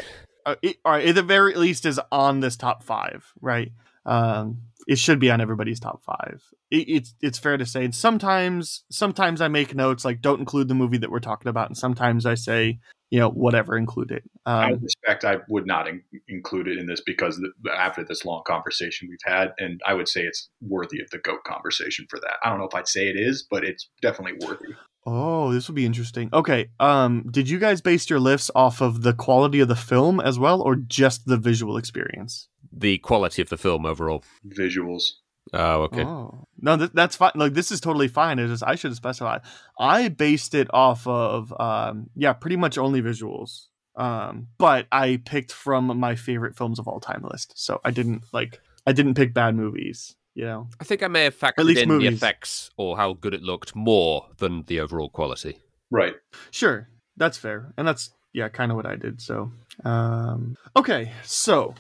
uh, 0.46 0.56
it, 0.62 0.78
all 0.84 0.94
right, 0.94 1.08
at 1.08 1.16
the 1.16 1.24
very 1.24 1.56
least, 1.56 1.86
is 1.86 2.00
on 2.12 2.40
this 2.42 2.58
top 2.58 2.84
five, 2.84 3.32
right? 3.42 3.72
Um, 4.06 4.64
it 4.88 4.98
should 4.98 5.20
be 5.20 5.32
on 5.32 5.40
everybody's 5.40 5.80
top 5.80 6.04
five. 6.04 6.44
It, 6.70 6.90
it's 6.90 7.14
it's 7.22 7.40
fair 7.40 7.58
to 7.58 7.66
say. 7.66 7.86
And 7.86 7.96
sometimes, 7.96 8.84
sometimes 8.92 9.40
I 9.42 9.48
make 9.48 9.74
notes 9.74 10.04
like 10.04 10.22
don't 10.22 10.40
include 10.40 10.68
the 10.68 10.76
movie 10.76 10.98
that 10.98 11.10
we're 11.12 11.20
talking 11.20 11.50
about, 11.50 11.70
and 11.70 11.78
sometimes 11.78 12.26
I 12.26 12.36
say, 12.36 12.80
you 13.10 13.20
know, 13.20 13.30
whatever, 13.30 13.78
include 13.78 14.12
it. 14.12 14.24
I 14.46 14.72
Um, 14.72 14.80
respect. 14.82 15.24
I 15.24 15.38
would 15.48 15.66
not 15.66 15.88
in- 15.88 16.04
include 16.28 16.68
it 16.68 16.80
in 16.80 16.86
this 16.88 17.00
because 17.00 17.38
the, 17.38 17.72
after 17.72 18.04
this 18.04 18.26
long 18.26 18.44
conversation 18.46 19.08
we've 19.10 19.20
had, 19.24 19.54
and 19.58 19.80
I 19.86 19.94
would 19.94 20.10
say 20.10 20.24
it's 20.24 20.50
worthy 20.62 21.00
of 21.02 21.10
the 21.12 21.20
goat 21.20 21.44
conversation 21.46 22.06
for 22.10 22.20
that. 22.20 22.38
I 22.44 22.50
don't 22.50 22.60
know 22.60 22.66
if 22.66 22.76
I'd 22.76 22.88
say 22.88 23.08
it 23.08 23.16
is, 23.16 23.48
but 23.50 23.64
it's 23.64 23.88
definitely 24.02 24.46
worthy. 24.46 24.74
Oh, 25.06 25.52
this 25.54 25.68
would 25.68 25.76
be 25.76 25.86
interesting. 25.86 26.30
Okay, 26.34 26.70
um, 26.80 27.26
did 27.32 27.50
you 27.50 27.60
guys 27.60 27.82
base 27.82 28.10
your 28.10 28.20
lifts 28.20 28.50
off 28.56 28.82
of 28.82 29.04
the 29.04 29.14
quality 29.14 29.60
of 29.60 29.68
the 29.68 29.76
film 29.76 30.20
as 30.20 30.40
well, 30.40 30.62
or 30.62 30.76
just 30.76 31.26
the 31.26 31.38
visual 31.38 31.78
experience? 31.78 32.48
The 32.72 32.98
quality 33.00 33.42
of 33.42 33.50
the 33.50 33.58
film 33.58 33.86
overall. 33.86 34.24
Visuals. 34.48 35.12
Oh, 35.52 35.84
okay. 35.84 36.04
Oh 36.04 36.48
no, 36.62 36.78
th- 36.78 36.92
that's 36.94 37.16
fine. 37.16 37.34
Like 37.36 37.54
this 37.54 37.72
is 37.72 37.82
totally 37.82 38.08
fine. 38.08 38.40
It's 38.40 38.50
just 38.50 38.64
I 38.64 38.76
should 38.76 38.92
have 38.92 38.98
specified. 38.98 39.42
I 39.78 40.08
based 40.08 40.56
it 40.56 40.68
off 40.74 41.06
of 41.06 41.54
um 41.60 42.10
yeah, 42.16 42.34
pretty 42.34 42.56
much 42.56 42.78
only 42.78 43.02
visuals. 43.02 43.68
Um, 43.96 44.48
but 44.58 44.88
I 44.92 45.22
picked 45.24 45.52
from 45.52 45.98
my 46.00 46.16
favorite 46.16 46.58
films 46.58 46.80
of 46.80 46.88
all 46.88 47.00
time 47.00 47.24
list. 47.30 47.54
So 47.56 47.82
I 47.84 47.92
didn't 47.92 48.24
like 48.32 48.60
I 48.88 48.94
didn't 48.94 49.16
pick 49.16 49.34
bad 49.34 49.56
movies. 49.56 50.16
You 50.36 50.46
know. 50.46 50.70
I 50.80 50.84
think 50.84 51.04
I 51.04 51.08
may 51.08 51.26
have 51.26 51.38
factored 51.38 51.66
least 51.66 51.82
in 51.82 52.00
the 52.00 52.08
effects 52.08 52.72
or 52.78 52.98
how 52.98 53.14
good 53.14 53.34
it 53.34 53.42
looked 53.42 53.76
more 53.76 54.28
than 54.38 54.64
the 54.64 54.80
overall 54.80 55.10
quality. 55.10 55.58
Right. 55.92 56.16
Sure, 56.52 56.90
that's 57.18 57.38
fair, 57.38 57.74
and 57.78 57.88
that's 57.88 58.12
yeah, 58.34 58.50
kind 58.50 58.72
of 58.72 58.76
what 58.76 58.88
I 58.88 58.96
did. 58.96 59.22
So, 59.22 59.52
um, 59.86 60.58
okay, 60.76 61.12
so 61.24 61.76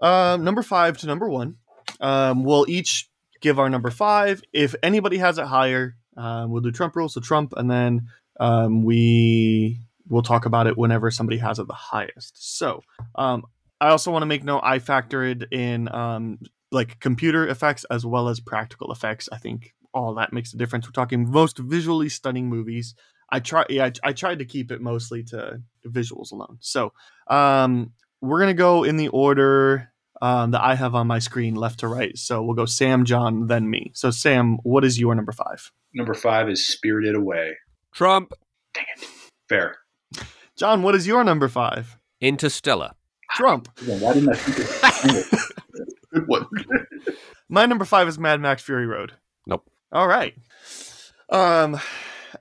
um, 0.00 0.44
number 0.44 0.62
five 0.62 0.98
to 0.98 1.06
number 1.06 1.28
one, 1.28 1.56
um, 2.00 2.44
we'll 2.44 2.66
each 2.68 3.08
give 3.40 3.58
our 3.58 3.70
number 3.70 3.90
five. 3.90 4.42
If 4.52 4.74
anybody 4.82 5.18
has 5.18 5.38
it 5.38 5.46
higher, 5.46 5.96
um, 6.16 6.50
we'll 6.50 6.62
do 6.62 6.72
Trump 6.72 6.96
rules, 6.96 7.14
So 7.14 7.20
Trump, 7.20 7.54
and 7.56 7.70
then 7.70 8.08
um, 8.40 8.84
we 8.84 9.80
will 10.08 10.22
talk 10.22 10.46
about 10.46 10.66
it 10.66 10.76
whenever 10.76 11.10
somebody 11.10 11.38
has 11.38 11.58
it 11.58 11.68
the 11.68 11.74
highest. 11.74 12.58
So, 12.58 12.82
um, 13.14 13.44
I 13.80 13.90
also 13.90 14.10
want 14.10 14.22
to 14.22 14.26
make 14.26 14.42
note. 14.42 14.62
I 14.64 14.80
factored 14.80 15.52
in 15.52 15.88
um, 15.94 16.40
like 16.70 17.00
computer 17.00 17.46
effects 17.46 17.84
as 17.90 18.04
well 18.04 18.28
as 18.28 18.40
practical 18.40 18.92
effects. 18.92 19.28
I 19.32 19.38
think 19.38 19.74
all 19.94 20.14
that 20.14 20.32
makes 20.32 20.52
a 20.52 20.56
difference. 20.56 20.86
We're 20.86 20.92
talking 20.92 21.30
most 21.30 21.58
visually 21.58 22.08
stunning 22.08 22.48
movies. 22.48 22.94
I 23.30 23.40
try 23.40 23.64
yeah, 23.68 23.86
I, 23.86 24.08
I 24.08 24.12
tried 24.12 24.38
to 24.38 24.44
keep 24.44 24.70
it 24.70 24.80
mostly 24.80 25.22
to 25.24 25.60
visuals 25.86 26.32
alone. 26.32 26.58
So 26.60 26.92
um 27.28 27.92
we're 28.20 28.40
gonna 28.40 28.54
go 28.54 28.84
in 28.84 28.96
the 28.96 29.08
order 29.08 29.92
um, 30.20 30.50
that 30.50 30.62
I 30.62 30.74
have 30.74 30.94
on 30.96 31.06
my 31.06 31.20
screen 31.20 31.54
left 31.54 31.80
to 31.80 31.88
right. 31.88 32.16
So 32.18 32.42
we'll 32.42 32.56
go 32.56 32.66
Sam, 32.66 33.04
John, 33.04 33.46
then 33.46 33.70
me. 33.70 33.92
So 33.94 34.10
Sam, 34.10 34.58
what 34.64 34.84
is 34.84 34.98
your 34.98 35.14
number 35.14 35.30
five? 35.32 35.70
Number 35.94 36.14
five 36.14 36.48
is 36.48 36.66
Spirited 36.66 37.14
Away. 37.14 37.56
Trump, 37.94 38.32
Dang 38.74 38.84
it. 38.96 39.08
Fair. 39.48 39.76
John, 40.56 40.82
what 40.82 40.94
is 40.94 41.06
your 41.06 41.22
number 41.24 41.48
five? 41.48 41.96
Interstellar. 42.20 42.92
Trump. 43.32 43.68
Why 43.86 44.14
didn't 44.14 44.30
I 44.30 44.34
think 44.34 44.58
of 44.58 45.87
Good 46.26 46.28
one. 46.28 46.46
My 47.48 47.66
number 47.66 47.84
five 47.84 48.08
is 48.08 48.18
Mad 48.18 48.40
Max 48.40 48.62
Fury 48.62 48.86
Road. 48.86 49.12
Nope. 49.46 49.68
All 49.92 50.06
right. 50.06 50.34
Um, 51.30 51.80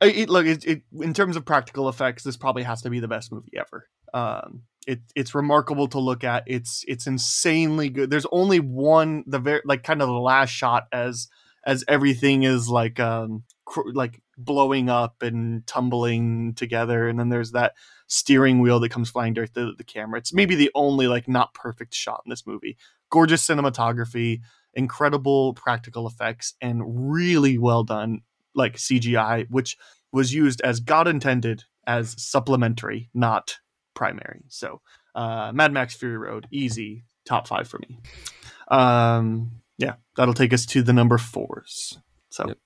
it, 0.01 0.29
look, 0.29 0.45
it, 0.45 0.65
it, 0.65 0.81
in 1.01 1.13
terms 1.13 1.35
of 1.35 1.45
practical 1.45 1.89
effects, 1.89 2.23
this 2.23 2.37
probably 2.37 2.63
has 2.63 2.81
to 2.81 2.89
be 2.89 2.99
the 2.99 3.07
best 3.07 3.31
movie 3.31 3.53
ever. 3.57 3.87
Um, 4.13 4.63
it, 4.85 5.01
it's 5.15 5.35
remarkable 5.35 5.87
to 5.89 5.99
look 5.99 6.23
at. 6.23 6.43
It's 6.47 6.83
it's 6.87 7.07
insanely 7.07 7.89
good. 7.89 8.09
There's 8.09 8.25
only 8.31 8.59
one 8.59 9.23
the 9.27 9.39
very 9.39 9.61
like 9.65 9.83
kind 9.83 10.01
of 10.01 10.07
the 10.07 10.13
last 10.13 10.49
shot 10.49 10.87
as 10.91 11.27
as 11.65 11.83
everything 11.89 12.43
is 12.43 12.69
like 12.69 12.99
um 12.99 13.43
cr- 13.65 13.91
like 13.93 14.21
blowing 14.37 14.89
up 14.89 15.21
and 15.21 15.67
tumbling 15.67 16.53
together, 16.53 17.07
and 17.07 17.19
then 17.19 17.29
there's 17.29 17.51
that 17.51 17.73
steering 18.07 18.61
wheel 18.61 18.79
that 18.79 18.89
comes 18.89 19.09
flying 19.09 19.33
dirt 19.33 19.53
the, 19.53 19.73
the 19.77 19.83
camera. 19.83 20.19
It's 20.19 20.33
maybe 20.33 20.55
the 20.55 20.71
only 20.73 21.07
like 21.07 21.27
not 21.27 21.53
perfect 21.53 21.93
shot 21.93 22.23
in 22.25 22.29
this 22.29 22.47
movie. 22.47 22.77
Gorgeous 23.09 23.45
cinematography, 23.45 24.41
incredible 24.73 25.53
practical 25.53 26.07
effects, 26.07 26.53
and 26.61 26.81
really 27.11 27.57
well 27.57 27.83
done 27.83 28.21
like 28.55 28.75
CGI, 28.77 29.47
which 29.49 29.77
was 30.11 30.33
used 30.33 30.61
as 30.61 30.79
God 30.79 31.07
intended 31.07 31.63
as 31.85 32.15
supplementary, 32.21 33.09
not 33.13 33.57
primary. 33.93 34.43
So, 34.49 34.81
uh, 35.15 35.51
Mad 35.53 35.71
Max 35.73 35.95
Fury 35.95 36.17
Road, 36.17 36.47
easy 36.51 37.05
top 37.25 37.47
five 37.47 37.67
for 37.67 37.79
me. 37.79 37.99
Um, 38.69 39.51
yeah, 39.77 39.95
that'll 40.15 40.33
take 40.33 40.53
us 40.53 40.65
to 40.67 40.81
the 40.81 40.93
number 40.93 41.17
fours. 41.17 41.97
So, 42.29 42.47
Yep. 42.47 42.57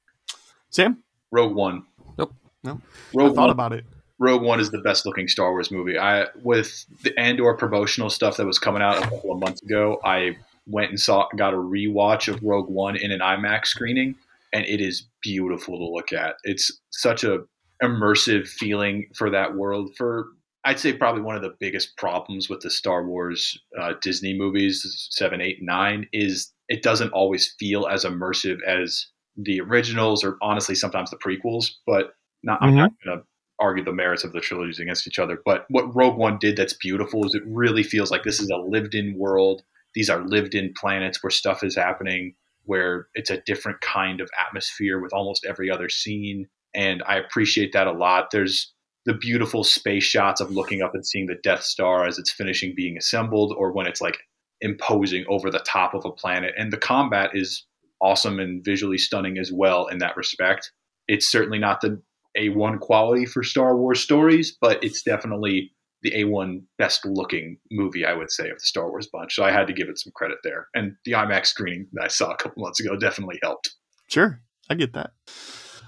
Sam, 0.69 1.03
Rogue 1.31 1.55
One. 1.55 1.83
Nope. 2.17 2.33
No. 2.63 2.81
Rogue 3.13 3.31
I 3.31 3.35
thought 3.35 3.41
One. 3.43 3.49
about 3.51 3.73
it. 3.73 3.85
Rogue 4.21 4.43
One 4.43 4.59
is 4.59 4.69
the 4.69 4.77
best 4.77 5.03
looking 5.07 5.27
Star 5.27 5.49
Wars 5.49 5.71
movie. 5.71 5.97
I 5.97 6.27
with 6.43 6.85
the 7.01 7.19
Andor 7.19 7.55
promotional 7.55 8.11
stuff 8.11 8.37
that 8.37 8.45
was 8.45 8.59
coming 8.59 8.83
out 8.83 8.99
a 8.99 9.01
couple 9.01 9.31
of 9.31 9.39
months 9.39 9.63
ago, 9.63 9.99
I 10.05 10.37
went 10.67 10.91
and 10.91 10.99
saw 10.99 11.27
got 11.35 11.55
a 11.55 11.57
rewatch 11.57 12.31
of 12.31 12.41
Rogue 12.43 12.69
One 12.69 12.95
in 12.95 13.11
an 13.11 13.19
IMAX 13.19 13.65
screening, 13.65 14.13
and 14.53 14.63
it 14.67 14.79
is 14.79 15.07
beautiful 15.23 15.79
to 15.79 15.91
look 15.91 16.13
at. 16.13 16.35
It's 16.43 16.71
such 16.91 17.23
a 17.23 17.39
immersive 17.81 18.47
feeling 18.47 19.07
for 19.15 19.31
that 19.31 19.55
world. 19.55 19.89
For 19.97 20.27
I'd 20.65 20.79
say 20.79 20.93
probably 20.93 21.23
one 21.23 21.35
of 21.35 21.41
the 21.41 21.55
biggest 21.59 21.97
problems 21.97 22.47
with 22.47 22.61
the 22.61 22.69
Star 22.69 23.03
Wars 23.07 23.59
uh, 23.81 23.93
Disney 24.03 24.37
movies, 24.37 25.07
seven, 25.09 25.41
eight, 25.41 25.63
nine, 25.63 26.07
is 26.13 26.53
it 26.69 26.83
doesn't 26.83 27.11
always 27.11 27.55
feel 27.59 27.87
as 27.87 28.05
immersive 28.05 28.59
as 28.67 29.07
the 29.35 29.61
originals 29.61 30.23
or 30.23 30.37
honestly 30.43 30.75
sometimes 30.75 31.09
the 31.09 31.17
prequels. 31.17 31.71
But 31.87 32.13
not, 32.43 32.59
I'm 32.61 32.75
not 32.75 32.91
going 33.03 33.17
to 33.17 33.23
argue 33.61 33.83
the 33.83 33.93
merits 33.93 34.23
of 34.23 34.33
the 34.33 34.41
trilogies 34.41 34.79
against 34.79 35.07
each 35.07 35.19
other. 35.19 35.39
But 35.45 35.65
what 35.69 35.95
Rogue 35.95 36.17
One 36.17 36.37
did 36.39 36.57
that's 36.57 36.73
beautiful 36.73 37.25
is 37.25 37.35
it 37.35 37.43
really 37.45 37.83
feels 37.83 38.11
like 38.11 38.23
this 38.23 38.41
is 38.41 38.49
a 38.49 38.57
lived 38.57 38.95
in 38.95 39.17
world. 39.17 39.61
These 39.93 40.09
are 40.09 40.25
lived 40.25 40.55
in 40.55 40.73
planets 40.75 41.21
where 41.21 41.31
stuff 41.31 41.63
is 41.63 41.75
happening, 41.75 42.35
where 42.63 43.07
it's 43.13 43.29
a 43.29 43.41
different 43.41 43.81
kind 43.81 44.19
of 44.19 44.29
atmosphere 44.39 44.99
with 44.99 45.13
almost 45.13 45.45
every 45.45 45.69
other 45.69 45.89
scene. 45.89 46.47
And 46.73 47.03
I 47.05 47.17
appreciate 47.17 47.73
that 47.73 47.87
a 47.87 47.91
lot. 47.91 48.31
There's 48.31 48.73
the 49.05 49.13
beautiful 49.13 49.63
space 49.63 50.03
shots 50.03 50.41
of 50.41 50.51
looking 50.51 50.81
up 50.81 50.93
and 50.93 51.05
seeing 51.05 51.27
the 51.27 51.39
Death 51.43 51.63
Star 51.63 52.05
as 52.05 52.17
it's 52.17 52.31
finishing 52.31 52.73
being 52.75 52.97
assembled, 52.97 53.53
or 53.57 53.71
when 53.71 53.87
it's 53.87 54.01
like 54.01 54.19
imposing 54.61 55.25
over 55.27 55.49
the 55.49 55.59
top 55.59 55.93
of 55.93 56.05
a 56.05 56.11
planet. 56.11 56.53
And 56.57 56.71
the 56.71 56.77
combat 56.77 57.31
is 57.33 57.65
awesome 58.01 58.39
and 58.39 58.63
visually 58.63 58.97
stunning 58.97 59.37
as 59.37 59.51
well 59.51 59.87
in 59.87 59.99
that 59.99 60.17
respect. 60.17 60.71
It's 61.07 61.27
certainly 61.27 61.59
not 61.59 61.81
the 61.81 62.01
A1 62.37 62.79
quality 62.79 63.25
for 63.25 63.43
Star 63.43 63.77
Wars 63.77 63.99
stories, 63.99 64.57
but 64.59 64.83
it's 64.83 65.01
definitely 65.03 65.71
the 66.03 66.11
A1 66.11 66.63
best 66.77 67.05
looking 67.05 67.57
movie, 67.71 68.05
I 68.05 68.13
would 68.13 68.31
say, 68.31 68.49
of 68.49 68.57
the 68.57 68.65
Star 68.65 68.89
Wars 68.89 69.07
bunch. 69.11 69.35
So 69.35 69.43
I 69.43 69.51
had 69.51 69.67
to 69.67 69.73
give 69.73 69.87
it 69.89 69.99
some 69.99 70.11
credit 70.15 70.39
there. 70.43 70.67
And 70.73 70.95
the 71.05 71.11
IMAX 71.11 71.47
screening 71.47 71.87
that 71.93 72.05
I 72.05 72.07
saw 72.07 72.31
a 72.31 72.37
couple 72.37 72.63
months 72.63 72.79
ago 72.79 72.95
definitely 72.95 73.39
helped. 73.43 73.71
Sure, 74.07 74.41
I 74.69 74.75
get 74.75 74.93
that. 74.93 75.11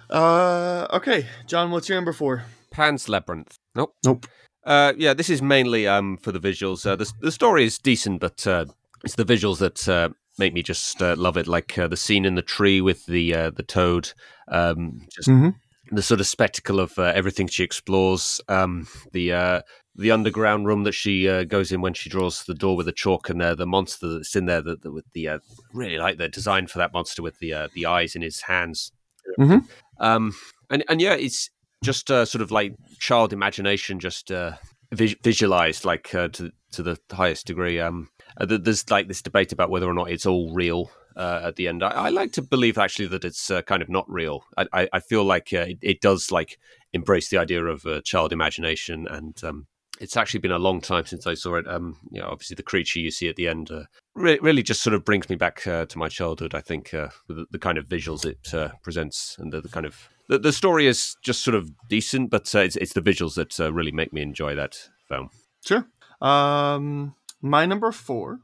Uh, 0.09 0.87
okay, 0.93 1.25
John, 1.47 1.71
what's 1.71 1.89
your 1.89 1.97
number 1.97 2.13
four? 2.13 2.43
Pan's 2.71 3.09
Labyrinth. 3.09 3.57
Nope. 3.75 3.95
Nope. 4.05 4.27
Uh, 4.65 4.93
yeah, 4.97 5.13
this 5.13 5.29
is 5.29 5.41
mainly 5.41 5.87
um 5.87 6.17
for 6.17 6.31
the 6.31 6.39
visuals. 6.39 6.85
Uh, 6.85 6.95
the 6.95 7.11
the 7.21 7.31
story 7.31 7.65
is 7.65 7.77
decent, 7.77 8.21
but 8.21 8.45
uh, 8.47 8.65
it's 9.03 9.15
the 9.15 9.25
visuals 9.25 9.59
that 9.59 9.87
uh, 9.89 10.09
make 10.37 10.53
me 10.53 10.63
just 10.63 11.01
uh, 11.01 11.15
love 11.17 11.35
it. 11.37 11.47
Like 11.47 11.77
uh, 11.77 11.87
the 11.87 11.97
scene 11.97 12.23
in 12.25 12.35
the 12.35 12.41
tree 12.41 12.79
with 12.81 13.05
the 13.05 13.33
uh, 13.35 13.49
the 13.49 13.63
toad, 13.63 14.13
um, 14.47 15.01
just 15.13 15.27
Mhm. 15.27 15.55
The 15.95 16.01
sort 16.01 16.19
of 16.19 16.27
spectacle 16.27 16.79
of 16.79 16.97
uh, 16.97 17.11
everything 17.15 17.47
she 17.47 17.63
explores, 17.63 18.41
um, 18.47 18.87
the 19.11 19.33
uh, 19.33 19.61
the 19.95 20.11
underground 20.11 20.65
room 20.65 20.83
that 20.83 20.93
she 20.93 21.29
uh, 21.29 21.43
goes 21.43 21.71
in 21.71 21.81
when 21.81 21.93
she 21.93 22.09
draws 22.09 22.43
the 22.43 22.53
door 22.53 22.75
with 22.75 22.85
the 22.85 22.91
chalk, 22.91 23.29
and 23.29 23.41
uh, 23.41 23.55
the 23.55 23.67
monster 23.67 24.07
that's 24.07 24.35
in 24.35 24.45
there, 24.45 24.61
the, 24.61 24.75
the, 24.75 24.91
with 24.91 25.05
the 25.13 25.27
uh, 25.27 25.39
really 25.73 25.97
like 25.97 26.17
the 26.17 26.29
design 26.29 26.67
for 26.67 26.79
that 26.79 26.93
monster 26.93 27.21
with 27.21 27.37
the 27.39 27.53
uh, 27.53 27.67
the 27.75 27.85
eyes 27.85 28.15
in 28.15 28.21
his 28.21 28.41
hands. 28.41 28.91
Mhm. 29.39 29.67
Um, 29.99 30.33
and 30.69 30.83
and 30.89 31.01
yeah, 31.01 31.13
it's 31.13 31.49
just 31.83 32.09
uh, 32.09 32.25
sort 32.25 32.41
of 32.41 32.51
like 32.51 32.75
child 32.99 33.33
imagination, 33.33 33.99
just 33.99 34.31
uh, 34.31 34.53
vis- 34.91 35.15
visualized 35.23 35.85
like 35.85 36.13
uh, 36.15 36.29
to 36.29 36.51
to 36.71 36.83
the 36.83 36.97
highest 37.11 37.45
degree. 37.45 37.79
Um, 37.79 38.09
there's 38.39 38.89
like 38.89 39.07
this 39.07 39.21
debate 39.21 39.51
about 39.51 39.69
whether 39.69 39.87
or 39.87 39.93
not 39.93 40.09
it's 40.09 40.25
all 40.25 40.53
real 40.53 40.89
uh, 41.15 41.41
at 41.43 41.55
the 41.55 41.67
end. 41.67 41.83
I, 41.83 41.89
I 41.89 42.09
like 42.09 42.31
to 42.33 42.41
believe 42.41 42.77
actually 42.77 43.07
that 43.07 43.25
it's 43.25 43.51
uh, 43.51 43.61
kind 43.61 43.81
of 43.81 43.89
not 43.89 44.09
real. 44.09 44.43
I, 44.57 44.67
I, 44.73 44.89
I 44.93 44.99
feel 44.99 45.23
like 45.23 45.49
uh, 45.53 45.65
it, 45.69 45.77
it 45.81 46.01
does 46.01 46.31
like 46.31 46.59
embrace 46.93 47.29
the 47.29 47.37
idea 47.37 47.63
of 47.65 47.85
uh, 47.85 48.01
child 48.01 48.31
imagination, 48.31 49.07
and 49.07 49.41
um, 49.43 49.67
it's 49.99 50.17
actually 50.17 50.39
been 50.39 50.51
a 50.51 50.59
long 50.59 50.81
time 50.81 51.05
since 51.05 51.27
I 51.27 51.33
saw 51.33 51.55
it. 51.55 51.67
Um, 51.67 51.97
you 52.11 52.21
know, 52.21 52.27
obviously 52.27 52.55
the 52.55 52.63
creature 52.63 52.99
you 52.99 53.11
see 53.11 53.29
at 53.29 53.35
the 53.35 53.47
end 53.47 53.71
uh, 53.71 53.83
re- 54.15 54.39
really 54.41 54.63
just 54.63 54.81
sort 54.81 54.93
of 54.93 55.05
brings 55.05 55.29
me 55.29 55.35
back 55.35 55.65
uh, 55.67 55.85
to 55.85 55.97
my 55.97 56.09
childhood. 56.09 56.55
I 56.55 56.61
think 56.61 56.91
with 56.93 57.37
the, 57.37 57.45
the 57.51 57.59
kind 57.59 57.77
of 57.77 57.87
visuals 57.87 58.25
it 58.25 58.81
presents 58.81 59.35
and 59.39 59.51
the, 59.51 59.61
the 59.61 59.69
kind 59.69 59.85
of 59.85 60.09
the, 60.29 60.39
the 60.39 60.53
story 60.53 60.87
is 60.87 61.15
just 61.21 61.43
sort 61.43 61.55
of 61.55 61.69
decent, 61.89 62.29
but 62.29 62.53
it's, 62.55 62.75
it's 62.75 62.93
the 62.93 63.01
visuals 63.01 63.35
that 63.35 63.59
really 63.73 63.91
make 63.91 64.13
me 64.13 64.21
enjoy 64.21 64.55
that 64.55 64.89
film. 65.07 65.29
Sure. 65.63 65.87
Um, 66.21 67.15
my 67.41 67.65
number 67.65 67.91
four. 67.91 68.39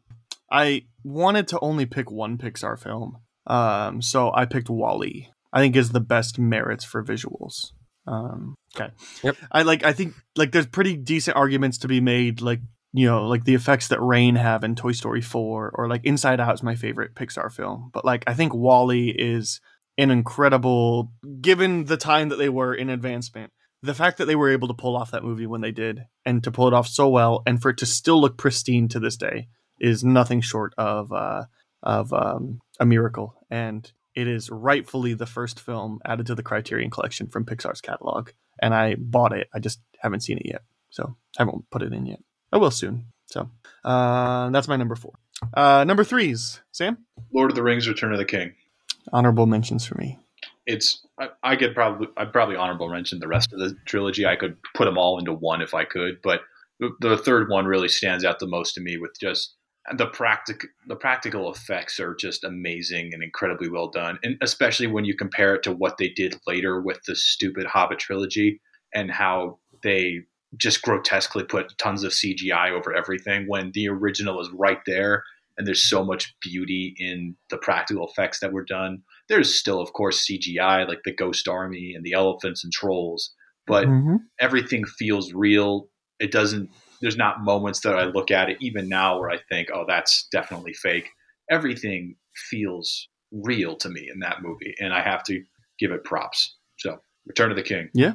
I 0.51 0.83
wanted 1.03 1.47
to 1.49 1.59
only 1.59 1.85
pick 1.85 2.11
one 2.11 2.37
Pixar 2.37 2.79
film, 2.79 3.17
um, 3.47 4.01
so 4.01 4.31
I 4.33 4.45
picked 4.45 4.69
WALL-E. 4.69 5.29
I 5.51 5.59
think 5.61 5.75
is 5.75 5.89
the 5.89 5.99
best 5.99 6.37
merits 6.37 6.85
for 6.85 7.03
visuals. 7.03 7.71
Um, 8.05 8.53
okay. 8.75 8.91
Yep. 9.23 9.37
I 9.51 9.63
like. 9.63 9.83
I 9.83 9.93
think 9.93 10.13
like 10.35 10.51
there's 10.51 10.67
pretty 10.67 10.95
decent 10.95 11.37
arguments 11.37 11.79
to 11.79 11.87
be 11.87 12.01
made. 12.01 12.41
Like 12.41 12.59
you 12.93 13.07
know, 13.07 13.27
like 13.27 13.45
the 13.45 13.55
effects 13.55 13.87
that 13.87 14.01
Rain 14.01 14.35
have 14.35 14.63
in 14.63 14.75
Toy 14.75 14.91
Story 14.91 15.21
Four, 15.21 15.71
or 15.75 15.87
like 15.87 16.05
Inside 16.05 16.39
Out 16.39 16.53
is 16.53 16.63
my 16.63 16.75
favorite 16.75 17.15
Pixar 17.15 17.51
film. 17.51 17.89
But 17.93 18.05
like 18.05 18.23
I 18.27 18.33
think 18.33 18.53
WALL-E 18.53 19.15
is 19.17 19.59
an 19.97 20.11
incredible, 20.11 21.11
given 21.41 21.85
the 21.85 21.97
time 21.97 22.29
that 22.29 22.37
they 22.37 22.49
were 22.49 22.73
in 22.73 22.89
advancement 22.89 23.51
the 23.81 23.93
fact 23.93 24.17
that 24.17 24.25
they 24.25 24.35
were 24.35 24.51
able 24.51 24.67
to 24.67 24.73
pull 24.73 24.97
off 24.97 25.11
that 25.11 25.23
movie 25.23 25.45
when 25.45 25.61
they 25.61 25.71
did 25.71 26.05
and 26.25 26.43
to 26.43 26.51
pull 26.51 26.67
it 26.67 26.73
off 26.73 26.87
so 26.87 27.07
well 27.07 27.41
and 27.45 27.61
for 27.61 27.69
it 27.69 27.77
to 27.77 27.85
still 27.85 28.19
look 28.19 28.37
pristine 28.37 28.87
to 28.89 28.99
this 28.99 29.15
day 29.15 29.47
is 29.79 30.03
nothing 30.03 30.41
short 30.41 30.73
of 30.77 31.11
uh, 31.11 31.45
of 31.83 32.13
um, 32.13 32.61
a 32.79 32.85
miracle. 32.85 33.35
And 33.49 33.91
it 34.15 34.27
is 34.27 34.49
rightfully 34.49 35.13
the 35.13 35.25
first 35.25 35.59
film 35.59 35.99
added 36.05 36.27
to 36.27 36.35
the 36.35 36.43
criterion 36.43 36.89
collection 36.89 37.27
from 37.27 37.45
pixar's 37.45 37.81
catalog. 37.81 38.29
And 38.61 38.73
i 38.73 38.95
bought 38.95 39.33
it. 39.33 39.47
I 39.53 39.59
just 39.59 39.79
haven't 39.99 40.21
seen 40.21 40.37
it 40.37 40.45
yet. 40.45 40.63
So 40.89 41.15
i 41.37 41.43
haven't 41.43 41.69
put 41.69 41.81
it 41.81 41.93
in 41.93 42.05
yet. 42.05 42.19
I 42.51 42.57
will 42.57 42.71
soon. 42.71 43.05
So 43.27 43.49
uh, 43.85 44.49
that's 44.49 44.67
my 44.67 44.75
number 44.75 44.95
four. 44.95 45.13
Uh, 45.53 45.83
number 45.85 46.03
threes. 46.03 46.61
Sam? 46.71 46.97
Lord 47.33 47.51
of 47.51 47.55
the 47.55 47.63
Rings: 47.63 47.87
Return 47.87 48.11
of 48.11 48.17
the 48.17 48.25
King. 48.25 48.53
honorable 49.13 49.45
mentions 49.45 49.85
for 49.85 49.97
me. 49.97 50.17
It's 50.65 51.05
I, 51.19 51.29
I 51.43 51.55
could 51.55 51.73
probably 51.73 52.07
I'd 52.17 52.33
probably 52.33 52.55
honorable 52.55 52.89
mention 52.89 53.19
the 53.19 53.27
rest 53.27 53.53
of 53.53 53.59
the 53.59 53.77
trilogy. 53.85 54.25
I 54.25 54.35
could 54.35 54.57
put 54.75 54.85
them 54.85 54.97
all 54.97 55.19
into 55.19 55.31
one 55.31 55.61
if 55.61 55.73
I 55.73 55.85
could, 55.85 56.21
but 56.21 56.41
the 56.99 57.17
third 57.17 57.49
one 57.49 57.65
really 57.65 57.89
stands 57.89 58.25
out 58.25 58.39
the 58.39 58.47
most 58.47 58.73
to 58.75 58.81
me 58.81 58.97
with 58.97 59.11
just 59.19 59.55
the 59.95 60.07
practic 60.07 60.65
the 60.87 60.95
practical 60.95 61.51
effects 61.51 61.99
are 61.99 62.15
just 62.15 62.43
amazing 62.43 63.13
and 63.13 63.23
incredibly 63.23 63.69
well 63.69 63.89
done, 63.89 64.19
and 64.23 64.37
especially 64.41 64.87
when 64.87 65.05
you 65.05 65.15
compare 65.15 65.55
it 65.55 65.63
to 65.63 65.71
what 65.71 65.97
they 65.97 66.09
did 66.09 66.35
later 66.45 66.81
with 66.81 66.99
the 67.07 67.15
stupid 67.15 67.65
Hobbit 67.65 67.99
trilogy 67.99 68.61
and 68.93 69.11
how 69.11 69.59
they 69.83 70.21
just 70.57 70.81
grotesquely 70.81 71.43
put 71.43 71.77
tons 71.77 72.03
of 72.03 72.11
CGI 72.11 72.71
over 72.71 72.93
everything 72.93 73.45
when 73.47 73.71
the 73.73 73.87
original 73.87 74.41
is 74.41 74.49
right 74.51 74.79
there 74.85 75.23
and 75.57 75.67
there's 75.67 75.87
so 75.87 76.03
much 76.03 76.35
beauty 76.41 76.95
in 76.97 77.35
the 77.49 77.57
practical 77.57 78.07
effects 78.07 78.39
that 78.39 78.53
were 78.53 78.63
done. 78.63 79.03
There's 79.27 79.53
still, 79.53 79.81
of 79.81 79.93
course, 79.93 80.25
CGI 80.25 80.87
like 80.87 81.01
the 81.03 81.13
Ghost 81.13 81.47
Army 81.47 81.93
and 81.93 82.03
the 82.03 82.13
elephants 82.13 82.63
and 82.63 82.71
trolls, 82.73 83.35
but 83.67 83.85
Mhm. 83.85 84.19
everything 84.39 84.85
feels 84.85 85.33
real. 85.33 85.89
It 86.19 86.31
doesn't. 86.31 86.69
There's 87.01 87.17
not 87.17 87.43
moments 87.43 87.79
that 87.81 87.95
I 87.95 88.05
look 88.05 88.31
at 88.31 88.49
it 88.49 88.57
even 88.59 88.89
now 88.89 89.19
where 89.19 89.29
I 89.29 89.39
think, 89.49 89.69
"Oh, 89.73 89.85
that's 89.87 90.27
definitely 90.31 90.73
fake." 90.73 91.09
Everything 91.49 92.15
feels 92.49 93.07
real 93.31 93.75
to 93.77 93.89
me 93.89 94.09
in 94.11 94.19
that 94.19 94.41
movie, 94.41 94.75
and 94.79 94.93
I 94.93 95.01
have 95.01 95.23
to 95.23 95.43
give 95.79 95.91
it 95.91 96.03
props. 96.03 96.57
So, 96.77 97.01
Return 97.25 97.51
of 97.51 97.57
the 97.57 97.63
King. 97.63 97.89
Yeah. 97.93 98.13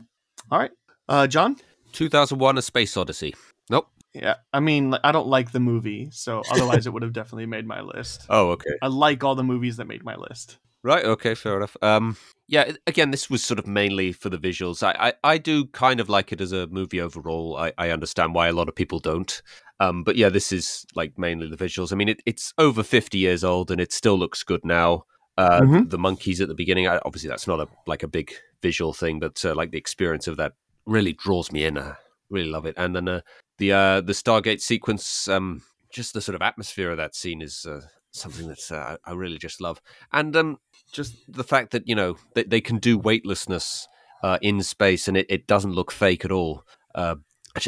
All 0.50 0.58
right 0.58 0.70
uh, 1.08 1.26
john 1.26 1.56
2001: 1.92 2.58
A 2.58 2.62
Space 2.62 2.96
Odyssey. 2.96 3.34
Nope. 3.70 3.86
Yeah, 4.14 4.34
I 4.52 4.60
mean, 4.60 4.94
I 5.02 5.12
don't 5.12 5.26
like 5.26 5.52
the 5.52 5.60
movie, 5.60 6.08
so 6.12 6.42
otherwise 6.48 6.86
it 6.86 6.92
would 6.92 7.02
have 7.02 7.12
definitely 7.12 7.46
made 7.46 7.66
my 7.66 7.80
list. 7.80 8.26
Oh, 8.30 8.50
okay. 8.50 8.70
I 8.82 8.88
like 8.88 9.24
all 9.24 9.34
the 9.34 9.44
movies 9.44 9.76
that 9.76 9.86
made 9.86 10.04
my 10.04 10.16
list. 10.16 10.58
Right. 10.84 11.04
Okay. 11.04 11.34
Fair 11.34 11.56
enough. 11.56 11.76
Um. 11.82 12.16
Yeah. 12.46 12.72
Again, 12.86 13.10
this 13.10 13.30
was 13.30 13.42
sort 13.42 13.58
of 13.58 13.66
mainly 13.66 14.12
for 14.12 14.28
the 14.28 14.36
visuals. 14.38 14.82
I, 14.82 15.08
I, 15.08 15.32
I 15.32 15.38
do 15.38 15.64
kind 15.68 15.98
of 15.98 16.10
like 16.10 16.30
it 16.30 16.42
as 16.42 16.52
a 16.52 16.66
movie 16.66 17.00
overall. 17.00 17.56
I, 17.56 17.72
I 17.78 17.88
understand 17.90 18.34
why 18.34 18.48
a 18.48 18.52
lot 18.52 18.68
of 18.68 18.74
people 18.74 19.00
don't. 19.00 19.40
Um. 19.80 20.04
But 20.04 20.16
yeah, 20.16 20.28
this 20.28 20.52
is 20.52 20.84
like 20.94 21.18
mainly 21.18 21.48
the 21.48 21.56
visuals. 21.56 21.90
I 21.90 21.96
mean, 21.96 22.10
it, 22.10 22.20
it's 22.26 22.52
over 22.58 22.82
fifty 22.82 23.16
years 23.18 23.42
old 23.42 23.70
and 23.70 23.80
it 23.80 23.92
still 23.92 24.18
looks 24.18 24.42
good 24.44 24.64
now. 24.64 25.04
Uh, 25.36 25.62
Mhm. 25.62 25.90
the 25.90 25.98
monkeys 25.98 26.40
at 26.40 26.46
the 26.48 26.54
beginning. 26.54 26.86
I, 26.86 27.00
obviously, 27.04 27.28
that's 27.28 27.48
not 27.48 27.58
a 27.60 27.66
like 27.88 28.02
a 28.04 28.08
big 28.08 28.32
visual 28.62 28.92
thing, 28.92 29.18
but 29.18 29.42
uh, 29.44 29.54
like 29.54 29.72
the 29.72 29.78
experience 29.78 30.28
of 30.28 30.36
that 30.36 30.52
really 30.86 31.14
draws 31.14 31.50
me 31.50 31.64
in. 31.64 31.76
I 31.78 31.94
really 32.30 32.50
love 32.50 32.66
it. 32.66 32.74
And 32.76 32.94
then 32.94 33.08
uh, 33.08 33.20
the 33.58 33.72
uh, 33.72 34.00
the 34.02 34.12
Stargate 34.12 34.60
sequence, 34.60 35.26
um, 35.28 35.62
just 35.90 36.12
the 36.12 36.20
sort 36.20 36.36
of 36.36 36.42
atmosphere 36.42 36.90
of 36.90 36.98
that 36.98 37.16
scene 37.16 37.42
is 37.42 37.66
uh, 37.66 37.80
something 38.12 38.46
that 38.48 38.70
uh, 38.70 38.96
I 39.06 39.10
I 39.10 39.14
really 39.14 39.38
just 39.38 39.60
love. 39.60 39.80
And 40.12 40.36
um, 40.36 40.58
just 40.94 41.14
the 41.28 41.44
fact 41.44 41.72
that 41.72 41.86
you 41.86 41.94
know 41.94 42.16
they, 42.34 42.44
they 42.44 42.60
can 42.60 42.78
do 42.78 42.96
weightlessness 42.96 43.86
uh, 44.22 44.38
in 44.40 44.62
space 44.62 45.08
and 45.08 45.16
it, 45.16 45.26
it 45.28 45.46
doesn't 45.46 45.72
look 45.72 45.92
fake 45.92 46.24
at 46.24 46.32
all. 46.32 46.64
Uh, 46.94 47.16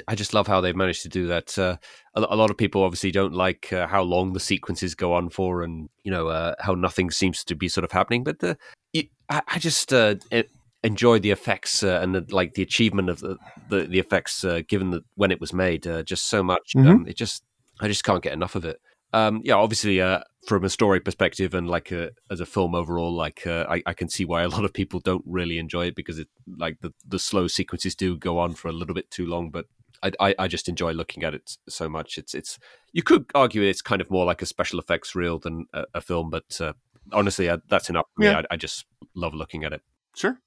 I, 0.08 0.16
just 0.16 0.34
love 0.34 0.48
how 0.48 0.60
they've 0.60 0.74
managed 0.74 1.02
to 1.02 1.08
do 1.08 1.26
that. 1.28 1.56
Uh, 1.56 1.76
a, 2.14 2.20
a 2.30 2.36
lot 2.36 2.50
of 2.50 2.56
people 2.56 2.82
obviously 2.82 3.12
don't 3.12 3.32
like 3.34 3.72
uh, 3.72 3.86
how 3.86 4.02
long 4.02 4.32
the 4.32 4.40
sequences 4.40 4.94
go 4.96 5.12
on 5.12 5.28
for, 5.28 5.62
and 5.62 5.88
you 6.02 6.10
know 6.10 6.28
uh, 6.28 6.54
how 6.60 6.74
nothing 6.74 7.10
seems 7.10 7.44
to 7.44 7.54
be 7.54 7.68
sort 7.68 7.84
of 7.84 7.92
happening. 7.92 8.24
But 8.24 8.40
the, 8.40 8.56
it, 8.92 9.10
I, 9.28 9.42
I 9.46 9.58
just 9.58 9.92
uh, 9.92 10.16
e- 10.32 10.44
enjoy 10.82 11.20
the 11.20 11.30
effects 11.30 11.82
uh, 11.84 12.00
and 12.02 12.14
the, 12.14 12.26
like 12.30 12.54
the 12.54 12.62
achievement 12.62 13.10
of 13.10 13.20
the 13.20 13.36
the, 13.68 13.82
the 13.82 13.98
effects 13.98 14.44
uh, 14.44 14.62
given 14.66 14.90
the, 14.90 15.04
when 15.14 15.30
it 15.30 15.40
was 15.40 15.52
made 15.52 15.86
uh, 15.86 16.02
just 16.02 16.28
so 16.28 16.42
much. 16.42 16.72
Mhm. 16.74 16.90
Um, 16.90 17.06
it 17.06 17.16
just 17.16 17.44
I 17.80 17.86
just 17.86 18.02
can't 18.02 18.22
get 18.22 18.32
enough 18.32 18.56
of 18.56 18.64
it. 18.64 18.80
Um, 19.16 19.40
yeah, 19.44 19.54
obviously, 19.54 19.98
uh, 19.98 20.20
from 20.46 20.62
a 20.64 20.68
story 20.68 21.00
perspective 21.00 21.54
and 21.54 21.66
like 21.66 21.90
a, 21.90 22.10
as 22.30 22.40
a 22.40 22.44
film 22.44 22.74
overall, 22.74 23.14
like 23.14 23.46
uh, 23.46 23.64
I, 23.66 23.82
I 23.86 23.94
can 23.94 24.10
see 24.10 24.26
why 24.26 24.42
a 24.42 24.48
lot 24.56 24.66
of 24.66 24.74
people 24.74 25.00
don't 25.00 25.24
really 25.26 25.58
enjoy 25.58 25.86
it 25.86 25.96
because 25.96 26.18
it 26.18 26.28
like 26.46 26.80
the, 26.82 26.92
the 27.08 27.18
slow 27.18 27.46
sequences 27.46 27.94
do 27.94 28.18
go 28.18 28.38
on 28.38 28.54
for 28.54 28.68
a 28.68 28.72
little 28.72 28.94
bit 28.94 29.10
too 29.10 29.24
long. 29.24 29.50
But 29.50 29.66
I, 30.02 30.12
I, 30.20 30.34
I 30.40 30.48
just 30.48 30.68
enjoy 30.68 30.92
looking 30.92 31.24
at 31.24 31.32
it 31.32 31.56
so 31.66 31.88
much. 31.88 32.18
It's 32.18 32.34
it's 32.34 32.58
you 32.92 33.02
could 33.02 33.24
argue 33.34 33.62
it's 33.62 33.80
kind 33.80 34.02
of 34.02 34.10
more 34.10 34.26
like 34.26 34.42
a 34.42 34.46
special 34.46 34.78
effects 34.78 35.14
reel 35.14 35.38
than 35.38 35.64
a, 35.72 35.84
a 35.94 36.00
film, 36.02 36.28
but 36.28 36.60
uh, 36.60 36.74
honestly, 37.10 37.48
uh, 37.48 37.56
that's 37.70 37.88
enough 37.88 38.06
for 38.14 38.20
me. 38.20 38.26
Yeah. 38.26 38.42
I, 38.50 38.54
I 38.54 38.56
just 38.58 38.84
love 39.14 39.32
looking 39.32 39.64
at 39.64 39.72
it. 39.72 39.80
Sure. 40.14 40.38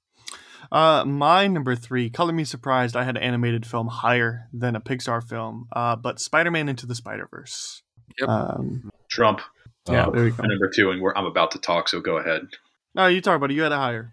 Uh, 0.70 1.04
my 1.04 1.48
number 1.48 1.74
three, 1.74 2.08
Color 2.08 2.32
Me 2.34 2.44
Surprised, 2.44 2.94
I 2.94 3.02
had 3.02 3.16
an 3.16 3.22
animated 3.22 3.66
film 3.66 3.88
higher 3.88 4.48
than 4.52 4.76
a 4.76 4.80
Pixar 4.80 5.26
film, 5.26 5.66
uh, 5.72 5.96
but 5.96 6.20
Spider 6.20 6.52
Man 6.52 6.68
Into 6.68 6.86
the 6.86 6.94
Spider 6.94 7.26
Verse. 7.28 7.82
Yep. 8.18 8.28
Um, 8.28 8.90
Trump. 9.10 9.40
yeah, 9.88 10.06
Oh. 10.06 10.10
there 10.10 10.24
we 10.24 10.30
go. 10.30 10.42
Number 10.44 10.68
two, 10.74 10.90
and 10.90 11.00
we're, 11.00 11.14
I'm 11.14 11.26
about 11.26 11.50
to 11.52 11.58
talk, 11.58 11.88
so 11.88 12.00
go 12.00 12.18
ahead. 12.18 12.42
No, 12.94 13.06
you 13.06 13.20
talk 13.20 13.36
about 13.36 13.50
it. 13.50 13.54
You 13.54 13.62
had 13.62 13.72
it 13.72 13.76
higher. 13.76 14.12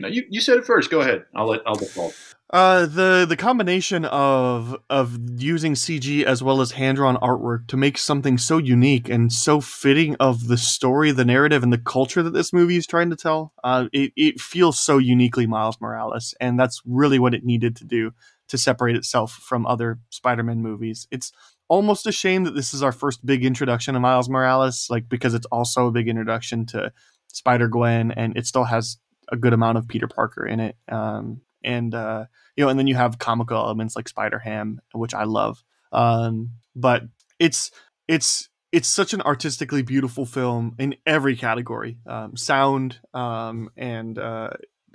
No, 0.00 0.08
you, 0.08 0.24
you 0.28 0.40
said 0.40 0.58
it 0.58 0.64
first. 0.66 0.90
Go 0.90 1.00
ahead. 1.00 1.24
I'll 1.34 1.46
let 1.48 1.60
I'll 1.66 1.74
default. 1.76 2.14
Uh, 2.50 2.86
the 2.86 3.26
the 3.28 3.36
combination 3.36 4.04
of 4.06 4.74
of 4.88 5.18
using 5.40 5.74
CG 5.74 6.24
as 6.24 6.42
well 6.42 6.60
as 6.60 6.72
hand 6.72 6.96
drawn 6.96 7.16
artwork 7.18 7.66
to 7.68 7.76
make 7.76 7.98
something 7.98 8.38
so 8.38 8.56
unique 8.58 9.08
and 9.08 9.32
so 9.32 9.60
fitting 9.60 10.16
of 10.18 10.48
the 10.48 10.56
story, 10.56 11.10
the 11.12 11.24
narrative, 11.26 11.62
and 11.62 11.72
the 11.72 11.78
culture 11.78 12.22
that 12.22 12.32
this 12.32 12.52
movie 12.52 12.76
is 12.76 12.86
trying 12.86 13.10
to 13.10 13.16
tell, 13.16 13.52
uh, 13.62 13.86
it 13.92 14.12
it 14.16 14.40
feels 14.40 14.78
so 14.78 14.98
uniquely 14.98 15.46
Miles 15.46 15.78
Morales, 15.80 16.34
and 16.40 16.58
that's 16.58 16.80
really 16.86 17.18
what 17.18 17.34
it 17.34 17.44
needed 17.44 17.76
to 17.76 17.84
do 17.84 18.12
to 18.48 18.56
separate 18.58 18.96
itself 18.96 19.32
from 19.32 19.66
other 19.66 19.98
Spider-Man 20.10 20.60
movies. 20.62 21.06
It's 21.10 21.32
almost 21.68 22.06
a 22.06 22.12
shame 22.12 22.44
that 22.44 22.54
this 22.54 22.74
is 22.74 22.82
our 22.82 22.92
first 22.92 23.24
big 23.24 23.44
introduction 23.44 23.94
to 23.94 24.00
Miles 24.00 24.28
Morales, 24.28 24.88
like 24.90 25.08
because 25.08 25.34
it's 25.34 25.46
also 25.46 25.86
a 25.86 25.92
big 25.92 26.08
introduction 26.08 26.66
to 26.66 26.92
Spider 27.28 27.68
Gwen, 27.68 28.10
and 28.12 28.36
it 28.36 28.46
still 28.46 28.64
has 28.64 28.98
a 29.30 29.36
good 29.36 29.52
amount 29.52 29.78
of 29.78 29.86
Peter 29.86 30.08
Parker 30.08 30.46
in 30.46 30.60
it. 30.60 30.76
Um, 30.88 31.42
and 31.62 31.94
uh, 31.94 32.24
you 32.56 32.64
know, 32.64 32.70
and 32.70 32.78
then 32.78 32.86
you 32.86 32.94
have 32.94 33.18
comical 33.18 33.56
elements 33.56 33.96
like 33.96 34.08
Spider 34.08 34.38
Ham, 34.38 34.80
which 34.92 35.14
I 35.14 35.24
love. 35.24 35.62
Um, 35.92 36.52
but 36.74 37.02
it's 37.38 37.70
it's 38.06 38.48
it's 38.72 38.88
such 38.88 39.12
an 39.12 39.22
artistically 39.22 39.82
beautiful 39.82 40.26
film 40.26 40.74
in 40.78 40.96
every 41.06 41.36
category, 41.36 41.98
um, 42.06 42.36
sound 42.36 43.00
um, 43.14 43.70
and 43.76 44.18
uh, 44.18 44.50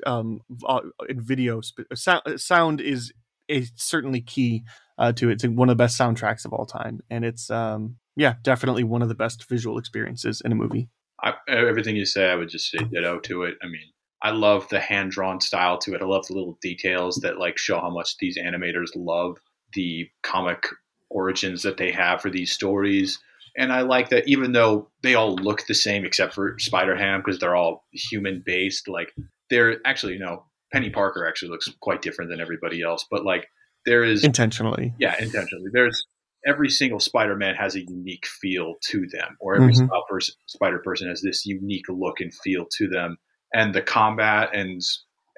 um, 0.06 0.42
uh, 0.68 0.82
video. 1.10 1.62
Sp- 1.62 1.90
sound, 1.96 2.40
sound 2.40 2.82
is 2.82 3.14
is 3.48 3.72
certainly 3.76 4.22
key 4.22 4.64
uh, 4.98 5.12
to 5.14 5.30
it. 5.30 5.34
It's 5.34 5.46
one 5.46 5.70
of 5.70 5.78
the 5.78 5.84
best 5.84 6.00
soundtracks 6.00 6.46
of 6.46 6.54
all 6.54 6.66
time, 6.66 7.02
and 7.10 7.26
it's 7.26 7.50
um, 7.50 7.98
yeah, 8.16 8.36
definitely 8.44 8.84
one 8.84 9.02
of 9.02 9.10
the 9.10 9.16
best 9.16 9.48
visual 9.50 9.78
experiences 9.78 10.42
in 10.44 10.52
a 10.52 10.56
movie. 10.56 10.90
I, 11.22 11.34
everything 11.48 11.96
you 11.96 12.06
say, 12.06 12.30
I 12.30 12.36
would 12.36 12.50
just 12.50 12.70
say 12.70 12.80
ditto 12.80 13.20
to 13.20 13.44
it. 13.44 13.56
I 13.64 13.68
mean, 13.68 13.88
I 14.22 14.32
love 14.32 14.68
the 14.70 14.80
hand 14.80 15.12
drawn 15.12 15.42
style 15.42 15.78
to 15.80 15.94
it. 15.94 16.02
I 16.02 16.06
love 16.06 16.28
the 16.28 16.34
little 16.34 16.58
details 16.62 17.18
that 17.18 17.40
like 17.40 17.58
show 17.58 17.80
how 17.80 17.90
much 17.90 18.18
these 18.18 18.38
animators 18.38 18.90
love 18.96 19.38
the 19.74 20.10
comic 20.22 20.66
origins 21.10 21.64
that 21.64 21.78
they 21.78 21.92
have 21.92 22.22
for 22.22 22.30
these 22.30 22.52
stories. 22.52 23.20
And 23.58 23.72
I 23.72 23.82
like 23.82 24.10
that 24.10 24.28
even 24.28 24.52
though 24.52 24.90
they 25.02 25.14
all 25.14 25.36
look 25.36 25.66
the 25.68 25.76
same 25.76 26.06
except 26.06 26.34
for 26.34 26.58
Spider 26.60 26.96
Ham 26.96 27.22
because 27.24 27.40
they're 27.40 27.56
all 27.56 27.86
human 27.92 28.42
based, 28.46 28.88
like 28.88 29.14
they're 29.50 29.78
actually, 29.86 30.14
you 30.14 30.20
know, 30.20 30.46
Penny 30.74 30.90
Parker 30.90 31.28
actually 31.28 31.50
looks 31.50 31.70
quite 31.82 32.02
different 32.02 32.32
than 32.32 32.42
everybody 32.42 32.82
else. 32.82 33.06
But 33.10 33.24
like 33.24 33.48
there 33.86 34.04
is 34.04 34.24
intentionally. 34.24 34.94
Yeah, 35.00 35.16
intentionally. 35.20 35.70
There's 35.72 36.06
every 36.46 36.70
single 36.70 37.00
Spider 37.00 37.36
Man 37.36 37.56
has 37.56 37.76
a 37.76 37.82
unique 37.82 38.26
feel 38.42 38.76
to 38.90 39.06
them, 39.12 39.38
or 39.40 39.56
every 39.56 39.74
mm-hmm. 39.74 39.88
person, 40.10 40.36
Spider 40.48 40.80
person 40.80 41.08
has 41.10 41.22
this 41.22 41.46
unique 41.46 41.86
look 41.90 42.20
and 42.20 42.34
feel 42.34 42.66
to 42.78 42.88
them. 42.88 43.18
And 43.54 43.74
the 43.74 43.82
combat 43.82 44.50
and 44.54 44.82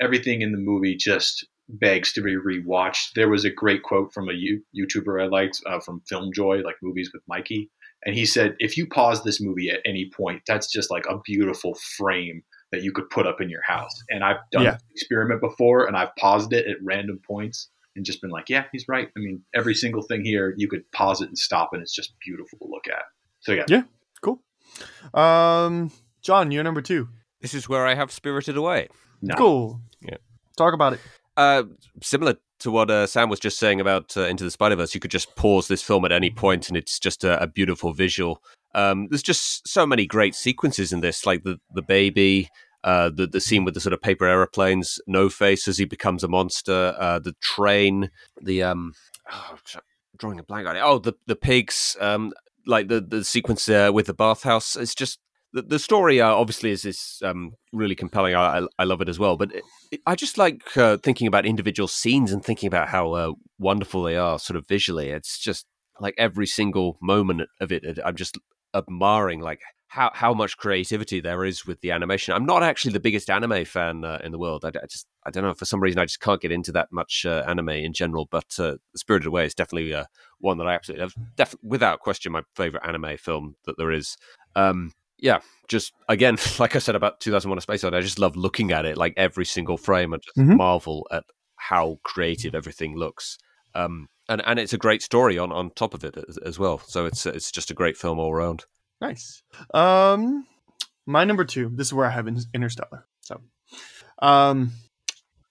everything 0.02 0.42
in 0.42 0.52
the 0.52 0.58
movie 0.58 0.96
just 0.96 1.46
begs 1.68 2.14
to 2.14 2.22
be 2.22 2.36
rewatched. 2.36 3.14
There 3.16 3.30
was 3.30 3.44
a 3.44 3.50
great 3.50 3.84
quote 3.84 4.14
from 4.14 4.30
a 4.30 4.34
YouTuber 4.34 5.22
I 5.22 5.28
liked 5.28 5.62
uh, 5.66 5.80
from 5.80 6.02
Filmjoy, 6.12 6.64
like 6.64 6.76
movies 6.82 7.12
with 7.14 7.24
Mikey, 7.28 7.70
and 8.06 8.16
he 8.16 8.26
said, 8.26 8.56
"If 8.60 8.78
you 8.78 8.88
pause 8.88 9.24
this 9.24 9.42
movie 9.42 9.70
at 9.70 9.82
any 9.86 10.10
point, 10.16 10.44
that's 10.48 10.72
just 10.72 10.92
like 10.92 11.06
a 11.10 11.20
beautiful 11.26 11.76
frame 11.98 12.44
that 12.72 12.84
you 12.84 12.92
could 12.92 13.10
put 13.10 13.28
up 13.28 13.42
in 13.42 13.50
your 13.50 13.64
house." 13.64 13.94
And 14.10 14.24
I've 14.24 14.38
done 14.52 14.64
yeah. 14.64 14.78
experiment 14.92 15.42
before, 15.42 15.86
and 15.86 15.96
I've 15.96 16.16
paused 16.18 16.54
it 16.54 16.68
at 16.68 16.78
random 16.84 17.20
points 17.26 17.70
and 17.96 18.06
just 18.06 18.22
been 18.22 18.32
like, 18.32 18.50
"Yeah, 18.50 18.66
he's 18.72 18.86
right." 18.88 19.10
I 19.16 19.20
mean, 19.20 19.42
every 19.54 19.76
single 19.76 20.02
thing 20.02 20.24
here, 20.24 20.54
you 20.58 20.68
could 20.68 20.90
pause 20.92 21.22
it 21.22 21.28
and 21.28 21.38
stop, 21.38 21.70
and 21.74 21.82
it's 21.82 21.94
just 21.94 22.14
beautiful 22.26 22.58
to 22.60 22.66
look 22.66 22.88
at. 22.88 23.04
So 23.42 23.54
yeah, 23.54 23.66
yeah, 23.68 23.84
cool. 24.22 24.42
Um, 25.14 25.92
John, 26.22 26.52
you're 26.52 26.64
number 26.64 26.82
two. 26.82 27.10
This 27.42 27.54
is 27.54 27.70
where 27.70 27.86
I 27.86 27.94
have 27.94 28.12
Spirited 28.12 28.58
Away. 28.58 28.90
No. 29.22 29.36
Cool. 29.36 29.82
Yeah. 30.02 30.18
Talk 30.58 30.74
about 30.74 30.94
it. 30.94 31.00
Uh, 31.38 31.64
similar 32.02 32.36
to 32.60 32.72
what 32.72 32.90
uh, 32.90 33.06
Sam 33.06 33.30
was 33.30 33.40
just 33.40 33.60
saying 33.60 33.82
about 33.82 34.16
uh, 34.18 34.22
Into 34.22 34.44
the 34.44 34.52
Spider 34.52 34.76
Verse, 34.76 34.94
you 34.94 35.00
could 35.00 35.12
just 35.12 35.36
pause 35.36 35.68
this 35.68 35.82
film 35.82 36.06
at 36.06 36.12
any 36.12 36.32
point, 36.32 36.68
and 36.68 36.78
it's 36.78 37.00
just 37.00 37.24
a, 37.24 37.42
a 37.42 37.48
beautiful 37.48 37.94
visual. 37.94 38.42
Um, 38.76 39.08
there's 39.10 39.24
just 39.24 39.68
so 39.68 39.86
many 39.86 40.06
great 40.06 40.36
sequences 40.36 40.92
in 40.92 41.00
this, 41.00 41.26
like 41.26 41.44
the 41.44 41.58
the 41.74 41.82
baby, 41.82 42.50
uh, 42.84 43.10
the 43.10 43.26
the 43.26 43.40
scene 43.40 43.64
with 43.64 43.74
the 43.74 43.80
sort 43.80 43.94
of 43.94 44.02
paper 44.02 44.26
aeroplanes, 44.26 45.00
No 45.08 45.30
Face 45.30 45.68
as 45.68 45.78
he 45.78 45.86
becomes 45.86 46.24
a 46.24 46.28
monster, 46.28 46.94
uh, 47.00 47.20
the 47.20 47.34
train, 47.42 48.12
the 48.42 48.64
um, 48.64 48.92
oh, 49.32 49.56
drawing 50.18 50.40
a 50.40 50.44
blank 50.44 50.68
on 50.68 50.76
it. 50.76 50.82
Oh, 50.84 51.00
the 51.00 51.14
the 51.26 51.38
pigs, 51.38 51.96
um, 52.02 52.34
like 52.68 52.90
the 52.90 53.00
the 53.00 53.24
sequence 53.24 53.68
uh, 53.70 53.92
with 53.94 54.08
the 54.08 54.14
bathhouse. 54.14 54.76
It's 54.76 54.94
just 54.94 55.20
the, 55.54 55.62
the 55.62 55.80
story 55.80 56.20
uh, 56.20 56.34
obviously 56.34 56.72
is 56.72 56.84
is 56.84 57.22
um, 57.24 57.54
really 57.72 57.96
compelling. 57.96 58.36
I, 58.36 58.60
I, 58.60 58.68
I 58.78 58.84
love 58.84 59.00
it 59.00 59.08
as 59.08 59.18
well. 59.18 59.38
But 59.38 59.56
it, 59.56 59.64
it, 59.92 60.02
I 60.06 60.16
just 60.16 60.38
like 60.38 60.76
uh, 60.76 60.98
thinking 60.98 61.28
about 61.28 61.46
individual 61.46 61.88
scenes 61.88 62.34
and 62.34 62.44
thinking 62.44 62.68
about 62.68 62.90
how 62.90 63.14
uh, 63.14 63.32
wonderful 63.58 64.04
they 64.04 64.18
are, 64.18 64.38
sort 64.38 64.58
of 64.58 64.68
visually. 64.68 65.12
It's 65.12 65.40
just 65.40 65.66
like 66.02 66.14
every 66.18 66.46
single 66.46 66.98
moment 67.02 67.44
of 67.62 67.72
it. 67.72 67.86
I'm 68.04 68.16
just 68.16 68.38
admiring 68.76 69.40
like 69.40 69.62
how 69.96 70.12
how 70.14 70.34
much 70.34 70.58
creativity 70.58 71.22
there 71.22 71.46
is 71.46 71.66
with 71.66 71.80
the 71.80 71.92
animation. 71.92 72.34
I'm 72.34 72.46
not 72.46 72.64
actually 72.64 72.92
the 72.92 73.00
biggest 73.00 73.30
anime 73.30 73.64
fan 73.64 74.04
uh, 74.04 74.20
in 74.24 74.32
the 74.32 74.38
world. 74.38 74.66
I, 74.66 74.70
I, 74.70 74.86
just 74.90 75.08
I 75.26 75.32
don't 75.32 75.44
know 75.44 75.54
for 75.54 75.66
some 75.66 75.80
reason 75.80 76.00
I 76.00 76.06
just 76.06 76.20
can't 76.20 76.42
get 76.42 76.52
into 76.52 76.74
that 76.74 76.90
much 76.92 77.26
uh, 77.26 77.44
anime 77.48 77.70
in 77.70 77.94
general. 77.94 78.28
But 78.30 78.60
uh, 78.60 78.76
Spirited 78.96 79.28
Away 79.28 79.46
is 79.46 79.56
definitely 79.56 79.94
uh, 79.94 80.06
one 80.40 80.58
that 80.58 80.68
I 80.68 80.74
absolutely 80.74 81.04
have. 81.04 81.14
Def- 81.38 81.56
without 81.64 82.02
question, 82.02 82.34
my 82.34 82.42
favorite 82.56 82.84
anime 82.86 83.18
film 83.18 83.56
that 83.66 83.78
there 83.78 83.92
is. 83.92 84.18
Um, 84.56 84.92
yeah, 85.18 85.40
just 85.70 85.94
again, 86.10 86.38
like 86.60 86.76
I 86.76 86.80
said 86.80 86.96
about 86.96 87.22
2001: 87.22 87.58
A 87.58 87.62
Space 87.62 87.84
Odyssey, 87.86 87.98
I 87.98 88.02
just 88.02 88.20
love 88.20 88.36
looking 88.36 88.72
at 88.72 88.86
it, 88.86 88.98
like 88.98 89.14
every 89.16 89.46
single 89.46 89.78
frame, 89.78 90.12
and 90.12 90.22
just 90.22 90.38
mm-hmm. 90.38 90.58
marvel 90.58 91.08
at 91.10 91.24
how 91.56 92.00
creative 92.04 92.54
everything 92.54 92.98
looks. 92.98 93.38
Um, 93.74 94.08
and 94.30 94.42
and 94.46 94.60
it's 94.60 94.74
a 94.74 94.78
great 94.78 95.02
story 95.02 95.38
on 95.38 95.52
on 95.52 95.72
top 95.72 95.94
of 95.94 96.04
it 96.04 96.18
as, 96.28 96.38
as 96.40 96.60
well. 96.60 96.80
So 96.80 97.06
it's 97.06 97.26
it's 97.26 97.52
just 97.52 97.72
a 97.72 97.76
great 97.76 97.98
film 97.98 98.20
all 98.20 98.32
around. 98.32 98.66
Nice. 99.02 99.44
Um, 99.74 100.48
my 101.06 101.24
number 101.26 101.46
two. 101.46 101.72
This 101.74 101.88
is 101.88 101.94
where 101.94 102.08
I 102.08 102.12
have 102.12 102.28
Interstellar. 102.54 103.06
So, 103.22 103.42
um, 104.22 104.72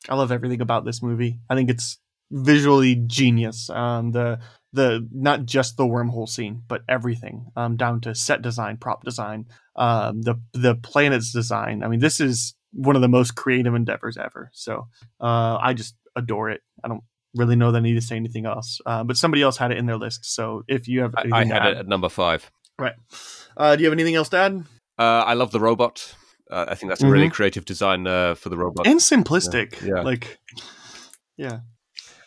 I 0.08 0.14
love 0.14 0.32
everything 0.32 0.60
about 0.60 0.84
this 0.84 1.02
movie. 1.02 1.40
I 1.48 1.54
think 1.54 1.70
it's 1.70 1.98
visually 2.30 2.96
genius. 3.06 3.70
Um, 3.70 4.12
the 4.12 4.40
the 4.72 5.06
not 5.12 5.46
just 5.46 5.76
the 5.76 5.84
wormhole 5.84 6.28
scene, 6.28 6.62
but 6.66 6.82
everything 6.88 7.46
um, 7.56 7.76
down 7.76 8.00
to 8.02 8.14
set 8.14 8.42
design, 8.42 8.76
prop 8.76 9.04
design, 9.04 9.46
um, 9.76 10.22
the 10.22 10.36
the 10.52 10.74
planet's 10.74 11.32
design. 11.32 11.82
I 11.82 11.88
mean, 11.88 12.00
this 12.00 12.20
is 12.20 12.54
one 12.72 12.96
of 12.96 13.02
the 13.02 13.08
most 13.08 13.36
creative 13.36 13.74
endeavors 13.74 14.16
ever. 14.16 14.50
So 14.52 14.88
uh, 15.20 15.58
I 15.60 15.74
just 15.74 15.94
adore 16.16 16.50
it. 16.50 16.62
I 16.82 16.88
don't 16.88 17.04
really 17.34 17.56
know 17.56 17.72
that 17.72 17.78
I 17.78 17.82
need 17.82 17.94
to 17.94 18.00
say 18.00 18.16
anything 18.16 18.46
else, 18.46 18.80
uh, 18.86 19.04
but 19.04 19.16
somebody 19.16 19.42
else 19.42 19.56
had 19.56 19.70
it 19.70 19.78
in 19.78 19.86
their 19.86 19.96
list. 19.96 20.24
So 20.24 20.62
if 20.68 20.88
you 20.88 21.00
have, 21.00 21.14
I, 21.16 21.28
I 21.32 21.44
had 21.44 21.66
it 21.66 21.76
at 21.78 21.88
number 21.88 22.08
five. 22.08 22.50
Right. 22.78 22.94
Uh, 23.56 23.76
do 23.76 23.82
you 23.82 23.86
have 23.86 23.92
anything 23.92 24.14
else 24.14 24.28
to 24.30 24.36
add? 24.38 24.64
Uh, 24.98 25.24
I 25.26 25.34
love 25.34 25.50
the 25.50 25.60
robot. 25.60 26.14
Uh, 26.50 26.66
I 26.68 26.74
think 26.74 26.90
that's 26.90 27.02
a 27.02 27.08
really 27.08 27.26
mm-hmm. 27.26 27.34
creative 27.34 27.64
design 27.64 28.06
uh, 28.06 28.34
for 28.34 28.48
the 28.48 28.56
robot 28.56 28.86
and 28.86 29.00
simplistic. 29.00 29.80
Yeah. 29.80 29.94
yeah. 29.96 30.02
Like, 30.02 30.38
yeah. 31.36 31.60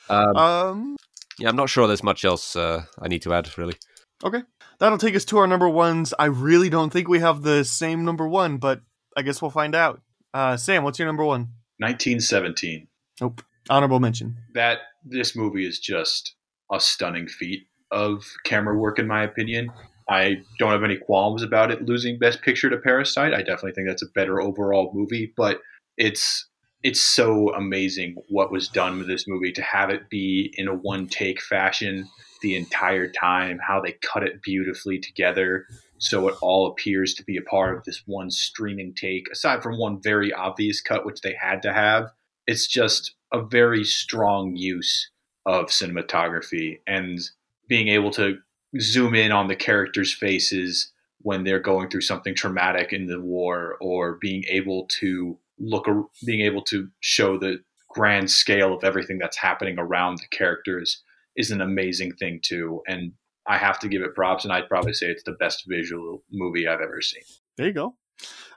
Um, 0.10 0.36
um, 0.36 0.98
yeah, 1.40 1.50
I'm 1.50 1.56
not 1.56 1.70
sure 1.70 1.88
there's 1.88 2.04
much 2.04 2.26
else 2.26 2.56
uh, 2.56 2.84
I 3.00 3.08
need 3.08 3.22
to 3.24 3.34
add, 3.34 3.56
really. 3.58 3.76
Okay. 4.24 4.44
That'll 4.80 4.98
take 4.98 5.16
us 5.16 5.26
to 5.26 5.38
our 5.38 5.48
number 5.48 5.70
ones. 5.70 6.14
I 6.18 6.26
really 6.26 6.70
don't 6.70 6.92
think 6.92 7.08
we 7.08 7.20
have 7.20 7.44
the 7.44 7.64
same 7.64 8.06
number 8.06 8.28
one, 8.28 8.58
but 8.58 8.82
I 9.16 9.22
guess 9.22 9.42
we'll 9.42 9.52
find 9.52 9.76
out. 9.76 10.02
Uh, 10.34 10.58
Sam, 10.58 10.84
what's 10.84 11.00
your 11.00 11.08
number 11.08 11.24
one? 11.24 11.50
1917. 11.80 12.88
Nope. 13.22 13.44
Honorable 13.70 14.00
mention. 14.00 14.38
That 14.54 14.80
this 15.10 15.36
movie 15.36 15.66
is 15.66 15.80
just 15.80 16.36
a 16.72 16.80
stunning 16.80 17.28
feat 17.28 17.64
of 17.92 18.24
camera 18.44 18.78
work, 18.78 19.00
in 19.00 19.08
my 19.08 19.24
opinion. 19.24 19.72
I 20.10 20.38
don't 20.60 20.72
have 20.72 20.84
any 20.84 20.98
qualms 20.98 21.44
about 21.44 21.72
it 21.72 21.86
losing 21.86 22.20
Best 22.20 22.42
Picture 22.42 22.70
to 22.70 22.78
Parasite. 22.78 23.34
I 23.34 23.40
definitely 23.40 23.74
think 23.74 23.88
that's 23.88 24.04
a 24.04 24.12
better 24.16 24.42
overall 24.42 24.92
movie, 24.94 25.34
but 25.36 25.60
it's 25.98 26.48
it's 26.84 27.02
so 27.02 27.54
amazing 27.56 28.16
what 28.30 28.52
was 28.52 28.68
done 28.68 29.00
with 29.00 29.08
this 29.08 29.28
movie 29.28 29.52
to 29.52 29.62
have 29.64 29.90
it 29.90 30.10
be 30.10 30.54
in 30.58 30.68
a 30.68 30.76
one 30.76 31.08
take 31.08 31.42
fashion 31.42 32.08
the 32.42 32.56
entire 32.56 33.12
time, 33.12 33.60
how 33.68 33.82
they 33.82 33.94
cut 34.04 34.24
it 34.24 34.44
beautifully 34.44 35.00
together 35.00 35.66
so 36.00 36.28
it 36.28 36.36
all 36.42 36.68
appears 36.68 37.14
to 37.16 37.24
be 37.24 37.38
a 37.38 37.42
part 37.42 37.76
of 37.76 37.84
this 37.84 38.04
one 38.06 38.30
streaming 38.30 38.94
take, 38.94 39.28
aside 39.32 39.64
from 39.64 39.80
one 39.80 40.00
very 40.02 40.32
obvious 40.32 40.82
cut, 40.82 41.06
which 41.06 41.22
they 41.22 41.36
had 41.40 41.62
to 41.64 41.74
have. 41.74 42.12
It's 42.46 42.68
just 42.68 43.16
a 43.34 43.42
very 43.42 43.84
strong 43.84 44.56
use 44.56 45.10
of 45.46 45.68
cinematography 45.68 46.80
and 46.88 47.20
being 47.68 47.88
able 47.88 48.12
to 48.12 48.38
zoom 48.80 49.16
in 49.16 49.32
on 49.32 49.48
the 49.48 49.56
characters' 49.56 50.14
faces 50.14 50.92
when 51.20 51.44
they're 51.44 51.60
going 51.60 51.90
through 51.90 52.02
something 52.02 52.36
traumatic 52.36 52.94
in 52.94 53.08
the 53.08 53.20
war 53.20 53.78
or 53.82 54.18
being 54.22 54.44
able 54.50 54.88
to 55.00 55.38
look 55.60 55.88
being 56.26 56.42
able 56.42 56.62
to 56.62 56.88
show 57.00 57.38
the 57.38 57.60
grand 57.90 58.30
scale 58.30 58.74
of 58.74 58.84
everything 58.84 59.18
that's 59.18 59.38
happening 59.38 59.80
around 59.80 60.18
the 60.18 60.38
characters 60.38 61.02
is 61.36 61.50
an 61.50 61.62
amazing 61.62 62.12
thing 62.14 62.40
too 62.44 62.82
and 62.88 63.12
i 63.48 63.58
have 63.58 63.80
to 63.80 63.88
give 63.88 64.04
it 64.04 64.14
props 64.14 64.44
and 64.44 64.54
i'd 64.54 64.70
probably 64.70 64.94
say 64.94 65.08
it's 65.08 65.24
the 65.24 65.32
best 65.34 65.64
visual 65.68 66.24
movie 66.32 66.68
i've 66.68 66.82
ever 66.82 67.02
seen. 67.02 67.24
There 67.56 67.68
you 67.68 67.74
go. 67.74 67.96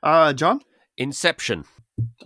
Uh 0.02 0.32
john? 0.34 0.60
Inception. 0.98 1.64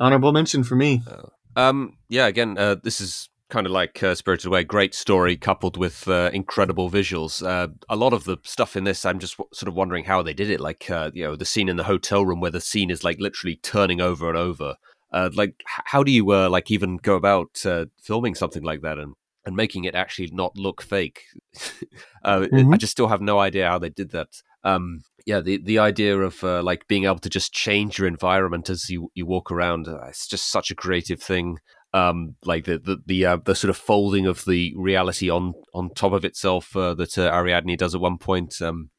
Honorable 0.00 0.32
mention 0.32 0.64
for 0.64 0.74
me. 0.74 1.02
Uh, 1.08 1.28
um 1.56 1.96
yeah 2.08 2.26
again 2.26 2.56
uh, 2.58 2.76
this 2.82 3.00
is 3.00 3.28
kind 3.54 3.66
of 3.66 3.72
like 3.72 4.02
uh, 4.02 4.14
Spirited 4.14 4.46
Away, 4.46 4.64
great 4.64 4.94
story 4.94 5.36
coupled 5.36 5.76
with 5.76 6.08
uh, 6.08 6.30
incredible 6.32 6.90
visuals. 6.90 7.46
Uh, 7.46 7.68
a 7.88 7.94
lot 7.94 8.12
of 8.12 8.24
the 8.24 8.36
stuff 8.42 8.74
in 8.74 8.82
this, 8.82 9.04
I'm 9.04 9.18
just 9.20 9.36
w- 9.36 9.48
sort 9.52 9.68
of 9.68 9.74
wondering 9.74 10.04
how 10.04 10.22
they 10.22 10.34
did 10.34 10.50
it. 10.50 10.60
Like, 10.60 10.90
uh, 10.90 11.12
you 11.14 11.22
know, 11.22 11.36
the 11.36 11.44
scene 11.44 11.68
in 11.68 11.76
the 11.76 11.84
hotel 11.84 12.24
room 12.24 12.40
where 12.40 12.50
the 12.50 12.60
scene 12.60 12.90
is 12.90 13.04
like 13.04 13.20
literally 13.20 13.56
turning 13.56 14.00
over 14.00 14.28
and 14.28 14.36
over. 14.36 14.74
Uh, 15.12 15.30
like, 15.34 15.62
how 15.66 16.02
do 16.02 16.10
you 16.10 16.28
uh, 16.32 16.48
like 16.48 16.70
even 16.70 16.96
go 16.96 17.14
about 17.14 17.62
filming 18.02 18.34
something 18.34 18.64
like 18.64 18.80
that 18.82 18.98
and 18.98 19.14
and 19.46 19.54
making 19.54 19.84
it 19.84 19.94
actually 19.94 20.30
not 20.32 20.56
look 20.56 20.82
fake? 20.82 21.22
mm-hmm. 22.24 22.74
I 22.74 22.76
just 22.76 22.92
still 22.92 23.08
have 23.08 23.20
no 23.20 23.38
idea 23.38 23.68
how 23.68 23.78
they 23.78 23.90
did 23.90 24.10
that. 24.10 24.42
Um, 24.64 25.02
yeah, 25.26 25.40
the 25.40 25.58
the 25.58 25.78
idea 25.78 26.18
of 26.18 26.42
like 26.42 26.86
being 26.88 27.04
able 27.04 27.18
to 27.18 27.30
just 27.30 27.52
change 27.52 27.98
your 27.98 28.08
environment 28.08 28.70
as 28.70 28.88
you 28.90 29.10
you 29.14 29.26
walk 29.26 29.50
around, 29.50 29.88
it's 30.08 30.26
just 30.26 30.50
such 30.50 30.70
a 30.70 30.74
creative 30.74 31.22
thing 31.22 31.58
um, 31.94 32.34
like 32.44 32.64
the 32.64 32.78
the 32.78 32.98
the, 33.06 33.24
uh, 33.24 33.36
the, 33.44 33.54
sort 33.54 33.70
of 33.70 33.76
folding 33.76 34.26
of 34.26 34.44
the 34.44 34.74
reality 34.76 35.30
on 35.30 35.54
on 35.72 35.90
top 35.94 36.12
of 36.12 36.24
itself 36.24 36.76
uh, 36.76 36.92
that 36.94 37.16
uh, 37.16 37.30
Ariadne 37.30 37.76
does 37.78 37.94
at 37.94 38.00
one 38.00 38.18
point. 38.18 38.60
Um, 38.60 38.90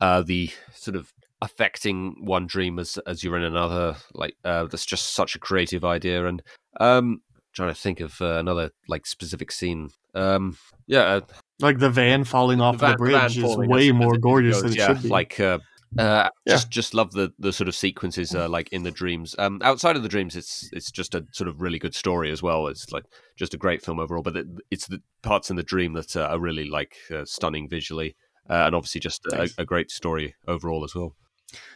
uh, 0.00 0.22
the 0.22 0.50
sort 0.74 0.96
of 0.96 1.12
affecting 1.40 2.16
one 2.24 2.46
dream 2.46 2.80
as 2.80 2.98
as 3.06 3.22
you're 3.22 3.36
in 3.36 3.44
another. 3.44 3.96
Like 4.12 4.34
uh, 4.44 4.64
that's 4.64 4.84
just 4.84 5.14
such 5.14 5.36
a 5.36 5.38
creative 5.38 5.84
idea, 5.84 6.26
and 6.26 6.42
um, 6.80 7.20
trying 7.54 7.72
to 7.72 7.80
think 7.80 8.00
of 8.00 8.20
uh, 8.20 8.38
another 8.38 8.70
like 8.88 9.06
specific 9.06 9.52
scene. 9.52 9.90
Um, 10.12 10.58
yeah, 10.88 11.02
uh, 11.02 11.20
Like 11.60 11.78
the 11.78 11.90
van 11.90 12.24
falling 12.24 12.60
off 12.60 12.78
the, 12.78 12.86
van- 12.88 12.96
bridge 12.96 13.36
van 13.36 13.44
is 13.44 13.56
way 13.56 13.82
as- 13.84 13.88
as 13.88 13.92
more 13.94 14.14
it 14.16 14.20
gorgeous 14.20 14.54
goes, 14.56 14.62
than 14.62 14.72
it 14.72 14.78
yeah, 14.78 14.86
should 14.88 15.02
be. 15.04 15.08
Like, 15.08 15.38
uh, 15.40 15.58
uh, 15.96 16.28
Yeah. 16.44 16.54
just 16.54 16.70
just 16.70 16.94
love 16.94 17.12
the 17.12 17.32
the 17.38 17.52
sort 17.52 17.68
of 17.68 17.74
sequences 17.76 18.34
uh, 18.34 18.48
like 18.48 18.68
in 18.70 18.82
the 18.82 18.90
dreams. 18.90 19.36
Um, 19.38 19.60
outside 19.62 19.94
of 19.96 20.02
the 20.02 20.08
dreams, 20.08 20.34
it's 20.34 20.68
it's 20.72 20.90
just 20.90 21.14
a 21.14 21.24
sort 21.32 21.46
of 21.48 21.60
really 21.60 21.78
good 21.78 21.94
story 21.94 22.32
as 22.32 22.42
well. 22.42 22.66
It's 22.66 22.90
like 22.90 23.04
just 23.36 23.54
a 23.54 23.56
great 23.56 23.82
film 23.84 24.00
overall. 24.00 24.22
But 24.22 24.36
it, 24.36 24.46
it's 24.72 24.88
the 24.88 25.00
parts 25.22 25.50
in 25.50 25.56
the 25.56 25.62
dream 25.62 25.92
that 25.92 26.16
uh, 26.16 26.22
are 26.30 26.40
really 26.40 26.64
like 26.68 26.96
uh, 27.14 27.24
stunning 27.24 27.68
visually, 27.68 28.16
uh, 28.50 28.64
and 28.66 28.74
obviously 28.74 29.00
just 29.00 29.24
a, 29.26 29.48
a 29.56 29.64
great 29.64 29.90
story 29.92 30.34
overall 30.48 30.82
as 30.84 30.94
well. 30.96 31.14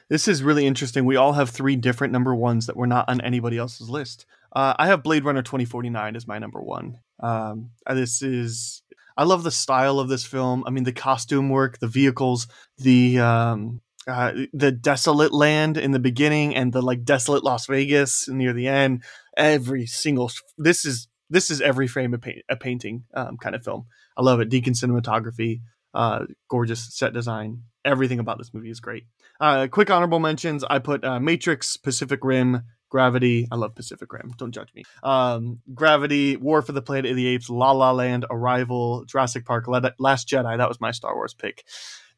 This 0.08 0.26
is 0.26 0.42
really 0.42 0.66
interesting. 0.66 1.04
We 1.04 1.14
all 1.14 1.34
have 1.34 1.50
three 1.50 1.76
different 1.76 2.12
number 2.12 2.34
ones 2.34 2.66
that 2.66 2.76
were 2.76 2.88
not 2.88 3.08
on 3.08 3.20
anybody 3.20 3.58
else's 3.58 3.88
list. 3.88 4.26
Uh, 4.52 4.74
I 4.76 4.86
have 4.88 5.04
Blade 5.04 5.24
Runner 5.24 5.42
2049 5.42 6.16
as 6.16 6.26
my 6.26 6.38
number 6.40 6.60
one. 6.60 6.98
Um, 7.20 7.70
this 7.88 8.20
is, 8.22 8.82
I 9.18 9.24
love 9.24 9.42
the 9.42 9.50
style 9.50 9.98
of 9.98 10.08
this 10.08 10.24
film. 10.24 10.62
I 10.64 10.70
mean, 10.70 10.84
the 10.84 10.92
costume 10.92 11.48
work, 11.48 11.80
the 11.80 11.88
vehicles, 11.88 12.46
the 12.78 13.18
um, 13.18 13.80
uh, 14.06 14.32
the 14.52 14.70
desolate 14.70 15.34
land 15.34 15.76
in 15.76 15.90
the 15.90 15.98
beginning, 15.98 16.54
and 16.54 16.72
the 16.72 16.80
like 16.80 17.04
desolate 17.04 17.42
Las 17.42 17.66
Vegas 17.66 18.28
near 18.28 18.52
the 18.52 18.68
end. 18.68 19.02
Every 19.36 19.86
single 19.86 20.30
this 20.56 20.84
is 20.84 21.08
this 21.28 21.50
is 21.50 21.60
every 21.60 21.88
frame 21.88 22.14
a, 22.14 22.18
paint, 22.18 22.38
a 22.48 22.56
painting 22.56 23.04
um, 23.12 23.36
kind 23.38 23.56
of 23.56 23.64
film. 23.64 23.86
I 24.16 24.22
love 24.22 24.40
it. 24.40 24.50
Deakins 24.50 24.84
cinematography, 24.84 25.62
uh, 25.94 26.26
gorgeous 26.48 26.96
set 26.96 27.12
design. 27.12 27.64
Everything 27.84 28.20
about 28.20 28.38
this 28.38 28.54
movie 28.54 28.70
is 28.70 28.80
great. 28.80 29.04
Uh, 29.40 29.66
quick 29.66 29.90
honorable 29.90 30.20
mentions. 30.20 30.62
I 30.62 30.78
put 30.78 31.04
uh, 31.04 31.18
Matrix, 31.18 31.76
Pacific 31.76 32.20
Rim, 32.22 32.62
Gravity. 32.88 33.48
I 33.50 33.56
love 33.56 33.74
Pacific 33.74 34.12
Rim. 34.12 34.32
Don't 34.38 34.52
judge 34.52 34.70
me. 34.74 34.84
Um, 35.02 35.60
Gravity, 35.74 36.36
War 36.36 36.62
for 36.62 36.72
the 36.72 36.82
Planet 36.82 37.10
of 37.10 37.16
the 37.16 37.26
Apes, 37.28 37.50
La 37.50 37.72
La 37.72 37.92
Land, 37.92 38.24
Arrival, 38.30 39.04
Jurassic 39.04 39.44
Park, 39.44 39.68
Le- 39.68 39.94
Last 39.98 40.28
Jedi. 40.28 40.56
That 40.56 40.68
was 40.68 40.80
my 40.80 40.90
Star 40.90 41.14
Wars 41.14 41.34
pick. 41.34 41.64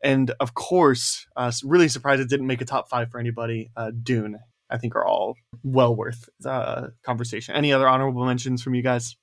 And 0.02 0.30
of 0.40 0.54
course, 0.54 1.26
uh, 1.36 1.52
really 1.64 1.88
surprised 1.88 2.22
it 2.22 2.28
didn't 2.28 2.46
make 2.46 2.60
a 2.60 2.64
top 2.64 2.88
five 2.88 3.10
for 3.10 3.18
anybody. 3.18 3.70
Uh, 3.76 3.90
Dune. 3.90 4.38
I 4.70 4.78
think 4.78 4.94
are 4.94 5.04
all 5.04 5.36
well 5.64 5.94
worth 5.94 6.28
uh, 6.44 6.88
conversation. 7.02 7.56
Any 7.56 7.72
other 7.72 7.88
honorable 7.88 8.24
mentions 8.24 8.62
from 8.62 8.74
you 8.74 8.82
guys? 8.82 9.16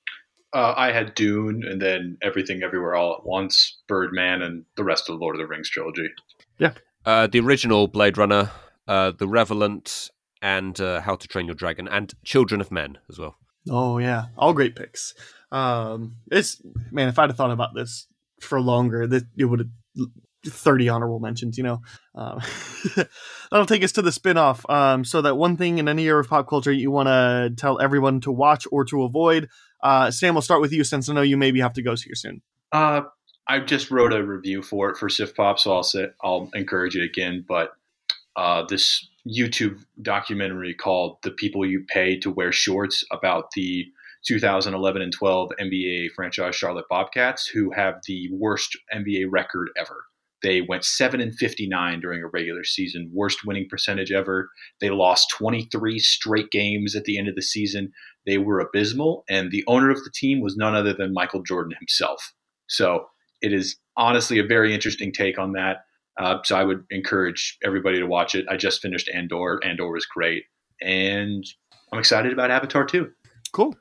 Uh, 0.52 0.74
I 0.76 0.92
had 0.92 1.14
Dune, 1.14 1.62
and 1.64 1.80
then 1.80 2.16
Everything 2.22 2.62
Everywhere 2.62 2.94
All 2.94 3.14
at 3.14 3.26
Once, 3.26 3.78
Birdman, 3.86 4.42
and 4.42 4.64
the 4.76 4.84
rest 4.84 5.08
of 5.08 5.18
the 5.18 5.20
Lord 5.22 5.36
of 5.36 5.40
the 5.40 5.46
Rings 5.46 5.68
trilogy. 5.68 6.08
Yeah. 6.58 6.72
Uh, 7.04 7.26
the 7.26 7.40
original 7.40 7.86
Blade 7.86 8.16
Runner, 8.16 8.50
uh, 8.86 9.12
The 9.12 9.28
Revenant, 9.28 10.10
and 10.42 10.80
uh, 10.80 11.00
How 11.00 11.16
to 11.16 11.28
Train 11.28 11.46
Your 11.46 11.54
Dragon, 11.54 11.88
and 11.88 12.12
Children 12.24 12.60
of 12.60 12.70
Men 12.70 12.98
as 13.08 13.18
well. 13.18 13.36
Oh 13.70 13.98
yeah, 13.98 14.26
all 14.36 14.52
great 14.52 14.76
picks. 14.76 15.14
Um, 15.50 16.16
it's 16.30 16.60
man, 16.90 17.08
if 17.08 17.18
I'd 17.18 17.30
have 17.30 17.36
thought 17.36 17.50
about 17.50 17.74
this 17.74 18.06
for 18.40 18.60
longer, 18.60 19.06
that 19.06 19.24
it 19.36 19.44
would 19.44 19.60
have 19.60 20.08
thirty 20.46 20.88
honorable 20.88 21.20
mentions. 21.20 21.58
You 21.58 21.64
know, 21.64 21.82
um, 22.14 22.40
that'll 23.50 23.66
take 23.66 23.84
us 23.84 23.92
to 23.92 24.02
the 24.02 24.10
spinoff. 24.10 24.68
Um, 24.72 25.04
so 25.04 25.22
that 25.22 25.36
one 25.36 25.56
thing 25.56 25.78
in 25.78 25.88
any 25.88 26.06
era 26.06 26.20
of 26.20 26.28
pop 26.28 26.48
culture 26.48 26.72
you 26.72 26.90
want 26.90 27.08
to 27.08 27.52
tell 27.56 27.80
everyone 27.80 28.20
to 28.22 28.32
watch 28.32 28.66
or 28.70 28.84
to 28.86 29.02
avoid. 29.02 29.48
Uh, 29.82 30.10
Sam, 30.10 30.34
we'll 30.34 30.42
start 30.42 30.60
with 30.60 30.72
you 30.72 30.82
since 30.82 31.08
I 31.08 31.14
know 31.14 31.22
you 31.22 31.36
maybe 31.36 31.60
have 31.60 31.74
to 31.74 31.82
go 31.82 31.94
here 31.94 32.14
soon. 32.14 32.42
Uh, 32.72 33.02
I 33.46 33.60
just 33.60 33.90
wrote 33.90 34.12
a 34.12 34.22
review 34.22 34.62
for 34.62 34.90
it 34.90 34.96
for 34.96 35.08
Sif 35.08 35.34
Pop, 35.34 35.58
so 35.58 35.72
I'll 35.72 35.82
say 35.82 36.08
I'll 36.22 36.50
encourage 36.54 36.96
it 36.96 37.04
again. 37.04 37.44
But 37.46 37.72
uh, 38.36 38.64
this 38.68 39.08
YouTube 39.28 39.84
documentary 40.02 40.74
called 40.74 41.18
"The 41.22 41.30
People 41.30 41.66
You 41.66 41.84
Pay 41.88 42.18
to 42.20 42.30
Wear 42.30 42.52
Shorts" 42.52 43.04
about 43.12 43.50
the 43.54 43.86
2011 44.26 45.02
and 45.02 45.12
12 45.12 45.50
NBA 45.60 46.08
franchise 46.14 46.56
Charlotte 46.56 46.86
Bobcats, 46.90 47.46
who 47.46 47.70
have 47.70 48.00
the 48.06 48.28
worst 48.32 48.76
NBA 48.94 49.26
record 49.30 49.70
ever. 49.76 50.04
They 50.42 50.60
went 50.60 50.84
seven 50.84 51.20
and 51.20 51.34
59 51.34 52.00
during 52.00 52.22
a 52.22 52.28
regular 52.28 52.62
season, 52.62 53.10
worst 53.12 53.44
winning 53.44 53.66
percentage 53.68 54.12
ever. 54.12 54.50
They 54.80 54.90
lost 54.90 55.30
23 55.36 55.98
straight 55.98 56.50
games 56.50 56.94
at 56.94 57.04
the 57.04 57.18
end 57.18 57.28
of 57.28 57.34
the 57.34 57.42
season. 57.42 57.92
They 58.24 58.38
were 58.38 58.60
abysmal, 58.60 59.24
and 59.28 59.50
the 59.50 59.64
owner 59.66 59.90
of 59.90 60.04
the 60.04 60.12
team 60.14 60.40
was 60.40 60.56
none 60.56 60.74
other 60.74 60.92
than 60.92 61.12
Michael 61.12 61.42
Jordan 61.42 61.74
himself. 61.78 62.32
So 62.68 63.08
it 63.40 63.52
is 63.52 63.76
honestly 63.96 64.38
a 64.38 64.44
very 64.44 64.74
interesting 64.74 65.12
take 65.12 65.38
on 65.38 65.52
that. 65.52 65.78
Uh, 66.18 66.38
so 66.44 66.56
I 66.56 66.64
would 66.64 66.84
encourage 66.90 67.56
everybody 67.64 67.98
to 67.98 68.06
watch 68.06 68.34
it. 68.34 68.44
I 68.50 68.56
just 68.56 68.82
finished 68.82 69.08
Andor. 69.14 69.60
Andor 69.64 69.90
was 69.90 70.04
great, 70.04 70.44
and 70.82 71.44
I'm 71.92 71.98
excited 71.98 72.32
about 72.32 72.50
Avatar 72.50 72.84
too. 72.84 73.12
Cool. 73.52 73.76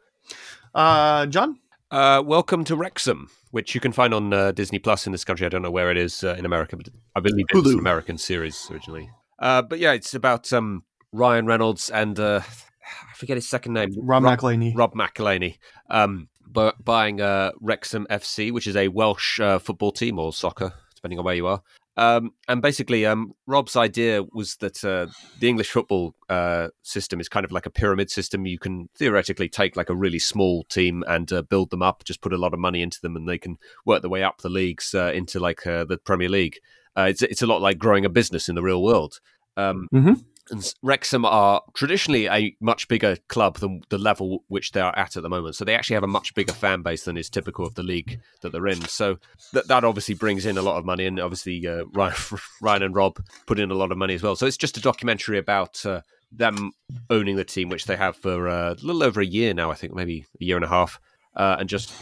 Uh, 0.76 1.26
John. 1.26 1.60
Uh, 1.90 2.22
welcome 2.24 2.64
to 2.66 2.76
Wrexham, 2.76 3.30
which 3.52 3.74
you 3.74 3.80
can 3.82 3.92
find 3.92 4.14
on 4.14 4.34
uh, 4.34 4.52
Disney 4.52 4.78
Plus 4.78 5.06
in 5.06 5.14
this 5.14 5.24
country. 5.24 5.46
I 5.46 5.50
don't 5.50 5.62
know 5.62 5.72
where 5.72 5.90
it 5.90 5.98
is 5.98 6.24
uh, 6.24 6.36
in 6.38 6.46
America, 6.46 6.76
but 6.76 6.90
I 7.16 7.22
believe 7.22 7.46
it's 7.50 7.70
an 7.70 7.80
American 7.80 8.18
series 8.18 8.68
originally. 8.70 9.10
Uh, 9.40 9.62
but 9.62 9.80
yeah, 9.80 9.94
it's 9.94 10.14
about 10.14 10.52
um, 10.52 10.84
Ryan 11.14 11.46
Reynolds 11.46 11.90
and 11.90 12.20
uh, 12.20 12.42
I 12.44 13.14
forget 13.16 13.38
his 13.38 13.48
second 13.48 13.74
name, 13.74 13.94
Rob 13.98 14.24
McElhenney. 14.24 14.74
Rob 14.76 14.94
McElhenney, 14.94 15.58
um, 15.90 16.28
bu- 16.46 16.72
buying 16.84 17.22
uh, 17.22 17.52
Wrexham 17.62 18.06
FC, 18.10 18.52
which 18.52 18.68
is 18.68 18.76
a 18.76 18.90
Welsh 18.90 19.40
uh, 19.40 19.60
football 19.60 19.92
team 19.92 20.20
or 20.20 20.34
soccer, 20.34 20.74
depending 20.96 21.20
on 21.20 21.26
where 21.26 21.36
you 21.36 21.48
are. 21.48 21.62
Um, 21.98 22.34
and 22.48 22.62
basically, 22.62 23.08
um, 23.08 23.34
Rob's 23.48 23.76
idea 23.76 24.24
was 24.32 24.58
that 24.58 24.84
uh, 24.86 25.08
the 25.40 25.50
English 25.50 25.72
football 25.72 26.14
uh, 26.30 26.68
system 26.84 27.20
is 27.20 27.28
kind 27.28 27.44
of 27.44 27.52
like 27.52 27.66
a 27.66 27.72
pyramid 27.72 28.12
system. 28.12 28.46
You 28.46 28.60
can 28.60 28.90
theoretically 28.96 29.50
take 29.50 29.76
like 29.76 29.90
a 29.90 29.96
really 29.96 30.20
small 30.20 30.64
team 30.66 31.04
and 31.08 31.32
uh, 31.34 31.42
build 31.42 31.72
them 31.72 31.82
up, 31.82 32.04
just 32.04 32.22
put 32.22 32.34
a 32.34 32.38
lot 32.38 32.54
of 32.54 32.60
money 32.60 32.84
into 32.84 33.02
them, 33.02 33.16
and 33.16 33.28
they 33.28 33.40
can 33.40 33.58
work 33.84 34.02
their 34.02 34.12
way 34.12 34.24
up 34.24 34.42
the 34.42 34.50
leagues 34.50 34.94
uh, 34.94 35.12
into 35.14 35.40
like 35.40 35.66
uh, 35.66 35.86
the 35.86 35.98
Premier 35.98 36.30
League. 36.30 36.60
Uh, 36.96 37.08
it's 37.10 37.24
it's 37.24 37.42
a 37.42 37.48
lot 37.48 37.62
like 37.62 37.80
growing 37.80 38.06
a 38.06 38.10
business 38.10 38.48
in 38.48 38.56
the 38.56 38.64
real 38.64 38.84
world. 38.84 39.20
Um, 39.56 39.88
Mhm. 39.92 40.24
And 40.50 40.74
Wrexham 40.82 41.26
are 41.26 41.62
traditionally 41.74 42.28
a 42.28 42.56
much 42.60 42.88
bigger 42.88 43.18
club 43.28 43.58
than 43.58 43.82
the 43.90 43.98
level 43.98 44.44
which 44.48 44.72
they 44.72 44.82
are 44.82 44.98
at 44.98 45.18
at 45.18 45.24
the 45.24 45.30
moment. 45.30 45.56
So 45.56 45.66
they 45.66 45.76
actually 45.76 45.96
have 45.96 46.04
a 46.04 46.08
much 46.08 46.34
bigger 46.36 46.54
fan 46.54 46.82
base 46.82 47.04
than 47.06 47.18
is 47.18 47.30
typical 47.30 47.66
of 47.66 47.76
the 47.76 47.84
league 47.84 48.20
that 48.42 48.52
they're 48.52 48.68
in. 48.68 48.82
So 48.82 49.20
that 49.54 49.68
that 49.68 49.84
obviously 49.84 50.16
brings 50.16 50.46
in 50.46 50.58
a 50.58 50.62
lot 50.62 50.78
of 50.78 50.86
money, 50.86 51.06
and 51.06 51.20
obviously 51.20 51.66
uh, 51.68 51.84
Ryan, 51.94 52.16
Ryan 52.62 52.84
and 52.84 52.96
Rob 52.96 53.20
put 53.46 53.60
in 53.60 53.72
a 53.72 53.76
lot 53.76 53.92
of 53.92 53.98
money 53.98 54.16
as 54.16 54.24
well. 54.24 54.36
So 54.36 54.46
it's 54.46 54.58
just 54.58 54.78
a 54.78 54.82
documentary 54.82 55.38
about 55.38 55.86
uh, 55.86 56.02
them 56.32 56.72
owning 57.10 57.36
the 57.36 57.46
team, 57.46 57.70
which 57.70 57.86
they 57.86 57.98
have 57.98 58.16
for 58.16 58.48
uh, 58.48 58.74
a 58.74 58.86
little 58.86 59.04
over 59.04 59.22
a 59.22 59.26
year 59.26 59.54
now, 59.54 59.72
I 59.72 59.76
think, 59.76 59.94
maybe 59.94 60.26
a 60.40 60.44
year 60.44 60.56
and 60.56 60.66
a 60.66 60.70
half, 60.70 61.00
uh, 61.36 61.58
and 61.60 61.70
just 61.70 61.94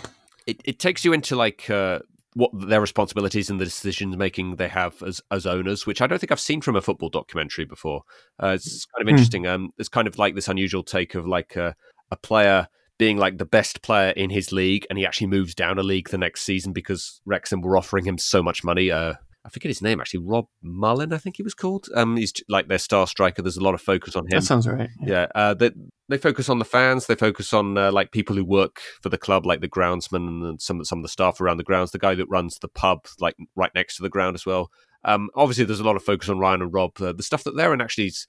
it, 0.47 0.61
it 0.65 0.79
takes 0.79 1.05
you 1.05 1.13
into 1.13 1.35
like. 1.35 1.69
Uh, 1.69 1.99
what 2.35 2.51
their 2.53 2.81
responsibilities 2.81 3.49
and 3.49 3.59
the 3.59 3.65
decision 3.65 4.15
making 4.17 4.57
they 4.57 4.67
have 4.67 5.01
as 5.01 5.21
as 5.31 5.45
owners, 5.45 5.87
which 5.87 6.01
I 6.01 6.07
don't 6.07 6.19
think 6.19 6.31
I've 6.31 6.39
seen 6.39 6.61
from 6.61 6.75
a 6.75 6.81
football 6.81 7.09
documentary 7.09 7.65
before. 7.65 8.03
Uh, 8.41 8.49
it's 8.49 8.85
kind 8.85 9.01
of 9.01 9.09
interesting. 9.09 9.47
Um, 9.47 9.71
it's 9.77 9.89
kind 9.89 10.07
of 10.07 10.17
like 10.19 10.35
this 10.35 10.49
unusual 10.49 10.83
take 10.83 11.15
of 11.15 11.25
like 11.25 11.55
a, 11.55 11.75
a 12.11 12.17
player 12.17 12.67
being 12.97 13.17
like 13.17 13.37
the 13.37 13.45
best 13.45 13.81
player 13.81 14.11
in 14.11 14.29
his 14.29 14.51
league, 14.51 14.85
and 14.89 14.99
he 14.99 15.05
actually 15.05 15.27
moves 15.27 15.55
down 15.55 15.79
a 15.79 15.83
league 15.83 16.09
the 16.09 16.17
next 16.17 16.43
season 16.43 16.73
because 16.73 17.21
Wrexham 17.25 17.61
were 17.61 17.77
offering 17.77 18.05
him 18.05 18.17
so 18.17 18.43
much 18.43 18.63
money. 18.63 18.91
Uh, 18.91 19.13
I 19.45 19.49
forget 19.49 19.69
his 19.69 19.81
name 19.81 20.01
actually, 20.01 20.25
Rob 20.25 20.47
Mullin, 20.63 21.13
I 21.13 21.17
think 21.19 21.37
he 21.37 21.43
was 21.43 21.53
called. 21.53 21.87
Um, 21.93 22.17
he's 22.17 22.33
like 22.49 22.67
their 22.67 22.79
star 22.79 23.05
striker. 23.05 23.41
There's 23.41 23.57
a 23.57 23.63
lot 23.63 23.75
of 23.75 23.81
focus 23.81 24.15
on 24.15 24.25
him. 24.25 24.31
That 24.31 24.43
sounds 24.43 24.67
right. 24.67 24.89
Yeah, 25.01 25.27
uh, 25.35 25.53
they 25.53 25.71
they 26.09 26.17
focus 26.17 26.49
on 26.49 26.59
the 26.59 26.65
fans. 26.65 27.05
They 27.05 27.15
focus 27.15 27.53
on 27.53 27.77
uh, 27.77 27.91
like 27.91 28.11
people 28.11 28.35
who 28.35 28.43
work 28.43 28.81
for 29.01 29.09
the 29.09 29.17
club, 29.17 29.45
like 29.45 29.61
the 29.61 29.69
groundsman 29.69 30.47
and 30.47 30.61
some 30.61 30.83
some 30.83 30.99
of 30.99 31.03
the 31.03 31.09
staff 31.09 31.39
around 31.39 31.57
the 31.57 31.63
grounds. 31.63 31.91
The 31.91 31.99
guy 31.99 32.15
that 32.15 32.29
runs 32.29 32.57
the 32.59 32.67
pub, 32.67 33.05
like 33.19 33.35
right 33.55 33.71
next 33.75 33.97
to 33.97 34.03
the 34.03 34.09
ground 34.09 34.35
as 34.35 34.45
well. 34.45 34.71
Um, 35.03 35.29
obviously, 35.35 35.65
there's 35.65 35.79
a 35.79 35.83
lot 35.85 35.95
of 35.95 36.03
focus 36.03 36.29
on 36.29 36.39
Ryan 36.39 36.63
and 36.63 36.73
Rob. 36.73 36.99
Uh, 36.99 37.13
the 37.13 37.23
stuff 37.23 37.43
that 37.43 37.55
they're 37.55 37.73
in 37.73 37.81
actually 37.81 38.07
is 38.07 38.25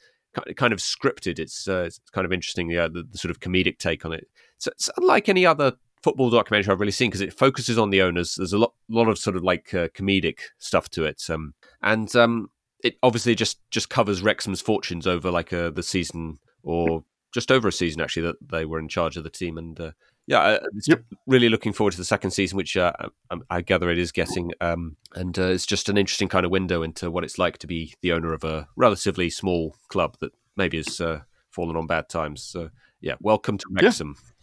kind 0.57 0.73
of 0.73 0.81
scripted. 0.81 1.39
It's 1.39 1.67
uh, 1.67 1.85
it's 1.87 2.01
kind 2.13 2.27
of 2.27 2.33
interesting. 2.33 2.71
Yeah, 2.71 2.89
the, 2.89 3.05
the 3.11 3.19
sort 3.19 3.31
of 3.31 3.41
comedic 3.41 3.79
take 3.79 4.05
on 4.05 4.13
it. 4.13 4.27
So 4.59 4.71
it's 4.73 4.91
unlike 4.97 5.29
any 5.29 5.47
other 5.47 5.73
football 6.07 6.31
documentary 6.31 6.71
I've 6.71 6.79
really 6.79 6.93
seen 6.93 7.11
because 7.11 7.21
it 7.21 7.33
focuses 7.33 7.79
on 7.79 7.91
the 7.91 8.01
owners. 8.01 8.37
There's 8.37 8.53
a 8.53 8.59
lot 8.59 8.75
lot 8.89 9.09
of 9.09 9.19
sort 9.19 9.35
of 9.35 9.43
like 9.43 9.75
uh, 9.75 9.89
comedic 9.89 10.39
stuff 10.59 10.89
to 10.91 11.05
it. 11.05 11.21
Um, 11.29 11.53
and 11.83 12.15
um, 12.15 12.49
it 12.85 12.97
obviously 13.03 13.35
just 13.35 13.59
just 13.73 13.91
covers 13.91 14.23
Wrexham's 14.23 14.61
fortunes 14.61 15.09
over 15.09 15.33
like 15.33 15.53
uh, 15.53 15.71
the 15.71 15.83
season 15.83 16.39
or 16.63 17.03
just 17.35 17.51
over 17.51 17.67
a 17.67 17.73
season 17.73 18.01
actually 18.01 18.23
that 18.23 18.37
they 18.49 18.65
were 18.65 18.79
in 18.79 18.87
charge 18.87 19.17
of 19.17 19.25
the 19.25 19.31
team 19.31 19.59
and 19.59 19.81
uh, 19.81 19.91
yeah 20.29 20.59
Yep. 20.87 21.03
really 21.27 21.49
looking 21.49 21.73
forward 21.73 21.91
to 21.91 21.97
the 21.99 22.05
second 22.05 22.31
season 22.31 22.57
which 22.57 22.77
uh, 22.77 22.93
I, 23.29 23.37
I 23.51 23.61
gather 23.63 23.91
it 23.91 23.99
is 23.99 24.13
getting 24.13 24.53
um, 24.61 24.97
and 25.17 25.37
uh, 25.37 25.49
it's 25.49 25.67
just 25.67 25.89
an 25.89 25.99
interesting 25.99 26.29
kind 26.29 26.47
of 26.47 26.53
window 26.53 26.85
into 26.85 27.11
what 27.11 27.25
it's 27.25 27.37
like 27.37 27.59
to 27.59 27.67
be 27.67 27.95
the 28.01 28.13
owner 28.13 28.33
of 28.33 28.45
a 28.45 28.69
relatively 28.77 29.29
small 29.29 29.75
club 29.89 30.17
that 30.21 30.33
maybe 30.57 30.77
has 30.77 31.01
uh, 31.01 31.23
fallen 31.51 31.77
on 31.77 31.89
bad 31.89 32.09
times 32.09 32.45
so 32.45 32.71
yeah 33.01 33.15
welcome 33.21 33.59
to 33.59 33.65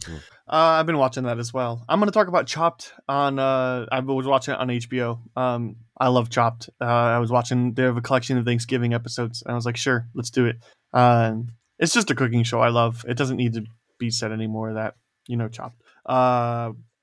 Yeah. 0.08 0.16
Uh, 0.48 0.78
I've 0.78 0.86
been 0.86 0.98
watching 0.98 1.24
that 1.24 1.40
as 1.40 1.54
well. 1.54 1.84
I'm 1.88 2.00
going 2.00 2.10
to 2.10 2.14
talk 2.14 2.28
about 2.28 2.46
Chopped 2.46 2.92
on. 3.08 3.40
Uh, 3.40 3.86
I 3.92 4.00
was 4.02 4.28
watching 4.28 4.54
it 4.54 4.60
on 4.60 4.68
HBO. 4.68 5.20
Um, 5.38 5.78
I 5.98 6.10
love 6.10 6.30
Chopped. 6.30 6.70
Uh, 6.82 6.86
I 6.86 7.20
was 7.20 7.32
watching. 7.32 7.74
They 7.74 7.84
have 7.84 7.96
a 7.96 8.02
collection 8.02 8.38
of 8.38 8.46
Thanksgiving 8.46 8.94
episodes, 8.94 9.42
and 9.42 9.54
I 9.54 9.56
was 9.56 9.66
like, 9.66 9.78
sure, 9.78 10.08
let's 10.14 10.30
do 10.30 10.46
it. 10.46 10.58
Uh, 10.92 11.36
it's 11.80 11.94
just 11.94 12.12
a 12.12 12.16
cooking 12.16 12.44
show 12.44 12.60
I 12.60 12.70
love. 12.70 13.06
It 13.08 13.18
doesn't 13.18 13.38
need 13.38 13.54
to 13.54 13.64
be 13.98 14.10
said 14.10 14.32
anymore. 14.32 14.74
That 14.74 14.96
you 15.28 15.38
know, 15.38 15.48
Chopped. 15.48 15.82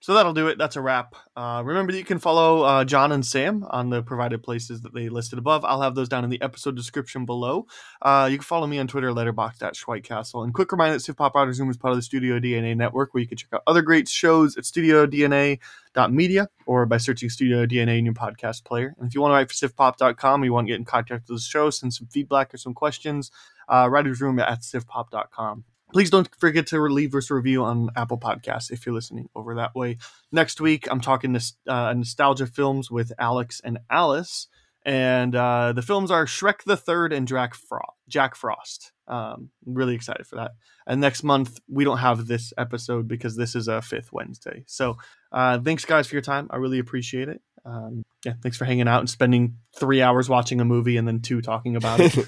So 0.02 0.14
that'll 0.14 0.32
do 0.32 0.48
it. 0.48 0.56
That's 0.56 0.76
a 0.76 0.80
wrap. 0.80 1.14
Uh, 1.36 1.62
remember 1.62 1.92
that 1.92 1.98
you 1.98 2.04
can 2.04 2.18
follow 2.18 2.62
uh, 2.62 2.84
John 2.86 3.12
and 3.12 3.24
Sam 3.24 3.66
on 3.68 3.90
the 3.90 4.02
provided 4.02 4.42
places 4.42 4.80
that 4.80 4.94
they 4.94 5.10
listed 5.10 5.38
above. 5.38 5.62
I'll 5.62 5.82
have 5.82 5.94
those 5.94 6.08
down 6.08 6.24
in 6.24 6.30
the 6.30 6.40
episode 6.40 6.74
description 6.74 7.26
below. 7.26 7.66
Uh, 8.00 8.26
you 8.30 8.38
can 8.38 8.44
follow 8.44 8.66
me 8.66 8.78
on 8.78 8.88
Twitter, 8.88 9.12
Schweitcastle. 9.12 10.42
And 10.42 10.54
quick 10.54 10.72
reminder 10.72 10.98
that 10.98 11.16
Pop 11.16 11.34
Writers 11.34 11.60
Room 11.60 11.68
is 11.68 11.76
part 11.76 11.92
of 11.92 11.98
the 11.98 12.02
Studio 12.02 12.40
DNA 12.40 12.74
network, 12.74 13.12
where 13.12 13.20
you 13.20 13.28
can 13.28 13.36
check 13.36 13.50
out 13.52 13.62
other 13.66 13.82
great 13.82 14.08
shows 14.08 14.56
at 14.56 14.64
studiodna.media 14.64 16.48
or 16.64 16.86
by 16.86 16.96
searching 16.96 17.28
Studio 17.28 17.66
DNA 17.66 17.98
in 17.98 18.06
your 18.06 18.14
podcast 18.14 18.64
player. 18.64 18.94
And 18.98 19.06
if 19.06 19.14
you 19.14 19.20
want 19.20 19.32
to 19.32 19.34
write 19.34 19.50
for 19.50 19.54
civpop.com 19.54 20.44
you 20.44 20.52
want 20.54 20.66
to 20.66 20.72
get 20.72 20.78
in 20.78 20.86
contact 20.86 21.28
with 21.28 21.36
the 21.36 21.42
show, 21.42 21.68
send 21.68 21.92
some 21.92 22.06
feedback 22.06 22.54
or 22.54 22.56
some 22.56 22.72
questions, 22.72 23.30
uh, 23.68 23.86
writers 23.90 24.22
room 24.22 24.38
at 24.38 24.60
civpop.com 24.60 25.64
please 25.92 26.10
don't 26.10 26.28
forget 26.38 26.66
to 26.68 26.80
leave 26.80 27.14
us 27.14 27.30
a 27.30 27.34
review 27.34 27.64
on 27.64 27.90
Apple 27.96 28.18
Podcasts 28.18 28.70
if 28.70 28.86
you're 28.86 28.94
listening 28.94 29.28
over 29.34 29.54
that 29.54 29.74
way. 29.74 29.98
Next 30.32 30.60
week, 30.60 30.86
I'm 30.90 31.00
talking 31.00 31.32
this 31.32 31.54
uh, 31.66 31.92
nostalgia 31.94 32.46
films 32.46 32.90
with 32.90 33.12
Alex 33.18 33.60
and 33.64 33.78
Alice, 33.90 34.48
and 34.84 35.34
uh, 35.34 35.72
the 35.72 35.82
films 35.82 36.10
are 36.10 36.26
Shrek 36.26 36.64
the 36.64 36.76
Third 36.76 37.12
and 37.12 37.28
Jack, 37.28 37.54
Fro- 37.54 37.94
Jack 38.08 38.34
Frost. 38.34 38.92
Um, 39.06 39.50
really 39.66 39.94
excited 39.94 40.26
for 40.26 40.36
that. 40.36 40.52
And 40.86 41.00
next 41.00 41.22
month, 41.22 41.58
we 41.68 41.84
don't 41.84 41.98
have 41.98 42.26
this 42.26 42.52
episode 42.56 43.08
because 43.08 43.36
this 43.36 43.54
is 43.54 43.68
a 43.68 43.82
fifth 43.82 44.12
Wednesday. 44.12 44.64
So 44.66 44.96
uh, 45.32 45.58
thanks, 45.58 45.84
guys, 45.84 46.06
for 46.06 46.14
your 46.14 46.22
time. 46.22 46.48
I 46.50 46.56
really 46.56 46.78
appreciate 46.78 47.28
it. 47.28 47.42
Um, 47.64 48.04
yeah, 48.24 48.34
thanks 48.42 48.56
for 48.56 48.64
hanging 48.64 48.88
out 48.88 49.00
and 49.00 49.10
spending 49.10 49.58
three 49.78 50.00
hours 50.00 50.28
watching 50.28 50.60
a 50.60 50.64
movie 50.64 50.96
and 50.96 51.06
then 51.06 51.20
two 51.20 51.42
talking 51.42 51.76
about 51.76 52.00
it. 52.00 52.26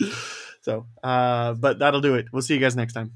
So, 0.62 0.86
uh, 1.02 1.54
but 1.54 1.78
that'll 1.78 2.00
do 2.00 2.14
it. 2.16 2.26
We'll 2.32 2.42
see 2.42 2.54
you 2.54 2.60
guys 2.60 2.76
next 2.76 2.92
time. 2.92 3.12